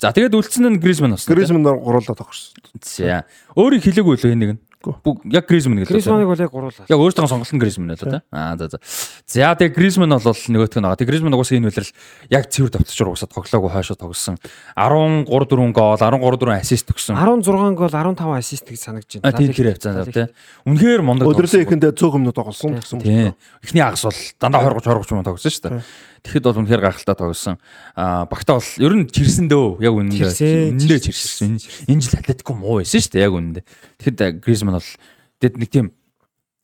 [0.00, 1.32] За тэгээд үлдсэн нь Гризман болсон.
[1.32, 2.60] Гризман гуруулаа тогсон.
[2.84, 3.24] За.
[3.56, 4.60] Өөрийг хэлээгүй лөө энэ нэг нь.
[4.80, 5.92] Бүгд яг Гризман гэж.
[5.92, 6.88] Грисманыг бол яг гуруулаа.
[6.88, 8.22] Яг өөртөө сонголт нь Гризман л да.
[8.32, 8.78] Аа за за.
[9.28, 10.96] За тэгээ Гризман бол нөгөөх нь байгаа.
[10.96, 11.92] Тэгээ Гризман угаасаа энэ үйлрэл
[12.32, 14.40] яг цэвэр давтчихвар угаасаа тоглоогүй хойшоо тогсон.
[14.80, 17.12] 13 4 гол, 13 4 ассист өгсөн.
[17.12, 19.36] 16 гол 15 ассист гэж санагдаж байна.
[19.36, 20.26] тийм тэр явцсан тий.
[20.64, 21.28] Үнэхээр мундаг.
[21.28, 21.60] Тоглосон.
[21.60, 23.36] ихэндээ цөөхөн минут тоглосон гэсэн Тийм.
[23.60, 25.84] Эхний агас бол дандаа 20 30 20 30 минут тогсон шүү дээ.
[26.20, 27.56] Тэгэхэд бол үнэхээр гайхалтай тогсон.
[27.96, 29.80] Аа багтаа бол ер нь чирсэн дөө.
[29.80, 30.30] Яг үнэндээ.
[30.30, 31.52] Чирсэн, Үнэндээ чирсэн.
[31.88, 33.24] Энэ жил Атлетико муу байсан шүү дээ.
[33.24, 33.64] Яг үнэндээ.
[33.98, 34.90] Тэгэхэд Гризман бол
[35.40, 35.86] тэгэд нэг тийм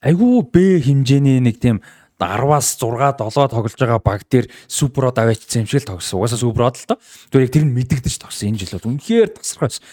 [0.05, 1.81] айгүй Б хэмжээний нэг тийм
[2.20, 6.20] 10-аас 6 7 тоглож байгаа баг дээр суперод аваачсан юм шиг л тогсон.
[6.20, 6.99] Угаасаа суперод л доо.
[7.33, 8.53] Зүгээр яг тэр нь мэдэгдэж тогсон.
[8.53, 9.85] Энэ жил бол үнэхээр тасархай байсан.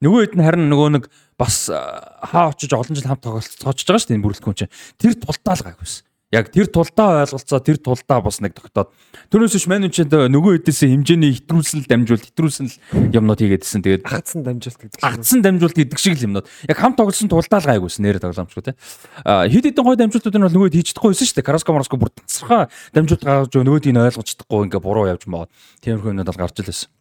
[0.00, 1.04] Нөгөө хэд нь харин нөгөө нэг
[1.40, 4.72] бас хаа очиж олон жил хамт тоглож байгаа шүү дээ энэ бүрэлдэхүүн чинь.
[5.00, 6.04] Тэр тултаа л гайгүйсэн.
[6.30, 8.94] Яг тэр тултаа ойлголцоо тэр тултаа бас нэг тогтоод
[9.34, 12.78] түүнээс биш мань үчинд нөгөө хэдээс хэмжээний итрүүлсэн л дамжуул итрүүлсэн л
[13.10, 13.82] юмнууд хийгээдсэн.
[13.82, 15.02] Тэгээд Агцсан дамжуулт гэдэг.
[15.02, 16.46] Агдсан дамжуулт гэдэг шиг л юмнууд.
[16.70, 18.78] Яг хамт тоглосон тултаа л гайгүйсэн нэрэ тоглоомчгүй те.
[19.26, 21.48] А хэд хэдэн гой дамжуултууд нь бол нөгөө хийчихдэггүй байсан шүү дээ.
[21.50, 25.50] Караско мараско бүр тасархаа дамжуулт гаргаж нөгөө нь ойлгож чадахгүй ингээ буруу явж маа.
[25.82, 26.94] Тиймэрхүү юмнууд бол гарч илсэн.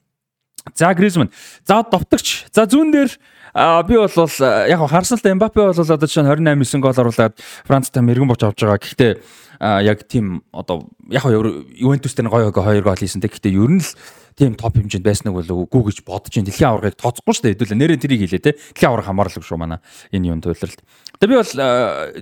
[0.75, 1.29] За Гризман.
[1.65, 2.49] За довтогч.
[2.51, 3.13] За зүүн дээр
[3.53, 7.35] а би бол яг харсан л да Мбаппе бол одоо чинь 28 9 гол оруулаад
[7.65, 8.79] Францтай мэрэгэн боч авч байгаа.
[8.79, 9.11] Гэхдээ
[9.59, 13.21] яг тийм одоо яг Ювентустэй гоё гоё хоёр гол хийсэн.
[13.21, 13.91] Гэхдээ ер нь л
[14.39, 17.53] тийм топ хэмжээнд байснаг бол үгүй гэж бодож ин дэлхийн аваргыг тооцохгүй шүү дээ.
[17.59, 18.55] Хэдүүлээ нэрээ тэрийг хэлээ те.
[18.55, 19.79] Дэлхийн аварга хамаарлаг шүү манай
[20.15, 20.79] энэ юм төлөлт.
[21.19, 21.53] Тэгээ би бол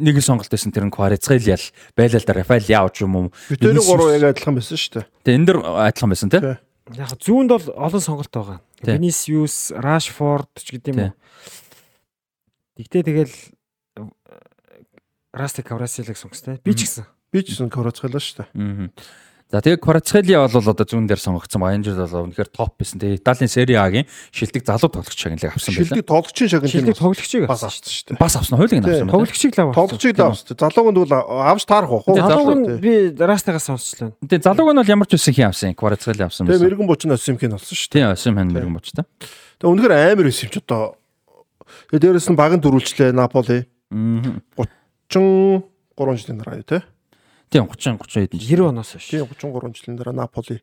[0.02, 3.26] нэг сонголт байсан тэр нь Кварицгел ял байлал да Рафаэл Яо ч юм уу.
[3.54, 5.06] Битүүрийн гурав яг адилхан байсан шүү дээ.
[5.22, 6.58] Тэгээ энэ дэр адилхан байсан те.
[6.96, 8.60] Яг зүүнд бол олон сонголт байгаа.
[8.86, 11.14] Vinicius, Rashford ч гэдэм юм.
[12.80, 13.36] Тэгтээ тэгэл
[15.36, 16.62] Растик Каврасилыг сонгостой.
[16.64, 17.04] Би ч гэсэн.
[17.34, 18.94] Би ч гэсэн Кварицгел шүү дээ.
[19.48, 23.00] За тэгээ Кварацхели бол одоо зүүн дээр сонгогдсон ба энэ жил бол үнэхээр топ байсан.
[23.00, 24.04] Тэгээ Италийн Сери А-гийн
[24.36, 25.88] шилдэг залуу тоглогч шагналыг авсан байлаа.
[25.88, 27.88] Шилдэг тоглогчийн шагнал Шилдэг тоглогчийг бас авсан.
[27.88, 28.20] шүү дээ.
[28.20, 29.08] Бас авсан хуулийг нь авсан.
[29.08, 29.80] Тоглогчийг л авсан.
[29.80, 30.52] Тоглогчийг л авсан.
[30.52, 31.14] Залууг нь бол
[31.48, 32.12] авч таарах уу?
[32.12, 34.12] Залууг нь би Растагаас сонсчлаа.
[34.20, 35.72] Тэгээ залууг нь бол ямар ч үсэн хин авсан.
[35.80, 38.04] Кварацхели авсан Тэгээ мэрэгэн бочны Осимхийг авсан шүү дээ.
[38.04, 39.08] Тийм авсан хэн мэрэгэн бочтой.
[39.64, 41.00] Тэгээ үнэхээр амар байсан юм ч одоо.
[41.88, 43.64] Тэгээ дээрэс нь багын дөрүүлчлээ Наполи.
[43.96, 44.68] Аа.
[45.08, 45.64] 33
[46.20, 46.84] жилийн дараа тий.
[47.50, 48.68] Тийм 30 30 хэдэн жил.
[48.68, 49.08] 90 оноос хойш.
[49.10, 50.62] Тийм 33 жилийн дараа Наполи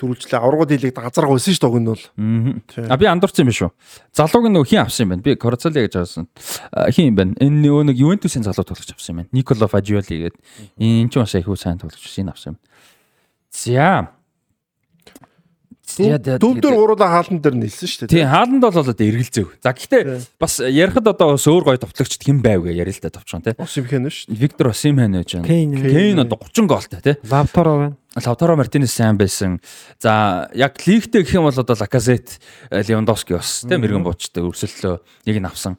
[0.00, 0.40] дөрүүлчлээ.
[0.40, 2.04] Аврагууд дийлийг газарга байсан шүү нь бол.
[2.16, 2.88] Аа.
[2.88, 3.72] А би андуурсан юм биш үү?
[4.16, 5.22] Залууг нь хин авсан юм байна.
[5.24, 6.28] Би Кварацхели гэж авсан.
[6.92, 7.32] Хин юм байна.
[7.40, 9.32] Энэ нөгөө нэг Ювентусын залуу тоглогч авсан юм байна.
[9.32, 10.40] Николо Фажиоли гэдэг.
[10.80, 12.58] Энэ ч бас их сайн тоглогч энэ авсан юм.
[13.52, 14.19] За.
[15.98, 18.14] Дүүм дээр гуруула хаалтан дээр нэлсэн шүү дээ.
[18.14, 19.48] Тийм хааланд бол одоо эргэлзэв.
[19.64, 20.02] За гэхдээ
[20.38, 23.54] бас ярихад одоо бас өөр гоё товтлогчд хэн байв гэ ярил л да товчхон тий.
[23.58, 24.38] Осимхэн шүү дээ.
[24.38, 25.48] Виктор Осимхэн байж байна.
[25.48, 26.18] Кейн.
[26.22, 27.16] Одоо 30 гоолтай тий.
[27.26, 27.96] Лавторо байна.
[28.16, 29.60] Лавтаро Мартинес сайн байсан.
[30.02, 32.40] За яг лигтэй гэх юм бол одоо Лаказет,
[32.70, 35.78] Левандовски бас тий мэрэгэн буучтай өрсөллөө нэг нь авсан.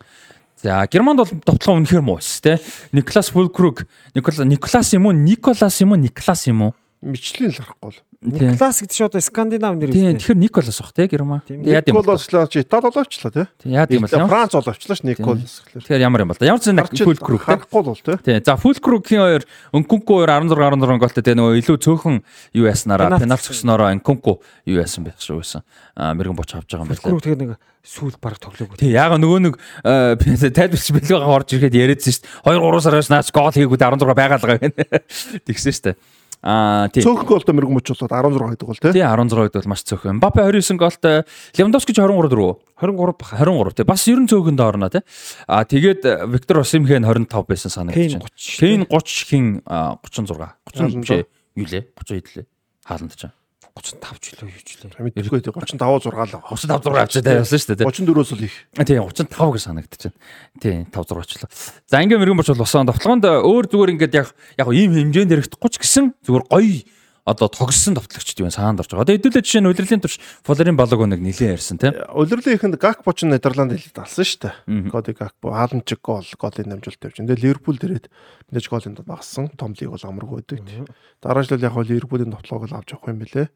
[0.63, 2.57] За Германд бол товтлого үнэхээр муу байсан тий.
[2.93, 3.83] Никлас Фулкруг,
[4.15, 5.11] Николас Никлас юм уу?
[5.11, 5.99] Николас юм уу?
[5.99, 6.75] Никлас юм уу?
[7.01, 8.01] Мичлин л харахгүй л.
[8.21, 8.53] Тийм.
[8.53, 10.21] Класс гэдэг чинь одоо Скандинав нэр Тийм үстэй.
[10.21, 11.41] тэгэхээр Николас бах тий Герман.
[11.41, 11.65] Тийм.
[11.65, 12.05] Яа гэм бол.
[12.05, 13.45] Николослаа чи Итали олоочлаа тий.
[13.65, 14.29] Яа гэм бол.
[14.29, 15.81] Франц олоочлаа ш Николос гэхэлэр.
[15.81, 16.45] Тэгэхээр ямар юм бол да.
[16.45, 17.45] Ямар ч нэг Фулкруг тий.
[17.49, 18.17] харахгүй л тий.
[18.21, 18.37] Тий.
[18.45, 22.15] За Фулкругийн хоёр Нкунку хоёр 16 16 голтой тэгээ нөгөө илүү цөөхөн
[22.53, 25.65] юу яснараа пенальт цогснороо Нкунку юу ясан байх шүү байсан.
[25.97, 27.01] Аа мэрэгэн боч авч байгаа юм байна.
[27.01, 27.51] Фулкруг тэгээ нэг
[27.81, 28.77] сүүл баг тоглоогүй.
[28.77, 32.61] Тий, яг нөгөө нэг тайлбарч бэлгээ орж ирэхэд яриадсэн шүү дээ.
[32.61, 34.77] 2 3 сараас наач гол хийгүүд 16 байгаалгаа байна.
[35.49, 36.20] Тэгсэн дээ.
[36.41, 37.05] Аа тий.
[37.05, 38.93] Цөөхөн голтой мэрэгэн мөч болоод 16 гэдэг бол тий.
[38.97, 40.17] Тий 16 хэд бол маш цөөхөн.
[40.17, 41.21] Мбаппе 29 голтой,
[41.53, 42.57] Левандовски 23 дөрөв.
[42.81, 43.37] 23 баха.
[43.45, 43.85] 23 тий.
[43.85, 45.05] Бас 90 цөөхөнд орно тий.
[45.45, 48.33] Аа тэгээд э, Виктор Осимхэн 25 байсан санагдаж байна.
[48.33, 50.49] Кейн 30 хин аа, 36.
[50.73, 51.25] 30 биш ээ.
[51.61, 51.83] юу лээ?
[51.93, 52.45] 30 хэд лээ?
[52.89, 53.29] Хааланд ч.
[53.71, 54.99] 35 ч илүү юу ч лээ.
[54.99, 56.43] Мэдгүй тий 35 6 л байгаа.
[56.43, 58.03] 35 6 авчаа тавьсан шүү дээ тий.
[58.03, 58.55] 34-өөс л их.
[58.83, 60.17] Тийм 35 гэж санагдаж байна.
[60.59, 61.49] Тийм 5 6 очлоо.
[61.87, 64.27] За ингээм мэрэгэн боч бол усан довтлогонд өөр зүгээр ингээд яг
[64.59, 66.83] яг ийм хэмжээнд хэрэгдэхгүй ч гэсэн зүгээр гоё
[67.25, 69.05] одоо тогссон довтлогчд юм саанд орж байгаа.
[69.05, 71.93] Одоо хэдүүлээ жишээ нь удирлын турш Фолерийн балог нэг нилээн ярьсан тийм.
[72.09, 74.89] Улирлын ихэнд Гакпо ч Нидерланд хэлээд алсан шүү дээ.
[74.89, 77.21] Коди Гакпо хаалмчиг гол голын намжуулт тавьж.
[77.21, 78.09] Тэгээ Ливерпул дээрээд
[78.49, 79.53] мэдээж голын дод багассан.
[79.53, 80.89] Том лиг бол амаргүй байдаг.
[81.21, 83.49] Дараа жил яг бол Ливерпулийн тоглоог л авч явах юм бэлээ.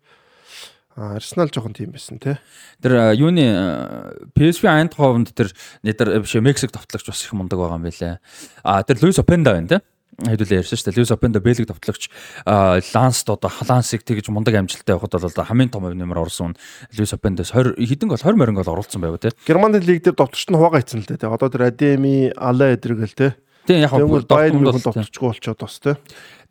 [0.95, 2.39] А Арсенал жоохон тийм байсан тий.
[2.79, 5.51] Тэр э, юуны э, PSV Eindhoven тэр
[5.83, 8.19] нидер биш Мексик довтлогч бас их мундаг байгаа юм байлээ.
[8.63, 9.83] А тэр Луис Опенда байна тийм.
[10.15, 10.97] Хэдүүлээ ярьсан шүү дээ.
[11.03, 12.07] Луис Опенда Бэлэг довтлогч
[12.47, 16.55] а, Ланст одоо Халансыг тэгж мундаг амжилттай явахад бол хамгийн том нэмэр орсон
[16.95, 19.35] Луис Опендас 20 хэдэн гол 20 морин гол оруулсан байв тий.
[19.43, 21.27] Германы лиг дээр довтлогч нь хуваага ийцэн л дээ.
[21.27, 23.31] Одоо тэр Адеми, Ала эдрэгэл тий.
[23.65, 24.93] Тийм яг Байерн Дортмунд тийм.
[24.93, 25.95] довтлогчгүй болчиход бас тий.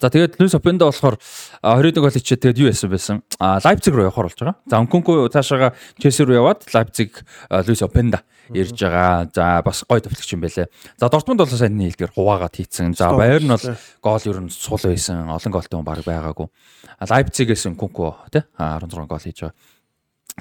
[0.00, 1.16] За тэгээд Луис Опенда болохоор
[1.62, 3.22] а, 21 гол хийчихэд тэгээд юу яасан байсан?
[3.38, 4.56] А Лайпциг руу явахаар болж байгаа.
[4.66, 9.30] За Онконко цаашаага Челси руу яваад Лайпциг Луис Опенда ирж байгаа.
[9.30, 10.66] За бас гой төвлөгч юм байлээ.
[10.98, 12.98] За Дортмунд бол сайн нийлдгээр хуваагаад хийцэн.
[12.98, 13.66] За Байерн бол
[14.02, 15.30] гол ер нь сул байсан.
[15.30, 16.50] Олон голтой хүн баг байгаагүй.
[16.98, 19.54] А, Лайпцигээс Онконко тий а, 16 гол хийж байгаа.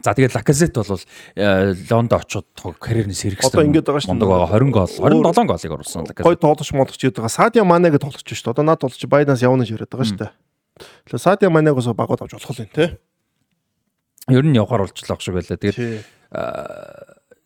[0.02, 0.98] За тэгээд Лаказет бол
[1.38, 3.54] э, Лондо очоод тог карьернээс хэрэгсэн.
[3.54, 4.18] Одоо ингэж байгаа шүү дээ.
[4.18, 6.42] Мундаг байгаа 20 гол, 27 голыг оруулсан Гой Лаказет.
[6.42, 7.30] тоглогч молгоч гэдэг байгаа.
[7.38, 8.54] Садио Мане гэдэг тоглогч шүү дээ.
[8.58, 10.32] Одоо наад тоглогч Байданас явна гэж яриад байгаа шүү дээ.
[11.06, 12.90] Тэгэхээр Садио Манег бас багууд авч болох юм тий.
[14.34, 15.62] Ер нь явахаар болчихлоо шиг байлаа.
[15.62, 15.78] Тэгээд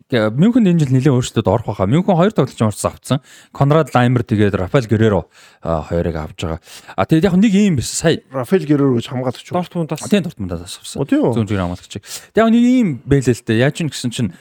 [0.07, 1.83] Мюнхен энэ жил нэлээд өөрсдөд орох байхаа.
[1.83, 3.19] Мюнхен хоёр тоглогч орсон авцсан.
[3.51, 5.27] Конрад Лаймер тэгээд Рафаэл Гереро
[5.59, 6.59] хоёрыг авч байгаа.
[6.95, 7.91] А тэгээд яг нэг юм биш.
[7.91, 9.51] Сая Рафаэл Герер гэж хамгаалагч?
[9.51, 11.03] Дортмундаас тийм Дортмундаас авсан.
[11.03, 11.35] Оо тийм үү?
[11.35, 11.91] Зүүн зүрийн хамгаалагч.
[11.91, 13.59] Тэгээд яг нэг юм байлээ л дээ.
[13.67, 14.31] Яаж ч гэсэн чинь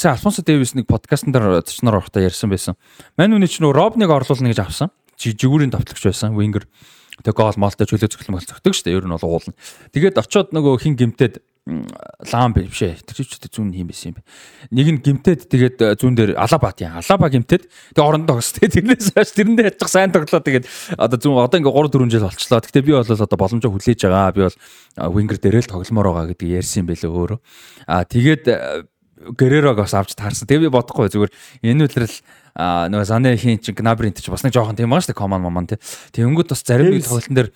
[0.00, 2.80] сая Альфонсо Дэвис нэг подкастн дээр зочноор орохдоо ярьсан байсан.
[3.20, 4.88] Мань үний чинь Робныг орлуулна гэж авсан.
[5.20, 6.32] Жи- Жигүүрийн товтлогч байсан.
[6.32, 6.64] Вингер.
[7.20, 8.96] Тэгээ гол молтой чөлөө бол цогтөг шүү дээ.
[8.96, 9.52] Ер нь бол уулна.
[9.92, 12.98] Тэгээд очоод нөгөө хин гимтээд лаам биш ээ.
[13.06, 14.22] Тэр ч зүүн хийм байсан юм бэ.
[14.74, 18.74] Нэг нь гимтээд тэгээд э, зүүн дээр алаба тийм алаба гимтээд тэгээд орондоо тогс тэгээд
[18.82, 20.66] тэрнээс хойш тэрэндээ ячих сайн тоглоо тэгээд
[20.98, 22.58] одоо зүүн одоо ингээ 3 4 жил болчлоо.
[22.66, 24.34] Гэхдээ би бол одоо боломжоо хүлээж байгаа.
[24.34, 24.58] Би бол
[25.14, 27.38] вингер дээрээ л тогломоор байгаа гэдэг ярьсан юм байлээ өөрөө.
[27.86, 28.44] Аа тэгээд
[29.38, 30.46] Гэрерог бас авч таарсан.
[30.50, 31.32] Тэгээ би бодохгүй зүгээр
[31.62, 32.16] энэ үлрэл
[32.52, 35.70] нөгөө Зане хийн чи Гнабринт чи бас нэг жоохон тийм байгаа шүү дээ коман момон
[35.70, 35.80] тий.
[36.12, 37.48] Тэнгүүд бас зарим нэг тоглолтын дээр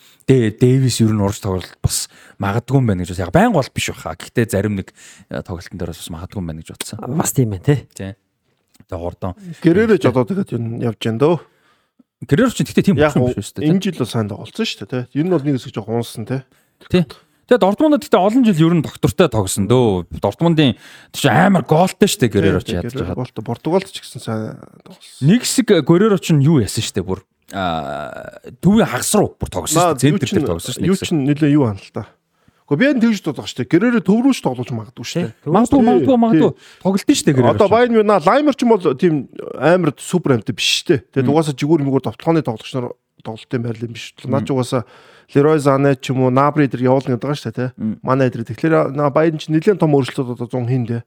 [0.56, 2.08] Дэвис ер нь урж тоглолт бас
[2.40, 4.16] магадгүй юм байна гэж бас яг байн гол биш баха.
[4.16, 4.94] Гэхдээ зарим нэг
[5.28, 6.98] тоглолтын дээр бас магадгүй юм байна гэж бодсон.
[7.12, 7.84] Бас тийм байна тий.
[7.92, 8.12] Тий.
[8.88, 9.36] Тэгээ хурдан.
[9.60, 11.36] Гэрээрэж одоо тэгээд юу явж гэн дөө.
[12.24, 13.68] Гэрээр чи тэгтээ тийм болсон биш шүү дээ.
[13.68, 15.20] энэ жил бол сайн тоглолцсон шүү дээ тий.
[15.20, 16.40] Энэ бол нэг хэсэг жоохон унсан тий.
[16.88, 17.04] Тий.
[17.46, 20.10] Тэгээ Дортмундд гэхдээ олон жил ер нь доктортой тогсон дөө.
[20.18, 20.74] Дортмундын
[21.14, 23.22] тийч амар гоолтой дээ Гэрээр ч ядаж байгаа.
[23.22, 25.22] Болто Португалд ч гэсэн сайн тоглосон.
[25.22, 27.22] Нэг хэсэг Гэрээр ч юу яасан дээ бүр
[27.54, 30.18] а төвийн хагас руу бүр тогсон дээ.
[30.18, 30.90] Центр дээр тогсон дээ.
[30.90, 32.10] Юу ч нэлээ юу хана л та.
[32.66, 33.70] Гэхдээ би энэ тэгж бодох дээ.
[33.70, 35.46] Гэрээрээ төв рүү ч тоглож магадгүй дээ.
[35.46, 36.52] Магадгүй магадгүй магадгүй
[36.82, 37.54] тоглолт нь дээ Гэрээр.
[37.54, 41.06] Одоо Байн Мюна Лаймер ч юм бол тийм амар супер амт биш дээ.
[41.14, 42.90] Тэгээд угаасаа жигүүр мэгүүр товтлооны тоглогч нар
[43.26, 44.14] тоглолтын байрлал юм биш.
[44.22, 44.86] Наад ч угаасаа
[45.34, 47.70] Лерой Зане ч юм уу Набри дээр явуулна гэдэг байгаа шүү дээ.
[48.06, 48.46] Манай дээр.
[48.46, 51.02] Тэгэхээр Байн ч нэлээд том өөрчлөлт одоо 100 хин дээ.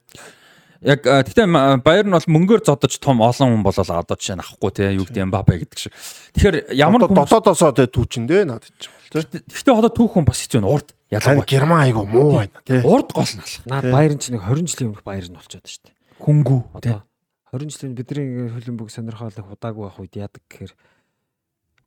[0.80, 4.70] Яг гэхдээ Баер нь бол мөнгөөр зодож том олон хүн болол одоо жишээ нь авахгүй
[4.72, 5.92] те юу гэдэг бабэ гэдэг шиг.
[6.36, 9.44] Тэгэхээр ямар дотоодосоо тэ түүчин дээ наад ч бол тий.
[9.44, 11.52] Гэхдээ одоо түүх хүн бас хэцүү нь урд ялангуяа.
[11.52, 12.80] Герман айгу муу байна тий.
[12.80, 13.64] Урд гол нь алах.
[13.68, 15.96] Наад Баерн ч нэг 20 жилийн өмнөх Баерн болчиход шүү дээ.
[16.16, 16.96] Хөнгүү те.
[16.96, 17.04] Одоо
[17.52, 20.72] 20 жилийн бидний хөлбөмбөг сонирхоолох удаагүй байх үед яадаг гэхээр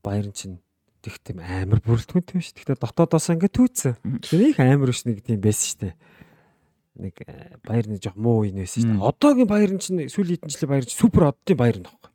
[0.04, 0.60] Баерн чинь
[1.04, 2.52] тех тийм амар бүрэлдэхүүнтэй биш.
[2.54, 3.94] Гэхдээ дотоодоос ингээ түүцсэн.
[4.24, 5.94] Тэр их амар биш нэг тийм байсан шүү дээ.
[6.94, 9.08] Нэг э, Баерны жоох муу байсан шүү дээ.
[9.08, 12.12] Одоогийн Баерн чинь сүүлийн хэдэн жилийн Баерн чинь супер оддын Баерн байхгүй.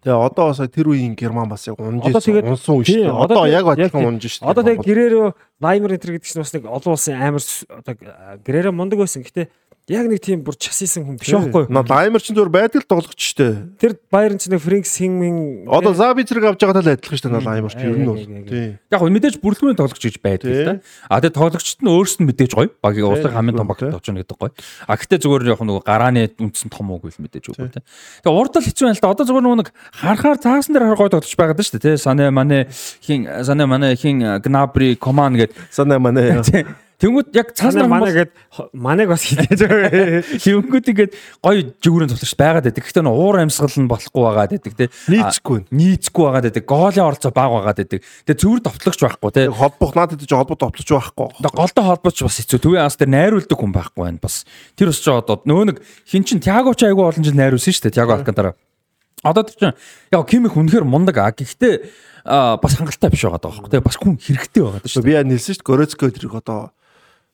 [0.00, 3.12] Тэгээ одоо бас тэр үеийн Герман бас яг унж унсан үе шүү дээ.
[3.12, 4.00] одоо яг тий.
[4.00, 4.48] унж шүү дээ.
[4.48, 5.28] Одоо тэгээ гэрээрөө
[5.60, 7.94] Лаймер энтер гэдэг чинь бас нэг олон улсын амар с- одоо
[8.40, 9.20] гэрээрээ мундаг байсан.
[9.20, 9.52] Гэхдээ
[9.90, 11.66] яг нэг тийм бүр часисэн хүн биш байхгүй.
[11.66, 13.54] На Лаймер ч зөвөр байдаг л тоглогч шүү дээ.
[13.82, 17.42] Тэр Баерн чинь нэг Фрэнк Синмин Одоо Заби зэрэг авч байгаа тал адилхан шүү дээ
[17.42, 18.14] Лаймер ч ер нь бол.
[18.14, 18.46] яг, яг, яг.
[18.46, 18.78] Тий.
[18.86, 20.74] Яг гоо мэдээж бүрэлдэхүүний тоглогч гэж байдаг л да.
[21.10, 22.70] А тэгээ тоглогчт нь өөрсдөд нь мэдээж гоё.
[22.78, 24.54] Багийн улсын хамгийн том багт очно гэдэг гоё.
[24.86, 27.82] А гэхдээ зүгээр яг нөгөө гарааны үндсэн том уугүй л мэдээж үгүй те.
[28.22, 29.10] Тэгээ урд л хэцүү байна л да.
[29.10, 31.98] Одоо зүгээр нөгөө нэг харахаар цаасан дээр харах гоё тоглогч байгаад шүү дээ те.
[31.98, 32.70] Санаа манай
[33.02, 36.38] хин санаа манай хин Гнабри Коман гэдэг Санаа манай.
[37.00, 38.30] Тэнгүүд яг цаасан Манай манайгээд
[38.76, 40.20] манайг бас хитээж байгаа.
[40.44, 42.84] Тэнгүүд ингээд гоё жигүүрэн тоглогч байгаад байдаг.
[42.84, 44.86] Гэхдээ нөгөө уур амьсгал нь болохгүй байгаад байдаг те.
[45.08, 45.58] Нийцгүй.
[45.72, 46.64] нийцгүй байгаад байдаг.
[46.68, 48.00] Гоолын оролцоо бага байгаад байдаг.
[48.28, 49.42] Тэгээ зөвөр товтлогч байхгүй те.
[49.48, 51.28] Холбох надад ч холбоо товтлож байхгүй.
[51.40, 52.60] Голтой холбооч бас хэцүү.
[52.60, 54.20] Төвийн ас дээр найруулдаг хүн байхгүй байна.
[54.20, 54.44] Бас
[54.76, 57.88] тэр бас ч одоо нөгөө нэг хин чин Тиаго ч айгүй олон жил найруулсан шүү
[57.88, 57.96] дээ.
[57.96, 58.52] Тиаго Алкантара.
[59.24, 59.72] Одоо тэр чин
[60.12, 61.32] яг Кимих үнэхээр мундаг а.
[61.32, 65.04] Гэхдээ бас хангалттай биш байгаа даа бас хүн хэрэгтэй байгаа даа.
[65.04, 65.68] Би яа нэлсэн шүү дээ.
[65.68, 66.72] Горецкой тэрийг одоо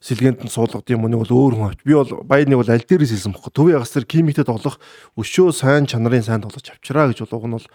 [0.07, 1.81] сэлгээнд нь суулгад юм нэг бол өөр хүн авч.
[1.83, 3.51] Би бол баяныг бол аль дээрээс хэлсэн бохгүй.
[3.51, 4.79] Төвийн ягас тэр кимиктэй тоглох
[5.19, 7.67] өшөө сайн чанарын сайн тоглож авчраа гэж бол уг нь бол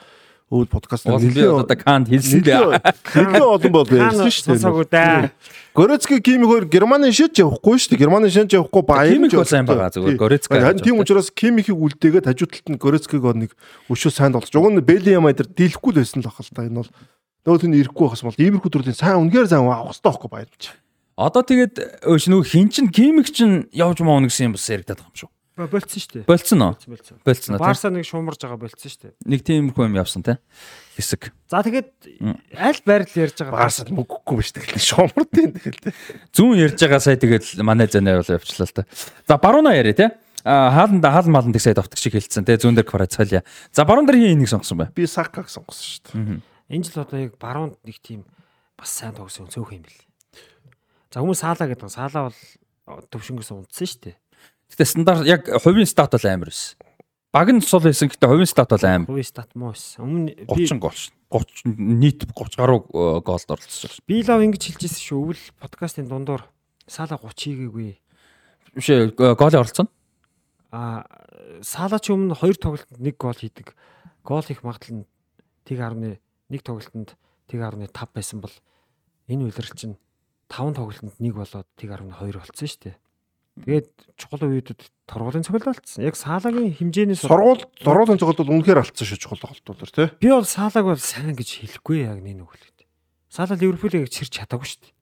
[0.51, 2.79] өвөл подкаст Уул би одоо канд хэлсэн дээ.
[3.15, 5.31] Нэлээд олон бол ярьсан шүү дээ.
[5.71, 8.03] Горецкий кимик хоёр Германы шиж явахгүй шүү дээ.
[8.03, 9.15] Германы шиж явахгүй баян.
[9.15, 13.23] Кимик бол сайн байгаа, зүгээр Горецкий Харин тийм учраас кимикийг үлдээгээд хажуу талд нь Горецкийг
[13.23, 13.55] нэг
[13.87, 14.51] өшөө сайн тоглож.
[14.51, 16.91] Уг нь Белиам айдэр дийлэхгүй л байсан л ахал та энэ бол
[17.47, 20.75] нөгөө тийм ирэхгүй байхс бол иймэрхүү төрлийн сайн үнгээр сайн авах хэрэгтэй байхгүй баян ч.
[21.21, 25.19] Одоо тэгээд нөгөө хин чин Кимих чин явж маав гэсэн юм бас яригадаад байгаа юм
[25.21, 25.31] шүү.
[25.69, 26.25] Болцсон шүү дээ.
[26.25, 26.75] Болцсон уу?
[27.27, 27.57] Болцсон.
[27.59, 29.13] Барса нэг шуумарж байгаа болцсон шүү дээ.
[29.29, 30.39] Нэг тийм их юм явсан те.
[30.95, 31.29] Хэсэг.
[31.51, 31.91] За тэгээд
[32.55, 35.93] аль байрал ярьж байгаа Баарсад мөнгөгүй биш тэгэл шомордын тэгэл.
[36.33, 38.87] Зүүн ярьж байгаа сая тэгэл манай зэнэ бол явчлаа л та.
[39.27, 40.07] За барууна яриа те.
[40.41, 42.57] А хааланд хаал маланд их сая давтаг шиг хэлсэн те.
[42.57, 43.43] Зүүн дээр кварацхалия.
[43.75, 44.89] За баруун дээр хин энийг сонгосон бай.
[44.95, 46.41] Би Сакаг сонгосон шүү дээ.
[46.71, 48.23] Энэ жил одоо яг баруунд нэг тийм
[48.79, 49.99] бас сайн тогсон цөөх юм бэл.
[51.11, 51.91] За хүмүүс саалаа гэдэг.
[51.91, 52.39] Саалаа бол
[53.11, 54.15] төвшнгөөс унтсан шүү дээ.
[54.71, 56.79] Гэтэ стандарт яг хувийн стат бол амар байсан.
[57.35, 59.07] Баг нь сул байсан гэхдээ хувийн стат бол амар.
[59.11, 60.07] Хувийн стат муу байсан.
[60.07, 61.11] Өмнө би 30 гол ш.
[61.27, 63.99] 30 нийт 30 гаруй э, голд оролцсон ш.
[64.07, 65.19] би лав ингэж хэлж ирсэн шүү.
[65.19, 66.47] Өвөл подкастын дундуур
[66.87, 67.91] саалаа 30 хийгээгүй.
[68.79, 69.87] Биш ээ голын оролцсон.
[70.71, 71.03] А
[71.59, 73.75] саалаа ч өмнө хоёр тоглолтод нэг гол хийдэг.
[74.23, 75.09] Гол хийх магадлал нь
[75.67, 77.15] тэг 10-ны нэг тоглолтод
[77.51, 78.55] тэг 10-ны 5 байсан бол
[79.27, 79.99] энэ үйлрэл чинь
[80.51, 82.97] 5 тоглолтод нэг болоод тэг 10-ны 2 болцсон шүү дээ.
[83.61, 86.07] Тэгээд чухал үеүүдэд торгуулийн цогцол алдсан.
[86.07, 90.07] Яг саалагийн хэмжээний Сургууль сургуулийн цогцолд бол үнэхээр алдсан шүү чухал тоглолтууд тий.
[90.23, 92.87] би бол саалаг бол сайн гэж хэлэхгүй яг нэг нүгэлээд.
[93.27, 94.93] Саалал Ливерпулийг чирч чадаагүй шүү дээ.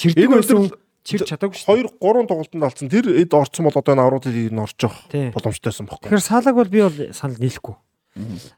[0.00, 0.72] Чирдэг байсан хүн
[1.04, 1.92] чирч чадаагүй шүү дээ.
[1.92, 2.88] 2 3 тоглолтод алдсан.
[2.88, 5.04] Тэр эд орцсон бол одоо энэ авруудыг нь орж явах
[5.36, 6.08] боломжтойсэн бохгүй.
[6.08, 7.76] Тэгэхээр саалаг бол би бол санал нийлэхгүй.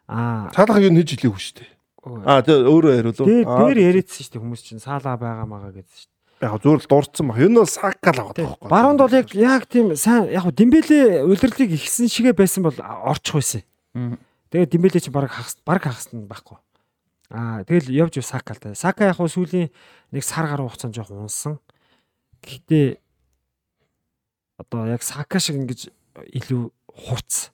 [0.07, 1.71] Аа Цаалах юу нэж хэлээгүй шүү дээ.
[2.07, 6.07] Аа тэгээ өөрөө дээр дээр яриадсэн шүү дээ хүмүүс чинь саалаа байгаа магаа гэсэн шүү
[6.07, 6.16] дээ.
[6.41, 7.41] Яг зүгээр л дурдсан баг.
[7.41, 8.69] Энэ бол сака л аваад байгаа байхгүй.
[8.69, 13.63] Баруунд бол яг яг тийм сайн яг Дембеле удирлыг ихсэн шигэ байсан бол орчих байсан.
[14.53, 16.61] Тэгээд Дембеле чи баг хагас баг хагасна байхгүй.
[17.33, 18.77] Аа тэгэл явж ив Сакалтай.
[18.77, 19.73] Сака яг сүүлийн
[20.13, 21.57] нэг сар гаруй хугацаанд жоох унсан.
[22.45, 23.01] Гэхдээ
[24.61, 25.89] одоо яг Сака шиг ингэж
[26.37, 27.51] илүү хуц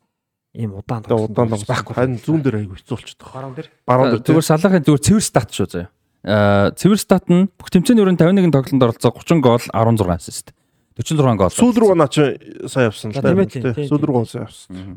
[0.52, 1.94] ийм удаан удаан байхгүй.
[1.96, 3.30] Харин зүүн дээр айгу хэцүүлчихдэг.
[3.32, 3.68] Баруун дээр.
[3.86, 5.88] Баруун дээр Зүгээр салахын зүгээр цэвэр стат шүү заяа.
[6.23, 10.55] Аа цэвэр стат нь бүх тэмцээний өрөөнд 51 тоглолтод оролцоо 30 гол 16 ассист.
[10.94, 11.51] 46 гол.
[11.51, 12.23] сүүл рүү наа чи
[12.70, 13.74] сайн явсан л да.
[13.74, 14.70] Сүүл рүү сайн явсан.
[14.70, 14.97] Мгм.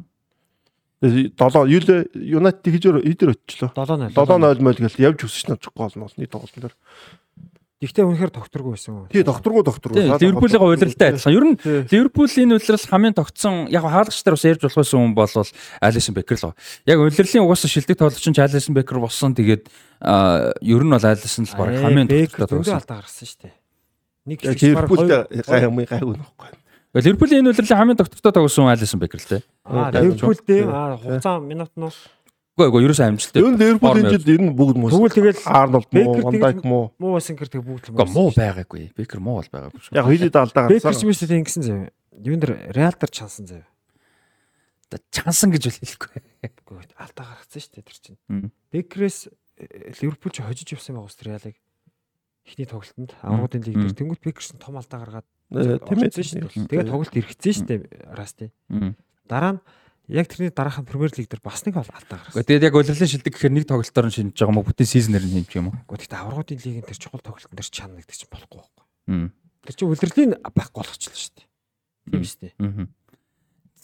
[1.01, 3.69] Тэгээ 7 юулээ Юнайтед хижээр эдэр очилоо.
[3.73, 4.13] 7-0.
[4.13, 6.75] 7-0 мөл гэл явж өсөж нэ гол нь бол нийт тоглолтын дээр.
[7.85, 9.05] Гэхдээ үнэхээр докторгүй байсан.
[9.13, 9.61] Тий докторгоо.
[9.93, 11.33] Тийм Ливерпулийн удирдалтай адилхан.
[11.37, 11.85] Ер нь Тий.
[11.93, 15.29] Ливерпул энэ удирдал хамгийн тогтсон яг хаалагчдаар бас ярьж болох байсан хүн бол
[15.85, 16.53] Алисон Бекер л.
[16.89, 19.37] Яг удирдлагын угаасаа шилдэг тоглогч нь Алисон Бекер болсон.
[19.37, 22.79] Тэгээд ер нь бол Алисон л баг хамгийн тогттой дөнгөө тоглосон.
[22.81, 23.53] алдаа гаргасан шүү дээ.
[24.25, 26.49] Нэг Ливерпултэй хоёр- гай юм гайгүй нөхгүй.
[26.95, 29.43] Ливерпулийн энэ удирдлагын хамгийн тогттой тоглосон Алисон Бекер л те.
[29.65, 30.01] Аа Тий.
[30.01, 30.65] Ливерпултэй Тий.
[30.65, 31.85] аа хугацаа минут нь
[32.55, 33.41] Үгүй эгүй ерөөсөө амжилттай.
[33.43, 34.93] Ер нь Ливерпул энэ жил ер нь бүгд мөс.
[34.95, 36.83] Тэгвэл тэгэл Арнолд муу, Бекер Ван Дайк муу.
[36.95, 38.83] муу байсан гэр тэг бүгд л Үгүй муу байгаагүй.
[38.95, 39.91] Бекер муу бол байгаагүй шүү.
[39.99, 41.07] Яг хилээд алдаа Бекер гарсан.
[41.11, 41.79] миштэй ингэсэн зав.
[42.23, 43.63] Юун дээр Реал дээр чансан зав.
[44.87, 46.15] Одоо Чансан гэж үл хэлэхгүй.
[46.63, 48.19] Үгүй алдаа гаргацсан шүү дээ тэр чинь.
[48.71, 49.17] Бекерээс
[49.59, 51.59] э, Ливерпул ч хожиж явсан байгаа ус Реалыг.
[52.47, 56.09] Эхний тоглолтод аврагын лиг дээр тэнгуут Бекерс нь том алдаа гаргаад Э, Тийм ээ.
[56.09, 56.69] орцсон шүү дээ.
[56.73, 57.79] Тэгээд тоглолт эргэцсэн шүү дээ
[58.17, 58.49] Расти.
[59.29, 59.61] Дараа нь
[60.07, 62.37] яг тэрний дараахан Премьер лиг дээр бас нэг бол алдаа гаргасан.
[62.37, 65.33] Гэхдээ тэгээд яг удирдлагын шилдэг гэхээр нэг тоглолтоор нь шинжиж байгаа мó бүтэн сизнээр нь
[65.41, 65.79] хэмжих юм уу?
[65.89, 68.85] Гэхдээ аврагын лигийн тэр чухал тоглолтын дээр чанаа гэдэг чинь болохгүй байхгүй.
[69.09, 69.27] Мм.
[69.65, 71.47] Тэр чинь үлрэлийн байхгүй болгочихлоо шүү дээ.
[72.11, 72.53] Тийм шүү дээ.
[72.61, 72.85] Мгм.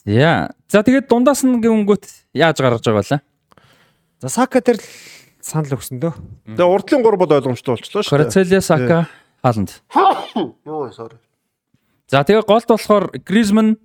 [0.05, 0.29] За.
[0.69, 2.05] За тэгээд дундаас нь гингүүт
[2.37, 3.21] яаж гаргаж байгаа вэ?
[4.21, 4.81] За Сака л
[5.41, 6.13] санал өгсөн дөө.
[6.53, 8.13] Тэгээ урдлын 3 бол ойлгомжтой болчихлоо шүү дээ.
[8.13, 9.09] Кварацелия, Сака,
[9.41, 9.81] Хааланд.
[10.65, 11.17] Йоо, sorry.
[12.09, 13.77] За тэгээ голд болохоор Гризман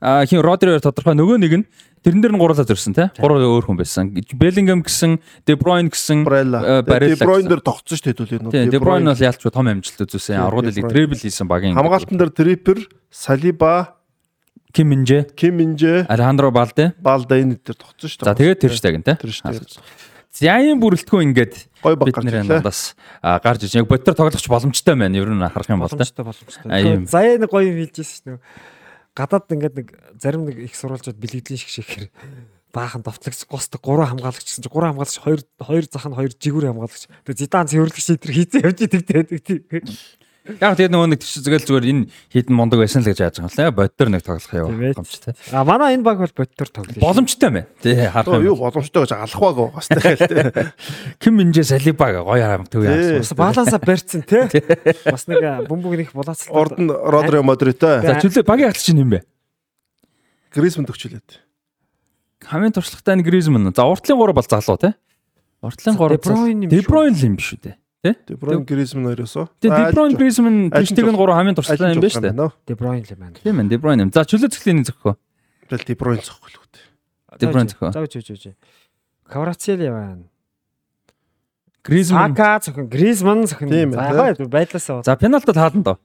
[0.00, 1.64] хин Родриер тодорхой нөгөө нэг нь
[2.04, 3.08] тэрэн дээр нь гурлаа зөрсөн те.
[3.16, 4.12] Гурав өөр хүн байсан.
[4.12, 6.84] Беллингем гэсэн, Де Бройн гэсэн Барелла.
[6.84, 8.52] Э, Де Бройн дээр тогтсон шүү дээ энэ.
[8.52, 10.36] Тийм, Де Бройн бол ялч том амжилт үзүүлсэн.
[10.36, 10.92] Тийм, Аргууд Де лиг Бройн.
[10.92, 13.96] трибл хийсэн багийн Хамгаалтан дээр Трипер, Салиба,
[14.74, 16.92] Ким Минжэ, Ким Минжэ, Алехандро Балде.
[17.00, 18.28] Балда энэ дээр тогтсон шүү дээ.
[18.28, 19.14] За тэгээд тэр штаг те.
[19.16, 19.32] Тэр.
[20.34, 25.14] За ийм бүрэлдэхүүн ингээд бид дундаас а, гарч иж яг бодтор тоглохч боломжтой байна.
[25.14, 25.86] Ер нь харах юм бол.
[25.86, 27.06] Боломжтой боломжтой.
[27.06, 28.73] Заяа нэг гоё юм хэлжсэн шүү дээ.
[29.14, 29.88] Гадаад ингээд нэг
[30.18, 32.10] зарим нэг их сурвалжууд бэлгэдлийн шиг шихээр
[32.74, 36.66] баахан довтлогч госдог гурван хамгаалагч гэсэн чинь гурван хамгаалагч хоёр хоёр зах нь хоёр жигүүр
[36.74, 37.06] хамгаалагч.
[37.22, 39.86] Тэгээ зидан цэвэрлэгч энэ хийцэн явж идэг тэгээд
[40.44, 43.48] Яг тэгээд нөгөө нэг тийш зүгээр зүгээр энэ хідэн мундаг байсан л гэж яаж байгаа
[43.48, 43.72] юм лээ.
[43.72, 45.32] Бодтор нэг тоглох юм гомч те.
[45.48, 47.00] А манай энэ баг бол бодтор тоглоё.
[47.00, 47.68] Боломжтой байна.
[47.80, 48.52] Тий харах юм.
[48.52, 50.76] юу боломжтой гэж алах баг бас тэгээд.
[51.24, 52.92] Ким Минжэ Салибаг гоё харам төв Тий.
[52.92, 53.24] яасан.
[53.24, 54.44] Бас баланса барьцсан те.
[55.08, 56.52] Бас нэг бөмбөг нэг булаацлаа.
[56.52, 59.24] Орд нь Родрио Модритой, За чөлөө багийн ахлч чинь юм бэ?
[60.52, 61.40] Гризман төгчлээд.
[62.44, 63.72] Хамгийн туршлагатай нь Гризман.
[63.72, 64.92] За уртлын 3 бол залуу те.
[65.64, 68.12] Уртлын 3 Де Бройн юм юм биш үү те.
[68.28, 69.48] Де Бройн Гризман хоёроосоо.
[69.64, 72.52] Тэгээ Де Бройн Гризман Аль нь тийштэйг нь 3 хамгийн туршлагатай юм байна шүү дээ.
[72.68, 73.36] Де Бройн л байна.
[73.40, 74.10] Тийм ээ Де Бройн юм.
[74.12, 75.16] За чөлөө цэцлийн зөхөө.
[75.72, 76.64] Тэгэл Де Бройн зөхгүй л үү.
[77.40, 77.90] Де Бройн зөхөө.
[77.96, 78.52] За үгүй үгүй.
[79.24, 80.28] Каврацели байна.
[81.84, 82.32] Гризман.
[82.32, 83.68] Сака зөвхөн Гризман зөвхөн.
[83.68, 85.02] Тийм За ээ, яг байдлаасаа.
[85.04, 85.98] За пенальт бол хаална доо.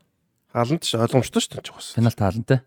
[0.52, 1.88] Хаалт ш ойлгомжтой шүү дээ бас.
[1.96, 2.58] Пенальт хаална те.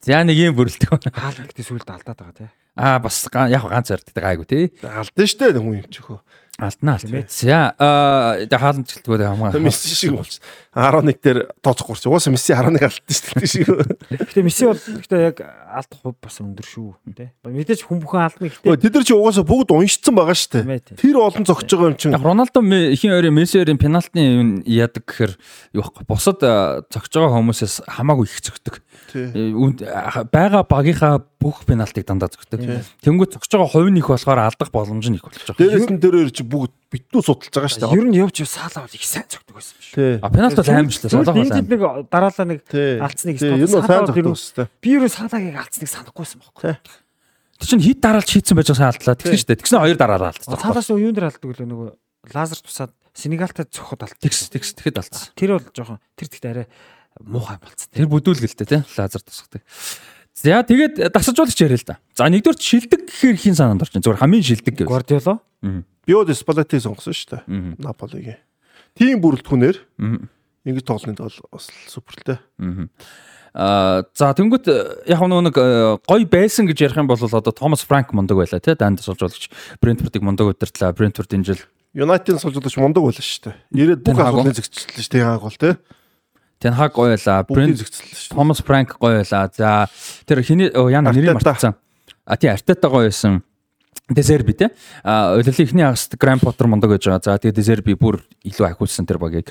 [0.00, 1.12] За нэг юм бүрэлдэхүүн.
[1.12, 2.48] хаал гэдэг сүлд алдаад байгаа тий.
[2.76, 4.58] Аа бас яг ганц ярьдаг гайгүй те.
[4.88, 6.18] Алдсан шүү дээ хүн юм чихөө.
[6.56, 7.28] Алднаа алт.
[7.28, 8.46] За аа
[8.88, 9.60] гэлтгөө Тэгээ хамгаа.
[9.60, 10.40] Месси шиг болж
[10.76, 12.04] 11 дээр тооцохгүй ч.
[12.04, 13.68] Угаасаа Месси 11 алдсан шүү дээ шиг.
[14.12, 17.28] Гэтэ Месси бол гэхдээ яг алдах хувь бас өндөр шүү тий.
[17.48, 21.00] Мэдээж хүн бүхэн алдна гэхдээ тэд нар чи угаасаа бүгд уншицсан байгаа шүү дээ.
[21.00, 22.12] Тэр олон зогсож байгаа юм чинь.
[22.12, 25.32] Яг Роналдо ихийн ойрын Мессиэрийн пенальтны юм яадаг гэхээр
[25.72, 26.04] юу байхгүй.
[26.04, 26.44] Бусад
[26.92, 28.76] зогсож байгаа хүмүүсээс хамаагүй их зөгтөг.
[29.16, 32.84] Э, үнд- а, байгаа багийнхаа бүх пенальтыг дандаа зөгтөг.
[33.00, 35.56] Тэнгүүд зогсож байгаа хувь нь их болохоор алдах боломж нь их болж байгаа.
[35.56, 37.96] Дээрээс нь тэр чи бүгд битүү судалж байгаа шүү дээ.
[37.96, 40.20] ер нь явж саалаа бол их сайн зөгдөг байсан шүү.
[40.22, 41.08] А пенальт бол аимшлаа.
[41.14, 41.68] Бол ингээд аим.
[41.70, 41.80] нэг
[42.10, 44.68] дараалал нэг алдсныг бол дээ.
[44.82, 46.74] би юу саалагийг алдсныг санахгүйсэн байхгүй.
[47.56, 49.16] Тэр чинь хит дараалж хийцэн байж байгаа сайн алдлаа.
[49.16, 49.60] Тэгсэн шүү дээ.
[49.64, 50.60] Тэгсэн хоёр дараараа алдсан.
[50.60, 51.88] Цаалаас юу дээр алддаг лөө нөгөө
[52.36, 54.20] лазер тусаад Сенегалтай зөхөд алддаг.
[54.20, 55.32] Тэгс тэгс тэгэхэд алдсан.
[55.32, 56.66] Тэр бол жоохон тэр тэгтээ арай
[57.24, 57.88] муухай болцсон.
[57.96, 59.64] Тэр бүдүүлгэлтэй тий лазер тусгадаг.
[60.36, 61.96] За тэгээд дасажуулагч яриа л да.
[62.12, 64.04] За нэгдүгээр шилдэг гэхээр хин санаанд орчин.
[64.04, 64.88] Зүгээр хамгийн шилдэг гэв.
[64.92, 65.40] Гвардиола
[66.04, 67.80] Биод Спалати сонгосон шүү дээ.
[67.80, 68.36] Наполигийн.
[68.92, 69.80] Тим бүрэлдэхүүнээр.
[70.66, 72.38] Ингэж тоглоны бол бас супер л дээ.
[72.58, 72.90] Мгм.
[73.56, 77.86] Аа за тэнгуут э, яг нэг э, гой байсан гэж ярих юм бол одоо Томас
[77.86, 79.48] Франк мундаг байлаа тий данд суулжуулагч
[79.80, 80.92] Брентфордыг мундаг удирдлаа.
[80.92, 81.62] Брентфорд энэ жил
[81.96, 83.56] Юнайтед суулжуулагч мундаг байлаа шүү дээ.
[83.72, 85.24] Ирээд бүх асуултыг зэгчлээ шүү дээ.
[85.24, 85.74] Яг бол тий.
[86.60, 87.44] Тэн хаг гоё байла.
[87.48, 88.36] Брент зэгцэлсэн шүү.
[88.36, 89.48] Томас Франк гоё байла.
[89.48, 89.88] За
[90.28, 91.80] тэр хиний яна нэрийг мартсан.
[92.28, 93.40] А тий Артета гоё байсан.
[94.08, 94.70] Дезерби те.
[95.02, 97.24] А удирлын ихний хагаст Гранд Поттер мундаг гэж байгаа.
[97.24, 99.48] За тэгээ Дезерби бүр илүү ахиулсан тэр багийг.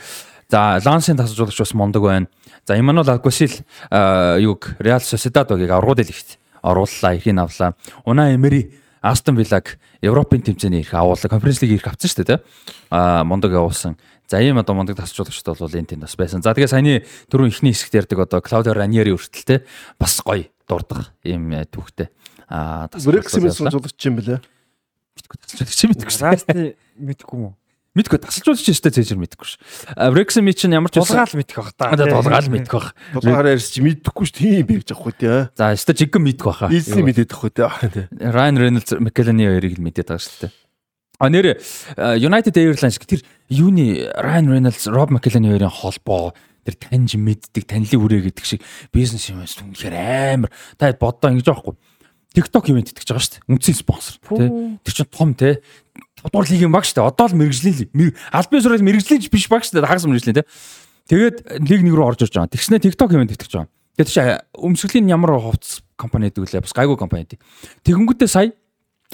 [0.50, 2.28] За Лансын тасалжуулагч бас мундаг байна.
[2.68, 3.52] За Имануэл Алгосил
[3.92, 7.74] юуг Реал Сосидад багийг аврагууд дэлгэхт орууллаа, эрхийг авлаа.
[8.06, 11.30] Унаа Эмери Астон Виллаг Европын тэмцээний эрх авуулаа.
[11.30, 12.44] Конференц лиг эрх авсан шүү дээ те.
[12.90, 13.98] А мундаг явуулсан.
[14.28, 16.42] За ийм одоо мундаг тасалжуулагчд бол энэ тэнд бас байсан.
[16.42, 19.56] За тэгээ саяны түрүүн ихний хэсэгт ярьдаг одоо Клаудио Раньери хүртэл те
[20.02, 22.10] бас гоё дурдаг ийм э, түүхтэй.
[22.50, 24.42] А Брексимийн суулгч юм бэлээ.
[25.22, 26.10] тасалжуулагч юм мэдгүй.
[26.26, 27.56] Расти мэдхгүй юм уу?
[27.96, 29.56] Мэдгүй тасалжуулагч өстэй цэжэр мэдгүй ш.
[29.96, 31.96] Брексими чинь ямар ч Тулгаал мэдэх бах та.
[31.96, 32.92] Тулгаал мэдэх бах.
[33.16, 35.48] Тулгаараа ярьж мэдэхгүй шүү тийм би гэж аахгүй тий.
[35.56, 36.68] За өстэй жигэн мэдэх баха.
[36.68, 38.12] Эзний мэдээд ахгүй тий.
[38.20, 40.54] Райан Рейнольдс Маккелани хоёрыг л мэдээд байгаа шүү дээ.
[41.24, 41.56] А нэр
[42.20, 46.36] United Airlines тэр юуны Ryan Reynolds, Rob McElhenney хоёрын холбоо
[46.68, 48.60] тэр таньж мэддэг танилын үрээ гэдэг шиг
[48.92, 49.72] бизнес юм байна.
[49.72, 50.52] Үнэхээр амар.
[50.76, 51.80] Та боддоо ингэж аахгүй.
[52.36, 53.48] TikTok ивент итгэж байгаа шүү дээ.
[53.48, 54.50] Үнцэн спонсор тий.
[54.84, 55.64] Тэр чинь том тий.
[56.26, 57.06] Тавдугаар лигийн баг дээ.
[57.06, 58.18] Одоо л мэрэгжлийн.
[58.34, 59.86] Албан ёсоор мэрэгжлийн ч биш баг дээ.
[59.86, 60.48] Хагас мэрэгжлийн тий.
[61.06, 62.50] Тэгээд лиг нэг рүү орж ирж байгаа.
[62.50, 63.70] Тэгснэ TikTok ивент итгэж байгаа.
[63.94, 64.22] Тэгээд чи
[64.58, 67.40] өмсгөлийн ямар хувцас компани гэдэг үлээ бас гайгүй компани дээ.
[67.86, 68.50] Тэгэнгүүтээ сая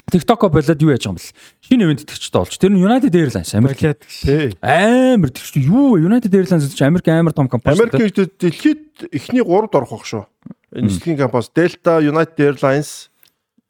[0.07, 1.35] TikTok болоод юу яаж юм бэл.
[1.67, 2.55] Шинэ ивент итгэжтэй болж.
[2.55, 4.55] Тэр нь United Airlines Америк Тий.
[4.63, 6.07] амар чинь юу вэ?
[6.07, 7.75] United Airlines гэж Америк амар том компани.
[7.75, 10.23] Америкт дэлхийд эхний 3-д орох байх шүү.
[10.71, 13.10] Энэ нислэгийн компаниас Delta, United Airlines,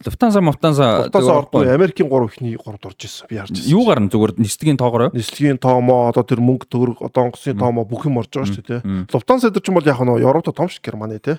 [0.05, 3.27] Lufthansa, Lufthansa Lufthansa ордгүй Америкийн 3 эхний 3-д орж ирсэн.
[3.29, 3.71] Би харж ирсэн.
[3.71, 8.05] юу гарна зүгээр нисдгийн тоогоор Нислэгийн тоомоо одоо тэр мөнгө төгрөг одоо онгоцны тоомоо бүх
[8.09, 8.81] юм орж байгаа шүү дээ.
[9.13, 11.37] Lufthansa дээр ч юм бол яг нь Европт том шиг Германы тий.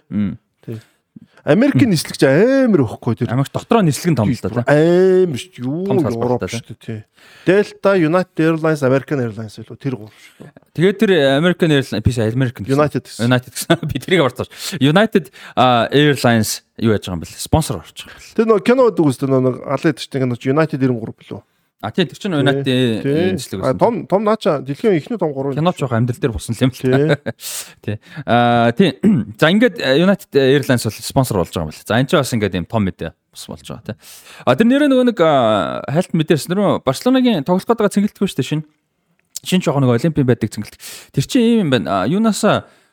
[1.43, 3.32] Америкийн нислэгч амар өгөхгүй тэр.
[3.35, 4.62] Америк дотроо нислэг нь том л да.
[4.62, 5.59] Амар шүү.
[5.59, 7.02] Юу Европ шүү тий.
[7.43, 10.47] Delta, United Airlines, American Airlines илүү тэр гур шүү.
[10.78, 11.10] Тэгээд тэр
[11.43, 12.78] American Airlines биш American гэсэн.
[12.78, 13.05] United.
[13.19, 13.82] United гэсэн.
[13.90, 14.78] Би тэрийг аварцгааш.
[14.78, 17.35] United Airlines юу яаж байгаа юм бэл?
[17.35, 18.06] Спонсор байгаа.
[18.39, 21.43] Тэр нөө кино гэдэг үстэй нөө алаад чинь кино United 93 билүү.
[21.82, 23.02] А тий тэр чинь United
[23.59, 23.78] А, байсан.
[23.78, 25.59] Том том наача дэлхийн ихний том 3.
[25.59, 26.94] Киноч жоох амьдрал дээр бусан юм л Тий.
[26.94, 27.34] та.
[27.82, 27.96] Тий.
[28.22, 28.94] Аа тий.
[29.42, 31.82] За ингээд э, United Airlines бол спонсор болж байгаа юм байна.
[31.82, 33.96] За энэ ч бас ингээд юм том мэдээ бас болж байгаа тий.
[34.46, 35.18] А тэр нэрээ нөгөө нэг
[35.90, 38.62] хальт мэдээс нэрөө Барселонагийн тоглох гэдэг цэнгэлтгүй шүү дээ шин.
[39.42, 40.78] Шин жоох нэг олимпийн байдаг цэнгэлт.
[41.10, 42.06] Тэр чинь ийм юм байна.
[42.06, 42.46] А, Юунаас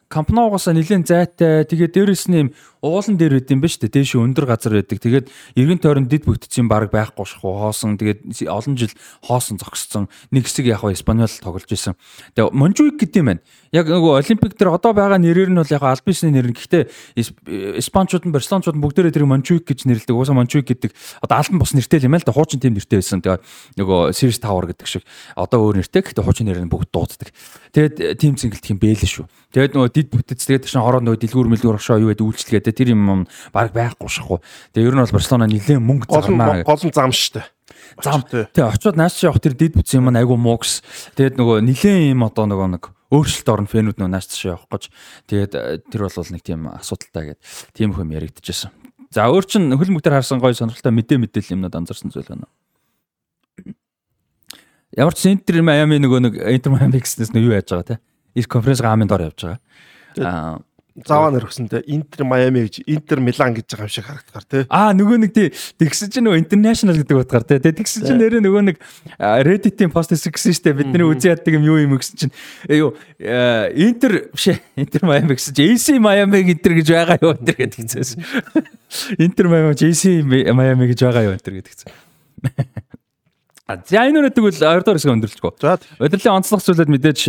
[0.09, 2.47] Кампноогоос нэлээд зайтай тэгээд дээрэс нь юм
[2.81, 3.91] уулан дээр байд юм ба дээ.
[3.91, 4.99] Дээш өндөр газар байдаг.
[5.03, 5.27] Тэгээд
[5.59, 7.99] эргэн тойрон дид бүтцийн баг байхгүй шаху хоосон.
[7.99, 10.07] Тэгээд олон жил хоосон зогссон.
[10.31, 11.99] Нэг хэсэг яг Испаниол тоглож исэн.
[12.39, 13.43] Тэгээд Монжуик гэдэг юм байна.
[13.75, 16.55] Яг нөгөө олимпик дээр одоо байгаа нэрээр нь бол яг аль бисны нэр нь.
[16.55, 20.15] Гэхдээ Испанчууд нь Барселончууд нь бүгдээрээ тэр Монжуик гэж нэрлэдэг.
[20.15, 22.31] Уусаа Монжуик гэдэг одоо албан бус нэртэй юм аа л да.
[22.31, 23.19] Хуучин тим нэртэй байсан.
[23.19, 23.43] Тэгээд
[23.75, 25.03] нөгөө Series Tower гэдэг шиг
[25.35, 26.01] одоо өөр нэртэй.
[26.01, 27.29] Гэхдээ хуучин нэр нь бүгд дууддаг.
[27.75, 29.27] Тэгээд тим цэнгэлт юм бэлээ шүү.
[29.53, 32.25] Тэгээд нөгөө дид бүтэц тэгээд чинь хороо нөгөө дэлгүүр мэлгүүр огшоо юу гэдэг
[32.69, 34.41] үйлчлэгээ тэр юм баг байхгүй шаху.
[34.73, 36.63] Тэгээд ер нь бол Барселона нэлээд мөнгө зарнаа.
[36.63, 37.45] гол нь зам дээ.
[38.01, 38.21] Зам.
[38.23, 40.81] Тэгээ очиод нааш явах тэр дид бүтсэн юм айгу муугс.
[41.17, 44.83] Тэгээд нөгөө нэлээд юм одоо нөгөө нэг өөрчлөлт орно фэнүүд нөгөө нааш чи явах гэж.
[45.27, 47.43] Тэгээд э, тэр бол нэг тийм асуудалтай гэдэг.
[47.73, 48.71] Тийм их юм яригдчихсэн.
[49.09, 52.45] За өөр чин хөл мөгтөр харсан гоё сонирхолтой мэдээ мэдээлэл юмнууд анзаарсан зүйл байна.
[54.93, 58.01] Ямар ч Интер Майами нөгөө нэг Интер Майами гэснээс нь юу яаж байгаа те?
[58.37, 59.61] Их конференц гамын дор явж байгаа.
[60.21, 60.61] Аа
[61.05, 64.63] Заваа нэрхсэнтэй Интер Майами гэж Интер Милан гэж байгаа юм шиг харагдахаар тий.
[64.69, 65.47] Аа нөгөө нэг тий
[65.79, 68.77] тэгсэн чинь нөгөө international гэдэг утгаар тий тэгсэн чинь нэрээ нөгөө нэг
[69.19, 72.33] Reddit-ийн пост хийсэн гэсэн штэ бидний үзий яддаг юм юу юм гэсэн чинь
[72.67, 77.55] э, юу Интер биш Интер Miami гэсэн чинь AC Miami Интер гэж байгаа юу Интер
[77.55, 78.19] гэдэг хэлсэн.
[79.25, 81.91] Интер Miami AC Miami гэж байгаа юу Интер гэдэг хэлсэн.
[83.69, 85.53] А за энэ үрээд тэгвэл 2 дахь хэсэг өндөрлөхгүй.
[85.61, 87.19] За Удирлын онцлог зүйлүүд мэдээж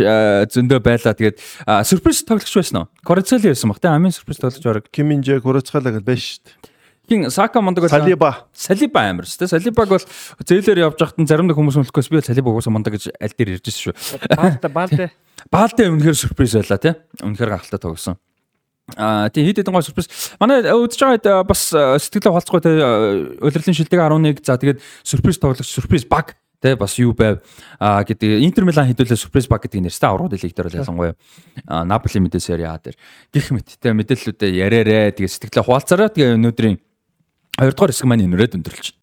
[0.49, 1.13] зөндөө байлаа.
[1.13, 1.37] Тэгээд
[1.85, 2.89] сюрприз тоглогч байсан уу?
[3.05, 4.89] Корицели байсан баг те амин сюрприз тоглогч орог.
[4.89, 6.71] Киминжэ Курацхала гэж байж шүү дээ.
[7.13, 8.01] Хин Сака мондог байсан.
[8.01, 9.53] Салиба Салиба шүү дээ.
[9.53, 10.05] Салибаг бол
[10.41, 13.61] зээлээр явж байхад нь заримдаа хүмүүс мөлөхөөс би бол Салибаг уусаа мундаг гэж аль дээр
[13.61, 13.93] иржсэн шүү.
[14.33, 15.13] Баалта баалта.
[15.53, 16.97] Баалтай үнэхээр сюрприз байлаа тий.
[17.21, 18.17] Үнэхээр гахалтай тогсон.
[18.97, 20.07] Аа тий хэд хэдэн гой сюрприз.
[20.39, 22.75] Манай үзэж байгаад э, бас э, сэтгэлээ холцгой тий
[23.39, 27.39] удирлын шилдэг 11 за тэгээд сюрприз тоглогч сюрприз баг тий бас юу байв?
[27.79, 31.15] Аа гэдэг Интер Милан хэдүүлээ сюрприз баг гэдэг нэрстэй аврууд лиг дээр ялангуяа.
[31.87, 32.99] Наполи мэдээ сери А дээр.
[33.31, 35.15] Гих мэт тий мэдээллүүдээ яриарэ.
[35.15, 36.77] Тэгээд сэтгэлээ хуваалцараа тэгээ өнөөдрийн
[37.61, 38.99] 2 дугаар хэсэг маань энэрэд өндөрлж.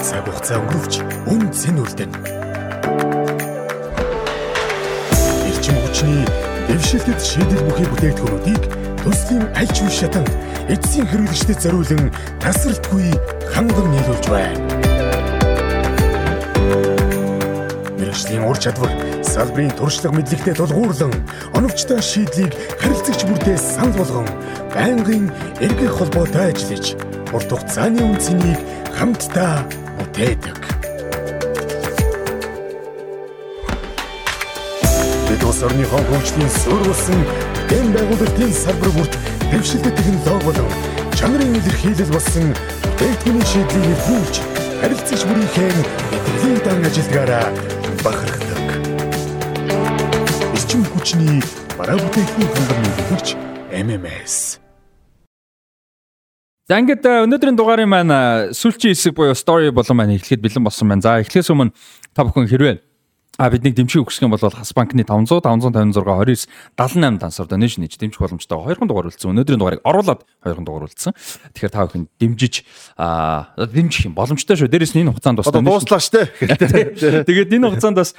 [0.00, 0.94] Цаг хугацаа өнгөрөвч
[1.28, 2.39] үн цэн үлдэн.
[6.00, 6.24] Хүчний
[6.64, 8.62] дэвшилтэд шийдэл бүхий бүтээгдэхүүнүүдийг
[9.04, 10.32] төслийн аль ч үе шатанд
[10.72, 12.08] эцсийн хэрэглэгчдэд зориулан
[12.40, 13.12] тасралтгүй
[13.52, 14.64] ханган нийлүүлж байна.
[18.00, 18.88] Мэргэжлийн ур чадвар
[19.20, 21.12] салбарын туршлага мэдлэгтэй тулгуурлан
[21.52, 24.28] оновчтой шийдлийг харилцагч бүртээ санал болгон
[24.72, 25.28] байнгын
[25.60, 26.96] эргэх холбоотой ажиллаж
[27.28, 28.56] урт хугацааны үнцнийг
[28.96, 29.68] хамтдаа
[30.00, 30.79] бүтээдэг.
[35.40, 37.20] Бид улс орныхон хөгжлийн суурь болсон
[37.72, 39.14] дэм байгуулалтын салбар бүрт
[39.48, 40.68] дэвшилтэй технологи болон
[41.16, 42.52] чанарын илэрхийлэл болсон
[42.84, 44.36] бүтээгдэхүүний шийдлийг нэвтрүүлж
[44.84, 45.72] харилцагч бүрийнхээ
[46.12, 47.46] мэдрэлийн дан ажилдгаараа
[48.04, 48.68] бахархдаг.
[50.60, 51.40] Эрчим хүчний
[51.78, 53.28] бараа бүтээгдэхүүн хангамж нэгтгэгч
[53.72, 54.60] MMS
[56.68, 60.68] За ингээд э, өнөөдрийн дугаарын маань э, сүүлчийн хэсэг буюу story болон маань эхлэхэд бэлэн
[60.68, 61.00] болсон байна.
[61.00, 61.72] За эхлээс өмнө
[62.12, 62.89] та бүхэн хэрвээ
[63.40, 66.44] А бидний дэмжих юм бол Хас банкны 500 556 29
[66.76, 69.32] 78 дансаар донешн хийж дэмжих боломжтой 2хан дугаар үлдсэн.
[69.32, 71.16] Өнөөдрийн дугаарыг оруулаад 2хан дугаар үлдсэн.
[71.56, 72.68] Тэгэхээр та бүхэн дэмжиж
[73.00, 74.68] а дэмжих юм боломжтой шүү.
[74.68, 76.28] Дээрээс нь энэ хугацаанд бас Одоо дууслаа штэ.
[76.36, 78.12] Тэгээд энэ хугацаанд бас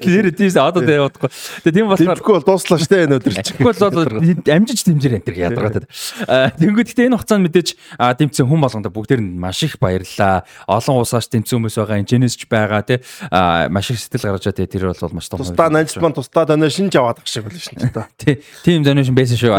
[0.00, 1.28] нэр тийс одоо тэ явахгүй.
[1.68, 3.52] Тэгээд тийм болохоор Дэмжихгүй бол дууслаа штэ энэ өдөр чинь.
[3.52, 5.84] Тэгэхгүй бол амжиж дэмжээр энэ төр ядаргатай.
[6.56, 7.68] Тэнгүүд гэхдээ энэ хугацаанд мэдээж
[8.00, 10.48] дэмцсэн хүн болгонд бүгдээр нь маш их баярлалаа.
[10.64, 15.16] Олон улсаас дэмцсэн хүмүүс байгаа, инженерч байгаа тий маш их сэтгэл гаргаж байгаа тэр бол
[15.16, 15.40] маш том.
[15.42, 18.06] Тусдаа нанжман тусдаа доноо шинж аваад ах шиг шин ч та.
[18.20, 19.54] Тий, тийм доношн байсан шүү.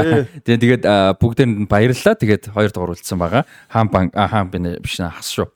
[0.45, 0.83] Тэгээ тэгээд
[1.19, 2.15] бүгдээр нь баярлалаа.
[2.15, 3.43] Тэгээд хоёр дугаар үлдсэн байгаа.
[3.71, 5.49] Хаан банк хаан би биш хас шүү.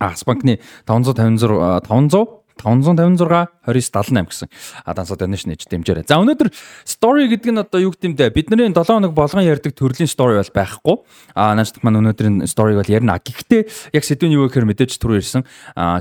[0.00, 0.58] Хас банкны
[0.88, 4.48] 556 500 556 2978 гэсэн
[4.84, 6.04] дансаа donation хийж дэмжээрэй.
[6.06, 6.48] За өнөөдөр
[6.84, 8.30] story гэдэг нь одоо юу бэ?
[8.30, 10.96] Бидний 7 хоног болгон ярьдаг төрлийн story бол байхгүй.
[11.34, 13.18] А наачдах маань өнөөдрийн story бол ярина.
[13.18, 15.42] Гэхдээ яг сэдвийн юу гэхээр мэдээж түрүү ирсэн.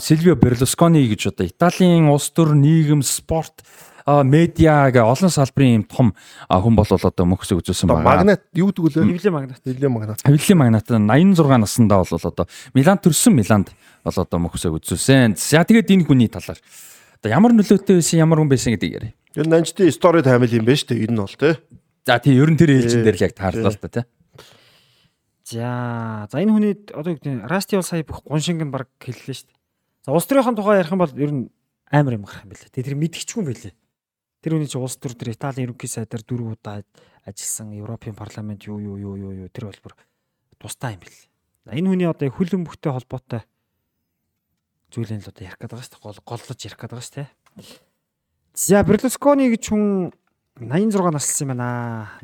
[0.03, 3.63] Сильвио Берлускони гэж одоо Италийн улс төр нийгэм спорт
[4.07, 6.07] медиа гэ олон салбарын юм том
[6.49, 8.05] хүн бол одоо мөхсөг үзүүлсэн байна.
[8.05, 9.05] Магнат юу гэдэг вэ?
[9.05, 9.61] Хөвлийн магнат.
[9.61, 10.19] Хөвлийн магнат.
[10.25, 13.69] Хөвлийн магнат 86 наснда бол одоо Милан төрсөн Миланд
[14.03, 15.35] бол одоо мөхсөг үзүүлсэн.
[15.35, 16.59] За тэгээд энэ хүний талаар
[17.19, 19.13] одоо ямар нөлөөтэй байсан, ямар хүн байсан гэдэг яриа.
[19.35, 21.03] Ер нь анчтын story time юм байна шүү дээ.
[21.05, 21.53] Энэ нь бол тий.
[22.07, 24.05] За тий ер нь тэр ээлжин дээр л яг таарлаа л та тий.
[25.49, 29.35] За за энэ хүний одоо юу гэдэг Расти бол сая бүх гуншинг нь баг хэллээ
[29.35, 29.59] шүү дээ.
[30.05, 31.43] За улс төрийн тухай ярих юм бол ер нь
[31.91, 32.69] амар юм гарах юм билээ.
[32.69, 33.73] Тэгээ тэр мэдчихгүй юм билээ.
[34.39, 36.85] Тэр хүний чинь улс төр төр Италийн ерөнхий сайдаар дөрөв удаа
[37.27, 39.93] ажилласан Европын парламент юу юу юу юу юу тэр бол бүр
[40.61, 41.27] тустай юм билээ.
[41.65, 43.41] За энэ хүний одоо хүлэн бүхтэй холбоотой
[44.89, 46.03] зүйлэн л одоо ярих гэдэг байгаа шүү дээ.
[46.03, 47.29] Гол голлож ярих гэдэг байгаа шүү дээ.
[48.57, 49.85] За Берлускони гэж хүн
[50.59, 51.69] 86 наслсан юм байна.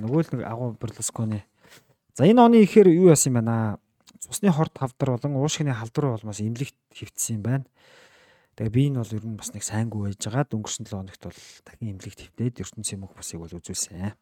[0.02, 1.46] Нөгөө л нэг агуу Берлускони.
[2.18, 3.78] За энэ оны ихээр юу яасан юм байна?
[4.20, 7.66] Цусны хорт хавдар болон уушгины халдвар болмоос имлэгт хөвтсөн юм байна.
[8.58, 10.50] Тэгээ би энэ бол ер нь бас нэг сайнгүй байж байгаа.
[10.50, 14.16] Өнгөрсөн 7 хоногт бол дахин имлэгт хөвтээд ертөнцийн мөнх басыг бол үзүүлсэн.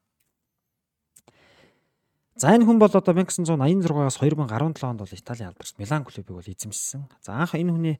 [2.35, 7.05] За энэ хүн бол одоо 1986-аас 2017 онд бол Италийн алдарч Милан клубыг бол эзэмшсэн.
[7.21, 7.95] За анх энэ хүний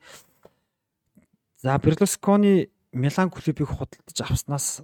[1.64, 4.81] За Берлускони Милан клубыг худалдаж авснаас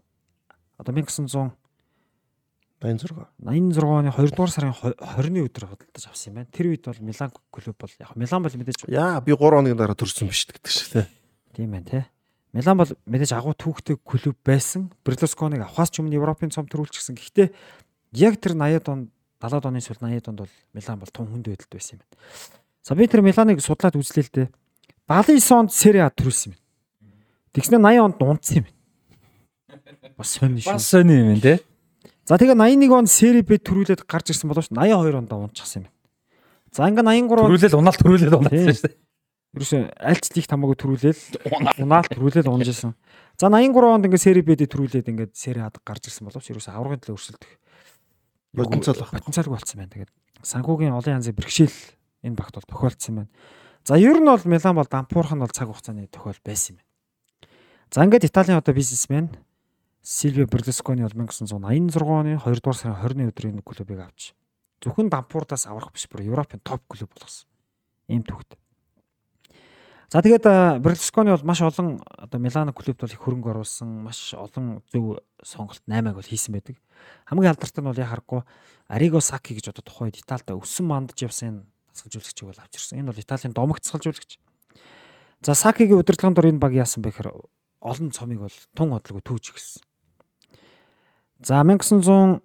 [0.78, 1.52] одоо 1900
[2.80, 3.28] 86.
[3.44, 6.48] 86 оны 2 дугаар сарын 20-ны өдөр худалдаж авсан юм байна.
[6.56, 10.00] Тэр үед бол Милан клуб бол яг Милан бол мэдээж Яа би 3 хоногийн дараа
[10.00, 11.06] төрсөн биш гэдэг шиг тий.
[11.52, 12.08] тийм байна те.
[12.54, 14.88] Милан бол мэдээж агуу түүхтэй клуб байсан.
[15.04, 17.20] Берлусконыг авахаас ч өмнө Европын цом төрүүлчихсэн.
[17.20, 17.52] Гэхдээ
[18.16, 19.12] яг тэр 80-ад онд
[19.44, 22.16] 70-ад оны сүүл 80-ад онд бол Милан бол том хүнд байдалд байсан юм байна.
[22.88, 24.48] За би тэр Миланыг судлаад үзлээ л дээ.
[25.12, 26.69] 79 онд Serie А төрүүлсэн юм.
[27.54, 28.68] Тэгснэ 80 онд унтсан юм.
[30.18, 30.74] Бас сонь шүү.
[30.74, 31.54] Бас сони юм байна те.
[32.26, 35.94] За тэгээ 81 онд Serie B төрүүлээд гарч ирсэн боловч 82 онд унчихсан юм.
[36.70, 38.98] За ингээ 83 онд Төрүүлэл унаал төрүүлэл унаалсан шүү дээ.
[39.58, 41.22] ерөөсөө альч лиг тамаагүй төрүүлээл
[41.82, 42.94] унаал төрүүлээл унжсэн.
[43.42, 47.02] За 83 онд ингээ Serie B-д төрүүлээд ингээ Serie А-д гарч ирсэн боловч ерөөсөө аврагын
[47.02, 47.50] төлөө өрсөлдөх
[48.56, 49.94] Потенциал потенциалгүй болсон байна.
[49.94, 50.12] Тэгээд
[50.42, 51.78] санхүүгийн олон янзын бэрхшээл
[52.26, 53.30] энэ багт бол тохиолдсон байна.
[53.86, 56.89] За ер нь бол Милан бол дампуурх нь бол цаг хугацааны тохиол байсан юм байна.
[57.90, 59.34] За ингээд Италийн одоо бизнесмен
[60.04, 64.38] Сильвио Берлускони бол 1986 оны 2 дугаар сарын 20-ны өдрийн нэг клубыг авч
[64.84, 67.50] зөвхөн дампуурдаас аврах биш бүр Европын топ клуб болгосон.
[68.08, 68.56] Ийм төвхт.
[70.10, 74.82] За тэгээд Берлускони бол маш олон одоо Милано клубт бол их хөрөнгө оруулсан, маш олон
[74.94, 76.78] зөв сонголт 8-аг бол хийсэн байдаг.
[77.26, 78.42] Хамгийн алдартай нь бол яа харахгүй
[78.88, 83.02] Ариго Саки гэж одоо тухайд Италид өссөн мандж явсан тасгалжуулагчийг бол авчирсан.
[83.02, 84.40] Энэ бол Италийн домогт тасгалжуулагч.
[85.42, 87.30] За Сакигийн удирдлагын дор энэ баг яасан бэ гэхээр
[87.82, 89.82] олон цомыг бол тун хотлого түүж гисэн.
[91.44, 92.44] За 1900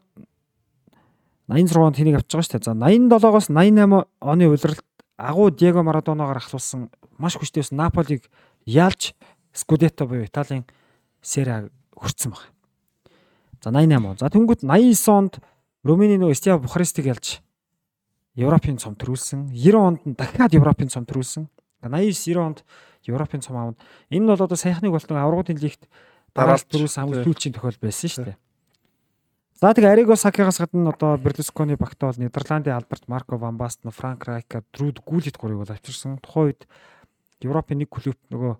[1.49, 2.65] 86 онд тэнийг авч байгаа шүү дээ.
[2.65, 4.85] За 87-оос 88 оны улиралд
[5.17, 6.89] агуу Диего Марадоногаар ахлуулсан
[7.19, 8.31] маш хүчтэй байсан Наполиг
[8.65, 9.13] яалж
[9.53, 10.65] Скудетто буюу Италийн
[11.21, 12.49] Сера хүртсэн баг.
[13.63, 14.17] За 88 он.
[14.19, 15.39] За тэнгуут 89 онд
[15.85, 17.41] Румыны нөгөө Стиа Бухарестиг ялж
[18.35, 19.53] Европын цом төрүүлсэн.
[19.53, 21.49] 90 онд дахиад Европын цом төрүүлсэн.
[21.85, 22.65] 89 90 онд
[23.08, 23.78] Европын цом аавна.
[24.10, 25.89] Энэ нь бол одоо саяхныг болтон аврагуудын лигт
[26.34, 28.39] дараалт хамгийн сүүлчийн тохиол байсан шүү дээ.
[29.60, 34.26] За тэгээ Ариго Сакигаас гадна одоо Берлусконы багт бол Нидерландын алдарт Марко Ван Бастен, Франк
[34.26, 36.18] Райка, Друд Гүлит гурыг бол авчирсан.
[36.18, 36.66] Тухайн үед
[37.41, 38.58] Европын нэг клубт нөгөө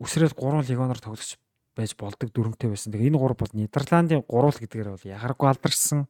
[0.00, 1.36] үсрээд 3 легионоор тоглож
[1.76, 2.96] байж болдог дүрмтэй байсан.
[2.96, 6.08] Тэгээ энэ гурав бол Нидерландын гурвал гэдгээр бол ягаргүй алдарсан.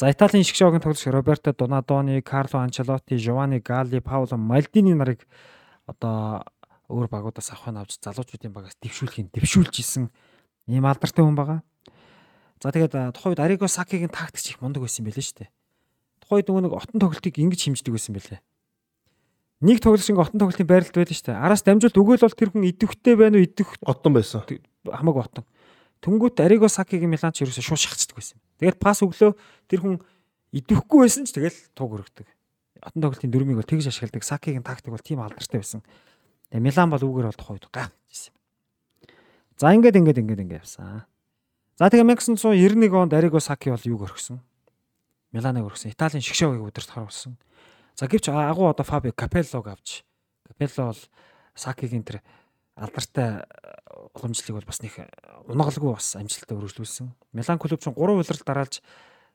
[0.00, 5.28] За Италийн шгшөөгийн тоглогч Роберто Донадони, Карло Анчелотти, Жовани Галли, Пауло Мальдини нарыг
[5.84, 6.40] одоо
[6.88, 10.08] өөр багуудаас авах нь авч залуучуудын багаас дэвшүүлэхийн дэвшүүлж исэн
[10.72, 11.60] ийм алдартай хүн байгаа.
[12.64, 15.52] За тэгээд тухайн үед Ариго Сакигийн тактикч их мундаг байсан байлээ шүү дээ.
[16.24, 18.40] Тухайн үед нэг отон тоглолтыг ингэж хэмждэг байсан байлээ.
[19.60, 21.44] Нэг тоглолт шиг отон тоглолтын байралд байдаг шүү дээ.
[21.44, 24.48] Араас дамжуулт өгөөл бол тэр хүн идэвхтэй байна уу идэх Отон байсан.
[24.88, 25.44] хамаагүй отон.
[26.00, 28.38] Тэнгүүт Ариго Сакигийн Милан ч ерөөсөө шууд шахацдаг байсан.
[28.60, 29.36] Тэгээд пас өглөө
[29.68, 29.96] тэр хүн
[30.56, 32.28] идэвхгүй байсан ч тэгэл туг өргөдөг.
[32.80, 34.24] Отон тоглолтын дөрмийг бол тэгж ашигладаг.
[34.24, 35.84] Сакигийн тактик бол тийм алдартай байсан.
[36.48, 38.40] Тэгээ Милан бол үүгээр бол тухайд гайхажсэн юм.
[39.60, 41.04] За ингээд ингээд ингээд ингээд явсан.
[41.76, 44.40] За тэгээ 1991 онд Ариго Саки бол юуг орхисон?
[45.32, 45.92] Миланыг орхисон.
[45.92, 47.36] Италийн шгшөөгийг өдөрт харуулсан.
[47.92, 50.04] За гэвч агуу одоо Фабио Капеллог авч
[50.48, 51.02] Капелло бол
[51.52, 52.24] Сакигийн тэр
[52.80, 53.44] алдартай
[54.16, 54.96] уламжлалыг бол бас нэг
[55.46, 57.12] унагалгүй бас амжилттай өргөжлүүлсэн.
[57.36, 58.80] Милан клуб чинь 3 улирал дараалж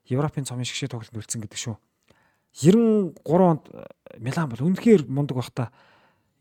[0.10, 1.76] Европын цомын шгшээ тоглолтод үлдсэн гэдэг шүү.
[2.58, 3.64] 93 онд
[4.18, 5.70] Милан бол үнэхээр мундаг байхдаа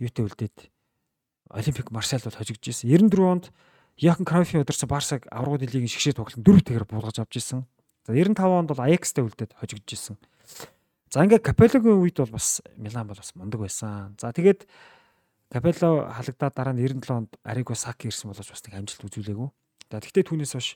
[0.01, 0.57] юутэй үлдээд
[1.51, 2.89] Олимпик Марсель бол хожигдж ирсэн.
[2.91, 3.45] 94 онд
[3.97, 7.67] Яхан Кройфын удирсан Барсаг аврагууд лигийн шгшээ тоглолтод дөрөв тэгэр буулгаж авч ирсэн.
[8.07, 10.17] За 95 онд бол Аякстай үлдээд хожигдж ирсэн.
[11.11, 14.19] За ингээд Капеллогийн үед бол бас Милан бол бас мундаг байсан.
[14.19, 14.67] За тэгээд
[15.55, 19.49] Капелло халагдаад дараа нь 97 онд Ариго Саки ирсэн боловч бас нэг амжилт үзүүлээгүй.
[19.95, 20.75] За тэгтээ түүнээс хойш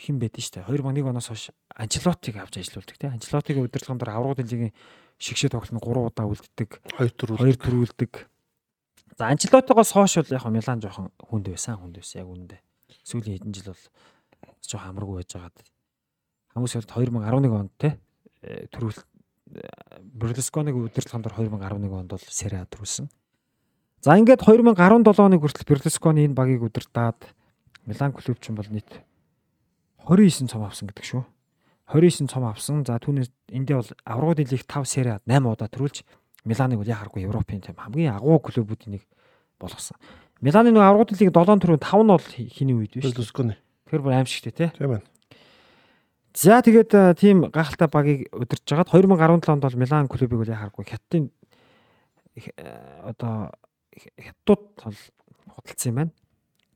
[0.00, 4.72] хэн байдэн штэ 2001 оноос хойш Анчелотиг авч ажиллаулдаг тийм Анчелотигийн удирдлагын дараа аврагууд лигийн
[5.20, 6.70] шгшээ тоглолтод 3 удаа үлддэг.
[6.96, 8.12] 2 4 2 төрүүлдэг.
[9.20, 12.60] За Анчелотигоос хойш бол яг Милан жоохон хүнд байсан, хүнд байсан яг үүндээ.
[13.04, 13.84] Сүүлийн хэдэн жил бол
[14.64, 15.56] жоохон амаргүй байж байгаад.
[16.56, 18.00] Хүмүүс бол 2011 онд те
[18.72, 19.04] төрүүл
[20.00, 23.10] Берлусконыг удирдлагын дор 2011 онд бол Сериа төрүүлсэн.
[24.00, 27.20] За ингээд 2017 оны хүртэл Берлусконы энэ багийг удирдаад
[27.86, 28.88] Милан клуб чинь бол нийт
[30.06, 31.22] 29 цом авсан гэдэг шүү.
[31.90, 32.84] 29 цом авсан.
[32.86, 36.06] За түүнээс эндээ бол аврагуудын лиг 5 Сериа 8 удаа төрүүлж
[36.44, 39.04] Миланыг бол яхахгүй Европын тийм хамгийн агуу клубүүдийн нэг
[39.60, 39.98] болгосон.
[40.40, 43.04] Миланы нэг аврагуудын лиг 7 төрөө 5 нь бол хиний үед биш.
[43.04, 43.58] Берлусконы.
[43.90, 44.70] Тэр бүр аимшигтэй тий.
[44.72, 45.09] Тийм байна.
[46.34, 50.86] За тэгээд э, тийм гахалтай багийг удирж жагаад 2017 онд бол Милан клубыг бол яхахгүй
[50.86, 51.30] хятадын
[52.38, 53.50] э, одоо
[53.98, 54.98] хятадууд бол
[55.58, 56.12] худалдсан юм байна.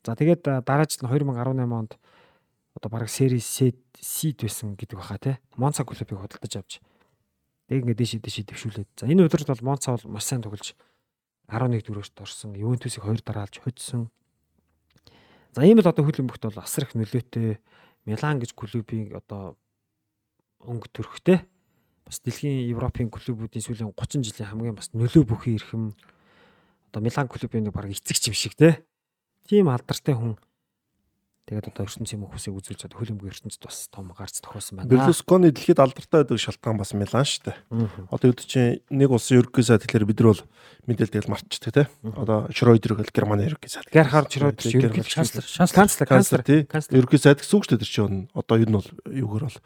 [0.03, 1.99] За тэгээд дараа жил нь 2018 онд
[2.75, 3.79] одоо бараг сери сид
[4.43, 5.39] байсан гэдэг баха тий.
[5.57, 6.83] Монца клубыг худалдаж авч
[7.69, 8.91] Тэг ингээд дэши дэши дэвшүүлээд.
[9.01, 10.77] За энэ удирд бол Монца бол маш сайн тоглож
[11.49, 12.53] 11 дөрөвт орсон.
[12.53, 14.13] Ювентусыг 2 дараалж хоцсон.
[15.57, 17.57] За ийм л одоо хөлбөмбөгт бол асар их нөлөөтэй
[18.05, 19.57] Милан гэж клубийн одоо
[20.61, 21.45] өнгө төрхтэй
[22.05, 25.97] бас дэлхийн Европын клубүүдийн сүүлийн 30 жилийн хамгийн бас нөлөө бүхий эрхэм
[26.93, 28.85] одоо Милан клубын нэг баг эцэгч юм шиг те.
[29.49, 30.37] Тийм алдартай хүн
[31.45, 34.89] Тэгээд одоо ертөнцийн мөнхөсийг үзүүлж чад хөлбөмбөг ертөнцид бас том гарц тохиосон байна.
[34.89, 37.57] Берлусконы дэлхийд алдартай байдаг шалтгаан бас Милан шүү дээ.
[38.09, 40.43] Одоо үүд чинь нэг улсын ерөнхий сайд тэгэхээр бид нар бол
[40.89, 41.87] мэдээлэл марчдаг тий.
[42.17, 43.93] Одоо Шройдер гэл Германы ерөнхий сайд.
[43.93, 46.65] Герхард Шройдер ерөнхий Канцлер, канцлер канцлер тий.
[46.65, 49.59] Ерөнхий сайд гэсэн үг шүү дээ тэр чинь одоо ер нь бол юугаар бол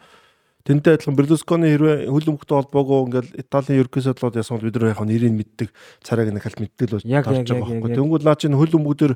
[0.69, 5.33] Тэнтэй адилхан Берлусконы хэрвээ хөлбөмбөгтэй холбоогүй ингээл Италийн ерөнхий сайдлууд ясан бид нар яг нэрийг
[5.33, 5.69] мэддэг
[6.05, 7.89] царайг нэг хальт мэддэг л Яг, болж яг, байгаа яг, байхгүй.
[7.89, 7.97] яг.
[7.97, 9.13] Тэнгүүд наа чинь хөлбөмбөгдөр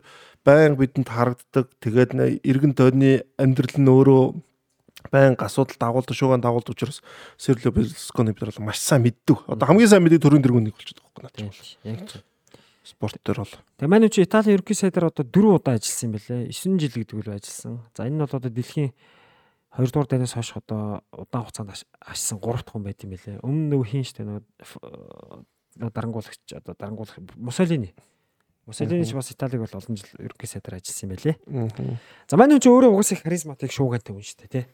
[0.49, 1.69] байн бидэнд харагддаг.
[1.77, 4.23] Тэгээд эргэн тойрны амьдрал нь өөрөө
[5.13, 7.05] байн асуудал дагуулдаг шуугаан дагуулдаг учраас
[7.37, 9.45] Серло Берлусконы бид нар маш сайн мэддэг.
[9.45, 11.77] Одоо хамгийн сайн мэддэг төрийн дэргүүн нэг болчиход байгаа байхгүй наа.
[11.85, 12.25] Яг тийм.
[12.83, 16.51] Спорт дээр бол Тэгээ манай чи Италийн ерөнхий сайдаар одоо 4 удаа ажилласан юм байлээ.
[16.51, 17.75] 9 жил гэдэг үл ажилласан.
[17.95, 18.91] За энэ нь бол одоо дэлхийн
[19.79, 23.41] 2 дугаар дайнаас хойш одоо удаан хугацаанд аш- ашсан 3 дахь хүн байт юм байлээ.
[23.41, 27.95] Өмнө нөгөө хийн штэ нөгөө дарангуулагч одоо дарангуулах Мусолини.
[28.67, 31.37] Мусолини ч бас Италиг бол олон жил ерөнхий сайдаар ажилласан юм байлээ.
[32.29, 34.67] За манай хүн чи өөрөө угсаа их харизматик шуугантай хүн штэ тий.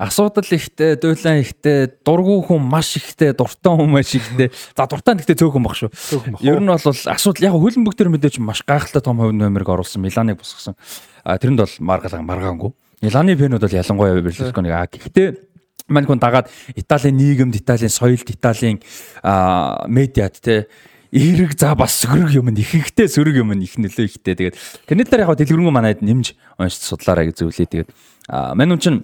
[0.00, 4.48] Асуудал ихтэй, дуйлан ихтэй, дургу хүн маш ихтэй, дуртай хүн маш ихтэй.
[4.72, 5.92] За дуртай нь ихтэй цөөхөн баг шүү.
[6.40, 10.40] Ер нь бол асуудал яг хөлбөмбөг төр мэдээж маш гайхалтай том хувь нэмрийг оруулсан Миланыг
[10.40, 10.72] босгосон.
[11.20, 12.72] А тэрэнд бол маргалан маргаангүй.
[13.00, 15.28] Миланы фэнүүд бол ялангуяа Берлусконыг а гэхдээ
[15.88, 18.80] мань хүн дагаад Италийн нийгэмд, Италийн соёлд, Италийн
[19.88, 20.68] медиад те
[21.10, 24.36] эрэг за бас сөрөг юм ихэнхтэй сөрөг юм их нөлөө ихтэй.
[24.36, 24.56] Тэгээд
[24.86, 27.66] тэрний дээр яг дэлгэрэнгүй манайд нэмж уншиж судлаарай гэж зөвлөе.
[27.66, 27.90] Тэгээд
[28.28, 28.98] мань хүн чинь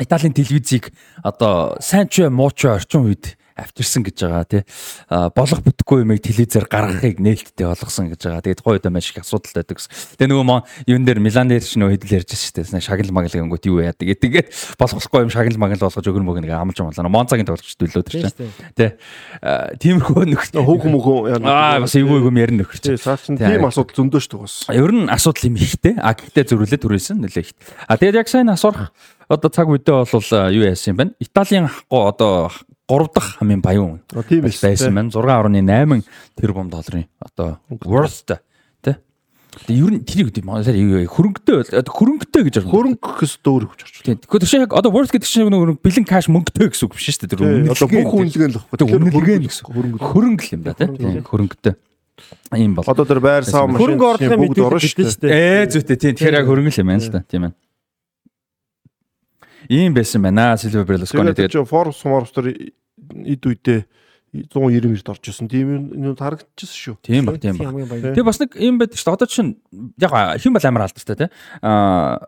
[0.00, 4.62] Италийн телевизийг одоо сайн ч муу ч орчин үед авчирсан гэж байгаа тий.
[5.08, 8.42] А, болох бүтэхгүй юмыг телевизээр гаргахыг нээлттэй болгосон гэж байгаа.
[8.42, 9.92] Тэгээд тухайн үед маш их асуудалтай байдаг гэсэн.
[10.18, 12.82] Тэгээ нөгөө мон юун дээр Милан дээр ч нөгөө хэдэл ярьж шүү дээ.
[12.82, 14.06] Шагнал магал гингүүт юу яадаг.
[14.18, 17.12] Тэгээд болох болохгүй юм шагнал магал болгож өгөр мөгнө ингээ амлж амлаа.
[17.14, 18.50] Монцагийн тоглогч төлөө тэр чинь.
[18.74, 18.90] Тий.
[19.38, 23.94] А, Тиймэрхүү нөхд Хөөх мөхөө Аа бас эвгүй эвгүй ярина нөхөр Тий, Тий, тийм асуудал
[23.94, 24.54] зөндөө шүү дээ бас.
[24.74, 25.94] Ер нь асуудал юм ихтэй.
[26.00, 27.56] А гэхдээ зөрүүлээ түрээсэн нөлөө ихт.
[27.86, 28.90] А тэгээд яг сайн асуурах
[29.28, 31.04] одоо цаг үедээ бол юу яасан юм бэ?
[31.20, 32.50] Италийн го- одоо
[32.88, 35.08] 3 дахь хамгийн баян байж байсан байна.
[35.08, 36.04] 6.8
[36.36, 38.94] тэрбум долларын одоо worth тий.
[39.54, 42.72] Тэгээ ер нь тэрийг үү юу хөрөнгөтэй хөрөнгөтэй гэж байна.
[42.74, 43.94] Хөрөнгө гэс дөөр өгч орч.
[44.04, 44.18] Тийм.
[44.20, 47.24] Гэхдээ тийм яг одоо worth гэдэг чинь нөгөө бэлэн каш мөнгөтэй гэсэн үг биш шүү
[47.24, 47.30] дээ.
[47.32, 48.60] Тэр Тий, Одоо бүх үнэлгээ л.
[48.74, 49.64] Тэгээ үнэлгээ нь гэсэн.
[49.70, 49.98] хөрөнгө.
[50.02, 51.74] хөрөнгө л юм да тийм хөрөнгөтэй.
[52.54, 52.86] Ийм бол.
[52.86, 55.34] Одоо тэр байр сав машин Хөрөнгө орлогын мэдээлэл шүү дээ.
[55.34, 56.14] Ээ зүйтэй тийм.
[56.14, 57.20] Тэгэхээр яг хөрөнгө л юм байна л да.
[57.26, 57.54] Тийм байна.
[59.68, 60.56] Ийм байсан байна.
[60.56, 63.80] Сильвер Берлускони Тэгээд тэгээд чи Forbes Forbes тэр эд үедээ
[64.34, 65.46] 190-д орж исэн.
[65.46, 66.96] Тийм юм харагдчихсан шүү.
[67.06, 67.70] тийм баг тийм баг.
[68.14, 69.14] Тэгээ бас нэг юм байдаг шүү.
[69.14, 69.56] Одоо чинь
[70.00, 71.28] яг хэн бол амар алдартай тий.
[71.62, 72.18] Аа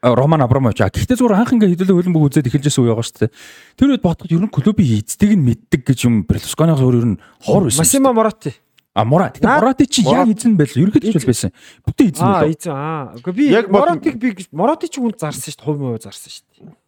[0.00, 0.80] Роман Абрамович.
[0.80, 3.32] Гэхдээ зүгээр анх ингээ хэдүүлээ хөлбөмбөг үзээд эхэлжсэн үе байгаа шүү дээ.
[3.76, 7.16] Тэр үед бодоход ер нь клубын эцдэг нь мэддэг гэж юм Берлускониос өөр ер нь
[7.44, 7.84] хор байсан.
[7.84, 8.56] Массимо Моратти.
[8.96, 9.36] А Мурат.
[9.36, 10.72] Тэгээ Мурати чи яг эзэн байл.
[10.72, 11.52] Ерөнхийдөө ч байсан.
[11.84, 12.56] Бүтэн эзэн Аа, байл.
[12.56, 13.12] эзэн аа.
[13.20, 15.66] Үгүй би Моратиг би Моратти ч үнд зарсан шүү дээ.
[15.68, 16.79] Хувь муу зарсан шүү дээ.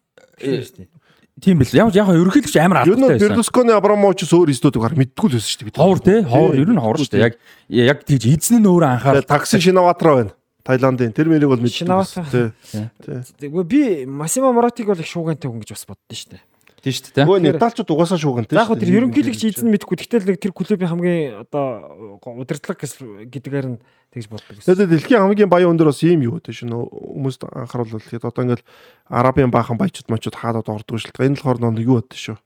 [1.42, 1.70] Тийм бил.
[1.72, 3.22] Яг яг ерөнхийдөө амар алдартай байсан.
[3.24, 5.80] Берлускони Абрамович өөр эздүүд гарах мэддэггүй л байсан шүү дээ.
[5.80, 6.20] Ховор тий.
[6.28, 7.24] Ховор ер нь ховор шүү дээ.
[7.24, 7.34] Яг
[7.72, 9.24] яг тэгж эзэн нь өөрөө анхаарал.
[9.24, 10.36] Такси Шинаватра байна.
[10.62, 11.88] Таиландын тэр мэрийг бол мэддэг.
[12.30, 13.48] Тий.
[13.64, 16.44] Би Массимо Моратиг бол их шуугантай хүн гэж бас боддоо шүү дээ.
[16.82, 17.26] Тийм шүү дээ.
[17.30, 18.58] Нөгөө Италичууд угаасаа шуугантай.
[18.58, 20.02] Яг хөө тэр ерөнхийлөгч эзэн мэдгүй.
[20.02, 22.82] Тэгтэл нэг тэр клубын хамгийн одоо удирдлага
[23.30, 23.78] гэдгээр нь
[24.10, 24.58] тэгж боддог.
[24.66, 28.66] Тэгээд дэлхийн хамгийн баян өндөр бас ийм юу гэдэг шин хүмүүст анхааруулвал тэгээд одоо ингээл
[29.06, 31.30] арабын баахан баячууд мочууд хаадад ордог шүү дээ.
[31.30, 32.36] Энэ болохоор нэг юу байдаг шүү.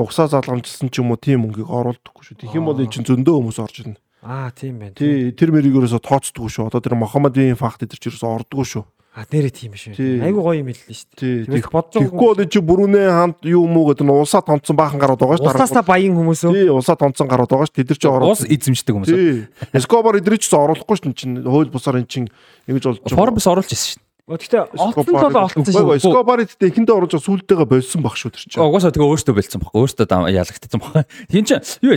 [0.00, 2.40] Угсаа залгамжилсан ч юм уу тийм мөнгийг оруулдаггүй шүү.
[2.40, 4.00] Тэгэх юм бол эн чинь зөндөө хүмүүс орж ирнэ.
[4.24, 4.96] Аа, тийм байна.
[4.96, 6.72] Тий, тэр мэрийг ерөөсө тооцдгүй шүү.
[6.72, 8.84] Одоо тэр Мохаммадын факт дээр ч ерөөсө ордггүй шүү.
[9.14, 9.78] А нэрээ тийм.
[9.78, 10.18] Тий.
[10.18, 11.46] Айгу гоё юм хэллээ шүү дээ.
[11.46, 14.98] Тэгвэл байгаа Тэгэхгүй бол энэ чи бүрүнээ хамт юу муу гэдэг нь улсаа тонцсон баахан
[14.98, 15.54] гарууд байгаа шүү.
[15.54, 16.50] Устаасаа баян хүмүүс өө.
[16.50, 17.78] Тий, улсаа тонцсон гарууд байгаа шүү.
[17.78, 18.26] Тэд нар ч ороод.
[18.34, 19.14] Уус эзэмшдэг хүмүүс.
[19.14, 19.46] Тий.
[19.70, 21.14] Эскобар эдрий ч оруулахгүй шүү.
[21.14, 22.26] Чин хууль бусаар эн чин
[22.66, 24.03] ингэж болж Forbes оруулж ирсэн шүү.
[24.24, 26.08] Гэхдээ олцсон л бол олцсон Үгүй шүү.
[26.08, 28.64] Эскобарт эхэндээ оруулж байгаа сүултэйгээ болсон баг шүү тэр чинь.
[28.64, 29.72] Угаасаа тэгээ өөртөө бэлдсэн баг.
[29.76, 31.04] Өөртөө ялагдсан баг.
[31.28, 31.92] Тийм чи юу?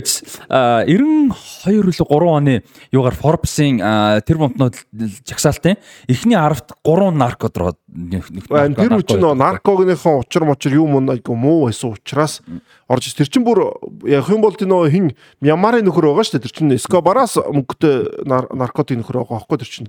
[0.52, 2.54] А 92 үлээ 3 оны
[2.92, 3.80] юугаар Forbes-ийн
[4.28, 4.76] тэр бомтнууд
[5.24, 8.76] жагсаалтын эхний 10-т 3 наркод руу Байна.
[8.76, 12.44] Тэр үчи нөө наркогныхон учир мочир юм айгу муу байсан учраас
[12.84, 13.72] орж тэр чин бүр
[14.04, 15.06] яг юм бол тэр нөө хин
[15.40, 16.44] Мямарын нөхөр байгаа шүү дээ.
[16.44, 19.88] Тэр чин Эскобараас мөнгөтэй нар- наркотик нөхөр байгаа байхгүй тэр чин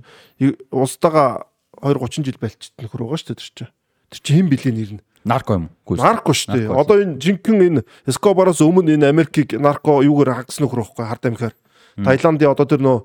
[0.72, 1.44] устаага
[1.82, 3.68] 2 30 жил байлчт нөхөр байгаа шүү дээ тэр чин.
[4.10, 5.02] Тэр чин хэн билээ нэр нь?
[5.24, 5.68] нарко юм.
[6.00, 6.68] Нарко шүү дээ.
[6.72, 11.54] Одоо энэ жинхэнэ энэ Эскобараас өмнө энэ Америкийг нарко юугаар хагас нөхөр байхгүй хард амхаар.
[12.00, 12.98] Таиландын одоо тэр нөө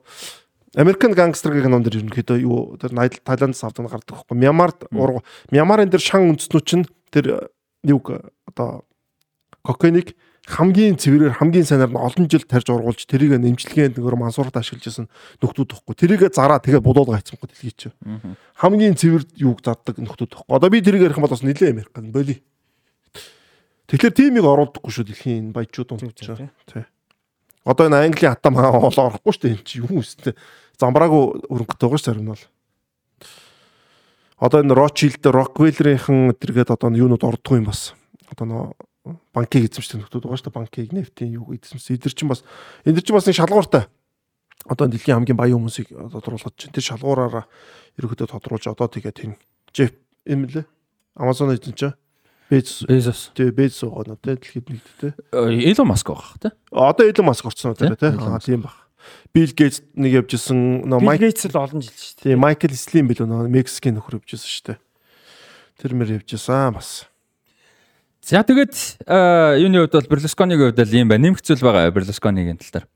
[0.80, 4.36] Американ гангстер гэх ном дэр ерөнхийдөө юу тэр Таиландс авдаг гардаг байхгүй.
[4.40, 7.52] Мямард ург- Мямарын тэр шан үндэстнүүд чинь тэр
[7.84, 8.12] юг
[8.48, 8.84] одоо
[9.64, 10.16] кокаиник
[10.46, 15.10] хамгийн цэврээр хамгийн сайнаар нь олон жил тарж ургуулж тэрийг нэмжлэгэнд нөгөө мансуурт ашиглаж исэн
[15.42, 15.94] нөхдүүд тахгүй.
[15.98, 17.90] Тэрийг зараа тэгээ будуулга хайцсан гоо дэлхий чи.
[18.62, 20.54] Хамгийн цэвэр юуг заддаг нөхдүүд тахгүй.
[20.54, 22.46] Одоо би тэрийг ярих юм бол бас нилээ Американ боли.
[23.90, 26.54] Тэгэхээр тимийг оруулдаггүй шүү дэлхийн энэ баячууд байгаа.
[26.70, 26.86] Тий.
[27.66, 30.38] Одоо энэ Английн хатам хаа ол орохгүй шүү дээ энэ чи юу өстэй.
[30.78, 32.46] Замбраагүй өрөнгөтэй байгаа шүү зарим нь бол.
[34.38, 37.98] Одоо энэ Рочилд, Роквеллерийнхэн тэргээд одоо юунууд ордгоо юм бас.
[38.30, 38.66] Одоо нөө
[39.34, 40.58] банкыг эзэмшдэг нөхдүүд байгаа шүү дээ.
[40.58, 41.96] Банкыг, нефтийн юуг эзэмсэн.
[41.96, 42.42] Эдгэр чинь бас
[42.86, 43.84] эдгэр чинь бас нэг шалгууртай.
[44.66, 47.46] Одоо дэлхийн хамгийн баян хүмүүсийг тодруулах чинь тэр шалгуураараа
[48.02, 49.32] ерөөхдөө тодруулж одоо тэгээд тийм
[49.70, 49.94] Джеф
[50.26, 50.66] юм лээ.
[51.16, 51.94] Amazon эзэн чинь
[52.50, 53.32] Безос Безос.
[53.34, 55.12] тий Безос байгаа нэ тий дэлхийд нэгдтэй.
[55.70, 56.52] Илон Маск байх тий.
[56.72, 58.86] Одоо Elon Musk орсон Тий, Elon Аа тийм баг.
[59.34, 62.34] Bill Gates нэг явжсэн нөө Майк Gates л олон жил шүү дээ.
[62.34, 64.78] тий Майкл Слим билүү нөө Мексикийн нөхөр явжсэн шүү дээ.
[65.82, 67.10] Тэр мэр явжсэн бас.
[68.26, 71.30] За тэгээд юуны хувьд бол Берлусконигийн хувьд л юм байна.
[71.30, 72.88] Нэмэгцүүл байгаа Берлусконигийн тал дээр.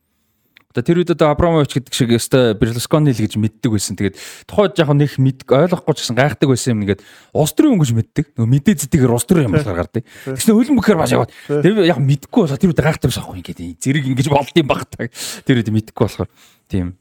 [0.73, 3.93] Одоо тэр үед одоо Абрамович гэдэг шиг өстой Берлускони л гэж мэддэг байсан.
[3.93, 4.17] Тэгээд
[4.49, 7.05] тухайд яг нэг мэд ойлгохгүй ч гэсэн гайхдаг байсан юм нэгэд
[7.37, 8.25] улс төрийн хүн гэж мэддэг.
[8.41, 10.01] Нөгөө мэдээ зэдгээр улс төрийн юм болохоор гардаг.
[10.25, 11.33] Тэгснэ хөлн бөхөр маш яваад.
[11.45, 14.89] Тэр яг мэдгүй болоо тэр үед гайхдаг байсан аахгүй ингээд зэрэг ингэж болд юм баг
[14.89, 15.09] та.
[15.45, 16.29] Тэр үед мэдгүй болохоор
[16.69, 16.97] тийм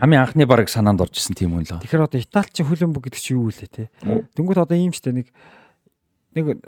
[0.00, 1.80] хамгийн анхны баг санаанд орж исэн тийм хүн л.
[1.84, 3.88] Тэгэхээр одоо Италичийн хөлбөмбөг гэдэг чи юу вэ те?
[4.36, 5.32] Дөнгөд одоо ийм штэ нэг
[6.38, 6.62] нэг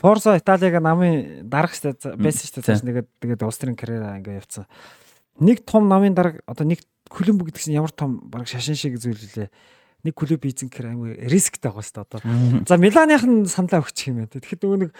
[0.00, 4.64] Форса Италиг намын дарах штэ байсан штэ цааш нэгэд тэгээд Австрийн карьера ингээ явцсан.
[5.38, 6.80] Нэг том намын дарга одоо нэг
[7.12, 9.52] хөлбөмбөг гэдэг чинь ямар том баг шашин шиг зүйл лээ.
[10.04, 12.20] Нэг клуб эзэн гэхээр аймаг рисктэй байгаа штэ одоо.
[12.64, 14.32] За Миланых нь саналаа өгчих юм байна.
[14.32, 14.92] Тэгэхэд нөгөө нэг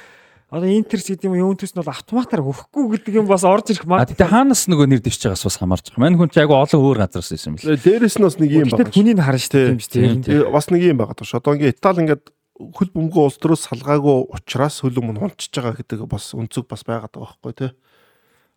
[0.54, 4.06] одоо интерс гэдэг юм юунтэс нь бол автоматар өгөхгүй гэдэг юм бас орж ирэх маа.
[4.06, 6.02] тэгтээ хаанаас нөгөө нэр дэвч байгаас бас хамаарч байгаа.
[6.04, 7.80] Мань хүн чи айгу олон өөр газараас ирсэн юм бэл.
[7.80, 8.92] Дээрээс нь бас нэг юм байна.
[8.92, 9.18] хүнийг
[9.50, 10.14] дээ юм шүү дээ.
[10.30, 11.38] Тэгээ бас нэг юм байгаа тоо.
[11.40, 12.24] Одоо ингээ Итали ингээд
[12.54, 17.10] хөл бөмбөгөө улс төрөөс салгаагүй учраас хөл өмнө хунчиж байгаа гэдэг бас өнцөг бас байгаад
[17.10, 17.70] байгаа байхгүй тий.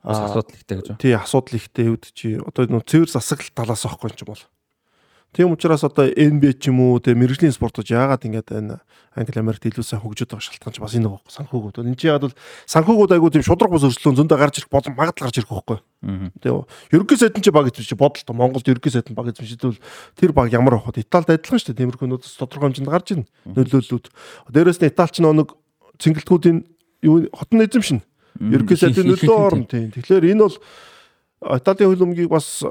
[0.05, 1.01] Бас асуудал ихтэй гэж байна.
[1.01, 4.43] тий асуудал ихтэй үед чи одоо нөө цэвэр засаглал талаас авахгүй юм бол.
[5.35, 8.79] Тийм учраас одоо NBA ч юм уу тэгээ мэрэгжлийн спортод яагаад ингээд энэ
[9.17, 11.83] Англи Америкт илүү сайн хөгжөд байгаа шалтгаан ч бас энэ байгаа санхүүгүүд.
[11.83, 12.37] Энэ чи яагаад бол
[12.69, 15.77] санхүүгүүд айгуу тийм шудраг бус өрсөлдөөн зөндөө гарч ирэх болон магадлал гарч ирэх байхгүй.
[15.77, 16.29] Аа.
[16.37, 19.81] Тэгээ ерөнхий сайд нь ч баг гэж бодолтой Монголд ерөнхий сайд нь баг гэж шийдвэл
[20.15, 21.01] тэр баг ямар авах вэ?
[21.01, 21.81] Италид адилхан шүү дээ.
[21.81, 23.29] Тиймэрхүүнүүдс тодорхой хэмжээнд гарч ирнэ.
[23.57, 24.05] Нөлөөллүүд.
[24.53, 25.49] Дээрээс нь Италич нэг
[25.97, 26.57] цэнгэлтгүүдийн
[27.03, 27.99] юу хотон эзэмшин.
[28.37, 29.89] Ерөнхий сайдын нөлөө орно тийм.
[29.93, 30.57] Тэгэхээр энэ бол
[31.57, 32.65] Италийн хөлбөмбөгийг бас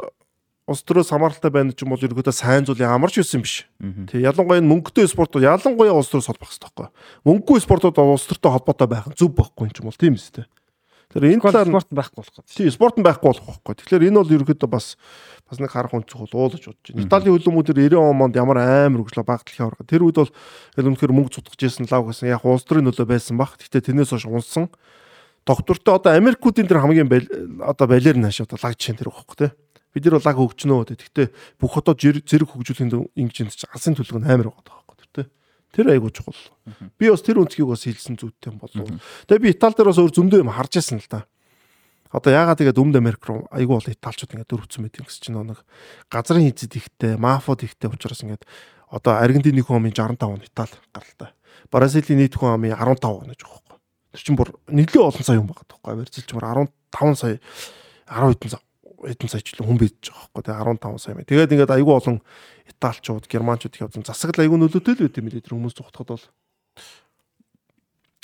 [0.67, 3.71] улс төрөөс хамааралтай байна ч юм бол ерөөдөө сайн зүйл ямарч юусэн биш.
[4.11, 6.89] Тэг ялангуяа энэ мөнгөтэй спортууд ялангуяа улс төрөөс холбох хэрэгтэй байхгүй.
[7.23, 10.51] Мөнгөгүй спортууд улс төртэй холбоотой байх зөв байхгүй юм ч бол тийм үстэй.
[11.15, 12.51] Тэгэхээр энэ талаар спорт байхгүй болох гэдэг.
[12.51, 13.75] тий спорт нь байхгүй болох байхгүй.
[13.79, 14.87] Тэгэхээр энэ бол ерөөдөө бас
[15.47, 17.07] бас нэг харах үнцэх бол уулж бодож байна.
[17.07, 19.87] Италийн хөлбөмбөдөр 90 онд ямар амар хөгжлөө багтлахын орго.
[19.87, 20.35] Тэр үед бол
[20.75, 23.55] үнэхээр мөнгө цутгаж ирсэн лав гэсэн яг улс төрийн нөлөө байсан баг.
[23.55, 24.67] Гэхдээ тэрнээс хойш унсан.
[25.47, 27.07] Доктортой одоо Америкуудын тэр хамгийн
[27.63, 29.51] одоо балер нааш одоо лаг жишээ тэр байхгүй тий.
[29.97, 30.93] Бид нар лаг хөгжнөө.
[30.93, 31.27] Гэхдээ
[31.57, 35.27] бүх хотод зэрэг хөгжүүлэхийн ингэж чинь алсын төлөв нь амар байгаа байхгүй тэр тий.
[35.73, 36.37] Тэр айгуу чухал.
[37.01, 38.93] Би бас тэр үнцгийг бас хэлсэн зүйтэй юм болов.
[39.25, 41.25] Тэгээ би Итали дээр бас өөр зөндөө юм харж байсан л да.
[42.13, 45.41] Одоо яагаад тэгээд Өмнөд Америк руу айгүй бол италчууд ингээд дөрвцсөн байт юм гэсэн чинь
[45.41, 45.65] нэг
[46.13, 48.45] газрын хийцэд ихтэй, мафод ихтэй учраас ингээд
[48.93, 51.33] одоо Аргентины хүн амын 65 он Итали гаралтай.
[51.73, 53.81] Бразилийн нийт хүн амын 15 он гэж байгаа байхгүй.
[54.13, 55.93] Тэр чинь бүр нэлээд олон сая хүн байгаа байхгүй.
[55.99, 57.41] Барьцэлч бүр 15 сая
[58.07, 58.66] 10 хэдэн сая
[59.07, 60.43] хэдэн сая жилийн хүн бийж байгаа байхгүй.
[60.43, 61.29] Тэгээ 15 сая мэ.
[61.31, 62.17] Тэгээд ингээд айгүй олон
[62.67, 66.25] Италичууд, Германчууд явсан засаглал айгүй нөлөөтэй л байт юм лээ тэр хүмүүс зүгтход бол.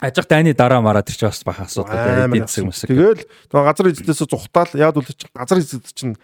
[0.02, 2.90] Ажиг дайны дараа мараа тэр чи бас бахан асуудал эдийн засаг мэсэг.
[2.90, 3.22] Тэгэл
[3.54, 6.18] газар эзэдээс зүхтаал яад үл чинь газар эзэд чинь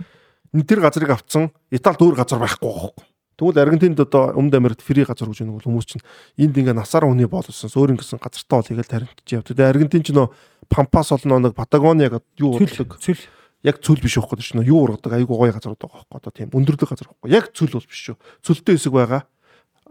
[0.66, 3.06] тэр газрыг авцсан Италид өөр газар байхгүй байхгүй.
[3.38, 6.02] Тэгвэл Аргентинд одоо Өмнөд Америкт фри газар гэж нэг хүмүүс чинь
[6.42, 9.54] энд ингээ насаар хүний болсон өөр ингэсэн газартаа бол тэгэл таринтж явд.
[9.54, 10.34] Тэгээ Аргентин ч нөө
[10.66, 12.98] Пампас бол нэг Патагониа гэдэг юу болдог.
[12.98, 13.22] Цүл
[13.68, 16.16] Яг цүл биш байхгүй чинь юу ургадаг айгуу гоё газрууд байгаа байхгүй.
[16.16, 17.28] Одоо тийм өндөрлөг газар байхгүй.
[17.36, 18.16] Яг цүл бол биш шүү.
[18.40, 19.22] Цүлтэй хэсэг байгаа.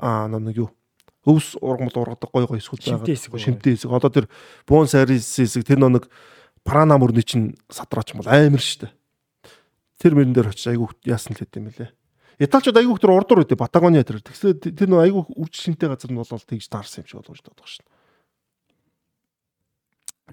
[0.01, 0.69] Аа нэг юу
[1.27, 3.37] өвс ургамал ургадаг гоё гоё хэсэг байгаа.
[3.37, 3.93] Шимтэй хэсэг.
[3.93, 4.25] Одоо тэр
[4.65, 6.09] Буон Сайрис хэсэг тэр нэг
[6.67, 8.91] Парана мөрний чинь садраач юм бол амар штэ.
[10.01, 11.91] Тэр мөрөн дээр очиж айгуу яасан л хэдэм байлээ.
[12.43, 14.19] Италичууд айгуу тэр урдуур үдэ Патагониа тэр.
[14.19, 17.87] Тэгсээ тэр нөө айгуу үржилшинтэй газар нь бол тэгж таарсан юм шиг болгож додох шин.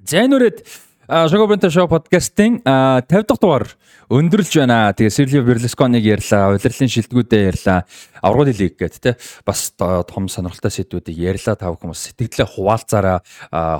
[0.02, 0.66] Зайнурэд
[1.04, 3.66] Шогобринта шоу подкастын а, 50 дахь дугаар
[4.08, 4.88] өндөрлж байна.
[4.96, 7.84] Тэгээ Сильвио Берлусконыг ярьлаа, удирлын шилдэгүүдээ ярьлаа,
[8.24, 9.10] аврагууд хэлийг гээд те
[9.44, 13.20] бас то- том сонирхолтой сэдвүүдийг ярьлаа тав хүмүүс сэтгэлээ хуваалцаараа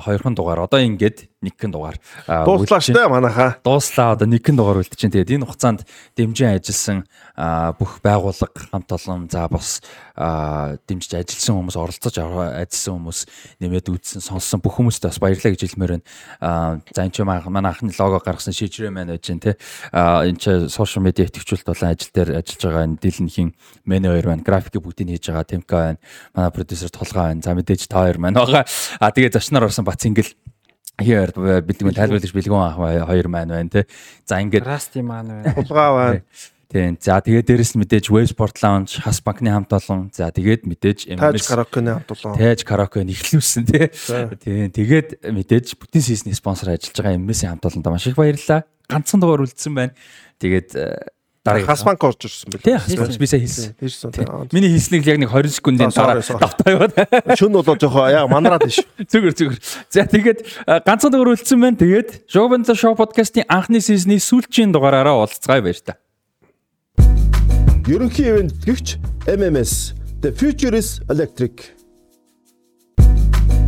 [0.05, 3.57] хоёрхан дугаар одоо ингээд нэгэн дугаар Дууслаа штэ манайхаа.
[3.61, 5.85] дууслаа одоо нэгэн дугаар чинь тэгээд энэ хугацаанд
[6.17, 7.05] дэмжин ажилласан
[7.77, 9.81] бүх байгууллага хамт олон за бас
[10.15, 13.19] дэмжиж ажилласан хүмүүс оролцож ажилласан хүмүүс
[13.61, 16.81] нэмээд үзсэн сонссон бүх хүмүүстээ бас баярлалаа гэж хэлмээр байна.
[16.95, 19.57] За энэ ч манай анхны лого гаргасан шижрээ маань байж гэн те.
[19.93, 23.49] Энэ ч сошиал медиа идэвхжүүлэлт болон ажил дээр ажиллаж байгаа энэ Дилэнхийн
[23.85, 24.43] мене хоёр байна.
[24.43, 25.99] Графикийг бүгдийг хийж байгаа Темка байна.
[26.35, 27.41] Манай продюсер Толгой байна.
[27.41, 28.67] За мэдээж та хоёр маань байгаа.
[28.99, 30.35] А тэгээ зочноор орсон Бацингэл
[30.95, 33.83] Here бэлгүүн тайлбарлаж бэлгүүн ах хоёр маань байна те.
[34.23, 35.51] За ингээд Расти маань байна.
[35.51, 36.21] Хулгай байна.
[36.71, 36.97] тийм.
[36.99, 40.11] За тэгээд дээрэс нь мэдээж Westport Lounge, Хас банкны хамт олон.
[40.11, 42.35] За тэгээд мэдээж MS караокены хамт олон.
[42.35, 43.91] Тэж караоке нэхлүүлсэн тий.
[44.39, 44.71] Тийм.
[44.71, 48.67] Тэгээд мэдээж бүтэн сизний спонсор ажиллаж байгаа MS-ийн хамт олонд маш их баярлалаа.
[48.91, 49.93] Ганцхан дугаар үлдсэн байна.
[50.39, 50.69] Тэгээд
[51.45, 52.65] дараагийн Хасбанк орж ирсэн бэл.
[52.65, 53.77] Тий, хасбанк би сая хэлсэн.
[53.77, 54.49] Тийшсэн.
[54.49, 56.93] Миний хэлснийг яг нэг 20 секундын дараа давтаа яваад.
[57.37, 58.81] Шүн болоо жоохоо яа манараад тийш.
[59.13, 59.59] Зүгээр зүгээр.
[59.93, 61.77] За тэгээд ганцхан үлдсэн байна.
[61.77, 66.01] Тэгээд Showband Show podcast-ийн анхны сизний сүүлчийн дугаараараа уулзцгаая баяр та.
[67.85, 68.97] Ерөнхий ивент гэгч
[69.29, 69.93] MMS
[70.25, 71.77] The Future is Electric.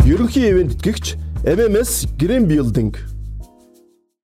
[0.02, 1.14] Ерөнхий ивент гэгч
[1.46, 2.98] MMS Green Building